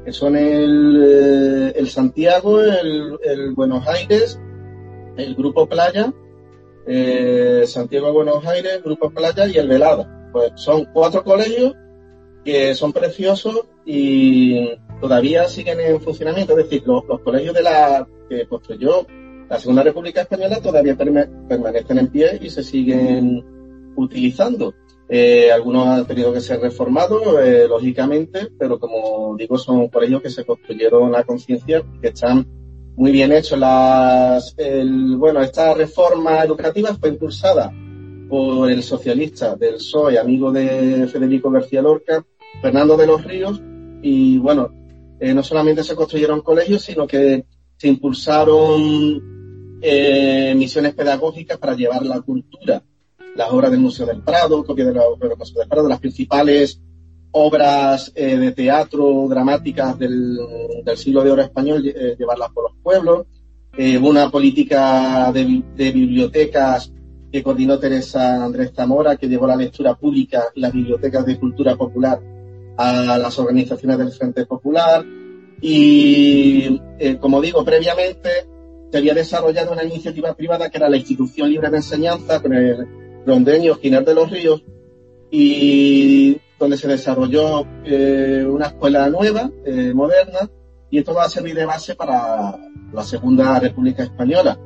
que 0.05 0.12
son 0.12 0.36
el, 0.36 1.73
el 1.74 1.89
Santiago, 1.89 2.61
el, 2.61 3.19
el, 3.24 3.55
Buenos 3.55 3.89
Aires, 3.89 4.39
el 5.16 5.35
Grupo 5.35 5.66
Playa, 5.66 6.12
Santiago 7.65 8.12
Buenos 8.12 8.44
Aires, 8.44 8.82
Grupo 8.85 9.09
Playa 9.09 9.47
y 9.47 9.57
el 9.57 9.66
Velada. 9.66 10.28
Pues 10.31 10.52
son 10.57 10.85
cuatro 10.93 11.24
colegios 11.24 11.73
que 12.44 12.74
son 12.74 12.93
preciosos 12.93 13.62
y 13.86 14.78
todavía 15.01 15.49
siguen 15.49 15.81
en 15.81 16.01
funcionamiento. 16.01 16.59
Es 16.59 16.65
decir, 16.65 16.83
los, 16.87 17.05
colegios 17.23 17.55
de 17.55 17.63
la 17.63 18.07
que 18.29 18.47
construyó 18.47 19.07
la 19.49 19.59
Segunda 19.59 19.83
República 19.83 20.23
Española 20.23 20.61
todavía 20.61 20.97
permanecen 20.97 21.99
en 21.99 22.09
pie 22.09 22.39
y 22.41 22.51
se 22.51 22.63
siguen 22.63 23.45
utilizando. 23.97 24.75
Eh, 25.09 25.51
algunos 25.51 25.89
han 25.89 26.07
tenido 26.07 26.33
que 26.33 26.41
ser 26.41 26.61
reformados, 26.61 27.21
eh, 27.43 27.67
lógicamente, 27.69 28.49
pero 28.57 28.79
como 28.79 29.35
digo, 29.37 29.59
son 29.59 29.89
colegios 29.89 30.23
que 30.23 30.31
se 30.31 30.45
construyeron 30.45 31.17
a 31.17 31.25
conciencia, 31.25 31.83
que 32.01 32.09
están 32.09 32.47
muy 32.95 33.11
bien 33.11 33.33
hechos. 33.33 33.59
Las, 33.59 34.55
bueno, 35.17 35.41
esta 35.41 35.75
reforma 35.75 36.45
educativa 36.45 36.95
fue 36.95 37.09
impulsada 37.09 37.73
por 38.29 38.71
el 38.71 38.85
socialista 38.85 39.57
del 39.57 39.75
PSOE, 39.75 40.17
amigo 40.17 40.53
de 40.53 41.09
Federico 41.09 41.51
García 41.51 41.83
Lorca, 41.83 42.25
Fernando 42.63 42.97
de 42.97 43.07
los 43.09 43.25
Ríos, 43.25 43.61
y 44.03 44.39
bueno, 44.39 44.71
eh, 45.21 45.35
no 45.35 45.43
solamente 45.43 45.85
se 45.85 45.95
construyeron 45.95 46.41
colegios, 46.41 46.83
sino 46.83 47.07
que 47.07 47.45
se 47.77 47.89
impulsaron 47.89 49.79
eh, 49.83 50.55
misiones 50.57 50.95
pedagógicas 50.95 51.59
para 51.59 51.75
llevar 51.75 52.07
la 52.07 52.23
cultura, 52.23 52.83
las 53.37 53.51
obras 53.51 53.71
del 53.71 53.81
Museo 53.81 54.07
del 54.07 54.23
Prado, 54.23 54.65
copia 54.65 54.87
de 54.87 54.95
las 54.95 55.05
obras 55.05 55.29
del 55.29 55.39
Museo 55.39 55.61
del 55.61 55.69
Prado, 55.69 55.89
las 55.89 56.01
principales 56.01 56.81
obras 57.33 58.11
eh, 58.15 58.39
de 58.39 58.53
teatro 58.53 59.27
dramáticas 59.29 59.99
del, 59.99 60.39
siglo 60.97 61.23
de 61.23 61.31
oro 61.31 61.43
español, 61.43 61.83
llevarlas 61.83 62.51
por 62.53 62.71
los 62.71 62.79
pueblos. 62.83 63.27
una 64.03 64.31
política 64.31 65.31
de, 65.33 65.63
de 65.77 65.93
bibliotecas 65.93 66.93
que 67.31 67.43
coordinó 67.43 67.79
Teresa 67.79 68.43
Andrés 68.43 68.73
Zamora, 68.75 69.17
que 69.17 69.29
llevó 69.29 69.47
la 69.47 69.55
lectura 69.55 69.95
pública 69.95 70.45
y 70.55 70.61
las 70.61 70.73
bibliotecas 70.73 71.27
de 71.27 71.39
cultura 71.39 71.77
popular 71.77 72.21
a 72.81 73.19
las 73.19 73.39
organizaciones 73.39 73.98
del 73.98 74.11
Frente 74.11 74.47
Popular. 74.47 75.05
Y, 75.61 76.81
eh, 76.98 77.19
como 77.19 77.40
digo, 77.43 77.62
previamente 77.62 78.31
se 78.90 78.98
había 78.98 79.12
desarrollado 79.12 79.73
una 79.73 79.85
iniciativa 79.85 80.35
privada 80.35 80.70
que 80.70 80.78
era 80.78 80.89
la 80.89 80.97
Institución 80.97 81.51
Libre 81.51 81.69
de 81.69 81.77
Enseñanza 81.77 82.40
con 82.40 82.55
el 82.55 82.86
rondeño 83.27 83.74
Giner 83.74 84.02
de 84.02 84.15
los 84.15 84.31
Ríos 84.31 84.65
y 85.31 86.40
donde 86.59 86.78
se 86.78 86.89
desarrolló 86.89 87.66
eh, 87.85 88.47
una 88.48 88.69
escuela 88.69 89.11
nueva, 89.11 89.51
eh, 89.65 89.93
moderna, 89.94 90.51
y 90.90 90.98
esto 90.98 91.15
va 91.15 91.24
a 91.24 91.28
servir 91.28 91.55
de 91.55 91.66
base 91.66 91.94
para 91.94 92.59
la 92.93 93.05
Segunda 93.05 93.61
República 93.61 94.02
Española. 94.02 94.59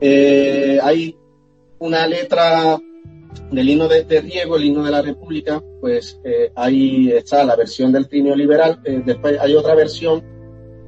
hay 0.00 1.16
una 1.80 2.06
letra 2.06 2.78
del 3.50 3.68
himno 3.68 3.88
de, 3.88 4.04
Diego, 4.22 4.56
el 4.56 4.64
himno 4.64 4.84
de 4.84 4.90
la 4.90 5.02
República, 5.02 5.62
pues 5.80 6.20
eh, 6.24 6.52
ahí 6.54 7.10
está 7.10 7.44
la 7.44 7.56
versión 7.56 7.92
del 7.92 8.08
trinio 8.08 8.36
liberal. 8.36 8.80
Eh, 8.84 9.02
después 9.04 9.38
hay 9.40 9.54
otra 9.54 9.74
versión 9.74 10.22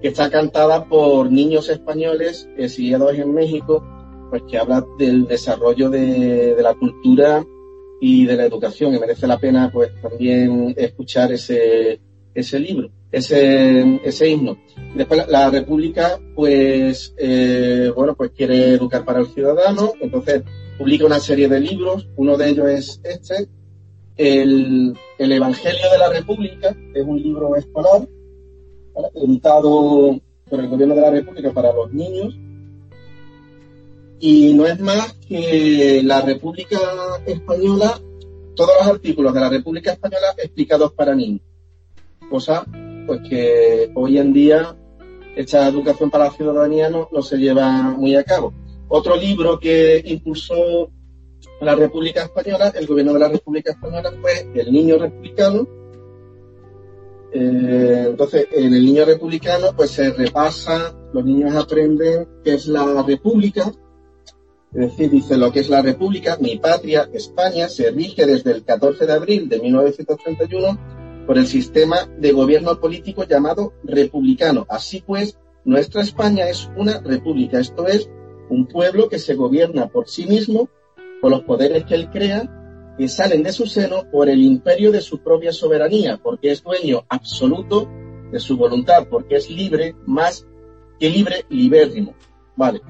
que 0.00 0.08
está 0.08 0.30
cantada 0.30 0.84
por 0.86 1.30
niños 1.30 1.68
españoles 1.68 2.48
exiliados 2.56 3.14
en 3.14 3.32
México, 3.32 3.84
pues 4.30 4.42
que 4.48 4.58
habla 4.58 4.84
del 4.98 5.26
desarrollo 5.26 5.90
de, 5.90 6.56
la 6.60 6.74
cultura 6.74 7.44
y 8.00 8.26
de 8.26 8.36
la 8.36 8.44
educación. 8.44 8.94
Y 8.94 8.98
merece 8.98 9.26
la 9.26 9.38
pena, 9.38 9.70
pues, 9.72 9.90
también 10.00 10.74
escuchar 10.76 11.32
ese, 11.32 12.00
ese 12.34 12.58
libro, 12.58 12.90
ese, 13.10 14.00
ese 14.04 14.28
himno. 14.28 14.56
Después 14.94 15.26
la, 15.28 15.50
República, 15.50 16.18
pues, 16.34 17.14
eh, 17.16 17.90
bueno, 17.94 18.14
pues 18.14 18.30
quiere 18.30 18.74
educar 18.74 19.04
para 19.04 19.20
el 19.20 19.26
ciudadano, 19.26 19.92
entonces 20.00 20.42
publica 20.82 21.06
una 21.06 21.20
serie 21.20 21.48
de 21.48 21.60
libros, 21.60 22.08
uno 22.16 22.36
de 22.36 22.48
ellos 22.48 22.66
es 22.68 23.00
este, 23.04 23.48
el, 24.16 24.96
Evangelio 25.16 25.92
de 25.92 25.98
la 25.98 26.08
República, 26.08 26.74
que 26.92 27.00
es 27.00 27.06
un 27.06 27.22
libro 27.22 27.54
escolar, 27.54 28.08
editado 29.14 30.20
por 30.50 30.58
el 30.58 30.68
gobierno 30.68 30.96
de 30.96 31.00
la 31.00 31.10
República 31.12 31.52
para 31.52 31.72
los 31.72 31.92
niños, 31.92 32.36
y 34.18 34.54
no 34.54 34.66
es 34.66 34.80
más 34.80 35.12
que 35.28 36.02
la 36.02 36.20
República 36.20 36.80
Española, 37.26 38.00
todos 38.56 38.72
los 38.80 38.88
artículos 38.88 39.32
de 39.34 39.40
la 39.40 39.50
República 39.50 39.92
Española 39.92 40.34
explicados 40.36 40.92
para 40.94 41.14
niños, 41.14 41.42
cosa 42.28 42.66
pues 43.06 43.20
que 43.28 43.92
hoy 43.94 44.18
en 44.18 44.32
día 44.32 44.76
esta 45.36 45.68
educación 45.68 46.10
para 46.10 46.24
la 46.24 46.32
ciudadanía 46.32 46.90
no 46.90 47.22
se 47.22 47.36
lleva 47.36 47.82
muy 47.96 48.16
a 48.16 48.24
cabo. 48.24 48.52
Otro 48.88 49.16
libro 49.16 49.58
que 49.58 50.02
impulsó 50.04 50.90
la 51.60 51.74
República 51.74 52.24
Española, 52.24 52.72
el 52.74 52.86
gobierno 52.86 53.14
de 53.14 53.20
la 53.20 53.28
República 53.28 53.72
Española, 53.72 54.12
fue 54.20 54.48
El 54.54 54.72
Niño 54.72 54.98
Republicano. 54.98 55.66
Eh, 57.32 58.06
entonces, 58.08 58.48
en 58.52 58.74
El 58.74 58.84
Niño 58.84 59.04
Republicano, 59.04 59.68
pues 59.74 59.90
se 59.92 60.10
repasa, 60.12 60.94
los 61.12 61.24
niños 61.24 61.54
aprenden 61.54 62.28
qué 62.44 62.54
es 62.54 62.66
la 62.66 63.02
República, 63.02 63.72
es 64.74 64.80
decir, 64.80 65.10
dice 65.10 65.36
lo 65.36 65.52
que 65.52 65.60
es 65.60 65.68
la 65.68 65.82
República, 65.82 66.38
mi 66.40 66.56
patria, 66.56 67.08
España, 67.12 67.68
se 67.68 67.90
rige 67.90 68.24
desde 68.24 68.52
el 68.52 68.64
14 68.64 69.04
de 69.06 69.12
abril 69.12 69.48
de 69.48 69.60
1931 69.60 71.26
por 71.26 71.36
el 71.36 71.46
sistema 71.46 72.08
de 72.18 72.32
gobierno 72.32 72.80
político 72.80 73.24
llamado 73.24 73.74
republicano. 73.84 74.64
Así 74.70 75.02
pues, 75.06 75.38
nuestra 75.66 76.00
España 76.00 76.48
es 76.48 76.70
una 76.74 77.00
república, 77.00 77.60
esto 77.60 77.86
es, 77.86 78.08
un 78.48 78.66
pueblo 78.66 79.08
que 79.08 79.18
se 79.18 79.34
gobierna 79.34 79.88
por 79.88 80.08
sí 80.08 80.26
mismo, 80.26 80.68
por 81.20 81.30
los 81.30 81.42
poderes 81.42 81.84
que 81.84 81.94
él 81.94 82.10
crea, 82.10 82.94
que 82.98 83.08
salen 83.08 83.42
de 83.42 83.52
su 83.52 83.66
seno 83.66 84.10
por 84.10 84.28
el 84.28 84.42
imperio 84.42 84.92
de 84.92 85.00
su 85.00 85.22
propia 85.22 85.52
soberanía, 85.52 86.18
porque 86.22 86.50
es 86.50 86.62
dueño 86.62 87.04
absoluto 87.08 87.88
de 88.30 88.40
su 88.40 88.56
voluntad, 88.56 89.06
porque 89.08 89.36
es 89.36 89.50
libre 89.50 89.94
más 90.06 90.46
que 90.98 91.10
libre, 91.10 91.44
libérrimo. 91.48 92.14
Vale. 92.56 92.80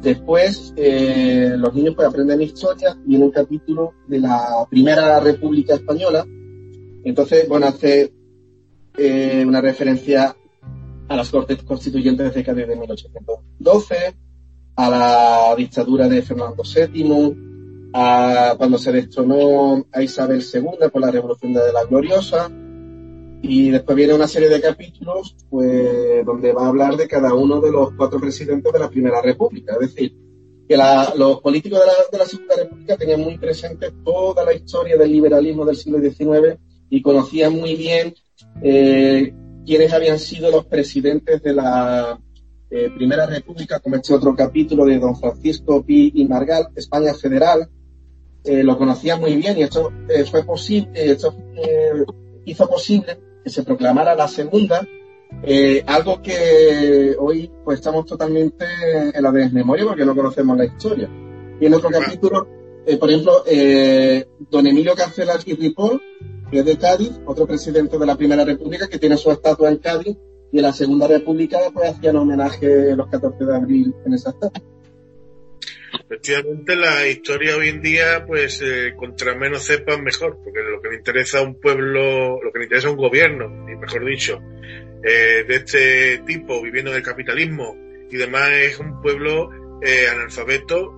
Después, 0.00 0.72
eh, 0.76 1.54
los 1.56 1.74
niños 1.74 1.94
pueden 1.94 2.10
aprender 2.10 2.42
historia 2.42 2.96
en 3.08 3.22
un 3.22 3.30
capítulo 3.30 3.94
de 4.08 4.18
la 4.18 4.66
Primera 4.68 5.20
República 5.20 5.74
Española. 5.74 6.26
Entonces, 7.04 7.48
bueno, 7.48 7.66
hace 7.66 8.12
eh, 8.98 9.44
una 9.46 9.60
referencia 9.60 10.34
a 11.08 11.16
las 11.16 11.30
Cortes 11.30 11.62
Constituyentes 11.62 12.34
de 12.34 12.42
de 12.42 12.76
1812, 12.76 13.94
a 14.76 14.88
la 14.88 15.54
dictadura 15.56 16.08
de 16.08 16.22
Fernando 16.22 16.62
VII, 16.62 17.90
a 17.94 18.54
cuando 18.56 18.78
se 18.78 18.92
destronó 18.92 19.86
a 19.92 20.02
Isabel 20.02 20.42
II 20.42 20.88
por 20.90 21.00
la 21.00 21.10
Revolución 21.10 21.52
de 21.52 21.72
la 21.72 21.84
Gloriosa, 21.84 22.50
y 23.42 23.70
después 23.70 23.96
viene 23.96 24.14
una 24.14 24.28
serie 24.28 24.48
de 24.48 24.60
capítulos 24.60 25.36
pues, 25.50 26.24
donde 26.24 26.52
va 26.52 26.64
a 26.64 26.68
hablar 26.68 26.96
de 26.96 27.08
cada 27.08 27.34
uno 27.34 27.60
de 27.60 27.72
los 27.72 27.92
cuatro 27.96 28.20
presidentes 28.20 28.72
de 28.72 28.78
la 28.78 28.88
Primera 28.88 29.20
República. 29.20 29.74
Es 29.74 29.94
decir, 29.94 30.16
que 30.68 30.76
los 31.16 31.40
políticos 31.40 31.80
de 31.80 31.86
la, 31.86 31.92
de 32.10 32.18
la, 32.18 32.24
Segunda 32.24 32.56
República 32.56 32.96
tenían 32.96 33.20
muy 33.20 33.36
presente 33.38 33.90
toda 34.04 34.44
la 34.44 34.54
historia 34.54 34.96
del 34.96 35.10
liberalismo 35.10 35.64
del 35.64 35.76
siglo 35.76 35.98
XIX 35.98 36.56
y 36.88 37.02
conocían 37.02 37.54
muy 37.54 37.74
bien 37.74 38.14
eh, 38.62 39.34
quiénes 39.66 39.92
habían 39.92 40.20
sido 40.20 40.50
los 40.50 40.64
presidentes 40.66 41.42
de 41.42 41.52
la, 41.52 42.18
eh, 42.74 42.90
Primera 42.94 43.26
República, 43.26 43.80
como 43.80 43.96
este 43.96 44.14
otro 44.14 44.34
capítulo 44.34 44.86
de 44.86 44.98
don 44.98 45.14
Francisco 45.14 45.84
Pi 45.84 46.10
y 46.14 46.24
Margal, 46.26 46.68
España 46.74 47.12
Federal, 47.12 47.68
eh, 48.44 48.64
lo 48.64 48.78
conocía 48.78 49.16
muy 49.16 49.36
bien 49.36 49.58
y 49.58 49.62
esto 49.62 49.92
eh, 50.08 50.24
fue 50.24 50.42
posible, 50.42 50.90
esto 50.94 51.36
hizo 52.46 52.66
posible 52.66 53.18
que 53.44 53.50
se 53.50 53.62
proclamara 53.62 54.14
la 54.14 54.26
segunda, 54.26 54.88
algo 55.86 56.22
que 56.22 57.14
hoy 57.18 57.50
pues 57.62 57.80
estamos 57.80 58.06
totalmente 58.06 58.64
en 59.12 59.22
la 59.22 59.30
desmemoria 59.30 59.84
porque 59.84 60.06
no 60.06 60.16
conocemos 60.16 60.56
la 60.56 60.64
historia. 60.64 61.10
Y 61.60 61.66
en 61.66 61.74
otro 61.74 61.90
capítulo, 61.90 62.48
por 62.98 63.10
ejemplo, 63.10 63.44
don 64.50 64.66
Emilio 64.66 64.94
Carcelas 64.94 65.46
y 65.46 65.54
Ripoll, 65.54 66.00
que 66.50 66.60
es 66.60 66.64
de 66.64 66.78
Cádiz, 66.78 67.20
otro 67.26 67.46
presidente 67.46 67.98
de 67.98 68.06
la 68.06 68.16
Primera 68.16 68.46
República 68.46 68.88
que 68.88 68.98
tiene 68.98 69.18
su 69.18 69.30
estatua 69.30 69.68
en 69.68 69.76
Cádiz, 69.76 70.16
y 70.52 70.58
en 70.58 70.62
la 70.62 70.72
Segunda 70.72 71.08
República 71.08 71.58
pues 71.72 71.90
hacían 71.90 72.16
homenaje 72.16 72.94
los 72.94 73.08
14 73.08 73.44
de 73.44 73.56
abril 73.56 73.94
en 74.04 74.14
esa 74.14 74.30
estatua. 74.30 74.62
Efectivamente, 76.04 76.76
la 76.76 77.06
historia 77.06 77.56
hoy 77.56 77.68
en 77.68 77.82
día, 77.82 78.24
pues, 78.26 78.60
eh, 78.62 78.94
contra 78.96 79.34
menos 79.34 79.64
sepan, 79.64 80.02
mejor, 80.02 80.38
porque 80.42 80.60
lo 80.60 80.80
que 80.80 80.88
le 80.90 80.96
interesa 80.96 81.38
a 81.38 81.42
un 81.42 81.60
pueblo, 81.60 82.42
lo 82.42 82.52
que 82.52 82.60
le 82.60 82.64
interesa 82.64 82.88
a 82.88 82.92
un 82.92 82.96
gobierno, 82.96 83.46
y 83.70 83.76
mejor 83.76 84.04
dicho, 84.04 84.40
eh, 85.02 85.44
de 85.46 85.56
este 85.56 86.18
tipo, 86.26 86.62
viviendo 86.62 86.90
en 86.90 86.98
el 86.98 87.02
capitalismo 87.02 87.76
y 88.10 88.16
demás, 88.16 88.50
es 88.52 88.78
un 88.78 89.00
pueblo 89.02 89.50
eh, 89.82 90.06
analfabeto 90.08 90.92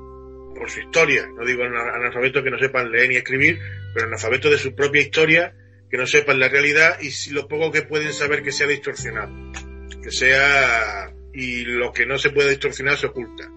por 0.54 0.70
su 0.70 0.80
historia. 0.80 1.26
No 1.36 1.44
digo 1.44 1.62
analfabeto 1.64 2.42
que 2.42 2.50
no 2.50 2.58
sepan 2.58 2.90
leer 2.90 3.08
ni 3.08 3.16
escribir, 3.16 3.58
pero 3.94 4.06
analfabeto 4.06 4.50
de 4.50 4.58
su 4.58 4.74
propia 4.74 5.02
historia, 5.02 5.54
que 5.94 5.98
no 5.98 6.08
sepan 6.08 6.40
la 6.40 6.48
realidad 6.48 6.98
y 7.00 7.12
si 7.12 7.30
lo 7.30 7.46
poco 7.46 7.70
que 7.70 7.82
pueden 7.82 8.12
saber 8.12 8.42
que 8.42 8.50
sea 8.50 8.66
distorsionado. 8.66 9.32
Que 10.02 10.10
sea, 10.10 11.14
y 11.32 11.64
lo 11.66 11.92
que 11.92 12.04
no 12.04 12.18
se 12.18 12.30
puede 12.30 12.50
distorsionar 12.50 12.96
se 12.96 13.06
oculta. 13.06 13.48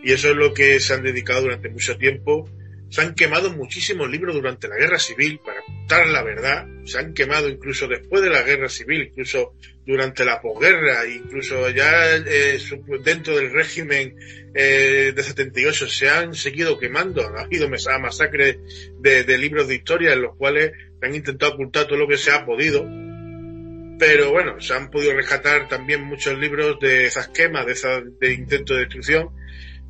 Y 0.00 0.12
eso 0.12 0.30
es 0.30 0.36
lo 0.36 0.54
que 0.54 0.78
se 0.78 0.94
han 0.94 1.02
dedicado 1.02 1.42
durante 1.42 1.70
mucho 1.70 1.98
tiempo. 1.98 2.48
Se 2.90 3.00
han 3.00 3.16
quemado 3.16 3.50
muchísimos 3.50 4.08
libros 4.08 4.36
durante 4.36 4.68
la 4.68 4.76
guerra 4.76 5.00
civil 5.00 5.40
para 5.44 5.62
contar 5.62 6.06
la 6.06 6.22
verdad. 6.22 6.64
Se 6.84 7.00
han 7.00 7.12
quemado 7.12 7.48
incluso 7.48 7.88
después 7.88 8.22
de 8.22 8.30
la 8.30 8.42
guerra 8.42 8.68
civil, 8.68 9.08
incluso 9.10 9.56
durante 9.84 10.24
la 10.24 10.40
posguerra, 10.40 11.04
incluso 11.08 11.68
ya 11.70 12.16
eh, 12.16 12.58
dentro 13.02 13.36
del 13.36 13.52
régimen 13.52 14.16
eh, 14.54 15.12
de 15.12 15.22
78 15.24 15.88
se 15.88 16.08
han 16.08 16.34
seguido 16.34 16.78
quemando. 16.78 17.22
Ha 17.36 17.42
habido 17.42 17.68
masacres 17.68 18.58
de, 19.00 19.38
libros 19.38 19.66
de 19.66 19.74
historia 19.74 20.12
en 20.12 20.22
los 20.22 20.36
cuales 20.36 20.70
han 21.06 21.14
intentado 21.14 21.54
ocultar 21.54 21.86
todo 21.86 21.98
lo 21.98 22.08
que 22.08 22.16
se 22.16 22.30
ha 22.30 22.44
podido 22.44 22.84
pero 23.98 24.32
bueno, 24.32 24.60
se 24.60 24.74
han 24.74 24.90
podido 24.90 25.14
rescatar 25.14 25.68
también 25.68 26.02
muchos 26.02 26.36
libros 26.38 26.78
de 26.80 27.06
esas 27.06 27.28
quemas, 27.28 27.66
de, 27.66 27.72
esa, 27.72 28.00
de 28.00 28.32
intento 28.32 28.74
de 28.74 28.80
destrucción, 28.80 29.30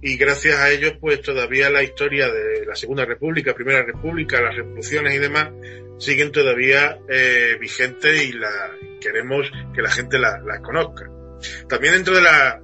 y 0.02 0.16
gracias 0.16 0.56
a 0.56 0.70
ellos 0.70 0.94
pues 1.00 1.22
todavía 1.22 1.70
la 1.70 1.82
historia 1.82 2.30
de 2.30 2.66
la 2.66 2.74
Segunda 2.74 3.04
República, 3.04 3.54
Primera 3.54 3.82
República, 3.82 4.40
las 4.42 4.54
revoluciones 4.54 5.14
y 5.14 5.18
demás 5.18 5.50
siguen 5.98 6.32
todavía 6.32 6.98
eh, 7.08 7.56
vigentes 7.58 8.22
y 8.22 8.32
la 8.32 8.50
queremos 9.00 9.50
que 9.74 9.80
la 9.80 9.90
gente 9.90 10.18
la, 10.18 10.38
la, 10.44 10.60
conozca. 10.60 11.08
También 11.68 11.94
dentro 11.94 12.14
de 12.16 12.22
la 12.22 12.60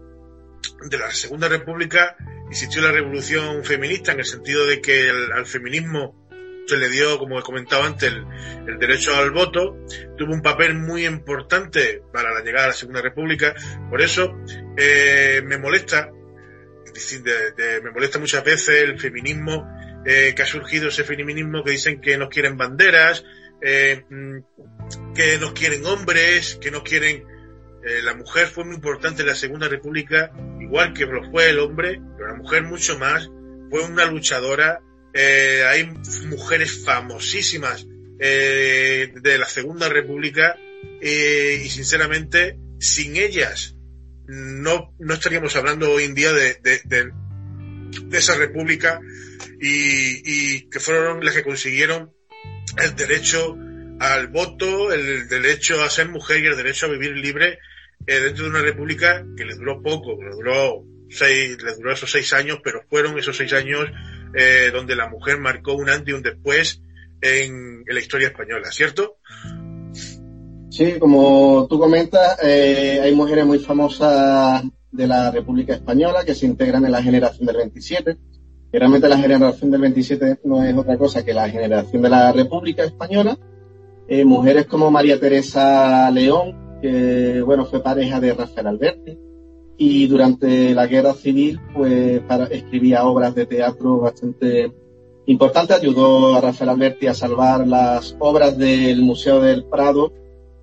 de 0.84 0.98
la 0.98 1.10
Segunda 1.12 1.48
República 1.48 2.16
existió 2.50 2.82
la 2.82 2.92
revolución 2.92 3.64
feminista 3.64 4.12
en 4.12 4.18
el 4.18 4.26
sentido 4.26 4.66
de 4.66 4.82
que 4.82 5.08
el, 5.08 5.32
al 5.32 5.46
feminismo 5.46 6.19
se 6.70 6.76
le 6.76 6.88
dio, 6.88 7.18
como 7.18 7.38
he 7.38 7.42
comentado 7.42 7.82
antes, 7.82 8.12
el, 8.66 8.78
derecho 8.78 9.14
al 9.16 9.30
voto, 9.30 9.76
tuvo 10.16 10.32
un 10.32 10.42
papel 10.42 10.74
muy 10.74 11.04
importante 11.04 12.02
para 12.12 12.32
la 12.32 12.42
llegada 12.42 12.66
a 12.66 12.68
la 12.68 12.74
Segunda 12.74 13.02
República. 13.02 13.54
Por 13.88 14.00
eso 14.00 14.36
eh, 14.76 15.42
me 15.44 15.58
molesta 15.58 16.10
me 17.82 17.90
molesta 17.92 18.18
muchas 18.18 18.44
veces 18.44 18.82
el 18.82 19.00
feminismo 19.00 19.66
eh, 20.04 20.32
que 20.34 20.42
ha 20.42 20.46
surgido, 20.46 20.88
ese 20.88 21.04
feminismo 21.04 21.62
que 21.62 21.70
dicen 21.72 22.00
que 22.00 22.18
nos 22.18 22.28
quieren 22.28 22.56
banderas, 22.56 23.24
eh, 23.62 24.04
mm, 24.08 25.14
que 25.14 25.38
nos 25.38 25.52
quieren 25.52 25.84
hombres, 25.86 26.58
que 26.60 26.70
nos 26.70 26.82
quieren... 26.82 27.24
La 28.04 28.14
mujer 28.14 28.46
fue 28.48 28.64
muy 28.66 28.74
importante 28.74 29.22
en 29.22 29.28
la 29.28 29.34
Segunda 29.34 29.66
República, 29.66 30.30
igual 30.60 30.92
que 30.92 31.06
lo 31.06 31.30
fue 31.30 31.48
el 31.48 31.58
hombre, 31.60 31.98
pero 32.14 32.28
la 32.28 32.34
mujer 32.34 32.62
mucho 32.64 32.98
más, 32.98 33.30
fue 33.70 33.82
una 33.84 34.04
luchadora. 34.04 34.82
Eh, 35.12 35.64
hay 35.68 35.92
mujeres 36.26 36.84
famosísimas 36.84 37.86
eh, 38.18 39.12
de 39.20 39.38
la 39.38 39.46
Segunda 39.46 39.88
República 39.88 40.56
y 41.02 41.68
sinceramente 41.70 42.58
sin 42.78 43.16
ellas 43.16 43.74
no, 44.26 44.94
no 44.98 45.14
estaríamos 45.14 45.56
hablando 45.56 45.90
hoy 45.90 46.04
en 46.04 46.14
día 46.14 46.32
de, 46.32 46.54
de, 46.84 47.10
esa 48.12 48.36
república 48.36 49.00
y, 49.60 50.54
y, 50.54 50.68
que 50.68 50.78
fueron 50.78 51.24
las 51.24 51.34
que 51.34 51.42
consiguieron 51.42 52.12
el 52.78 52.94
derecho 52.94 53.56
al 53.98 54.28
voto, 54.28 54.92
el 54.92 55.28
derecho 55.28 55.82
a 55.82 55.90
ser 55.90 56.08
mujer 56.08 56.42
y 56.42 56.46
el 56.46 56.56
derecho 56.56 56.86
a 56.86 56.90
vivir 56.90 57.16
libre 57.16 57.58
eh, 58.06 58.20
dentro 58.20 58.44
de 58.44 58.50
una 58.50 58.62
república 58.62 59.24
que 59.36 59.44
le 59.44 59.54
duró 59.54 59.82
poco, 59.82 60.22
le 60.22 60.30
duró 60.30 60.84
seis, 61.10 61.62
le 61.62 61.74
duró 61.74 61.92
esos 61.92 62.10
seis 62.10 62.32
años, 62.32 62.60
pero 62.62 62.82
fueron 62.88 63.18
esos 63.18 63.36
seis 63.36 63.52
años 63.52 63.90
eh, 64.34 64.70
donde 64.72 64.96
la 64.96 65.08
mujer 65.08 65.38
marcó 65.38 65.74
un 65.74 65.90
antes 65.90 66.08
y 66.08 66.12
un 66.12 66.22
después 66.22 66.82
en, 67.20 67.84
la 67.86 68.00
historia 68.00 68.28
española, 68.28 68.70
¿cierto? 68.70 69.16
Sí, 70.70 70.98
como 70.98 71.66
tú 71.68 71.78
comentas, 71.78 72.38
eh, 72.42 73.00
hay 73.02 73.14
mujeres 73.14 73.44
muy 73.44 73.58
famosas 73.58 74.62
de 74.92 75.06
la 75.06 75.30
República 75.30 75.74
Española 75.74 76.24
que 76.24 76.34
se 76.34 76.46
integran 76.46 76.84
en 76.84 76.92
la 76.92 77.02
generación 77.02 77.46
del 77.46 77.56
27. 77.56 78.16
Y 78.72 78.78
realmente 78.78 79.08
la 79.08 79.18
generación 79.18 79.70
del 79.72 79.80
27 79.80 80.40
no 80.44 80.62
es 80.62 80.76
otra 80.76 80.96
cosa 80.96 81.24
que 81.24 81.34
la 81.34 81.48
generación 81.48 82.02
de 82.02 82.08
la 82.08 82.32
República 82.32 82.84
Española. 82.84 83.36
Eh, 84.08 84.24
mujeres 84.24 84.66
como 84.66 84.90
María 84.90 85.18
Teresa 85.18 86.10
León, 86.10 86.78
que 86.80 87.42
bueno, 87.42 87.66
fue 87.66 87.82
pareja 87.82 88.20
de 88.20 88.32
Rafael 88.32 88.68
Alberti. 88.68 89.18
Y 89.82 90.06
durante 90.08 90.74
la 90.74 90.86
guerra 90.86 91.14
civil, 91.14 91.58
pues 91.74 92.20
para, 92.20 92.44
escribía 92.44 93.04
obras 93.04 93.34
de 93.34 93.46
teatro 93.46 94.00
bastante 94.00 94.70
importantes. 95.24 95.78
Ayudó 95.78 96.36
a 96.36 96.40
Rafael 96.42 96.68
Alberti 96.68 97.06
a 97.06 97.14
salvar 97.14 97.66
las 97.66 98.14
obras 98.18 98.58
del 98.58 99.00
Museo 99.00 99.40
del 99.40 99.64
Prado 99.64 100.12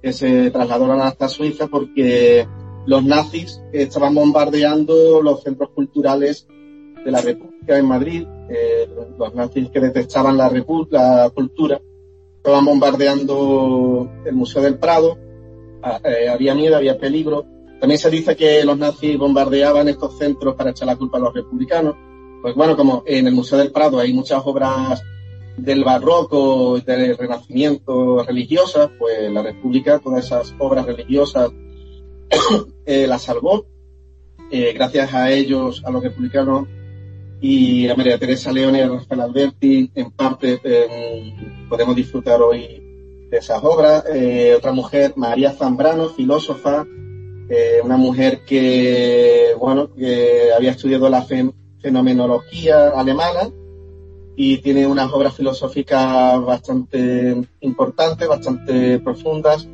que 0.03 0.13
se 0.13 0.51
trasladaron 0.51 1.01
hasta 1.01 1.29
Suiza 1.29 1.65
porque 1.65 2.47
los 2.85 3.03
nazis 3.03 3.59
estaban 3.73 4.13
bombardeando 4.13 5.23
los 5.23 5.41
centros 5.41 5.71
culturales 5.71 6.47
de 7.03 7.09
la 7.11 7.19
República 7.19 7.75
en 7.75 7.85
Madrid, 7.87 8.23
eh, 8.51 8.87
los 9.17 9.33
nazis 9.33 9.69
que 9.69 9.79
detestaban 9.79 10.37
la, 10.37 10.51
la 10.91 11.31
cultura, 11.33 11.81
estaban 12.35 12.65
bombardeando 12.65 14.09
el 14.25 14.35
Museo 14.35 14.61
del 14.61 14.77
Prado, 14.77 15.17
ah, 15.81 15.99
eh, 16.03 16.29
había 16.29 16.53
miedo, 16.53 16.77
había 16.77 16.99
peligro. 16.99 17.56
También 17.79 17.99
se 17.99 18.09
dice 18.09 18.35
que 18.35 18.63
los 18.63 18.77
nazis 18.77 19.17
bombardeaban 19.17 19.87
estos 19.87 20.17
centros 20.17 20.55
para 20.55 20.71
echar 20.71 20.87
la 20.87 20.95
culpa 20.95 21.17
a 21.17 21.21
los 21.21 21.33
republicanos. 21.33 21.95
Pues 22.41 22.55
bueno, 22.55 22.75
como 22.75 23.03
en 23.05 23.27
el 23.27 23.33
Museo 23.33 23.57
del 23.57 23.71
Prado 23.71 23.99
hay 23.99 24.13
muchas 24.13 24.41
obras 24.45 25.01
del 25.57 25.83
barroco, 25.83 26.79
del 26.79 27.17
renacimiento 27.17 28.23
religiosas, 28.23 28.89
pues 28.97 29.31
la 29.31 29.41
República, 29.41 29.99
todas 29.99 30.25
esas 30.25 30.53
obras 30.59 30.85
religiosas, 30.85 31.51
eh, 32.85 33.07
las 33.07 33.23
salvó. 33.23 33.65
Eh, 34.51 34.73
gracias 34.73 35.13
a 35.13 35.31
ellos, 35.31 35.83
a 35.85 35.91
los 35.91 36.01
republicanos 36.03 36.67
y 37.41 37.87
a 37.87 37.95
María 37.95 38.17
Teresa 38.17 38.51
León 38.51 38.75
y 38.75 38.79
a 38.79 38.87
Rafael 38.87 39.21
Alberti, 39.21 39.91
en 39.93 40.11
parte 40.11 40.59
podemos 41.69 41.95
disfrutar 41.95 42.41
hoy 42.41 43.27
de 43.29 43.37
esas 43.37 43.63
obras. 43.63 44.03
Eh, 44.13 44.53
otra 44.55 44.71
mujer, 44.71 45.13
María 45.15 45.51
Zambrano, 45.51 46.09
filósofa, 46.09 46.85
eh, 47.49 47.79
una 47.83 47.97
mujer 47.97 48.41
que, 48.45 49.55
bueno, 49.57 49.93
que 49.93 50.51
había 50.51 50.71
estudiado 50.71 51.09
la 51.09 51.25
fenomenología 51.81 52.89
alemana 52.89 53.49
y 54.35 54.57
tiene 54.57 54.85
unas 54.85 55.11
obras 55.13 55.35
filosóficas 55.35 56.41
bastante 56.41 57.35
importantes, 57.61 58.27
bastante 58.27 58.99
profundas, 58.99 59.67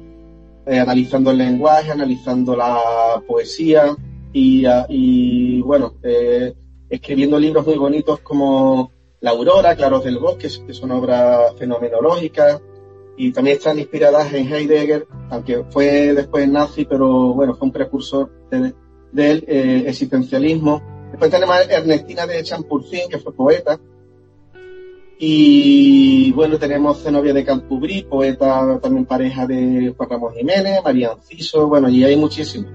eh, 0.66 0.80
analizando 0.80 1.32
el 1.32 1.40
lenguaje, 1.40 1.92
analizando 1.92 2.56
la 2.56 3.22
poesía 3.28 3.96
y, 4.32 4.66
y 4.90 5.62
bueno, 5.62 5.96
eh, 6.04 6.54
escribiendo 6.90 7.40
libros 7.40 7.66
muy 7.66 7.76
bonitos 7.76 8.20
como 8.20 8.92
La 9.20 9.32
Aurora, 9.32 9.76
Claros 9.76 10.04
del 10.04 10.20
Bosque, 10.20 10.48
que 10.66 10.74
son 10.74 10.92
obras 10.92 11.56
fenomenológicas 11.58 12.62
y 13.18 13.32
también 13.32 13.58
están 13.58 13.80
inspiradas 13.80 14.34
en 14.34 14.52
Heidegger, 14.52 15.08
aunque 15.30 15.64
fue 15.70 16.14
después 16.14 16.48
nazi, 16.50 16.86
pero 16.86 17.34
bueno, 17.34 17.56
fue 17.56 17.68
un 17.68 17.72
precursor 17.72 18.32
del 18.50 18.76
de, 19.12 19.44
eh, 19.48 19.84
existencialismo. 19.88 20.82
Después 21.12 21.30
tenemos 21.30 21.56
a 21.56 21.64
Ernestina 21.64 22.26
de 22.26 22.44
Champurcín, 22.44 23.10
que 23.10 23.20
fue 23.20 23.34
poeta, 23.34 23.80
y 25.26 26.32
bueno, 26.34 26.58
tenemos 26.58 27.02
Zenobia 27.02 27.34
de 27.34 27.46
Campubrí, 27.46 28.04
poeta 28.04 28.80
también 28.82 29.06
pareja 29.06 29.48
de 29.48 29.94
Juan 29.96 30.10
Ramón 30.10 30.34
Jiménez, 30.34 30.82
María 30.84 31.12
Anciso, 31.12 31.68
bueno, 31.68 31.88
y 31.88 32.04
hay 32.04 32.18
muchísimos. 32.18 32.70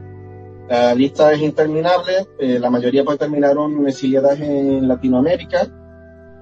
La 0.69 0.95
lista 0.95 1.33
es 1.33 1.43
interminable, 1.43 2.27
eh, 2.39 2.59
la 2.59 2.71
mayoría 2.71 3.05
pues 3.05 3.19
terminaron 3.19 3.87
exiliadas 3.87 4.41
en 4.41 4.87
Latinoamérica 4.87 5.69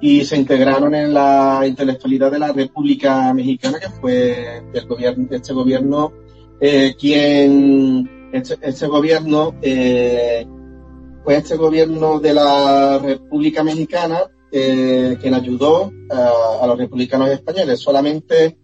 y 0.01 0.25
se 0.25 0.37
integraron 0.37 0.95
en 0.95 1.15
la 1.15 1.63
intelectualidad 1.67 2.31
de 2.31 2.39
la 2.39 2.53
República 2.53 3.33
Mexicana, 3.33 3.79
que 3.79 3.89
fue 3.89 4.63
el 4.73 4.87
gobierno, 4.87 5.27
este 5.31 5.53
gobierno, 5.53 6.13
eh, 6.61 6.95
quien, 6.99 8.31
este, 8.33 8.57
este 8.63 8.87
gobierno, 8.87 9.55
eh, 9.63 10.47
fue 11.25 11.37
este 11.37 11.57
gobierno 11.57 12.21
de 12.21 12.35
la 12.35 12.99
República 12.99 13.65
Mexicana 13.65 14.31
eh, 14.53 15.19
quien 15.21 15.35
ayudó 15.35 15.93
a, 16.09 16.67
los 16.67 16.79
republicanos 16.79 17.29
españoles. 17.31 17.81
Solamente 17.81 18.57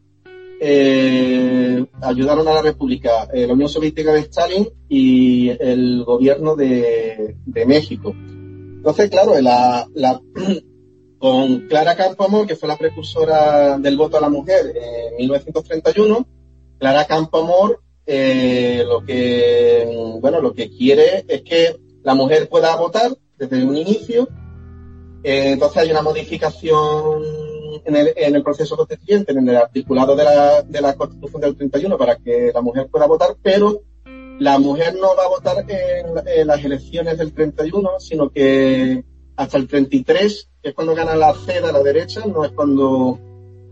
eh, 0.61 1.85
ayudaron 2.01 2.47
a 2.47 2.55
la 2.55 2.63
República 2.63 3.29
eh, 3.33 3.47
la 3.47 3.55
Unión 3.55 3.69
Soviética 3.69 4.13
de 4.13 4.21
Stalin 4.21 4.69
y 4.89 5.51
el 5.51 6.05
gobierno 6.05 6.55
de, 6.55 7.37
de 7.45 7.67
México. 7.67 8.15
Entonces, 8.17 9.11
claro, 9.11 9.39
la, 9.41 9.87
con 11.23 11.69
Clara 11.69 11.95
Campoamor, 11.95 12.49
que 12.49 12.57
fue 12.57 12.69
la 12.69 12.77
precursora 12.77 13.79
del 13.79 13.97
voto 13.97 14.19
a 14.19 14.21
la 14.21 14.29
mujer 14.29 14.75
en 14.75 15.17
1931, 15.19 16.27
Clara 16.81 17.05
Campoamor 17.05 17.81
eh, 18.05 18.83
lo 18.85 19.05
que 19.05 20.19
bueno 20.21 20.41
lo 20.41 20.53
que 20.53 20.69
quiere 20.69 21.25
es 21.29 21.43
que 21.43 21.77
la 22.03 22.15
mujer 22.15 22.49
pueda 22.49 22.75
votar 22.75 23.13
desde 23.39 23.65
un 23.65 23.77
inicio. 23.77 24.29
Eh, 25.23 25.53
entonces 25.53 25.79
hay 25.79 25.91
una 25.93 26.03
modificación 26.03 27.23
en 27.85 28.35
el, 28.35 28.43
proceso 28.43 28.77
constituyente, 28.77 29.31
en 29.31 29.49
el 29.49 29.57
articulado 29.57 30.17
de 30.17 30.25
la, 30.25 30.63
de 30.63 30.81
la 30.81 30.95
Constitución 30.95 31.41
del 31.41 31.57
31 31.57 31.97
para 31.97 32.17
que 32.17 32.51
la 32.53 32.61
mujer 32.61 32.89
pueda 32.91 33.07
votar, 33.07 33.37
pero 33.41 33.83
la 34.41 34.59
mujer 34.59 34.97
no 35.01 35.15
va 35.17 35.25
a 35.25 35.29
votar 35.29 35.65
en, 35.69 36.47
las 36.47 36.65
elecciones 36.65 37.17
del 37.19 37.33
31, 37.33 38.01
sino 38.01 38.31
que 38.31 39.05
hasta 39.37 39.59
el 39.59 39.67
33, 39.67 40.49
que 40.63 40.69
es 40.69 40.75
cuando 40.75 40.95
gana 40.95 41.15
la 41.15 41.35
CEDA 41.35 41.71
a 41.71 41.73
la 41.73 41.83
derecha, 41.83 42.23
no 42.27 42.45
es 42.45 42.53
cuando 42.53 43.19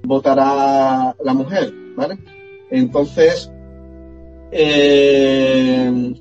votará 0.03 1.15
la 1.23 1.35
mujer, 1.35 1.73
¿vale? 1.97 2.19
Entonces, 2.71 3.51
eh, 4.53 6.15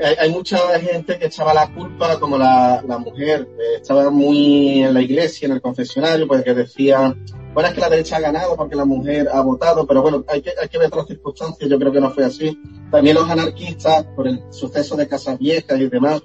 hay, 0.00 0.30
mucha 0.30 0.58
gente 0.80 1.18
que 1.18 1.26
echaba 1.26 1.52
la 1.52 1.72
culpa, 1.74 2.18
como 2.20 2.38
la, 2.38 2.82
mujer, 3.04 3.48
estaba 3.80 4.10
muy 4.10 4.82
en 4.82 4.94
la 4.94 5.02
iglesia, 5.02 5.46
en 5.46 5.52
el 5.52 5.60
confesionario, 5.60 6.28
pues 6.28 6.44
que 6.44 6.54
decía, 6.54 7.16
bueno, 7.52 7.68
es 7.68 7.74
que 7.74 7.80
la 7.80 7.90
derecha 7.90 8.16
ha 8.16 8.20
ganado 8.20 8.56
porque 8.56 8.76
la 8.76 8.84
mujer 8.84 9.28
ha 9.32 9.40
votado, 9.40 9.86
pero 9.86 10.02
bueno, 10.02 10.24
hay 10.28 10.40
que, 10.40 10.52
hay 10.60 10.68
que 10.68 10.78
ver 10.78 10.86
otras 10.88 11.08
circunstancias, 11.08 11.68
yo 11.68 11.78
creo 11.78 11.92
que 11.92 12.00
no 12.00 12.10
fue 12.10 12.24
así. 12.24 12.56
También 12.90 13.16
los 13.16 13.28
anarquistas, 13.28 14.04
por 14.14 14.28
el 14.28 14.40
suceso 14.50 14.96
de 14.96 15.08
Casas 15.08 15.38
Viejas 15.38 15.80
y 15.80 15.88
demás, 15.88 16.22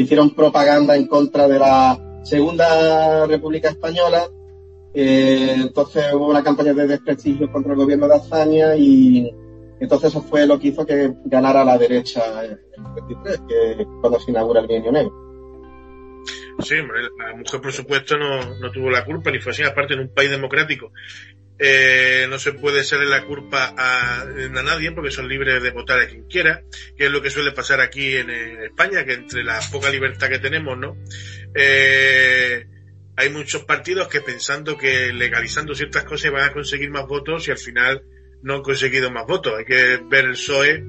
hicieron 0.00 0.34
propaganda 0.34 0.96
en 0.96 1.06
contra 1.06 1.48
de 1.48 1.58
la 1.58 1.98
Segunda 2.24 3.26
República 3.26 3.68
Española, 3.68 4.26
eh, 4.94 5.54
entonces 5.58 6.12
hubo 6.14 6.30
una 6.30 6.42
campaña 6.42 6.72
de 6.72 6.86
desprestigio 6.86 7.50
contra 7.52 7.72
el 7.72 7.78
gobierno 7.78 8.08
de 8.08 8.16
Azaña 8.16 8.76
y 8.76 9.30
entonces 9.78 10.10
eso 10.10 10.22
fue 10.22 10.46
lo 10.46 10.58
que 10.58 10.68
hizo 10.68 10.86
que 10.86 11.12
ganara 11.26 11.64
la 11.64 11.76
derecha 11.76 12.44
en 12.44 12.52
el 12.52 13.06
23, 13.06 13.40
que 13.48 13.86
cuando 14.00 14.18
se 14.18 14.30
inaugura 14.30 14.60
el 14.60 14.66
bienio 14.66 14.92
negro. 14.92 15.12
Sí, 16.60 16.76
la 16.76 17.36
mujer 17.36 17.60
por 17.60 17.72
supuesto 17.72 18.16
no, 18.16 18.58
no 18.58 18.70
tuvo 18.72 18.90
la 18.90 19.04
culpa, 19.04 19.30
ni 19.30 19.38
fue 19.38 19.52
así, 19.52 19.62
aparte 19.62 19.94
en 19.94 20.00
un 20.00 20.08
país 20.08 20.30
democrático. 20.30 20.90
Eh, 21.58 22.26
no 22.28 22.38
se 22.38 22.52
puede 22.52 22.82
echarle 22.82 23.06
la 23.06 23.24
culpa 23.24 23.74
a, 23.78 24.26
nadie 24.50 24.92
porque 24.92 25.10
son 25.10 25.26
libres 25.26 25.62
de 25.62 25.70
votar 25.70 26.00
a 26.00 26.06
quien 26.06 26.24
quiera, 26.24 26.62
que 26.96 27.06
es 27.06 27.10
lo 27.10 27.22
que 27.22 27.30
suele 27.30 27.52
pasar 27.52 27.80
aquí 27.80 28.14
en, 28.16 28.30
España, 28.30 29.04
que 29.04 29.14
entre 29.14 29.42
la 29.42 29.60
poca 29.72 29.88
libertad 29.90 30.28
que 30.28 30.38
tenemos, 30.38 30.76
¿no? 30.76 30.98
Eh, 31.54 32.66
hay 33.16 33.30
muchos 33.30 33.64
partidos 33.64 34.08
que 34.08 34.20
pensando 34.20 34.76
que 34.76 35.12
legalizando 35.14 35.74
ciertas 35.74 36.04
cosas 36.04 36.30
van 36.30 36.50
a 36.50 36.52
conseguir 36.52 36.90
más 36.90 37.06
votos 37.06 37.48
y 37.48 37.50
al 37.50 37.58
final 37.58 38.02
no 38.42 38.56
han 38.56 38.62
conseguido 38.62 39.10
más 39.10 39.26
votos. 39.26 39.54
Hay 39.58 39.64
que 39.64 39.98
ver 40.10 40.26
el 40.26 40.32
PSOE, 40.32 40.84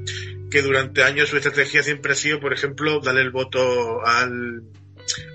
que 0.51 0.61
durante 0.61 1.03
años 1.03 1.29
su 1.29 1.37
estrategia 1.37 1.81
siempre 1.81 2.11
ha 2.11 2.15
sido, 2.15 2.41
por 2.41 2.51
ejemplo, 2.51 2.99
darle 2.99 3.21
el 3.21 3.31
voto 3.31 4.05
al, 4.05 4.63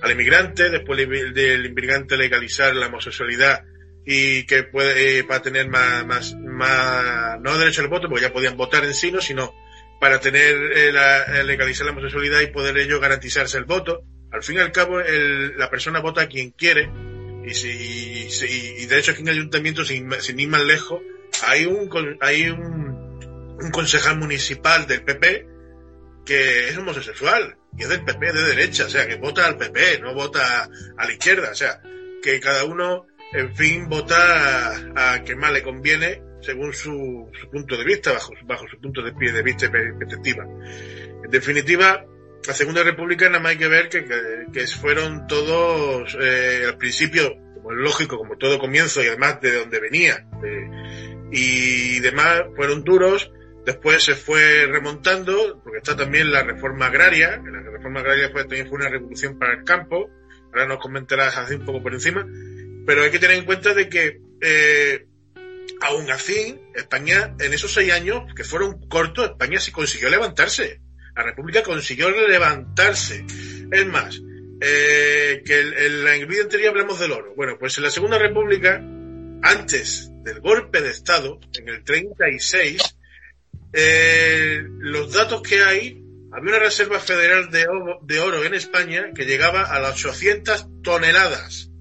al 0.03 0.11
inmigrante, 0.11 0.69
después 0.69 1.09
del 1.09 1.65
inmigrante 1.65 2.19
legalizar 2.19 2.77
la 2.77 2.89
homosexualidad 2.89 3.65
y 4.05 4.45
que 4.47 4.65
puede, 4.65 5.19
eh, 5.19 5.25
para 5.25 5.43
tener 5.43 5.69
más, 5.69 6.05
más, 6.07 6.35
más, 6.35 7.41
no 7.41 7.59
derecho 7.59 7.83
al 7.83 7.89
voto, 7.89 8.09
porque 8.09 8.25
ya 8.25 8.33
podían 8.33 8.57
votar 8.57 8.85
en 8.85 8.95
sí, 8.95 9.13
no, 9.13 9.21
sino 9.21 9.55
para 10.01 10.21
tener 10.21 10.57
eh, 10.77 10.93
la, 10.93 11.23
eh, 11.23 11.45
legalizar 11.45 11.87
la 11.87 11.93
homosexualidad 11.93 12.41
y 12.41 12.49
poder 12.49 12.77
ello 12.79 13.01
garantizarse 13.01 13.59
el 13.59 13.65
voto. 13.65 14.03
Al 14.33 14.43
fin 14.43 14.57
y 14.57 14.61
al 14.61 14.73
cabo, 14.73 15.01
el, 15.01 15.57
la 15.57 15.71
persona 15.71 16.01
vota 16.01 16.23
a 16.23 16.27
quien 16.27 16.51
quiere 16.51 16.91
y, 17.45 17.55
si, 17.55 18.75
y 18.79 18.87
de 18.87 18.99
hecho 18.99 19.13
aquí 19.13 19.23
en 19.23 19.29
el 19.29 19.37
ayuntamiento, 19.37 19.85
sin, 19.85 20.11
sin 20.21 20.41
ir 20.41 20.49
más 20.49 20.65
lejos, 20.65 21.01
hay 21.47 21.67
un, 21.67 21.91
hay 22.21 22.49
un, 22.49 23.59
un 23.61 23.71
concejal 23.71 24.19
municipal 24.19 24.87
del 24.87 25.03
PP 25.03 25.47
que 26.25 26.69
es 26.69 26.77
homosexual 26.77 27.57
y 27.77 27.83
es 27.83 27.89
del 27.89 28.05
PP 28.05 28.33
de 28.33 28.43
derecha, 28.43 28.87
o 28.87 28.89
sea, 28.89 29.07
que 29.07 29.17
vota 29.17 29.47
al 29.47 29.57
PP, 29.57 30.01
no 30.01 30.15
vota 30.15 30.69
a 30.97 31.07
la 31.07 31.13
izquierda, 31.13 31.51
o 31.51 31.55
sea, 31.55 31.81
que 32.23 32.39
cada 32.39 32.65
uno, 32.65 33.07
en 33.35 33.55
fin, 33.55 33.89
vota 33.89 34.75
a, 34.95 35.23
quien 35.23 35.39
más 35.39 35.53
le 35.53 35.63
conviene 35.63 36.23
según 36.41 36.73
su, 36.73 37.31
su, 37.41 37.51
punto 37.51 37.77
de 37.77 37.85
vista, 37.85 38.13
bajo, 38.13 38.33
bajo 38.45 38.67
su 38.69 38.79
punto 38.81 39.03
de, 39.03 39.13
de 39.13 39.43
vista 39.43 39.67
y 39.67 39.71
perspectiva. 39.71 40.45
En 41.25 41.31
definitiva, 41.31 42.05
la 42.47 42.55
Segunda 42.55 42.83
República 42.83 43.29
nada 43.29 43.41
más 43.41 43.53
hay 43.53 43.59
que 43.59 43.69
ver 43.69 43.89
que, 43.89 44.05
que, 44.53 44.67
fueron 44.67 45.27
todos, 45.29 46.17
eh, 46.21 46.65
al 46.67 46.77
principio, 46.77 47.33
como 47.55 47.73
es 47.73 47.79
lógico, 47.79 48.19
como 48.19 48.37
todo 48.37 48.59
comienzo 48.59 49.03
y 49.03 49.07
además 49.07 49.41
de 49.41 49.59
donde 49.59 49.81
venía, 49.81 50.27
de, 50.43 51.29
y 51.31 52.01
demás 52.01 52.43
fueron 52.57 52.85
duros. 52.85 53.31
Después 53.65 54.03
se 54.03 54.17
fue 54.17 54.67
remontando, 54.67 55.61
porque 55.63 55.79
está 55.79 55.97
también 55.97 56.33
la 56.33 56.43
reforma 56.43 56.87
agraria, 56.87 57.41
la 57.45 57.61
reforma 57.61 58.01
agraria 58.01 58.29
fue, 58.31 58.43
también 58.43 58.67
fue 58.69 58.79
una 58.79 58.89
revolución 58.89 59.39
para 59.39 59.55
el 59.55 59.63
campo, 59.63 60.11
ahora 60.47 60.67
nos 60.67 60.79
comentarás 60.79 61.39
así 61.39 61.55
un 61.55 61.65
poco 61.65 61.81
por 61.81 61.95
encima, 61.95 62.27
pero 62.87 63.03
hay 63.03 63.11
que 63.11 63.19
tener 63.19 63.39
en 63.39 63.45
cuenta 63.45 63.75
de 63.75 63.89
que 63.89 64.21
eh, 64.41 65.07
aún 65.81 66.11
así, 66.11 66.61
España, 66.75 67.35
en 67.39 67.53
esos 67.53 67.73
seis 67.73 67.93
años, 67.93 68.33
que 68.35 68.45
fueron 68.45 68.87
cortos, 68.89 69.31
España 69.31 69.61
sí 69.61 69.73
consiguió 69.73 70.09
levantarse. 70.09 70.81
La 71.15 71.23
República 71.25 71.63
consiguió 71.63 72.11
levantarse. 72.11 73.25
Es 73.71 73.87
más, 73.87 74.21
eh, 74.61 75.43
que 75.45 75.61
en 75.61 76.05
la 76.05 76.13
vídeo 76.13 76.45
anterior 76.45 76.71
hablamos 76.71 77.01
del 77.01 77.13
oro. 77.13 77.35
Bueno, 77.35 77.57
pues 77.59 77.77
en 77.79 77.85
la 77.85 77.91
Segunda 77.91 78.19
República, 78.19 78.81
antes 79.43 80.11
del 80.23 80.41
golpe 80.41 80.81
de 80.81 80.91
Estado, 80.91 81.41
en 81.59 81.69
el 81.69 81.83
36, 81.83 82.97
eh, 83.73 84.63
los 84.79 85.13
datos 85.13 85.43
que 85.43 85.63
hay, 85.63 86.01
había 86.31 86.51
una 86.51 86.59
reserva 86.61 87.01
federal 87.01 87.51
de 87.51 87.67
oro, 87.67 87.99
de 88.03 88.21
oro 88.21 88.45
en 88.45 88.55
España 88.55 89.11
que 89.15 89.25
llegaba 89.25 89.63
a 89.63 89.81
las 89.81 89.93
800 90.05 90.69
toneladas. 90.83 91.72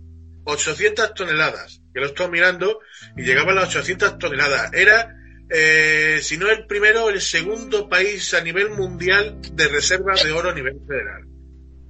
800 0.44 1.14
toneladas. 1.14 1.82
Que 1.94 2.00
lo 2.00 2.08
estoy 2.08 2.30
mirando 2.30 2.80
y 3.18 3.24
llegaba 3.24 3.52
a 3.52 3.56
las 3.56 3.70
800 3.70 4.18
toneladas. 4.18 4.74
Era, 4.74 5.16
eh, 5.50 6.20
si 6.22 6.38
no 6.38 6.50
el 6.50 6.66
primero, 6.66 7.10
el 7.10 7.22
segundo 7.22 7.90
país 7.90 8.34
a 8.34 8.42
nivel 8.42 8.70
mundial 8.70 9.40
de 9.54 9.68
reserva 9.68 10.14
de 10.16 10.32
oro 10.32 10.50
a 10.50 10.54
nivel 10.54 10.80
federal. 10.88 11.26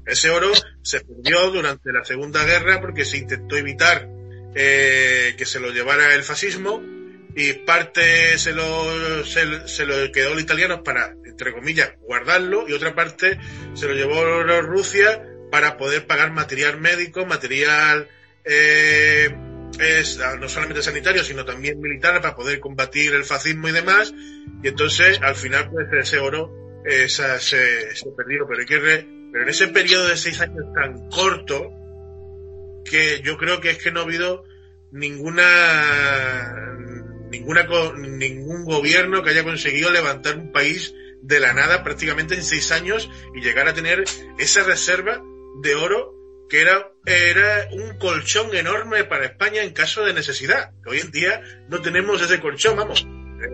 Ese 0.05 0.29
oro 0.29 0.51
se 0.81 1.01
perdió 1.01 1.51
durante 1.51 1.91
la 1.91 2.03
Segunda 2.03 2.43
Guerra 2.43 2.81
porque 2.81 3.05
se 3.05 3.17
intentó 3.17 3.55
evitar 3.55 4.09
eh, 4.55 5.35
que 5.37 5.45
se 5.45 5.59
lo 5.59 5.69
llevara 5.69 6.13
el 6.15 6.23
fascismo 6.23 6.81
y 7.35 7.53
parte 7.53 8.37
se 8.37 8.51
lo, 8.53 9.23
se, 9.23 9.85
lo 9.85 10.11
quedó 10.11 10.33
los 10.33 10.41
italianos 10.41 10.81
para, 10.83 11.15
entre 11.25 11.53
comillas, 11.53 11.93
guardarlo 12.01 12.67
y 12.67 12.73
otra 12.73 12.93
parte 12.93 13.39
se 13.73 13.87
lo 13.87 13.93
llevó 13.93 14.43
Rusia 14.61 15.25
para 15.49 15.77
poder 15.77 16.07
pagar 16.07 16.31
material 16.31 16.79
médico, 16.79 17.25
material 17.25 18.09
eh, 18.45 19.35
es, 19.79 20.19
no 20.39 20.49
solamente 20.49 20.83
sanitario, 20.83 21.23
sino 21.23 21.45
también 21.45 21.79
militar 21.79 22.21
para 22.21 22.35
poder 22.35 22.59
combatir 22.59 23.13
el 23.13 23.23
fascismo 23.23 23.69
y 23.69 23.71
demás. 23.71 24.13
Y 24.63 24.67
entonces, 24.67 25.19
al 25.21 25.35
final, 25.35 25.69
pues 25.69 25.87
ese 25.91 26.19
oro 26.19 26.51
esa, 26.85 27.39
se, 27.39 27.95
se 27.95 28.09
perdió. 28.11 28.47
Pero, 28.47 28.59
hay 28.59 28.65
que 28.65 28.79
pero 29.31 29.43
en 29.43 29.49
ese 29.49 29.67
periodo 29.69 30.07
de 30.07 30.17
seis 30.17 30.41
años 30.41 30.65
tan 30.73 31.09
corto, 31.09 31.71
que 32.83 33.21
yo 33.21 33.37
creo 33.37 33.61
que 33.61 33.71
es 33.71 33.77
que 33.77 33.91
no 33.91 34.01
ha 34.01 34.03
habido 34.03 34.43
ninguna 34.91 36.75
ninguna 37.31 37.65
ningún 37.97 38.65
gobierno 38.65 39.23
que 39.23 39.29
haya 39.29 39.43
conseguido 39.43 39.89
levantar 39.89 40.37
un 40.37 40.51
país 40.51 40.93
de 41.21 41.39
la 41.39 41.53
nada 41.53 41.83
prácticamente 41.83 42.35
en 42.35 42.43
seis 42.43 42.71
años 42.71 43.09
y 43.33 43.41
llegar 43.41 43.67
a 43.67 43.73
tener 43.73 44.03
esa 44.37 44.63
reserva 44.63 45.23
de 45.61 45.75
oro 45.75 46.20
que 46.51 46.59
era, 46.59 46.91
era 47.05 47.69
un 47.71 47.97
colchón 47.97 48.53
enorme 48.53 49.05
para 49.05 49.23
España 49.23 49.63
en 49.63 49.71
caso 49.71 50.03
de 50.03 50.13
necesidad. 50.13 50.71
Hoy 50.85 50.99
en 50.99 51.09
día 51.09 51.41
no 51.69 51.81
tenemos 51.81 52.21
ese 52.21 52.41
colchón, 52.41 52.75
vamos. 52.75 53.07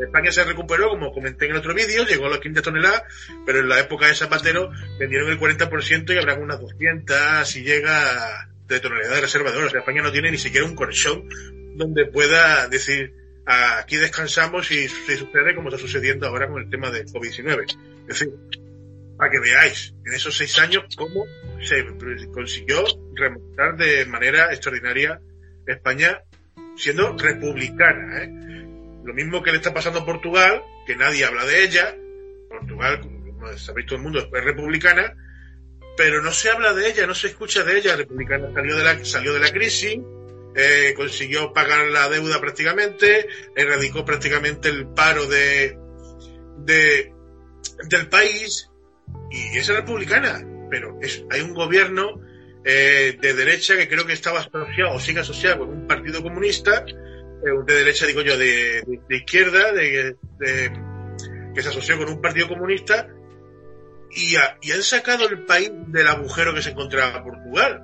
España 0.04 0.32
se 0.32 0.44
recuperó, 0.44 0.90
como 0.90 1.14
comenté 1.14 1.46
en 1.46 1.52
el 1.52 1.58
otro 1.58 1.76
vídeo, 1.76 2.06
llegó 2.06 2.26
a 2.26 2.32
las 2.32 2.40
500 2.40 2.64
toneladas, 2.64 3.04
pero 3.46 3.60
en 3.60 3.70
la 3.70 3.80
época 3.80 4.08
de 4.08 4.16
Zapatero 4.16 4.72
vendieron 4.98 5.30
el 5.30 5.40
40% 5.40 6.12
y 6.12 6.18
habrá 6.18 6.34
unas 6.40 6.60
200 6.60 7.48
si 7.48 7.62
llega 7.62 8.50
de 8.68 8.80
tonalidad 8.80 9.14
de 9.14 9.22
reserva 9.22 9.52
de 9.52 9.58
oro. 9.58 9.68
O 9.68 9.70
sea, 9.70 9.82
España 9.82 10.02
no 10.02 10.12
tiene 10.12 10.32
ni 10.32 10.40
siquiera 10.40 10.66
un 10.66 10.76
colchón 10.76 11.30
donde 11.76 12.08
pueda 12.08 12.68
decir, 12.68 13.14
aquí 13.46 13.98
descansamos 13.98 14.72
y 14.72 14.90
si 14.90 15.18
sucede 15.18 15.54
como 15.54 15.70
está 15.70 15.80
sucediendo 15.80 16.26
ahora 16.26 16.48
con 16.48 16.64
el 16.64 16.70
tema 16.72 16.90
de 16.90 17.06
COVID-19. 17.06 17.78
Es 18.10 18.20
decir, 18.20 18.34
para 19.18 19.32
que 19.32 19.40
veáis 19.40 19.94
en 20.06 20.14
esos 20.14 20.38
seis 20.38 20.58
años 20.60 20.86
cómo 20.96 21.26
se 21.62 21.84
consiguió 22.32 22.84
remontar 23.16 23.76
de 23.78 24.06
manera 24.06 24.52
extraordinaria 24.52 25.20
España 25.66 26.22
siendo 26.76 27.18
republicana. 27.18 28.24
¿eh? 28.24 28.30
Lo 29.04 29.14
mismo 29.14 29.42
que 29.42 29.52
le 29.52 29.58
está 29.58 29.74
pasando 29.74 30.00
a 30.00 30.06
Portugal, 30.06 30.62
que 30.86 30.96
nadie 30.96 31.26
habla 31.26 31.46
de 31.46 31.64
ella. 31.64 31.96
Portugal, 32.50 33.02
como 33.02 33.58
sabéis 33.58 33.88
todo 33.88 33.98
el 33.98 34.04
mundo, 34.04 34.20
es 34.20 34.44
republicana, 34.44 35.14
pero 35.98 36.22
no 36.22 36.32
se 36.32 36.50
habla 36.52 36.74
de 36.74 36.88
ella, 36.88 37.08
no 37.08 37.16
se 37.16 37.28
escucha 37.28 37.64
de 37.64 37.78
ella. 37.78 37.92
La 37.92 37.98
republicana 37.98 38.52
salió 38.54 38.76
de 38.76 38.84
la, 38.84 39.06
salió 39.06 39.34
de 39.34 39.40
la 39.40 39.52
crisis, 39.52 40.00
eh, 40.56 40.94
consiguió 40.96 41.52
pagar 41.54 41.88
la 41.88 42.08
deuda 42.10 42.40
prácticamente, 42.40 43.28
erradicó 43.56 44.06
prácticamente 44.06 44.70
el 44.70 44.88
paro 44.88 45.26
de, 45.26 45.78
de 46.60 47.14
del 47.90 48.10
país 48.10 48.70
y 49.32 49.58
es 49.58 49.68
republicana, 49.68 50.46
pero 50.70 50.98
es, 51.02 51.24
hay 51.32 51.42
un 51.42 51.54
gobierno 51.54 52.22
eh, 52.64 53.18
de 53.20 53.34
derecha 53.34 53.76
que 53.78 53.88
creo 53.88 54.06
que 54.06 54.14
estaba 54.14 54.40
asociado 54.40 54.94
o 54.94 55.00
sigue 55.00 55.20
asociado 55.20 55.60
con 55.60 55.70
un 55.70 55.88
partido 55.88 56.22
comunista, 56.22 56.86
eh, 56.88 57.64
de 57.66 57.74
derecha 57.74 58.06
digo 58.06 58.22
yo, 58.22 58.38
de, 58.38 58.84
izquierda, 59.10 59.74
que 59.74 61.62
se 61.62 61.70
asoció 61.70 61.98
con 61.98 62.10
un 62.10 62.22
partido 62.22 62.48
comunista 62.48 63.08
y, 64.12 64.36
y, 64.62 64.72
han 64.72 64.84
sacado 64.84 65.28
el 65.30 65.46
país 65.46 65.72
del 65.88 66.08
agujero 66.08 66.54
que 66.54 66.62
se 66.62 66.72
encontraba 66.72 67.24
Portugal. 67.24 67.84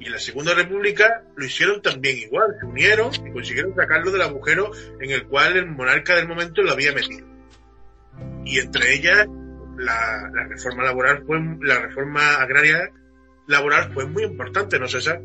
Y 0.00 0.06
en 0.06 0.12
la 0.12 0.18
Segunda 0.18 0.54
República 0.54 1.22
lo 1.36 1.44
hicieron 1.44 1.80
también 1.80 2.18
igual, 2.18 2.56
se 2.58 2.66
unieron 2.66 3.12
y 3.14 3.30
consiguieron 3.30 3.74
sacarlo 3.76 4.10
del 4.10 4.22
agujero 4.22 4.72
en 5.00 5.10
el 5.10 5.26
cual 5.28 5.56
el 5.56 5.66
monarca 5.66 6.16
del 6.16 6.26
momento 6.26 6.62
lo 6.62 6.72
había 6.72 6.92
metido. 6.92 7.26
Y 8.44 8.58
entre 8.58 8.94
ellas, 8.94 9.28
la, 9.76 10.30
la 10.34 10.44
reforma 10.48 10.84
laboral 10.84 11.24
fue, 11.26 11.40
la 11.60 11.80
reforma 11.80 12.34
agraria 12.36 12.90
laboral 13.46 13.92
fue 13.92 14.06
muy 14.06 14.24
importante, 14.24 14.78
¿no, 14.78 14.88
César? 14.88 15.22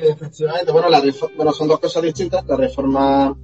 Efectivamente, 0.00 0.72
bueno, 0.72 0.88
la, 0.88 1.02
bueno, 1.36 1.52
son 1.52 1.68
dos 1.68 1.80
cosas 1.80 2.02
distintas. 2.02 2.46
La 2.46 2.56
reforma 2.56 3.36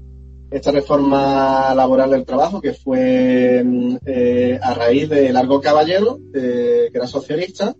esta 0.51 0.71
reforma 0.71 1.75
laboral 1.75 2.11
del 2.11 2.25
trabajo 2.25 2.61
que 2.61 2.73
fue 2.73 3.65
eh, 4.07 4.59
a 4.63 4.75
raíz 4.75 5.09
de 5.09 5.33
Largo 5.33 5.61
Caballero, 5.61 6.21
que 6.33 6.91
era 6.95 7.07
socialista, 7.07 7.75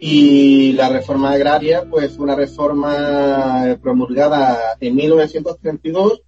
y 0.00 0.72
la 0.72 0.88
reforma 0.88 1.32
agraria 1.32 1.88
pues 1.88 2.16
fue 2.16 2.24
una 2.24 2.36
reforma 2.36 3.68
eh, 3.68 3.76
promulgada 3.76 4.76
en 4.80 4.94
1932. 4.96 6.22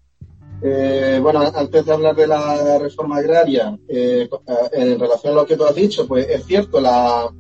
Eh, 0.62 1.19
bueno, 1.23 1.41
antes 1.41 1.87
de 1.87 1.93
hablar 1.93 2.15
de 2.15 2.27
la 2.27 2.78
reforma 2.78 3.16
agraria, 3.16 3.78
eh, 3.89 4.28
en 4.73 4.99
relación 4.99 5.32
a 5.32 5.37
lo 5.37 5.47
que 5.47 5.57
tú 5.57 5.65
has 5.65 5.74
dicho, 5.74 6.07
pues 6.07 6.28
es 6.28 6.45
cierto, 6.45 6.81
la, 6.81 7.31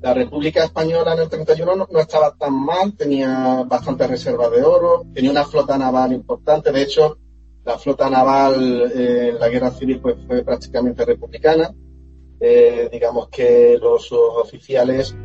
la 0.00 0.14
República 0.14 0.64
Española 0.64 1.14
en 1.14 1.20
el 1.20 1.28
31 1.28 1.74
no, 1.74 1.88
no, 1.90 1.98
estaba 2.00 2.34
tan 2.36 2.54
mal, 2.54 2.94
tenía 2.94 3.64
bastantes 3.66 4.10
reservas 4.10 4.50
de 4.50 4.62
oro, 4.62 5.04
tenía 5.14 5.30
una 5.30 5.44
flota 5.44 5.78
naval 5.78 6.12
importante, 6.12 6.70
de 6.70 6.82
hecho, 6.82 7.18
la 7.66 7.76
flota 7.78 8.08
naval 8.08 8.92
eh, 8.94 9.30
en 9.30 9.40
la 9.40 9.48
guerra 9.48 9.72
civil 9.72 9.98
pues, 10.00 10.16
fue 10.26 10.44
prácticamente 10.44 11.04
republicana. 11.04 11.74
Eh, 12.38 12.88
digamos 12.92 13.28
que 13.28 13.76
los, 13.80 14.12
oficiales 14.12 15.16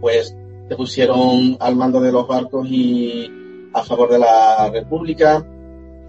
pues 0.00 0.34
se 0.68 0.76
pusieron 0.76 1.56
al 1.60 1.76
mando 1.76 2.00
de 2.00 2.12
los 2.12 2.26
barcos 2.26 2.66
y 2.70 3.30
a 3.74 3.84
favor 3.84 4.10
de 4.10 4.18
la 4.18 4.70
república. 4.72 5.44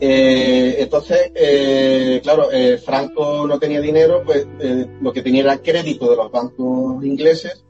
Eh, 0.02 0.78
entonces, 0.80 1.32
eh, 1.36 2.20
claro, 2.24 2.52
eh, 2.52 2.78
Franco 2.78 3.46
no 3.46 3.60
tenía 3.60 3.82
dinero, 3.82 4.24
pues 4.26 4.48
eh, 4.62 4.88
lo 5.02 5.12
que 5.12 5.22
tenía 5.22 5.42
era 5.42 5.62
crédito 5.62 6.10
de 6.10 6.16
los 6.16 6.32
bancos 6.32 7.04
ingleses 7.04 7.66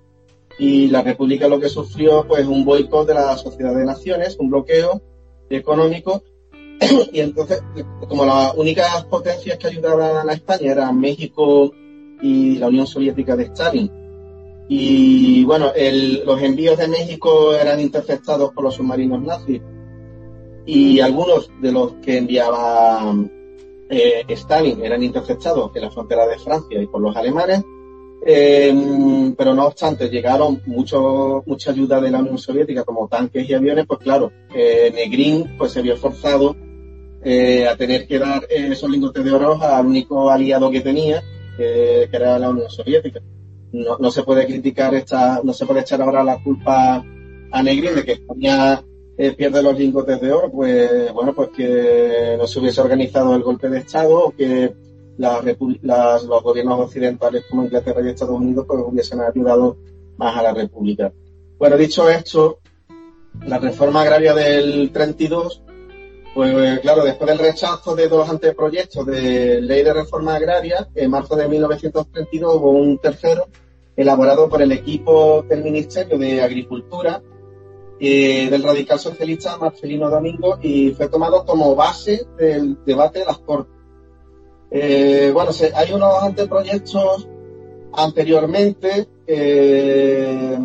y 0.60 0.88
la 0.89 1.01
república 1.01 1.47
lo 1.47 1.60
que 1.60 1.69
sufrió 1.69 2.27
pues 2.27 2.45
un 2.45 2.65
boicot 2.65 3.07
de 3.07 3.15
la 3.15 3.35
Sociedad 3.38 3.76
de 3.76 3.85
Naciones, 3.85 4.38
un 4.39 4.49
bloqueo 4.49 5.01
económico. 5.49 6.23
Y 7.11 7.19
entonces, 7.19 7.61
como 8.07 8.26
las 8.26 8.56
únicas 8.56 9.03
potencias 9.06 9.57
que 9.57 9.68
ayudaban 9.68 10.30
a 10.30 10.34
España 10.34 10.72
eran 10.72 10.99
México 10.99 11.72
y 12.22 12.57
la 12.57 12.68
Unión 12.68 12.88
Soviética 12.88 13.35
de 13.35 13.43
Stalin, 13.45 13.91
y 14.72 15.43
bueno, 15.45 15.72
el, 15.76 16.23
los 16.26 16.39
envíos 16.41 16.77
de 16.77 16.88
México 16.88 17.56
eran 17.56 17.80
interceptados 17.80 18.53
por 18.53 18.64
los 18.64 18.76
submarinos 18.76 19.22
nazis, 19.22 19.61
y 20.65 20.99
algunos 20.99 21.49
de 21.61 21.72
los 21.72 21.94
que 21.95 22.18
enviaba 22.18 23.15
eh, 23.90 24.23
Stalin 24.27 24.84
eran 24.84 25.03
interceptados 25.03 25.72
en 25.76 25.81
la 25.81 25.91
frontera 25.91 26.27
de 26.27 26.38
Francia 26.38 26.81
y 26.81 26.88
por 26.88 27.02
los 27.02 27.15
alemanes, 27.15 27.64
eh, 28.26 29.34
pero 29.38 29.53
no 29.53 29.68
obstante, 29.68 30.10
llegaron 30.10 30.61
mucho, 30.65 31.41
mucha 31.45 31.72
ayuda 31.72 32.02
de 32.02 32.11
la 32.11 32.19
Unión 32.19 32.38
Soviética, 32.38 32.84
como 32.84 33.07
tanques 33.07 33.49
y 33.49 33.53
aviones, 33.53 33.86
pues 33.88 33.99
claro, 33.99 34.31
eh, 34.53 34.91
Negrín 34.94 35.56
pues 35.57 35.72
se 35.72 35.81
vio 35.81 35.95
forzado 35.95 36.56
eh, 37.23 37.68
a 37.68 37.76
tener 37.76 38.07
que 38.07 38.19
dar 38.19 38.44
eh, 38.49 38.69
esos 38.72 38.90
lingotes 38.90 39.23
de 39.23 39.31
oro 39.31 39.61
al 39.61 39.86
único 39.86 40.30
aliado 40.30 40.69
que 40.69 40.81
tenía, 40.81 41.23
que 41.57 42.07
era 42.11 42.40
la 42.40 42.49
Unión 42.49 42.69
Soviética. 42.69 43.22
No, 43.72 43.98
no, 43.99 44.11
se 44.11 44.23
puede 44.23 44.48
criticar 44.48 44.95
esta, 44.95 45.41
no 45.44 45.53
se 45.53 45.65
puede 45.65 45.81
echar 45.81 46.02
ahora 46.02 46.23
la 46.23 46.41
culpa 46.41 47.03
a 47.52 47.64
Negrín 47.64 47.95
de 47.95 48.06
que 48.06 48.14
España 48.14 48.81
eh, 49.22 49.34
pierde 49.34 49.62
los 49.62 49.78
lingotes 49.78 50.22
de 50.22 50.32
oro, 50.32 50.50
pues 50.50 51.12
bueno, 51.12 51.34
pues 51.34 51.50
que 51.50 52.36
no 52.38 52.48
se 52.48 52.58
hubiese 52.58 52.80
organizado 52.80 53.36
el 53.36 53.44
golpe 53.44 53.68
de 53.68 53.80
Estado 53.80 54.18
o 54.18 54.32
que 54.32 54.74
las, 55.18 55.44
las, 55.82 56.24
los 56.24 56.41
gobiernos 56.41 56.80
occidentales 56.80 57.44
como 57.50 57.66
Inglaterra 57.66 58.02
y 58.02 58.08
Estados 58.08 58.40
Unidos 58.40 58.64
pues 58.66 58.80
hubiesen 58.82 59.20
ayudado 59.20 59.76
más 60.16 60.38
a 60.38 60.41
la 60.41 60.54
República. 60.54 61.12
Bueno, 61.58 61.76
dicho 61.76 62.10
esto, 62.10 62.60
la 63.46 63.58
reforma 63.58 64.04
agraria 64.04 64.34
del 64.34 64.90
32 64.94 65.64
pues 66.34 66.80
claro, 66.80 67.04
después 67.04 67.28
del 67.30 67.40
rechazo 67.40 67.96
de 67.96 68.08
dos 68.08 68.30
anteproyectos 68.30 69.06
de 69.06 69.60
ley 69.60 69.84
de 69.84 69.94
reforma 69.94 70.36
agraria, 70.36 70.88
en 70.96 71.12
marzo 71.12 71.36
de 71.36 71.50
1932 71.50 72.56
hubo 72.56 72.72
un 72.72 72.98
tercero 73.00 73.50
elaborado 73.98 74.48
por 74.48 74.62
el 74.62 74.72
equipo 74.72 75.41
del 75.50 75.62
Ministerio 75.62 76.18
de 76.18 76.41
Agricultura 76.41 77.22
eh, 78.00 78.50
del 78.50 78.64
radical 78.64 79.00
socialista 79.00 79.58
Marcelino 79.58 80.10
Domingo 80.10 80.58
y 80.62 80.92
fue 80.92 81.10
tomado 81.10 81.46
como 81.46 81.76
base 81.76 82.26
del 82.38 82.78
debate 82.86 83.20
de 83.20 83.26
las 83.26 83.40
Cortes. 83.40 83.74
Eh, 84.72 85.32
bueno, 85.34 85.52
se, 85.52 85.74
hay 85.76 85.92
unos 85.92 86.22
anteproyectos 86.22 87.28
anteriormente, 87.94 89.08
eh, 89.26 90.58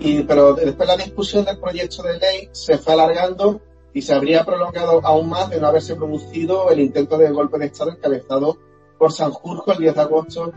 y, 0.00 0.22
pero 0.24 0.54
después 0.54 0.88
la 0.88 0.96
discusión 0.96 1.44
del 1.44 1.58
proyecto 1.58 2.02
de 2.02 2.18
ley 2.18 2.48
se 2.50 2.76
fue 2.76 2.92
alargando 2.92 3.60
y 3.94 4.02
se 4.02 4.14
habría 4.14 4.44
prolongado 4.44 5.00
aún 5.04 5.28
más 5.28 5.48
de 5.50 5.60
no 5.60 5.68
haberse 5.68 5.94
producido 5.94 6.70
el 6.70 6.80
intento 6.80 7.16
de 7.18 7.30
golpe 7.30 7.58
de 7.58 7.66
Estado 7.66 7.92
encabezado 7.92 8.58
por 8.98 9.12
Sanjurjo 9.12 9.72
el 9.72 9.78
10 9.78 9.94
de 9.94 10.00
agosto 10.00 10.52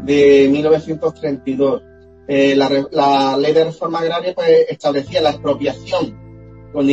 de 0.00 0.48
1932. 0.50 1.82
Eh, 2.28 2.56
la, 2.56 2.88
la, 2.90 3.36
ley 3.36 3.52
de 3.52 3.64
reforma 3.64 4.00
agraria 4.00 4.34
pues, 4.34 4.66
establecía 4.68 5.20
la 5.20 5.30
expropiación 5.30 6.70
con, 6.72 6.88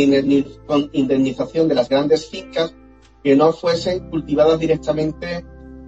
con 0.67 0.89
indemnización 0.93 1.67
de 1.67 1.75
las 1.75 1.89
grandes 1.89 2.29
fincas 2.29 2.75
que 3.23 3.35
no 3.35 3.51
fuesen 3.51 4.09
cultivadas 4.09 4.59
directamente 4.59 5.45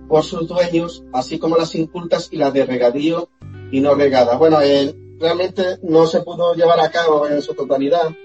por 0.08 0.24
sus 0.24 0.48
dueños, 0.48 1.04
así 1.14 1.38
como 1.38 1.58
las 1.58 1.76
incultas 1.76 2.30
y 2.32 2.38
las 2.38 2.54
de 2.54 2.66
regadío 2.66 3.30
y 3.72 3.82
no 3.82 3.94
regadas. 3.94 4.38
Bueno, 4.40 4.62
eh, 4.62 4.96
realmente 5.20 5.78
no 5.84 6.08
se 6.08 6.22
pudo 6.22 6.54
llevar 6.56 6.80
a 6.80 6.92
cabo 6.92 7.28
en 7.28 7.42
su 7.42 7.54
totalidad 7.54 8.16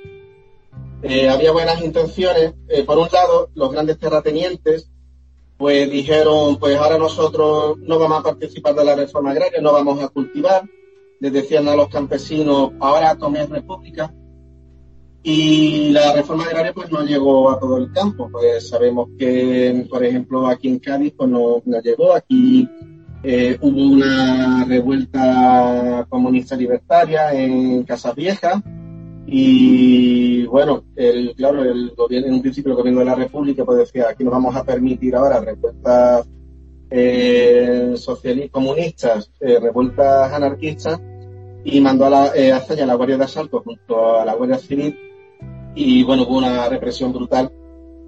eh, 1.02 1.28
había 1.28 1.52
buenas 1.52 1.82
intenciones. 1.82 2.54
Eh, 2.68 2.84
por 2.84 2.98
un 2.98 3.08
lado, 3.10 3.50
los 3.54 3.72
grandes 3.72 3.98
terratenientes 3.98 4.88
pues 5.56 5.90
dijeron, 5.90 6.58
pues 6.58 6.76
ahora 6.76 6.96
nosotros 6.96 7.76
no 7.80 7.98
vamos 7.98 8.20
a 8.20 8.22
participar 8.22 8.74
de 8.74 8.82
la 8.82 8.94
reforma 8.94 9.32
agraria, 9.32 9.60
no 9.60 9.72
vamos 9.72 10.02
a 10.02 10.08
cultivar. 10.08 10.64
Les 11.20 11.32
decían 11.32 11.68
a 11.68 11.76
los 11.76 11.88
campesinos, 11.88 12.72
ahora 12.80 13.16
comer 13.16 13.48
república. 13.48 14.12
Y 15.22 15.90
la 15.90 16.14
reforma 16.14 16.44
agraria 16.44 16.72
pues 16.72 16.90
no 16.90 17.04
llegó 17.04 17.50
a 17.50 17.60
todo 17.60 17.76
el 17.76 17.92
campo. 17.92 18.28
Pues 18.32 18.68
sabemos 18.68 19.08
que, 19.18 19.86
por 19.88 20.04
ejemplo, 20.04 20.46
aquí 20.48 20.68
en 20.68 20.78
Cádiz 20.78 21.12
pues 21.16 21.28
no, 21.28 21.62
no 21.64 21.80
llegó. 21.80 22.14
Aquí 22.14 22.66
eh, 23.22 23.58
hubo 23.60 23.82
una 23.82 24.64
revuelta 24.64 26.06
comunista 26.08 26.56
libertaria 26.56 27.34
en 27.34 27.82
Casas 27.84 28.14
Viejas 28.14 28.62
y 29.26 30.46
bueno, 30.46 30.84
el, 30.96 31.34
claro, 31.36 31.62
el 31.62 31.90
gobierno, 31.90 32.28
en 32.28 32.34
un 32.34 32.42
principio 32.42 32.72
el 32.72 32.78
gobierno 32.78 33.00
de 33.00 33.06
la 33.06 33.14
República 33.14 33.64
pues 33.64 33.78
decía, 33.78 34.08
aquí 34.08 34.24
no 34.24 34.30
vamos 34.30 34.56
a 34.56 34.64
permitir 34.64 35.14
ahora 35.14 35.38
revueltas 35.40 36.28
eh, 36.90 37.92
socialistas, 37.96 38.50
comunistas, 38.50 39.30
eh, 39.40 39.60
revueltas 39.60 40.32
anarquistas, 40.32 41.00
y 41.64 41.80
mandó 41.80 42.06
a 42.06 42.10
la, 42.10 42.32
eh, 42.34 42.52
a 42.52 42.86
la 42.86 42.94
Guardia 42.94 43.18
de 43.18 43.24
Asalto 43.24 43.62
junto 43.62 44.18
a 44.20 44.24
la 44.24 44.34
Guardia 44.34 44.58
Civil, 44.58 44.98
y 45.74 46.02
bueno, 46.02 46.24
hubo 46.24 46.38
una 46.38 46.68
represión 46.68 47.12
brutal 47.12 47.52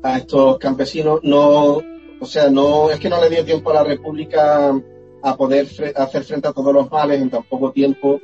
a 0.02 0.18
estos 0.18 0.58
campesinos. 0.58 1.20
No, 1.22 1.80
o 2.20 2.26
sea, 2.26 2.50
no, 2.50 2.90
es 2.90 2.98
que 2.98 3.08
no 3.08 3.20
le 3.20 3.30
dio 3.30 3.44
tiempo 3.44 3.70
a 3.70 3.74
la 3.74 3.84
República 3.84 4.72
a 5.22 5.36
poder 5.36 5.66
hacer 5.94 6.24
frente 6.24 6.48
a 6.48 6.52
todos 6.52 6.74
los 6.74 6.90
males 6.90 7.20
en 7.20 7.30
tan 7.30 7.44
poco 7.44 7.70
tiempo 7.70 8.18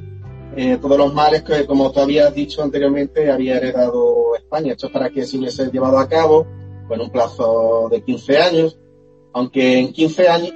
eh, 0.56 0.78
todos 0.80 0.98
los 0.98 1.14
males 1.14 1.42
que, 1.42 1.66
como 1.66 1.92
tú 1.92 2.00
habías 2.00 2.34
dicho 2.34 2.62
anteriormente, 2.62 3.30
había 3.30 3.59
heredado 3.59 4.34
España. 4.36 4.72
Esto 4.72 4.86
es 4.86 4.92
para 4.92 5.10
que 5.10 5.24
se 5.24 5.38
hubiese 5.38 5.70
llevado 5.70 5.98
a 5.98 6.09
cabo 6.09 6.46
en 6.90 7.00
un 7.00 7.10
plazo 7.10 7.88
de 7.90 8.02
15 8.02 8.38
años, 8.38 8.78
aunque 9.34 9.78
en 9.78 9.92
15 9.92 10.28
años, 10.28 10.52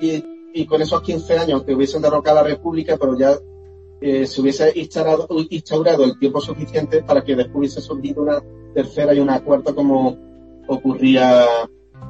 y 0.55 0.66
con 0.66 0.82
esos 0.82 1.03
15 1.03 1.39
años 1.39 1.62
que 1.62 1.74
hubiesen 1.74 2.03
derrocado 2.03 2.40
a 2.40 2.43
la 2.43 2.49
República, 2.49 2.97
pero 2.99 3.16
ya 3.16 3.36
eh, 4.03 4.27
se 4.27 4.41
hubiese 4.41 4.73
instaurado, 4.74 5.29
instaurado, 5.51 6.05
el 6.05 6.19
tiempo 6.19 6.41
suficiente 6.41 7.03
para 7.03 7.23
que 7.23 7.37
después 7.37 7.57
hubiese 7.57 7.81
surgido 7.81 8.23
una 8.23 8.43
tercera 8.74 9.15
y 9.15 9.20
una 9.20 9.41
cuarta 9.41 9.73
como 9.73 10.19
ocurría 10.66 11.47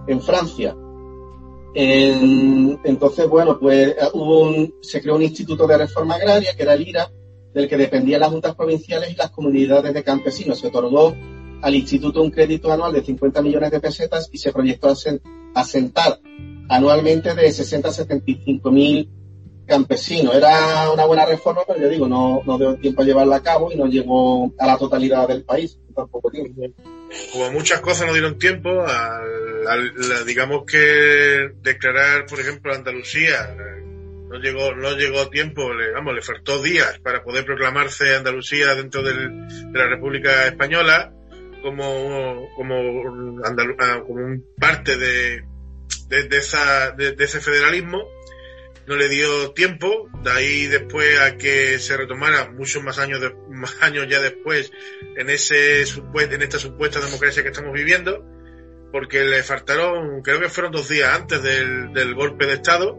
en 0.06 0.20
Francia. 0.20 0.74
entonces, 1.74 3.28
bueno, 3.28 3.58
pues 3.58 3.94
hubo 4.14 4.40
un, 4.40 4.74
se 4.80 5.00
creó 5.00 5.16
un 5.16 5.22
instituto 5.22 5.66
de 5.66 5.78
reforma 5.78 6.14
agraria 6.14 6.54
que 6.56 6.62
era 6.62 6.74
el 6.74 6.88
IRA, 6.88 7.10
del 7.52 7.68
que 7.68 7.76
dependían 7.76 8.20
las 8.20 8.30
juntas 8.30 8.54
provinciales 8.54 9.12
y 9.12 9.16
las 9.16 9.30
comunidades 9.30 9.92
de 9.92 10.02
campesinos. 10.02 10.58
Se 10.58 10.68
otorgó 10.68 11.14
al 11.60 11.74
instituto 11.74 12.22
un 12.22 12.30
crédito 12.30 12.72
anual 12.72 12.92
de 12.92 13.04
50 13.04 13.42
millones 13.42 13.70
de 13.70 13.80
pesetas 13.80 14.28
y 14.32 14.38
se 14.38 14.52
proyectó 14.52 14.92
asentar 15.54 16.20
anualmente 16.68 17.34
de 17.34 17.52
60 17.52 17.88
a 17.88 17.92
75 17.92 18.70
mil 18.70 19.10
campesinos. 19.72 20.34
Era 20.34 20.90
una 20.90 21.06
buena 21.06 21.24
reforma, 21.24 21.62
pero 21.66 21.80
yo 21.80 21.88
digo, 21.88 22.06
no, 22.06 22.42
no 22.44 22.58
dio 22.58 22.76
tiempo 22.76 23.00
a 23.00 23.04
llevarla 23.06 23.36
a 23.36 23.42
cabo 23.42 23.72
y 23.72 23.76
no 23.76 23.86
llegó 23.86 24.52
a 24.58 24.66
la 24.66 24.76
totalidad 24.76 25.26
del 25.26 25.44
país. 25.44 25.78
Tampoco 25.94 26.30
Como 27.32 27.52
muchas 27.52 27.80
cosas 27.80 28.06
no 28.06 28.12
dieron 28.12 28.38
tiempo, 28.38 28.84
al, 28.84 30.26
digamos 30.26 30.64
que 30.66 31.50
declarar, 31.62 32.26
por 32.26 32.40
ejemplo, 32.40 32.74
Andalucía 32.74 33.56
no 34.28 34.38
llegó 34.38 34.74
no 34.74 34.96
llegó 34.96 35.28
tiempo 35.28 35.74
le, 35.74 35.92
vamos 35.92 36.14
le 36.14 36.22
faltó 36.22 36.62
días 36.62 36.98
para 37.02 37.22
poder 37.22 37.44
proclamarse 37.44 38.16
Andalucía 38.16 38.74
dentro 38.74 39.02
de 39.02 39.12
la 39.74 39.86
República 39.86 40.46
Española 40.46 41.12
como 41.62 42.48
como 42.56 42.74
ah, 43.44 44.02
como 44.06 44.42
parte 44.58 44.96
de 44.96 45.44
de, 46.08 46.36
esa 46.38 46.92
de, 46.92 47.14
ese 47.18 47.40
federalismo 47.40 48.02
no 48.86 48.96
le 48.96 49.08
dio 49.08 49.52
tiempo 49.52 50.08
de 50.22 50.30
ahí 50.30 50.66
después 50.66 51.20
a 51.20 51.36
que 51.36 51.78
se 51.78 51.96
retomara 51.96 52.50
muchos 52.50 52.82
más 52.82 52.98
años 52.98 53.20
de, 53.20 53.34
más 53.50 53.76
años 53.80 54.06
ya 54.08 54.20
después 54.20 54.72
en 55.16 55.30
ese 55.30 55.82
en 55.82 56.42
esta 56.42 56.58
supuesta 56.58 57.00
democracia 57.00 57.42
que 57.42 57.48
estamos 57.50 57.72
viviendo 57.72 58.24
porque 58.90 59.24
le 59.24 59.42
faltaron 59.42 60.22
creo 60.22 60.40
que 60.40 60.48
fueron 60.48 60.72
dos 60.72 60.88
días 60.88 61.14
antes 61.14 61.42
del, 61.42 61.92
del 61.92 62.14
golpe 62.14 62.46
de 62.46 62.54
estado 62.54 62.98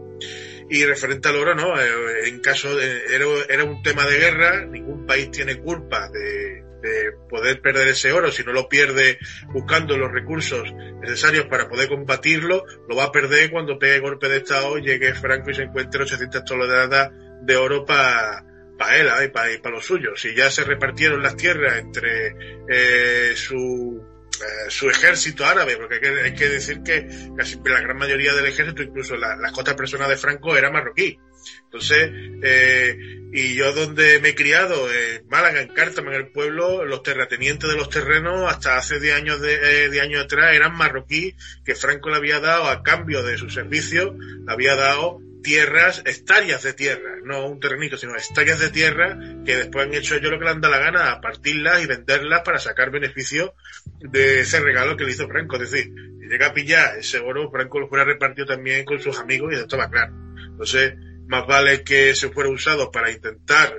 y 0.68 0.84
referente 0.84 1.28
al 1.28 1.36
oro, 1.36 1.54
no, 1.54 1.78
eh, 1.78 2.28
en 2.28 2.40
caso 2.40 2.74
de, 2.74 3.02
era, 3.14 3.26
era 3.48 3.64
un 3.64 3.82
tema 3.82 4.06
de 4.06 4.18
guerra, 4.18 4.64
ningún 4.64 5.06
país 5.06 5.30
tiene 5.30 5.56
culpa 5.56 6.08
de, 6.08 6.63
de 6.84 7.12
poder 7.28 7.60
perder 7.60 7.88
ese 7.88 8.12
oro, 8.12 8.30
si 8.30 8.44
no 8.44 8.52
lo 8.52 8.68
pierde 8.68 9.18
buscando 9.48 9.96
los 9.96 10.12
recursos 10.12 10.72
necesarios 11.00 11.46
para 11.46 11.68
poder 11.68 11.88
combatirlo, 11.88 12.64
lo 12.88 12.96
va 12.96 13.04
a 13.04 13.12
perder 13.12 13.50
cuando 13.50 13.78
pegue 13.78 14.00
golpe 14.00 14.28
de 14.28 14.38
Estado, 14.38 14.76
llegue 14.78 15.14
Franco 15.14 15.50
y 15.50 15.54
se 15.54 15.62
encuentre 15.62 16.02
800 16.02 16.44
toneladas 16.44 17.10
de 17.42 17.56
oro 17.56 17.84
para 17.84 18.44
para 18.78 18.96
él 18.96 19.08
y 19.24 19.28
para, 19.28 19.48
para 19.62 19.76
los 19.76 19.84
suyos. 19.84 20.20
Si 20.20 20.34
ya 20.34 20.50
se 20.50 20.64
repartieron 20.64 21.22
las 21.22 21.36
tierras 21.36 21.78
entre 21.78 22.34
eh, 22.68 23.34
su 23.36 24.02
eh, 24.40 24.68
su 24.68 24.90
ejército 24.90 25.46
árabe, 25.46 25.76
porque 25.76 26.00
hay 26.24 26.34
que, 26.34 26.48
decir 26.48 26.82
que 26.82 27.06
casi 27.36 27.56
la 27.64 27.80
gran 27.80 27.96
mayoría 27.96 28.34
del 28.34 28.46
ejército, 28.46 28.82
incluso 28.82 29.16
la, 29.16 29.36
las 29.36 29.52
costas 29.52 29.74
personas 29.74 30.08
de 30.08 30.16
Franco, 30.16 30.56
era 30.56 30.72
marroquí. 30.72 31.16
Entonces, 31.64 32.10
eh, 32.42 32.96
y 33.32 33.54
yo 33.54 33.72
donde 33.72 34.20
me 34.20 34.30
he 34.30 34.34
criado, 34.34 34.88
en 34.92 35.26
Málaga, 35.28 35.60
en 35.60 35.68
Cártama, 35.68 36.14
en 36.14 36.20
el 36.20 36.28
pueblo, 36.28 36.84
los 36.84 37.02
terratenientes 37.02 37.68
de 37.68 37.76
los 37.76 37.90
terrenos, 37.90 38.50
hasta 38.50 38.76
hace 38.76 39.00
10 39.00 39.16
años 39.16 39.40
de, 39.40 39.86
eh, 39.86 40.00
años 40.00 40.24
atrás, 40.24 40.54
eran 40.54 40.76
marroquí, 40.76 41.34
que 41.64 41.74
Franco 41.74 42.10
le 42.10 42.16
había 42.16 42.38
dado 42.38 42.68
a 42.68 42.82
cambio 42.82 43.22
de 43.22 43.36
su 43.36 43.50
servicio, 43.50 44.16
le 44.16 44.52
había 44.52 44.76
dado 44.76 45.20
tierras, 45.44 46.02
hectáreas 46.06 46.62
de 46.62 46.72
tierra, 46.72 47.16
no 47.22 47.46
un 47.46 47.60
terrenito, 47.60 47.96
sino 47.96 48.16
hectáreas 48.16 48.58
de 48.60 48.70
tierra 48.70 49.18
que 49.44 49.56
después 49.56 49.86
han 49.86 49.94
hecho 49.94 50.14
ellos 50.14 50.30
lo 50.30 50.38
que 50.38 50.44
le 50.44 50.50
han 50.50 50.60
dado 50.60 50.74
la 50.74 50.80
gana, 50.80 51.12
a 51.12 51.20
partirlas 51.20 51.82
y 51.82 51.86
venderlas 51.86 52.42
para 52.42 52.58
sacar 52.58 52.90
beneficio 52.90 53.54
de 53.98 54.40
ese 54.40 54.60
regalo 54.60 54.96
que 54.96 55.04
le 55.04 55.10
hizo 55.10 55.28
Franco. 55.28 55.56
Es 55.56 55.70
decir, 55.70 55.92
si 56.20 56.28
llega 56.28 56.46
a 56.46 56.54
pillar 56.54 56.98
ese 56.98 57.18
oro, 57.18 57.50
Franco 57.50 57.78
lo 57.78 57.88
fuera 57.88 58.04
repartido 58.04 58.46
también 58.46 58.84
con 58.84 58.98
sus 59.00 59.18
amigos 59.18 59.52
y 59.52 59.56
esto 59.56 59.76
va 59.76 59.90
claro. 59.90 60.14
Entonces, 60.36 60.94
más 61.26 61.46
vale 61.46 61.82
que 61.82 62.14
se 62.14 62.30
fuera 62.30 62.50
usado 62.50 62.90
para 62.90 63.10
intentar 63.10 63.74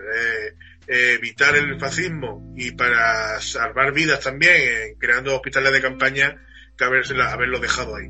eh, 0.87 1.13
evitar 1.15 1.55
el 1.55 1.79
fascismo 1.79 2.53
y 2.55 2.71
para 2.71 3.39
salvar 3.41 3.93
vidas 3.93 4.19
también, 4.19 4.95
creando 4.99 5.35
hospitales 5.35 5.71
de 5.73 5.81
campaña, 5.81 6.41
que 6.77 6.83
haberlo 6.83 7.59
dejado 7.59 7.95
ahí. 7.95 8.07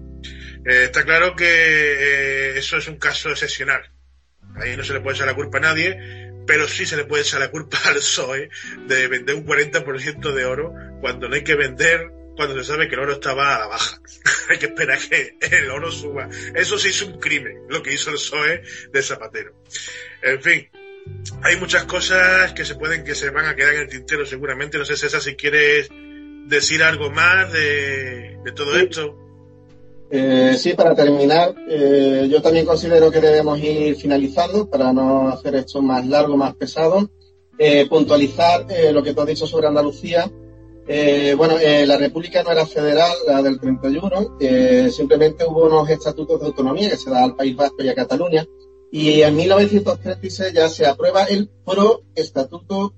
Eh, 0.65 0.85
está 0.85 1.03
claro 1.03 1.35
que 1.35 1.45
eh, 1.45 2.57
eso 2.57 2.77
es 2.77 2.87
un 2.87 2.97
caso 2.97 3.29
excepcional. 3.29 3.91
Ahí 4.55 4.75
no 4.75 4.83
se 4.83 4.93
le 4.93 5.01
puede 5.01 5.15
echar 5.15 5.27
la 5.27 5.35
culpa 5.35 5.57
a 5.57 5.61
nadie, 5.61 6.31
pero 6.47 6.67
sí 6.67 6.85
se 6.85 6.95
le 6.95 7.05
puede 7.05 7.23
echar 7.23 7.39
la 7.39 7.51
culpa 7.51 7.77
al 7.85 7.95
PSOE 7.95 8.49
de 8.87 9.07
vender 9.07 9.35
un 9.35 9.45
40% 9.45 10.33
de 10.33 10.45
oro 10.45 10.73
cuando 11.01 11.27
no 11.27 11.35
hay 11.35 11.43
que 11.43 11.55
vender 11.55 12.11
cuando 12.35 12.61
se 12.61 12.63
sabe 12.63 12.87
que 12.87 12.95
el 12.95 13.01
oro 13.01 13.13
estaba 13.13 13.55
a 13.55 13.59
la 13.59 13.67
baja. 13.67 14.01
hay 14.49 14.57
que 14.57 14.67
esperar 14.67 14.99
que 14.99 15.37
el 15.51 15.69
oro 15.69 15.91
suba. 15.91 16.29
Eso 16.53 16.77
sí 16.77 16.89
es 16.89 17.01
un 17.01 17.19
crimen, 17.19 17.63
lo 17.69 17.81
que 17.81 17.93
hizo 17.93 18.09
el 18.09 18.15
PSOE 18.15 18.61
de 18.91 19.03
Zapatero. 19.03 19.53
En 20.21 20.41
fin, 20.41 20.67
hay 21.43 21.57
muchas 21.57 21.83
cosas 21.83 22.53
que 22.53 22.65
se 22.65 22.75
pueden, 22.75 23.03
que 23.03 23.15
se 23.15 23.29
van 23.29 23.45
a 23.45 23.55
quedar 23.55 23.75
en 23.75 23.81
el 23.81 23.89
tintero 23.89 24.25
seguramente. 24.25 24.77
No 24.77 24.85
sé, 24.85 24.97
César, 24.97 25.21
si 25.21 25.35
quieres 25.35 25.89
decir 26.47 26.83
algo 26.83 27.09
más 27.09 27.51
de, 27.51 28.37
de 28.43 28.51
todo 28.53 28.75
esto. 28.77 29.25
Eh, 30.11 30.55
sí, 30.57 30.73
para 30.73 30.95
terminar, 30.95 31.55
eh, 31.67 32.27
yo 32.29 32.41
también 32.41 32.65
considero 32.65 33.11
que 33.11 33.19
debemos 33.19 33.59
ir 33.59 33.95
finalizando 33.95 34.69
para 34.69 34.93
no 34.93 35.29
hacer 35.29 35.55
esto 35.55 35.81
más 35.81 36.05
largo, 36.05 36.37
más 36.37 36.55
pesado. 36.55 37.09
Eh, 37.57 37.87
puntualizar 37.87 38.65
lo 38.91 39.01
que 39.01 39.13
tú 39.13 39.21
has 39.21 39.27
dicho 39.27 39.47
sobre 39.47 39.67
Andalucía. 39.67 40.29
Bueno, 41.37 41.55
la 41.85 41.97
República 41.97 42.43
no 42.43 42.51
era 42.51 42.65
federal, 42.65 43.11
la 43.27 43.41
del 43.41 43.59
31, 43.59 44.37
simplemente 44.91 45.45
hubo 45.45 45.65
unos 45.65 45.89
estatutos 45.89 46.39
de 46.39 46.47
autonomía 46.47 46.89
que 46.89 46.97
se 46.97 47.09
da 47.09 47.23
al 47.23 47.35
País 47.35 47.55
Vasco 47.55 47.83
y 47.83 47.89
a 47.89 47.95
Cataluña. 47.95 48.45
Y 48.91 49.21
en 49.21 49.35
1936 49.35 50.53
ya 50.53 50.69
se 50.69 50.85
aprueba 50.85 51.23
el 51.25 51.49
Pro 51.65 52.03
Estatuto 52.13 52.93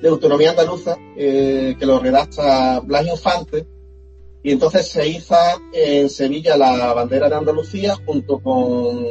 de 0.00 0.08
Autonomía 0.08 0.50
Andaluza, 0.50 0.96
que 1.14 1.76
lo 1.80 1.98
redacta 1.98 2.80
Blas 2.80 3.06
Infante, 3.06 3.66
y 4.44 4.52
entonces 4.52 4.88
se 4.88 5.06
hizo 5.06 5.36
en 5.72 6.08
Sevilla 6.10 6.56
la 6.56 6.92
bandera 6.94 7.28
de 7.28 7.36
Andalucía 7.36 7.96
junto 8.06 8.40
con 8.40 9.04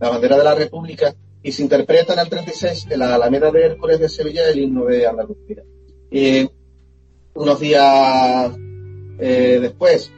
la 0.00 0.08
bandera 0.08 0.36
de 0.38 0.44
la 0.44 0.54
República 0.54 1.14
y 1.42 1.52
se 1.52 1.62
interpreta 1.62 2.14
en 2.14 2.20
el 2.20 2.28
36 2.28 2.86
en 2.90 2.98
la 2.98 3.14
Alameda 3.14 3.50
de 3.52 3.66
Hércules 3.66 4.00
de 4.00 4.08
Sevilla 4.08 4.48
el 4.48 4.58
himno 4.58 4.86
de 4.86 5.06
Andalucía. 5.06 5.62
Y 6.10 6.48
unos 7.34 7.60
días 7.60 8.52
eh, 9.18 9.58
después 9.60 10.10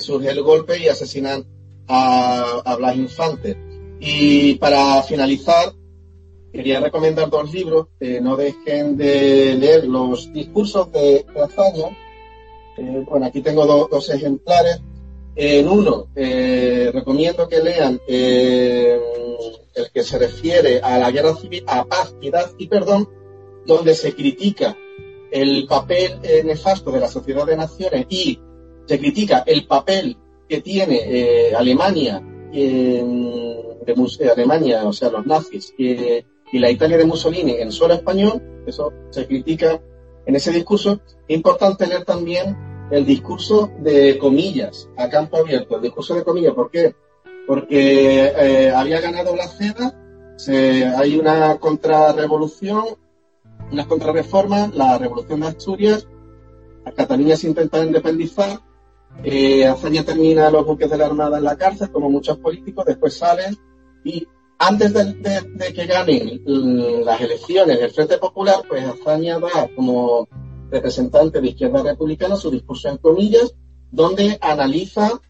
surge 0.00 0.30
el 0.30 0.42
golpe 0.42 0.78
y 0.78 0.88
asesinan 0.88 1.44
a, 1.86 2.62
a 2.64 2.76
Blas 2.76 2.96
Infante. 2.96 3.56
Y 4.00 4.54
para 4.56 5.02
finalizar, 5.02 5.72
quería 6.52 6.80
recomendar 6.80 7.30
dos 7.30 7.52
libros. 7.52 7.88
no 8.20 8.36
dejen 8.36 8.96
de 8.96 9.54
leer 9.54 9.84
los 9.84 10.32
discursos 10.32 10.92
de, 10.92 11.00
de 11.00 11.24
eh, 12.78 13.04
bueno, 13.08 13.26
aquí 13.26 13.40
tengo 13.40 13.66
dos 13.66 14.08
ejemplares. 14.10 14.80
En 15.34 15.68
uno, 15.68 16.08
eh, 16.16 16.90
recomiendo 16.92 17.48
que 17.48 17.62
lean 17.62 18.00
eh, 18.08 18.98
el 19.74 19.90
que 19.92 20.02
se 20.02 20.18
refiere 20.18 20.80
a 20.80 20.98
la 20.98 21.12
guerra 21.12 21.36
civil, 21.36 21.62
a 21.68 21.84
paz, 21.84 22.12
piedad 22.20 22.50
y 22.58 22.66
perdón, 22.66 23.08
donde 23.64 23.94
se 23.94 24.14
critica 24.14 24.76
el 25.30 25.66
papel 25.66 26.20
nefasto 26.44 26.90
de 26.90 27.00
la 27.00 27.08
sociedad 27.08 27.46
de 27.46 27.56
naciones 27.56 28.06
y 28.08 28.40
se 28.86 28.98
critica 28.98 29.44
el 29.46 29.66
papel 29.66 30.16
que 30.48 30.60
tiene 30.60 31.52
Alemania, 31.56 32.22
de, 32.50 34.30
Alemania, 34.32 34.84
o 34.84 34.92
sea, 34.92 35.10
los 35.10 35.26
nazis, 35.26 35.74
y 35.78 36.58
la 36.58 36.70
Italia 36.70 36.96
de 36.96 37.04
Mussolini 37.04 37.52
en 37.52 37.70
suelo 37.72 37.94
español, 37.94 38.42
eso 38.66 38.92
se 39.10 39.26
critica 39.26 39.80
en 40.26 40.36
ese 40.36 40.52
discurso. 40.52 41.00
Importante 41.28 41.86
leer 41.86 42.04
también 42.04 42.56
el 42.90 43.04
discurso 43.04 43.70
de 43.80 44.18
comillas, 44.18 44.88
a 44.96 45.08
campo 45.08 45.38
abierto, 45.38 45.76
el 45.76 45.82
discurso 45.82 46.14
de 46.14 46.24
comillas, 46.24 46.54
¿por 46.54 46.70
qué? 46.70 46.94
Porque 47.46 48.32
eh, 48.36 48.70
había 48.70 49.00
ganado 49.00 49.34
la 49.36 49.48
CEDA, 49.48 49.94
se, 50.36 50.84
hay 50.86 51.18
una 51.18 51.58
contrarrevolución, 51.58 52.84
una 53.72 53.86
contrarreforma, 53.86 54.70
la 54.74 54.98
revolución 54.98 55.40
de 55.40 55.48
Asturias, 55.48 56.06
a 56.84 56.92
Cataluña 56.92 57.36
se 57.36 57.48
intenta 57.48 57.84
independizar, 57.84 58.60
eh, 59.24 59.66
Azaña 59.66 60.04
termina 60.04 60.50
los 60.50 60.64
buques 60.64 60.90
de 60.90 60.96
la 60.96 61.06
Armada 61.06 61.38
en 61.38 61.44
la 61.44 61.56
cárcel, 61.56 61.90
como 61.90 62.08
muchos 62.10 62.38
políticos, 62.38 62.84
después 62.86 63.14
salen 63.14 63.56
y 64.04 64.26
antes 64.58 64.92
de, 64.92 65.72
que 65.72 65.86
ganen 65.86 66.42
las 67.04 67.20
elecciones 67.20 67.78
del 67.78 67.90
Frente 67.90 68.18
Popular, 68.18 68.56
pues 68.68 68.84
Azaña 68.84 69.38
da 69.38 69.68
como 69.74 70.28
representante 70.70 71.40
de 71.40 71.48
Izquierda 71.48 71.82
Republicana, 71.82 72.36
su 72.36 72.50
discurso 72.50 72.88
en 72.88 72.98
comillas, 72.98 73.54
donde 73.90 74.36
analiza 74.40 75.20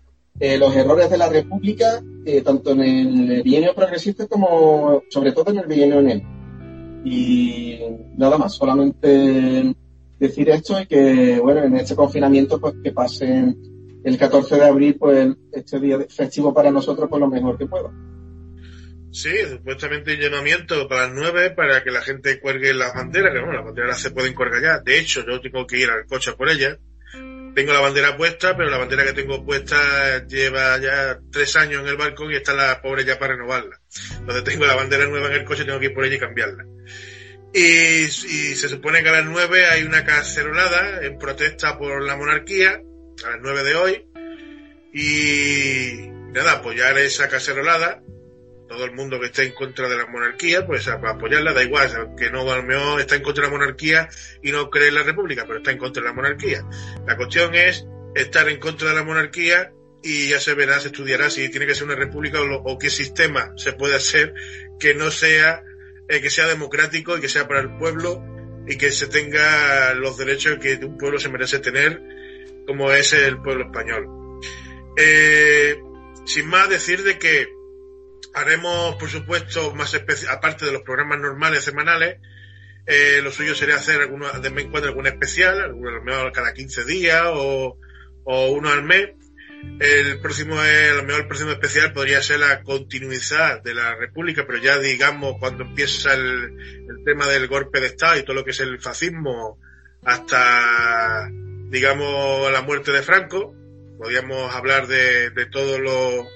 eh, 0.41 0.57
los 0.57 0.75
errores 0.75 1.11
de 1.11 1.19
la 1.19 1.29
República 1.29 2.03
eh, 2.25 2.43
tanto 2.43 2.71
en 2.71 2.81
el 2.81 3.43
bienio 3.43 3.75
progresista 3.75 4.27
como 4.27 5.03
sobre 5.11 5.33
todo 5.33 5.51
en 5.51 5.59
el 5.59 5.67
bienio 5.67 6.01
NEM. 6.01 6.38
Y 7.11 7.81
nada 8.17 8.37
más, 8.37 8.55
solamente 8.55 9.75
decir 10.19 10.51
esto 10.51 10.81
y 10.81 10.87
que, 10.87 11.39
bueno, 11.41 11.63
en 11.65 11.77
este 11.77 11.97
confinamiento, 11.97 12.61
pues 12.61 12.75
que 12.83 12.93
pasen 12.93 13.57
el 14.05 14.19
14 14.19 14.57
de 14.57 14.65
abril, 14.65 14.97
pues 14.99 15.29
este 15.53 15.81
día 15.81 15.99
festivo 16.09 16.53
para 16.53 16.71
nosotros, 16.71 17.09
pues 17.09 17.21
lo 17.21 17.29
mejor 17.29 17.57
que 17.57 17.67
pueda. 17.67 17.91
Sí, 19.11 19.31
supuestamente 19.49 20.15
un 20.15 20.21
llamamiento 20.21 20.87
para 20.87 21.07
las 21.07 21.15
9 21.15 21.51
para 21.51 21.83
que 21.83 21.91
la 21.91 22.03
gente 22.03 22.41
cuelgue 22.41 22.75
las 22.75 22.95
banderas, 22.95 23.33
que 23.33 23.41
bueno, 23.41 23.55
las 23.55 23.65
banderas 23.65 24.01
se 24.01 24.11
pueden 24.11 24.35
colgar 24.35 24.63
ya. 24.63 24.79
De 24.81 24.99
hecho, 24.99 25.25
yo 25.27 25.41
tengo 25.41 25.67
que 25.67 25.79
ir 25.81 25.89
al 25.89 26.07
coche 26.07 26.33
por 26.33 26.51
ellas. 26.51 26.79
Tengo 27.59 27.73
la 27.73 27.81
bandera 27.81 28.17
puesta, 28.17 28.57
pero 28.57 28.71
la 28.71 28.79
bandera 28.79 29.03
que 29.05 29.15
tengo 29.15 29.45
puesta 29.45 30.25
lleva 30.29 30.79
ya 30.79 31.19
tres 31.33 31.57
años 31.57 31.83
en 31.83 31.89
el 31.89 31.97
balcón 31.97 32.31
y 32.31 32.37
está 32.37 32.55
la 32.55 32.81
pobre 32.81 33.05
ya 33.05 33.19
para 33.19 33.33
renovarla. 33.33 33.81
Entonces 34.17 34.45
tengo 34.45 34.65
la 34.65 34.77
bandera 34.77 35.07
nueva 35.07 35.27
en 35.27 35.33
el 35.33 35.45
coche, 35.45 35.65
tengo 35.65 35.81
que 35.81 35.87
ir 35.87 35.93
por 35.93 36.05
ella 36.05 36.15
y 36.15 36.19
cambiarla. 36.21 36.65
Y, 37.53 38.07
se 38.07 38.69
supone 38.69 39.03
que 39.03 39.09
a 39.09 39.13
las 39.13 39.25
9 39.25 39.67
hay 39.67 39.83
una 39.83 40.05
cacerolada 40.05 41.05
en 41.05 41.19
protesta 41.19 41.77
por 41.77 42.01
la 42.05 42.17
monarquía, 42.17 42.81
a 43.25 43.31
las 43.31 43.41
9 43.41 43.65
de 43.65 43.75
hoy. 43.75 44.07
Y 44.95 46.11
nada, 46.33 46.53
apoyar 46.53 46.97
esa 46.99 47.29
cacerolada 47.29 48.05
todo 48.69 48.85
el 48.85 48.93
mundo 48.93 49.19
que 49.19 49.27
esté 49.27 49.45
en 49.45 49.53
contra 49.53 49.89
de 49.89 49.97
la 49.97 50.07
monarquía, 50.07 50.67
pues 50.67 50.87
a 50.89 50.95
apoyarla, 50.95 51.53
da 51.53 51.63
igual, 51.63 52.15
que 52.17 52.31
no 52.31 52.51
a 52.51 52.59
lo 52.59 52.99
está 52.99 53.17
en 53.17 53.23
contra 53.23 53.45
de 53.45 53.51
la 53.51 53.59
monarquía 53.59 54.09
y 54.43 54.53
no 54.53 54.71
cree 54.71 54.89
en 54.89 54.95
la 54.95 55.03
república, 55.03 55.45
pero 55.47 55.59
está 55.59 55.71
en 55.71 55.79
contra 55.79 56.03
de 56.03 56.09
la 56.09 56.15
monarquía. 56.15 56.65
La 57.07 57.17
cuestión 57.17 57.55
es 57.55 57.87
estar 58.15 58.49
en 58.49 58.59
contra 58.61 58.91
de 58.91 58.95
la 58.95 59.05
monarquía 59.05 59.73
y 60.03 60.29
ya 60.29 60.39
se 60.39 60.55
verá, 60.55 60.79
se 60.81 60.89
estudiará 60.89 61.31
si 61.31 61.49
tiene 61.49 61.67
que 61.67 61.75
ser 61.75 61.85
una 61.85 61.97
república 61.97 62.41
o, 62.41 62.79
qué 62.79 62.91
sistema 62.91 63.53
se 63.57 63.73
puede 63.73 63.97
hacer 63.97 64.35
que 64.79 64.95
no 64.95 65.11
sea, 65.11 65.63
eh, 66.09 66.21
que 66.21 66.31
sea 66.31 66.47
democrático 66.47 67.17
y 67.17 67.21
que 67.21 67.29
sea 67.29 67.49
para 67.49 67.61
el 67.61 67.77
pueblo 67.79 68.23
y 68.67 68.77
que 68.77 68.93
se 68.93 69.07
tenga 69.07 69.95
los 69.95 70.19
derechos 70.19 70.59
que 70.59 70.75
un 70.75 70.99
pueblo 70.99 71.19
se 71.19 71.31
merece 71.31 71.59
tener, 71.59 72.01
como 72.67 72.93
es 72.93 73.13
el 73.15 73.41
pueblo 73.41 73.65
español. 73.65 74.07
Eh, 74.97 75.81
sin 76.27 76.47
más 76.49 76.69
decir 76.69 77.03
de 77.03 77.19
que 77.19 77.58
haremos, 78.39 78.97
por 78.97 79.09
supuesto, 79.09 79.75
más 79.75 79.95
aparte 80.29 80.67
de 80.67 80.73
los 80.73 80.83
programas 80.83 81.19
normales 81.19 81.65
semanales, 81.65 82.19
eh, 82.87 83.21
lo 83.23 83.31
suyo 83.31 83.55
sería 83.55 83.77
hacer 83.77 84.01
alguno, 84.01 84.31
de 84.31 84.49
vez 84.49 84.65
en 84.65 84.71
cuando 84.71 84.89
algún 84.89 85.07
especial, 85.07 85.77
mejor 85.77 86.33
cada 86.33 86.55
15 86.55 86.85
días 86.87 87.23
o, 87.27 87.77
uno 88.25 88.71
al 88.71 88.83
mes. 88.83 89.11
El 89.81 90.21
próximo, 90.21 90.59
a 90.59 90.95
lo 90.95 91.03
mejor 91.03 91.23
el 91.23 91.27
próximo 91.27 91.51
especial 91.51 91.93
podría 91.93 92.23
ser 92.23 92.41
la 92.41 92.63
continuidad 92.63 93.63
de 93.63 93.75
la 93.75 93.97
República, 93.97 94.45
pero 94.47 94.59
ya 94.59 94.79
digamos 94.79 95.35
cuando 95.41 95.65
empieza 95.65 96.15
el, 96.15 96.87
el 96.89 97.05
tema 97.05 97.27
del 97.27 97.49
golpe 97.49 97.81
de 97.81 97.89
Estado 97.89 98.19
y 98.19 98.23
todo 98.23 98.37
lo 98.37 98.45
que 98.45 98.53
es 98.53 98.61
el 98.61 98.81
fascismo 98.81 99.59
hasta, 100.05 101.29
digamos, 101.71 102.51
la 102.53 102.63
muerte 102.63 102.93
de 102.93 103.03
Franco. 103.03 103.55
Podríamos 103.99 104.55
hablar 104.55 104.87
de, 104.87 105.31
de 105.31 105.47
todo 105.47 105.79
lo, 105.79 106.27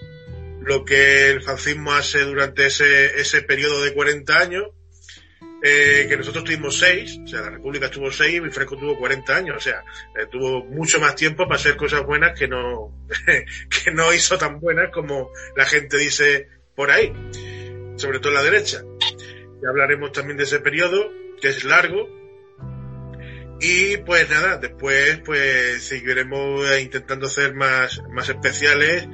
lo 0.64 0.84
que 0.84 1.30
el 1.30 1.42
fascismo 1.42 1.92
hace 1.92 2.20
durante 2.20 2.66
ese, 2.66 3.20
ese 3.20 3.42
periodo 3.42 3.82
de 3.82 3.92
40 3.92 4.38
años, 4.38 4.68
eh, 5.62 6.06
que 6.08 6.16
nosotros 6.16 6.44
tuvimos 6.44 6.78
6, 6.78 7.20
o 7.24 7.26
sea, 7.26 7.40
la 7.42 7.50
República 7.50 7.90
tuvo 7.90 8.10
6 8.10 8.42
y 8.44 8.50
Franco 8.50 8.76
tuvo 8.76 8.98
40 8.98 9.36
años, 9.36 9.56
o 9.56 9.60
sea, 9.60 9.84
eh, 10.18 10.26
tuvo 10.30 10.64
mucho 10.64 11.00
más 11.00 11.14
tiempo 11.14 11.44
para 11.44 11.56
hacer 11.56 11.76
cosas 11.76 12.04
buenas 12.04 12.38
que 12.38 12.48
no, 12.48 13.06
que 13.84 13.92
no 13.92 14.12
hizo 14.12 14.36
tan 14.38 14.58
buenas 14.60 14.90
como 14.92 15.30
la 15.56 15.64
gente 15.64 15.98
dice 15.98 16.48
por 16.74 16.90
ahí, 16.90 17.12
sobre 17.96 18.18
todo 18.18 18.32
la 18.32 18.42
derecha. 18.42 18.82
Ya 19.62 19.68
hablaremos 19.68 20.10
también 20.10 20.36
de 20.36 20.44
ese 20.44 20.58
periodo, 20.58 21.12
que 21.40 21.48
es 21.48 21.62
largo, 21.62 22.08
y 23.60 23.98
pues 23.98 24.28
nada, 24.28 24.56
después 24.58 25.20
pues 25.24 25.84
seguiremos 25.84 26.66
intentando 26.80 27.28
hacer 27.28 27.54
más, 27.54 28.02
más 28.10 28.28
especiales 28.28 29.06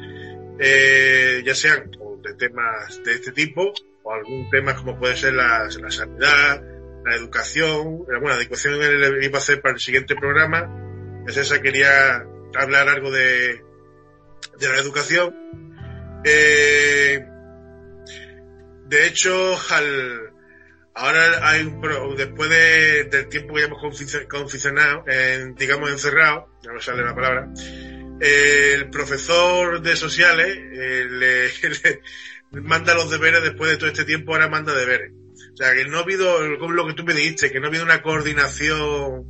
eh, 0.58 1.42
ya 1.44 1.54
sean 1.54 1.90
de 2.22 2.34
temas 2.34 3.02
de 3.04 3.14
este 3.14 3.32
tipo 3.32 3.72
o 4.02 4.12
algún 4.12 4.50
tema 4.50 4.74
como 4.74 4.98
puede 4.98 5.16
ser 5.16 5.34
la, 5.34 5.70
sanidad, 5.70 6.62
la 7.04 7.14
educación. 7.14 8.04
Eh, 8.08 8.18
bueno, 8.20 8.36
la 8.36 8.42
educación 8.42 8.80
iba 9.22 9.38
a 9.38 9.40
hacer 9.40 9.60
para 9.60 9.74
el 9.74 9.80
siguiente 9.80 10.16
programa. 10.16 11.24
Es 11.26 11.36
esa, 11.36 11.60
quería 11.60 12.24
hablar 12.54 12.88
algo 12.88 13.10
de, 13.10 13.62
de 14.58 14.68
la 14.68 14.78
educación. 14.78 15.34
Eh, 16.24 17.24
de 18.86 19.06
hecho, 19.06 19.56
al, 19.70 20.32
ahora 20.94 21.48
hay 21.48 21.62
un, 21.62 22.16
después 22.16 22.50
del 22.50 23.28
tiempo 23.28 23.54
que 23.54 23.62
hemos 23.62 23.80
conficionado, 24.28 25.04
digamos 25.56 25.90
encerrado, 25.90 26.48
ya 26.62 26.72
no 26.72 26.80
sale 26.80 27.04
la 27.04 27.14
palabra, 27.14 27.48
el 28.20 28.90
profesor 28.90 29.80
de 29.80 29.96
sociales 29.96 30.58
eh, 30.72 31.06
le, 32.52 32.60
manda 32.60 32.94
los 32.94 33.10
deberes 33.10 33.42
después 33.42 33.70
de 33.70 33.76
todo 33.76 33.88
este 33.88 34.04
tiempo, 34.04 34.32
ahora 34.32 34.48
manda 34.48 34.74
deberes. 34.74 35.12
O 35.52 35.56
sea, 35.56 35.74
que 35.74 35.84
no 35.86 35.98
ha 35.98 36.02
habido, 36.02 36.46
lo 36.46 36.86
que 36.86 36.94
tú 36.94 37.04
me 37.04 37.14
dijiste, 37.14 37.50
que 37.50 37.60
no 37.60 37.66
ha 37.66 37.68
habido 37.68 37.84
una 37.84 38.02
coordinación 38.02 39.26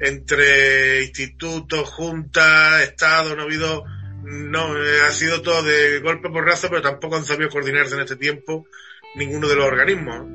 entre 0.00 1.02
institutos, 1.04 1.88
juntas, 1.88 2.82
Estado, 2.82 3.36
no 3.36 3.42
ha 3.42 3.44
habido, 3.44 3.84
no, 4.22 4.76
eh, 4.76 5.00
ha 5.06 5.10
sido 5.12 5.42
todo 5.42 5.62
de 5.62 6.00
golpe 6.00 6.28
por 6.28 6.44
raza, 6.44 6.68
pero 6.68 6.82
tampoco 6.82 7.16
han 7.16 7.24
sabido 7.24 7.50
coordinarse 7.50 7.94
en 7.94 8.00
este 8.00 8.16
tiempo 8.16 8.66
ninguno 9.14 9.48
de 9.48 9.56
los 9.56 9.66
organismos. 9.66 10.26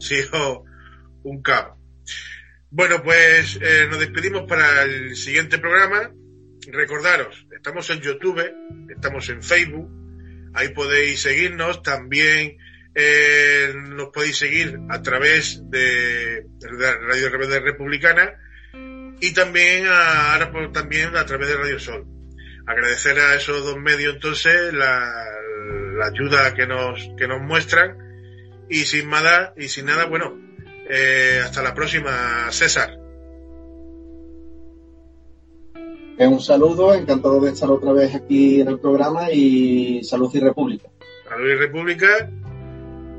Sí, 0.00 0.20
un 1.22 1.42
caos. 1.42 1.78
Bueno, 2.70 3.02
pues 3.02 3.58
eh, 3.60 3.86
nos 3.90 3.98
despedimos 3.98 4.44
para 4.48 4.82
el 4.84 5.16
siguiente 5.16 5.58
programa 5.58 6.10
recordaros, 6.68 7.46
estamos 7.54 7.88
en 7.90 8.00
YouTube, 8.00 8.42
estamos 8.88 9.28
en 9.28 9.42
Facebook, 9.42 9.90
ahí 10.54 10.68
podéis 10.68 11.22
seguirnos, 11.22 11.82
también 11.82 12.58
eh, 12.94 13.72
nos 13.74 14.08
podéis 14.08 14.38
seguir 14.38 14.78
a 14.88 15.00
través 15.02 15.62
de, 15.70 16.46
Radio 16.60 17.30
Rebelde 17.30 17.60
Republicana 17.60 18.34
y 19.20 19.32
también 19.32 19.86
a, 19.86 20.34
ahora 20.34 20.72
también 20.72 21.16
a 21.16 21.24
través 21.24 21.48
de 21.48 21.56
Radio 21.56 21.78
Sol. 21.78 22.06
Agradecer 22.66 23.18
a 23.18 23.34
esos 23.34 23.64
dos 23.64 23.76
medios 23.78 24.14
entonces 24.14 24.72
la, 24.72 25.26
ayuda 26.02 26.54
que 26.54 26.66
nos, 26.66 27.10
que 27.16 27.28
nos 27.28 27.40
muestran 27.40 27.96
y 28.68 28.84
sin 28.84 29.10
nada, 29.10 29.52
y 29.56 29.68
sin 29.68 29.86
nada, 29.86 30.06
bueno, 30.06 30.38
eh, 30.88 31.40
hasta 31.44 31.62
la 31.62 31.74
próxima, 31.74 32.50
César. 32.50 32.99
Un 36.26 36.40
saludo, 36.40 36.94
encantado 36.94 37.40
de 37.40 37.50
estar 37.50 37.70
otra 37.70 37.92
vez 37.92 38.14
aquí 38.14 38.60
en 38.60 38.68
el 38.68 38.78
programa 38.78 39.30
y 39.30 40.02
salud 40.04 40.30
y 40.34 40.40
república. 40.40 40.88
Salud 41.28 41.48
y 41.48 41.54
república. 41.54 42.30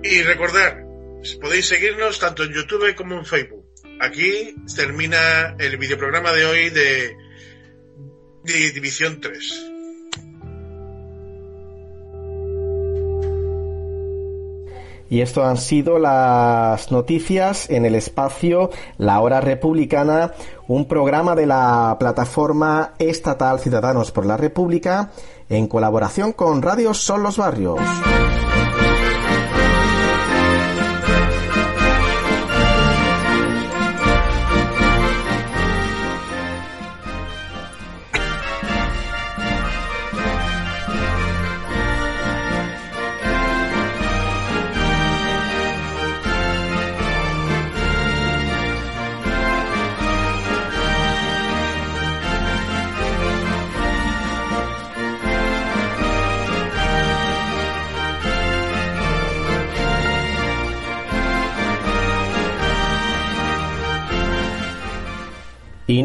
Y 0.04 0.22
recordar, 0.24 0.86
podéis 1.42 1.68
seguirnos 1.68 2.20
tanto 2.20 2.44
en 2.44 2.54
YouTube 2.54 2.96
como 2.96 3.16
en 3.16 3.26
Facebook. 3.26 3.66
Aquí 4.00 4.56
termina 4.76 5.56
el 5.60 5.78
videoprograma 5.78 6.32
de 6.32 6.46
hoy 6.46 6.70
de, 6.70 7.16
de 8.44 8.72
División 8.72 9.20
3. 9.22 9.72
Y 15.12 15.20
esto 15.20 15.44
han 15.44 15.58
sido 15.58 16.00
las 16.00 16.90
noticias 16.90 17.70
en 17.70 17.86
el 17.86 17.96
espacio 17.96 18.70
La 18.98 19.20
Hora 19.20 19.42
Republicana, 19.42 20.32
un 20.72 20.86
programa 20.86 21.36
de 21.36 21.46
la 21.46 21.98
plataforma 22.00 22.94
estatal 22.98 23.60
Ciudadanos 23.60 24.14
por 24.14 24.26
la 24.26 24.38
República 24.38 25.12
en 25.50 25.68
colaboración 25.68 26.32
con 26.32 26.62
Radio 26.62 26.94
Son 26.94 27.24
los 27.24 27.36
Barrios. 27.36 27.78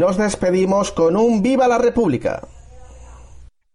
Nos 0.06 0.18
despedimos 0.18 0.92
con 0.92 1.16
un 1.16 1.42
Viva 1.42 1.66
la 1.66 1.78
República. 1.78 2.46